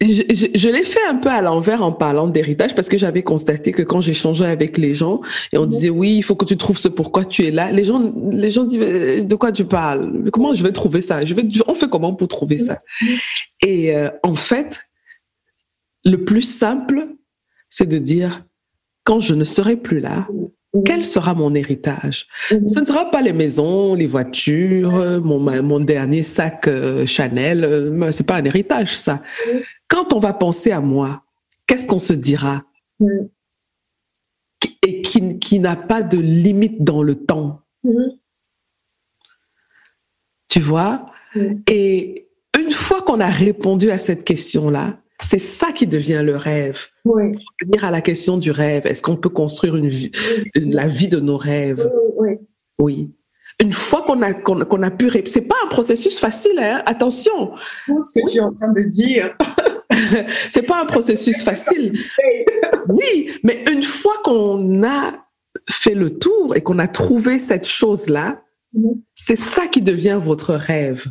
Je, 0.00 0.68
l'ai 0.70 0.84
fait 0.86 1.04
un 1.06 1.16
peu 1.16 1.28
à 1.28 1.42
l'envers 1.42 1.82
en 1.82 1.92
parlant 1.92 2.26
d'héritage 2.26 2.74
parce 2.74 2.88
que 2.88 2.96
j'avais 2.96 3.22
constaté 3.22 3.70
que 3.72 3.82
quand 3.82 4.00
j'échangeais 4.00 4.46
avec 4.46 4.78
les 4.78 4.94
gens 4.94 5.20
et 5.52 5.58
on 5.58 5.66
mm-hmm. 5.66 5.68
disait 5.68 5.90
oui, 5.90 6.16
il 6.16 6.22
faut 6.22 6.36
que 6.36 6.46
tu 6.46 6.56
trouves 6.56 6.78
ce 6.78 6.88
pourquoi 6.88 7.26
tu 7.26 7.44
es 7.44 7.50
là, 7.50 7.70
les 7.70 7.84
gens, 7.84 8.14
les 8.30 8.50
gens 8.50 8.64
disaient 8.64 9.20
de 9.20 9.34
quoi 9.34 9.52
tu 9.52 9.66
parles? 9.66 10.30
Comment 10.32 10.54
je 10.54 10.62
vais 10.62 10.72
trouver 10.72 11.02
ça? 11.02 11.22
Je 11.22 11.34
vais, 11.34 11.42
on 11.66 11.74
fait 11.74 11.90
comment 11.90 12.14
pour 12.14 12.28
trouver 12.28 12.56
ça? 12.56 12.78
Mm-hmm. 13.02 13.66
Et 13.66 13.94
euh, 13.94 14.08
en 14.22 14.36
fait, 14.36 14.88
le 16.06 16.24
plus 16.24 16.40
simple, 16.40 17.08
c'est 17.68 17.90
de 17.90 17.98
dire 17.98 18.46
quand 19.04 19.20
je 19.20 19.34
ne 19.34 19.44
serai 19.44 19.76
plus 19.76 20.00
là, 20.00 20.26
quel 20.84 21.04
sera 21.04 21.34
mon 21.34 21.54
héritage? 21.54 22.26
Mhm. 22.50 22.68
Ce 22.68 22.80
ne 22.80 22.86
sera 22.86 23.10
pas 23.10 23.22
les 23.22 23.32
maisons, 23.32 23.94
les 23.94 24.06
voitures, 24.06 25.20
mon, 25.22 25.38
mon 25.62 25.80
dernier 25.80 26.22
sac 26.22 26.66
euh, 26.66 27.06
Chanel. 27.06 27.64
Euh, 27.64 28.12
c'est 28.12 28.26
pas 28.26 28.36
un 28.36 28.44
héritage, 28.44 28.96
ça. 28.96 29.22
Quand 29.88 30.12
on 30.12 30.18
va 30.18 30.32
penser 30.32 30.72
à 30.72 30.80
moi, 30.80 31.22
qu'est-ce 31.66 31.86
qu'on 31.86 32.00
se 32.00 32.12
dira? 32.12 32.64
Et 34.82 35.02
qui, 35.02 35.38
qui 35.38 35.60
n'a 35.60 35.76
pas 35.76 36.02
de 36.02 36.18
limite 36.18 36.82
dans 36.82 37.02
le 37.02 37.14
temps. 37.14 37.62
Tu 40.48 40.60
vois? 40.60 41.06
Et 41.68 42.28
une 42.58 42.70
fois 42.70 43.02
qu'on 43.02 43.20
a 43.20 43.28
répondu 43.28 43.90
à 43.90 43.98
cette 43.98 44.24
question-là, 44.24 44.98
c'est 45.20 45.38
ça 45.38 45.72
qui 45.72 45.86
devient 45.86 46.22
le 46.24 46.36
rêve. 46.36 46.86
Oui. 47.04 47.38
Venir 47.62 47.84
à 47.84 47.90
la 47.90 48.00
question 48.00 48.36
du 48.36 48.50
rêve. 48.50 48.86
Est-ce 48.86 49.02
qu'on 49.02 49.16
peut 49.16 49.28
construire 49.28 49.76
une 49.76 49.88
vie, 49.88 50.10
la 50.54 50.88
vie 50.88 51.08
de 51.08 51.20
nos 51.20 51.36
rêves? 51.36 51.90
Oui. 52.16 52.38
Oui. 52.78 53.14
Une 53.60 53.72
fois 53.72 54.02
qu'on 54.02 54.20
a 54.22 54.34
qu'on 54.34 54.82
a 54.82 54.90
pu, 54.90 55.10
c'est 55.26 55.46
pas 55.46 55.54
un 55.64 55.68
processus 55.68 56.18
facile. 56.18 56.58
Hein? 56.58 56.82
Attention. 56.86 57.52
Ce 57.86 58.20
que 58.20 58.30
tu 58.30 58.38
es 58.38 58.40
en 58.40 58.52
train 58.52 58.72
de 58.72 58.82
dire. 58.82 59.36
c'est 60.50 60.62
pas 60.62 60.82
un 60.82 60.86
processus 60.86 61.42
facile. 61.42 61.92
oui, 62.88 63.30
mais 63.44 63.64
une 63.70 63.84
fois 63.84 64.14
qu'on 64.24 64.82
a 64.82 65.12
fait 65.70 65.94
le 65.94 66.18
tour 66.18 66.56
et 66.56 66.62
qu'on 66.62 66.80
a 66.80 66.88
trouvé 66.88 67.38
cette 67.38 67.66
chose 67.66 68.08
là, 68.08 68.42
mm-hmm. 68.76 69.00
c'est 69.14 69.36
ça 69.36 69.68
qui 69.68 69.82
devient 69.82 70.18
votre 70.20 70.54
rêve. 70.54 71.06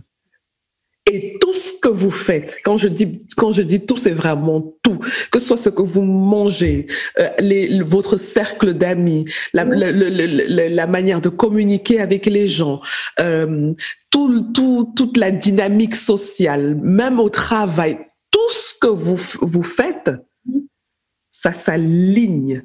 Et 1.06 1.38
tout 1.42 1.52
ce 1.52 1.80
que 1.82 1.90
vous 1.90 2.12
faites, 2.12 2.60
quand 2.64 2.78
je 2.78 2.88
dis, 2.88 3.28
quand 3.36 3.52
je 3.52 3.62
dis 3.62 3.86
tout, 3.86 3.98
c'est 3.98 4.12
vraiment 4.12 4.74
tout. 4.82 5.00
Que 5.32 5.40
ce 5.40 5.48
soit 5.48 5.58
ce 5.58 5.70
que 5.70 5.82
vous 5.82 6.02
mangez, 6.02 6.88
euh, 7.20 7.30
les, 7.40 7.82
votre 7.82 8.16
cercle 8.16 8.74
d'amis, 8.74 9.26
la, 9.52 9.66
la, 9.66 10.88
manière 10.88 11.20
de 11.20 11.28
communiquer 11.28 12.00
avec 12.00 12.26
les 12.26 12.48
gens, 12.48 12.80
euh, 13.20 13.74
tout, 14.12 14.54
tout, 14.54 14.94
toute 14.96 15.18
la 15.18 15.32
dynamique 15.32 15.96
sociale, 15.96 16.76
même 16.82 17.20
au 17.20 17.30
travail, 17.30 18.00
tout 18.32 18.50
ce 18.52 18.74
que 18.80 18.88
vous, 18.88 19.20
vous 19.42 19.64
faites, 19.64 20.12
ça 21.32 21.52
s'aligne. 21.52 22.64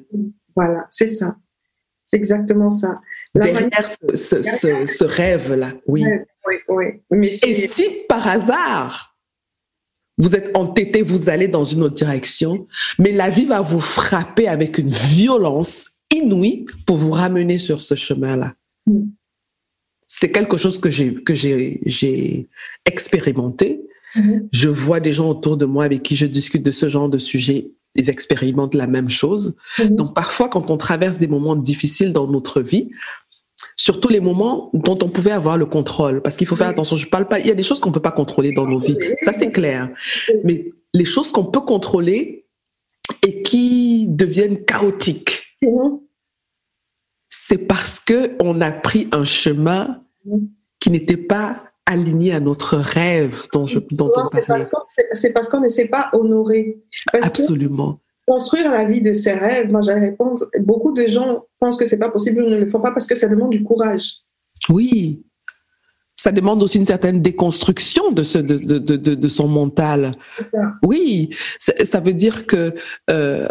Voilà, 0.55 0.87
c'est 0.91 1.09
ça. 1.09 1.35
C'est 2.05 2.17
exactement 2.17 2.71
ça. 2.71 3.01
Derrière 3.35 3.87
ce, 3.87 4.15
ce, 4.15 4.85
ce, 4.87 5.03
rêve-là, 5.03 5.73
oui. 5.85 6.03
Oui, 6.49 6.55
oui. 6.67 6.85
Mais 7.11 7.27
Et 7.27 7.53
si 7.53 7.83
par 8.07 8.27
hasard, 8.27 9.15
vous 10.17 10.35
êtes 10.35 10.55
entêté, 10.55 11.01
vous 11.01 11.29
allez 11.29 11.47
dans 11.47 11.63
une 11.63 11.83
autre 11.83 11.95
direction, 11.95 12.67
mais 12.97 13.11
la 13.11 13.29
vie 13.29 13.45
va 13.45 13.61
vous 13.61 13.79
frapper 13.79 14.47
avec 14.47 14.77
une 14.77 14.89
violence 14.89 15.91
inouïe 16.13 16.65
pour 16.85 16.97
vous 16.97 17.11
ramener 17.11 17.59
sur 17.59 17.81
ce 17.81 17.95
chemin-là. 17.95 18.55
Mm. 18.87 19.05
C'est 20.07 20.31
quelque 20.31 20.57
chose 20.57 20.79
que 20.79 20.89
j'ai 20.89 21.13
que 21.13 21.35
j'ai 21.35 22.49
expérimenté. 22.85 23.81
Mm-hmm. 24.15 24.47
Je 24.51 24.69
vois 24.69 24.99
des 24.99 25.13
gens 25.13 25.29
autour 25.29 25.55
de 25.55 25.65
moi 25.65 25.85
avec 25.85 26.01
qui 26.01 26.15
je 26.15 26.25
discute 26.25 26.63
de 26.63 26.71
ce 26.71 26.89
genre 26.89 27.09
de 27.09 27.19
sujet 27.19 27.71
ils 27.95 28.09
expérimentent 28.09 28.75
la 28.75 28.87
même 28.87 29.09
chose. 29.09 29.55
Mm-hmm. 29.77 29.95
Donc 29.95 30.15
parfois, 30.15 30.49
quand 30.49 30.69
on 30.69 30.77
traverse 30.77 31.17
des 31.17 31.27
moments 31.27 31.55
difficiles 31.55 32.13
dans 32.13 32.27
notre 32.27 32.61
vie, 32.61 32.91
surtout 33.79 34.09
les 34.09 34.19
moments 34.19 34.69
dont 34.73 34.99
on 35.01 35.07
pouvait 35.07 35.31
avoir 35.31 35.57
le 35.57 35.65
contrôle. 35.65 36.21
Parce 36.21 36.35
qu'il 36.35 36.45
faut 36.45 36.57
faire 36.57 36.67
attention, 36.67 36.97
je 36.97 37.07
parle 37.07 37.29
pas, 37.29 37.39
il 37.39 37.47
y 37.47 37.51
a 37.51 37.55
des 37.55 37.63
choses 37.63 37.79
qu'on 37.79 37.93
peut 37.93 38.01
pas 38.01 38.11
contrôler 38.11 38.51
dans 38.51 38.67
nos 38.67 38.77
vies. 38.77 38.97
Ça, 39.21 39.31
c'est 39.31 39.53
clair. 39.53 39.89
Mais 40.43 40.69
les 40.93 41.05
choses 41.05 41.31
qu'on 41.31 41.45
peut 41.45 41.61
contrôler 41.61 42.45
et 43.25 43.41
qui 43.41 44.07
deviennent 44.09 44.65
chaotiques, 44.65 45.57
c'est 47.29 47.67
parce 47.67 48.01
que 48.01 48.35
on 48.41 48.59
a 48.59 48.73
pris 48.73 49.07
un 49.13 49.23
chemin 49.23 50.03
qui 50.81 50.91
n'était 50.91 51.17
pas 51.17 51.63
aligné 51.85 52.33
à 52.33 52.41
notre 52.41 52.75
rêve 52.75 53.47
dont, 53.53 53.65
je, 53.65 53.79
dont 53.91 54.11
on 54.13 54.41
parlait. 54.41 54.65
C'est 55.13 55.31
parce 55.31 55.47
qu'on 55.47 55.61
ne 55.61 55.69
sait 55.69 55.87
pas 55.87 56.09
honorer. 56.11 56.83
Absolument 57.13 58.01
construire 58.29 58.69
la 58.69 58.85
vie 58.85 59.01
de 59.01 59.13
ses 59.15 59.33
rêves, 59.33 59.71
moi 59.71 59.81
j'allais 59.81 60.09
répondre, 60.11 60.45
beaucoup 60.59 60.93
de 60.93 61.07
gens 61.07 61.45
pensent 61.59 61.77
que 61.77 61.87
c'est 61.87 61.97
pas 61.97 62.11
possible 62.11 62.43
ou 62.43 62.49
ne 62.49 62.57
le 62.57 62.69
font 62.69 62.79
pas 62.79 62.91
parce 62.91 63.07
que 63.07 63.15
ça 63.15 63.27
demande 63.27 63.49
du 63.49 63.63
courage. 63.63 64.07
Oui. 64.69 65.23
Ça 66.15 66.31
demande 66.31 66.61
aussi 66.61 66.77
une 66.77 66.85
certaine 66.85 67.21
déconstruction 67.23 68.11
de, 68.11 68.23
ce, 68.23 68.37
de, 68.37 68.57
de, 68.57 68.97
de, 68.97 69.15
de 69.15 69.27
son 69.27 69.47
mental. 69.47 70.11
Ça. 70.51 70.59
Oui, 70.83 71.29
ça 71.59 71.99
veut 72.01 72.13
dire 72.13 72.45
que, 72.45 72.75
euh, 73.09 73.47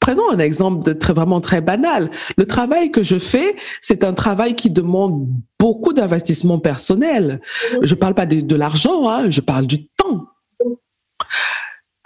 prenons 0.00 0.28
un 0.30 0.40
exemple 0.40 0.84
de 0.84 0.92
très, 0.92 1.14
vraiment 1.14 1.40
très 1.40 1.62
banal. 1.62 2.10
Le 2.36 2.44
travail 2.44 2.90
que 2.90 3.02
je 3.02 3.18
fais, 3.18 3.56
c'est 3.80 4.04
un 4.04 4.12
travail 4.12 4.56
qui 4.56 4.68
demande 4.68 5.26
beaucoup 5.58 5.94
d'investissement 5.94 6.58
personnel. 6.58 7.40
Je 7.80 7.94
parle 7.94 8.14
pas 8.14 8.26
de, 8.26 8.40
de 8.40 8.56
l'argent, 8.56 9.08
hein, 9.08 9.30
je 9.30 9.40
parle 9.40 9.66
du 9.66 9.86
temps. 9.86 10.26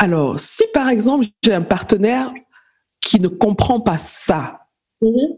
Alors, 0.01 0.41
si 0.41 0.65
par 0.73 0.89
exemple 0.89 1.27
j'ai 1.45 1.53
un 1.53 1.61
partenaire 1.61 2.33
qui 3.03 3.21
ne 3.21 3.29
comprend 3.29 3.81
pas 3.81 3.99
ça, 3.99 4.61
mm-hmm. 5.03 5.37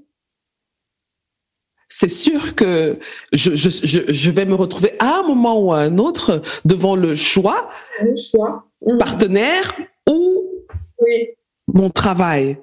c'est 1.88 2.08
sûr 2.08 2.54
que 2.54 3.00
je, 3.32 3.56
je, 3.56 4.00
je, 4.08 4.30
vais 4.30 4.44
me 4.44 4.54
retrouver 4.54 4.92
à 5.00 5.18
un 5.18 5.22
moment 5.24 5.60
ou 5.60 5.72
à 5.72 5.80
un 5.80 5.98
autre 5.98 6.42
devant 6.64 6.94
le 6.94 7.16
choix, 7.16 7.70
le 8.00 8.14
choix. 8.16 8.68
Mm-hmm. 8.86 8.98
partenaire 8.98 9.76
ou 10.08 10.44
oui. 11.00 11.30
mon 11.66 11.90
travail. 11.90 12.56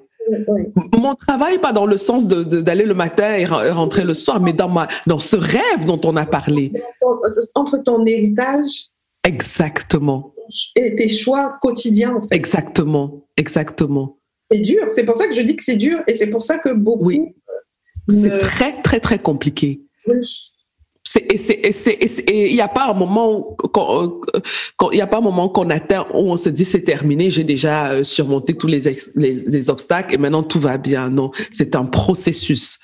Oui. 0.48 0.62
Mon 0.94 1.14
travail, 1.16 1.58
pas 1.58 1.72
dans 1.74 1.86
le 1.86 1.98
sens 1.98 2.26
d'aller 2.26 2.84
de, 2.84 2.88
le 2.88 2.94
matin 2.94 3.34
et 3.34 3.44
rentrer 3.44 4.04
le 4.04 4.14
soir, 4.14 4.40
mais 4.40 4.54
dans, 4.54 4.68
ma, 4.68 4.88
dans 5.06 5.18
ce 5.18 5.36
rêve 5.36 5.84
dont 5.86 6.00
on 6.04 6.16
a 6.16 6.24
parlé. 6.24 6.72
Entre 7.54 7.78
ton 7.78 8.06
héritage. 8.06 8.90
Exactement 9.24 10.32
et 10.76 10.94
tes 10.94 11.08
choix 11.08 11.58
quotidiens. 11.60 12.16
En 12.16 12.22
fait. 12.22 12.34
Exactement, 12.34 13.26
exactement. 13.36 14.18
C'est 14.50 14.58
dur. 14.58 14.86
C'est 14.90 15.04
pour 15.04 15.16
ça 15.16 15.28
que 15.28 15.34
je 15.34 15.42
dis 15.42 15.56
que 15.56 15.62
c'est 15.62 15.76
dur 15.76 16.00
et 16.06 16.14
c'est 16.14 16.26
pour 16.26 16.42
ça 16.42 16.58
que 16.58 16.70
beaucoup. 16.70 17.04
Oui. 17.04 17.34
C'est 18.08 18.38
très, 18.38 18.82
très, 18.82 18.98
très 18.98 19.18
compliqué. 19.18 19.82
Oui. 20.06 20.16
Et 21.16 22.50
il 22.50 22.54
n'y 22.54 22.60
a 22.60 22.68
pas 22.68 22.90
un 22.90 22.94
moment 22.94 23.56
il 24.92 24.98
y 24.98 25.00
a 25.00 25.06
pas 25.06 25.18
un 25.18 25.22
moment 25.22 25.48
qu'on 25.48 25.70
atteint 25.70 26.06
où 26.12 26.30
on 26.30 26.36
se 26.36 26.50
dit 26.50 26.66
c'est 26.66 26.82
terminé, 26.82 27.30
j'ai 27.30 27.42
déjà 27.42 27.90
euh, 27.90 28.04
surmonté 28.04 28.54
tous 28.54 28.66
les, 28.66 28.80
les, 29.16 29.32
les, 29.32 29.70
obstacles 29.70 30.14
et 30.14 30.18
maintenant 30.18 30.42
tout 30.42 30.60
va 30.60 30.76
bien. 30.76 31.08
Non, 31.08 31.30
c'est 31.50 31.74
un 31.74 31.86
processus. 31.86 32.78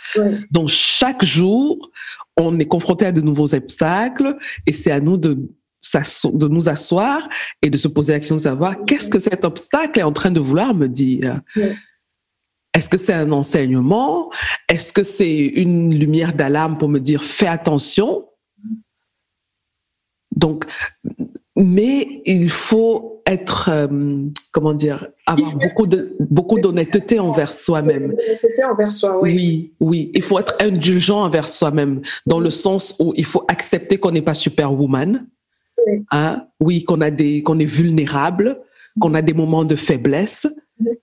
Donc 0.50 0.68
chaque 0.68 1.24
jour, 1.24 1.90
on 2.38 2.58
est 2.58 2.66
confronté 2.66 3.04
à 3.04 3.12
de 3.12 3.20
nouveaux 3.20 3.54
obstacles 3.54 4.36
et 4.66 4.72
c'est 4.72 4.90
à 4.90 5.00
nous 5.00 5.18
de 5.18 5.38
de 6.32 6.48
nous 6.48 6.68
asseoir 6.68 7.28
et 7.62 7.70
de 7.70 7.76
se 7.76 7.88
poser 7.88 8.12
la 8.12 8.20
question 8.20 8.36
de 8.36 8.40
savoir 8.40 8.84
qu'est-ce 8.84 9.10
que 9.10 9.18
cet 9.18 9.44
obstacle 9.44 10.00
est 10.00 10.04
en 10.04 10.12
train 10.12 10.30
de 10.30 10.40
vouloir 10.40 10.74
me 10.74 10.88
dire? 10.88 11.40
Est-ce 12.74 12.88
que 12.88 12.98
c'est 12.98 13.14
un 13.14 13.32
enseignement? 13.32 14.30
Est-ce 14.68 14.92
que 14.92 15.02
c'est 15.02 15.38
une 15.38 15.94
lumière 15.94 16.34
d'alarme 16.34 16.76
pour 16.76 16.88
me 16.88 17.00
dire 17.00 17.22
fais 17.22 17.46
attention? 17.46 18.26
Donc, 20.34 20.66
mais 21.56 22.20
il 22.26 22.50
faut 22.50 23.22
être, 23.26 23.70
euh, 23.72 24.28
comment 24.52 24.74
dire, 24.74 25.08
avoir 25.26 25.56
beaucoup 25.56 25.86
de 25.86 26.14
beaucoup 26.20 26.60
d'honnêteté 26.60 27.18
envers 27.18 27.52
soi-même. 27.52 28.14
Envers 28.70 28.92
soi, 28.92 29.18
oui. 29.20 29.32
Oui, 29.32 29.74
oui. 29.80 30.10
Il 30.14 30.22
faut 30.22 30.38
être 30.38 30.54
indulgent 30.60 31.22
envers 31.22 31.48
soi-même, 31.48 32.02
dans 32.26 32.40
le 32.40 32.50
sens 32.50 32.94
où 33.00 33.12
il 33.16 33.24
faut 33.24 33.44
accepter 33.48 33.98
qu'on 33.98 34.12
n'est 34.12 34.22
pas 34.22 34.34
superwoman. 34.34 35.26
Oui. 35.86 36.04
Hein? 36.10 36.46
Oui, 36.60 36.84
qu'on 36.84 37.00
a 37.00 37.10
des, 37.10 37.42
qu'on 37.42 37.58
est 37.58 37.64
vulnérable, 37.64 38.60
qu'on 39.00 39.14
a 39.14 39.22
des 39.22 39.34
moments 39.34 39.64
de 39.64 39.76
faiblesse. 39.76 40.46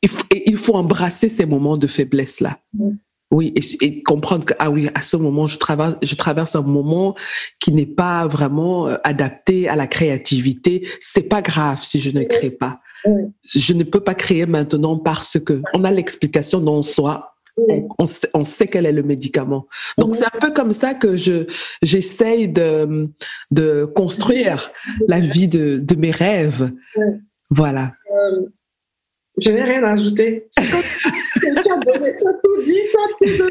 Et 0.03 0.43
il 0.45 0.57
faut 0.57 0.75
embrasser 0.75 1.29
ces 1.29 1.45
moments 1.45 1.77
de 1.77 1.87
faiblesse 1.87 2.41
là. 2.41 2.59
Oui, 3.31 3.51
et, 3.81 4.03
comprendre 4.03 4.45
que 4.45 4.53
ah 4.59 4.69
oui, 4.69 4.89
à 4.93 5.01
ce 5.01 5.17
moment, 5.17 5.47
je 5.47 5.57
traverse, 5.57 5.95
je 6.03 6.13
traverse 6.13 6.55
un 6.55 6.61
moment 6.61 7.15
qui 7.59 7.71
n'est 7.71 7.87
pas 7.87 8.27
vraiment 8.27 8.87
euh, 8.87 8.97
adapté 9.03 9.67
à 9.67 9.75
la 9.75 9.87
créativité. 9.87 10.87
C'est 10.99 11.27
pas 11.29 11.41
grave 11.41 11.83
si 11.83 11.99
je 11.99 12.11
ne 12.11 12.23
crée 12.23 12.51
pas. 12.51 12.79
Je 13.43 13.73
ne 13.73 13.83
peux 13.83 13.99
pas 13.99 14.13
créer 14.13 14.45
maintenant 14.45 14.97
parce 14.97 15.39
que 15.39 15.61
on 15.73 15.83
a 15.83 15.91
l'explication 15.91 16.61
dans 16.61 16.81
soi. 16.83 17.32
On, 17.55 18.05
on, 18.33 18.43
sait, 18.43 18.67
quel 18.67 18.87
est 18.87 18.91
le 18.91 19.03
médicament. 19.03 19.67
Donc 19.99 20.15
c'est 20.15 20.25
un 20.25 20.39
peu 20.39 20.51
comme 20.51 20.73
ça 20.73 20.95
que 20.95 21.15
je 21.15 21.45
j'essaye 21.83 22.47
de 22.47 23.09
de 23.51 23.85
construire 23.85 24.71
la 25.07 25.19
vie 25.19 25.47
de, 25.47 25.77
de 25.79 25.95
mes 25.95 26.09
rêves. 26.09 26.71
Voilà. 27.51 27.93
Euh, 28.11 28.47
je 29.39 29.51
n'ai 29.51 29.63
rien 29.63 29.83
à 29.83 29.91
ajouter. 29.91 30.47
as 30.57 30.63
tout 32.43 32.63
dit, 32.63 32.79
tout 33.21 33.49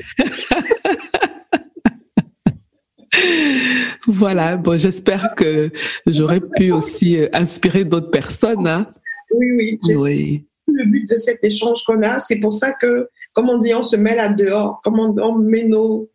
voilà, 4.07 4.57
bon, 4.57 4.79
j'espère 4.79 5.35
que 5.35 5.71
j'aurais 6.07 6.41
pu 6.41 6.73
aussi 6.73 7.19
euh, 7.19 7.29
inspirer 7.33 7.85
d'autres 7.85 8.11
personnes. 8.11 8.67
Hein. 8.67 8.93
Oui, 9.35 9.53
oui. 9.53 9.79
oui. 9.97 10.47
Le 10.67 10.85
but 10.87 11.09
de 11.09 11.17
cet 11.17 11.45
échange 11.45 11.83
qu'on 11.85 12.03
a, 12.03 12.19
c'est 12.21 12.37
pour 12.37 12.53
ça 12.53 12.73
que, 12.73 13.09
comme 13.33 13.49
on 13.49 13.59
dit, 13.59 13.75
on 13.75 13.83
se 13.83 13.97
met 13.97 14.15
là 14.15 14.29
dehors, 14.29 14.81
comme 14.83 14.99
on, 14.99 15.39
met 15.39 15.65
nos. 15.65 16.11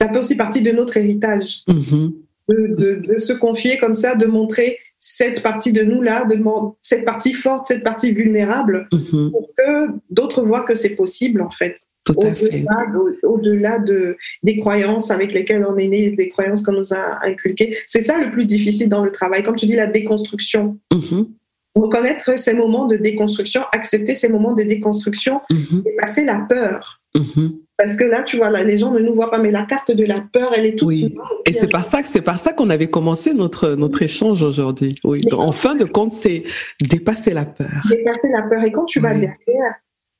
Ça 0.00 0.08
fait 0.08 0.18
aussi 0.18 0.36
partie 0.36 0.62
de 0.62 0.70
notre 0.72 0.96
héritage. 0.96 1.62
Mm-hmm. 1.68 2.14
de, 2.48 3.06
de, 3.06 3.18
se 3.18 3.32
confier 3.32 3.78
comme 3.78 3.94
ça, 3.94 4.14
de 4.14 4.26
montrer 4.26 4.78
cette 4.98 5.42
partie 5.42 5.72
de 5.72 5.82
nous-là, 5.82 6.24
de 6.24 6.40
cette 6.82 7.04
partie 7.04 7.32
forte, 7.32 7.68
cette 7.68 7.84
partie 7.84 8.12
vulnérable, 8.12 8.88
mm-hmm. 8.92 9.30
pour 9.30 9.50
que 9.56 9.88
d'autres 10.10 10.42
voient 10.42 10.64
que 10.64 10.74
c'est 10.74 10.94
possible, 10.94 11.40
en 11.40 11.50
fait. 11.50 11.78
Au-delà 13.22 13.78
de, 13.78 14.16
des 14.42 14.56
croyances 14.56 15.10
avec 15.10 15.32
lesquelles 15.32 15.66
on 15.68 15.76
est 15.76 15.88
né, 15.88 16.10
des 16.10 16.28
croyances 16.30 16.62
qu'on 16.62 16.72
nous 16.72 16.94
a 16.94 17.24
inculquées. 17.24 17.76
C'est 17.86 18.00
ça 18.00 18.18
le 18.18 18.30
plus 18.30 18.46
difficile 18.46 18.88
dans 18.88 19.04
le 19.04 19.12
travail. 19.12 19.42
Comme 19.42 19.56
tu 19.56 19.66
dis, 19.66 19.76
la 19.76 19.86
déconstruction. 19.86 20.78
Mm-hmm. 20.92 21.26
Reconnaître 21.74 22.38
ces 22.38 22.54
moments 22.54 22.86
de 22.86 22.96
déconstruction, 22.96 23.62
accepter 23.72 24.14
ces 24.14 24.28
moments 24.28 24.54
de 24.54 24.62
déconstruction 24.62 25.40
mm-hmm. 25.50 25.88
et 25.88 25.96
passer 25.96 26.24
la 26.24 26.44
peur. 26.48 27.00
Parce 27.76 27.96
que 27.96 28.04
là, 28.04 28.22
tu 28.22 28.36
vois, 28.36 28.50
là, 28.50 28.64
les 28.64 28.76
gens 28.76 28.90
ne 28.90 28.98
nous 28.98 29.14
voient 29.14 29.30
pas, 29.30 29.38
mais 29.38 29.52
la 29.52 29.64
carte 29.64 29.92
de 29.92 30.04
la 30.04 30.20
peur, 30.32 30.52
elle 30.54 30.66
est 30.66 30.76
toute. 30.76 30.88
Oui. 30.88 31.14
Et 31.46 31.52
c'est 31.52 31.68
par 31.68 31.84
ça 31.84 32.02
que 32.02 32.08
c'est 32.08 32.22
par 32.22 32.40
ça 32.40 32.52
qu'on 32.52 32.70
avait 32.70 32.90
commencé 32.90 33.34
notre 33.34 33.74
notre 33.76 34.02
échange 34.02 34.42
aujourd'hui. 34.42 34.96
Oui. 35.04 35.20
en 35.32 35.52
fin 35.52 35.76
de 35.76 35.84
compte, 35.84 36.12
c'est 36.12 36.42
dépasser 36.80 37.32
la 37.32 37.44
peur. 37.44 37.82
Dépasser 37.88 38.30
la 38.30 38.42
peur. 38.42 38.64
Et 38.64 38.72
quand 38.72 38.84
tu 38.84 38.98
vas 38.98 39.14
derrière, 39.14 39.74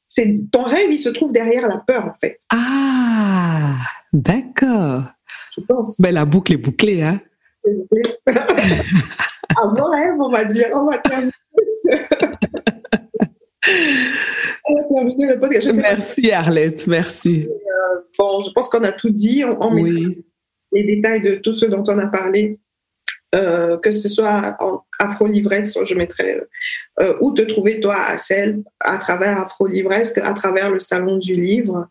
c'est 0.07 0.41
ton 0.53 0.63
rêve, 0.63 0.91
il 0.91 0.99
se 0.99 1.09
trouve 1.09 1.33
derrière 1.33 1.67
la 1.67 1.79
peur, 1.79 2.07
en 2.07 2.15
fait. 2.21 2.39
Ah, 2.51 3.75
d'accord. 4.13 5.05
Je 5.57 5.61
pense. 5.63 5.99
Mais 5.99 6.13
la 6.13 6.25
boucle 6.25 6.53
est 6.53 6.59
bouclée, 6.59 7.03
hein. 7.03 7.21
À 9.57 9.67
mon 9.67 9.85
rêve, 9.85 10.15
on 10.21 10.31
va 10.31 10.45
dire, 10.45 10.69
on 10.73 10.85
va 10.87 10.99
terminer. 10.99 11.33
Merci 15.77 16.31
Arlette, 16.31 16.87
merci. 16.87 17.49
Euh, 17.49 18.01
bon, 18.19 18.43
je 18.43 18.51
pense 18.53 18.69
qu'on 18.69 18.85
a 18.85 18.93
tout 18.93 19.11
dit. 19.11 19.45
On, 19.45 19.71
met 19.71 20.19
les 20.73 20.85
détails 20.85 21.23
de 21.23 21.37
tout 21.37 21.55
ce 21.55 21.67
dont 21.67 21.83
on 21.87 21.99
a 21.99 22.07
parlé, 22.07 22.59
euh, 23.35 23.79
que 23.79 23.93
ce 23.93 24.09
soit 24.09 24.57
en 24.61 24.83
Afro 24.99 25.27
Livresque, 25.27 25.85
je 25.85 25.95
mettrai 25.95 26.41
euh, 27.01 27.15
où 27.21 27.33
te 27.33 27.43
trouver 27.43 27.81
toi 27.81 27.97
à 27.97 28.19
celle 28.19 28.63
à 28.81 28.99
travers 28.99 29.39
Afro 29.39 29.67
Livresque, 29.67 30.19
à 30.19 30.33
travers 30.33 30.71
le 30.71 30.81
salon 30.81 31.17
du 31.17 31.35
livre, 31.35 31.89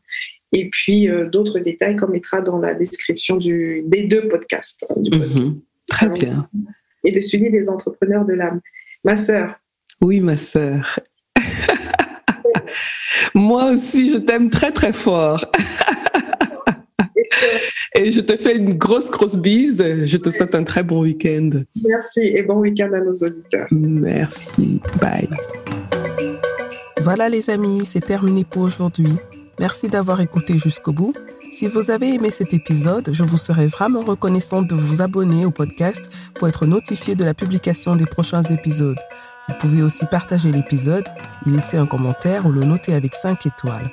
et 0.52 0.70
puis 0.70 1.10
d'autres 1.32 1.60
détails 1.60 1.96
qu'on 1.96 2.08
mettra 2.08 2.42
dans 2.42 2.60
la 2.60 2.74
description 2.74 3.38
du, 3.38 3.84
des 3.86 4.04
deux 4.04 4.28
podcasts. 4.28 4.86
Hein, 4.90 5.02
mhm. 5.12 5.62
Très 5.88 6.10
bien. 6.10 6.48
Et 7.04 7.12
de 7.12 7.22
celui 7.22 7.50
des 7.50 7.70
entrepreneurs 7.70 8.26
de 8.26 8.34
l'âme. 8.34 8.62
Ma 9.04 9.18
sœur. 9.18 9.56
Oui, 10.02 10.20
ma 10.20 10.38
sœur. 10.38 11.00
Moi 13.34 13.72
aussi, 13.72 14.12
je 14.12 14.18
t'aime 14.18 14.50
très 14.50 14.72
très 14.72 14.94
fort. 14.94 15.46
et 17.96 18.12
je 18.12 18.22
te 18.22 18.36
fais 18.36 18.58
une 18.58 18.74
grosse, 18.74 19.10
grosse 19.10 19.36
bise. 19.36 19.84
Je 20.06 20.18
te 20.18 20.30
souhaite 20.30 20.56
un 20.56 20.64
très 20.64 20.84
bon 20.84 21.02
week-end. 21.02 21.50
Merci 21.84 22.22
et 22.22 22.44
bon 22.44 22.60
week-end 22.60 22.92
à 22.94 23.00
nos 23.00 23.14
auditeurs. 23.14 23.68
Merci. 23.72 24.82
Bye. 25.00 25.30
Voilà 27.02 27.30
les 27.30 27.50
amis, 27.50 27.86
c'est 27.86 28.06
terminé 28.06 28.44
pour 28.44 28.64
aujourd'hui. 28.64 29.14
Merci 29.60 29.88
d'avoir 29.88 30.22
écouté 30.22 30.60
jusqu'au 30.60 30.92
bout. 30.92 31.14
Si 31.58 31.66
vous 31.66 31.90
avez 31.90 32.14
aimé 32.14 32.30
cet 32.30 32.54
épisode, 32.54 33.10
je 33.12 33.24
vous 33.24 33.36
serais 33.36 33.66
vraiment 33.66 34.02
reconnaissante 34.02 34.68
de 34.68 34.76
vous 34.76 35.02
abonner 35.02 35.44
au 35.44 35.50
podcast 35.50 36.08
pour 36.36 36.48
être 36.48 36.68
notifié 36.68 37.16
de 37.16 37.24
la 37.24 37.34
publication 37.34 37.96
des 37.96 38.06
prochains 38.06 38.44
épisodes. 38.44 39.00
Vous 39.50 39.56
pouvez 39.60 39.82
aussi 39.82 40.06
partager 40.06 40.52
l'épisode, 40.52 41.06
y 41.48 41.50
laisser 41.50 41.78
un 41.78 41.88
commentaire 41.88 42.46
ou 42.46 42.52
le 42.52 42.62
noter 42.62 42.94
avec 42.94 43.16
5 43.16 43.48
étoiles. 43.48 43.90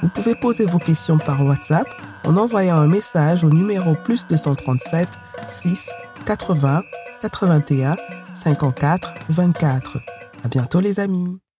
Vous 0.00 0.10
pouvez 0.10 0.36
poser 0.36 0.64
vos 0.64 0.78
questions 0.78 1.18
par 1.18 1.44
WhatsApp 1.44 1.88
en 2.22 2.36
envoyant 2.36 2.76
un 2.76 2.86
message 2.86 3.42
au 3.42 3.50
numéro 3.50 3.96
plus 3.96 4.24
237 4.28 5.08
6 5.44 5.90
80 6.24 6.82
81 7.20 7.96
54 8.32 9.14
24. 9.28 9.98
À 10.44 10.48
bientôt 10.48 10.78
les 10.78 11.00
amis. 11.00 11.41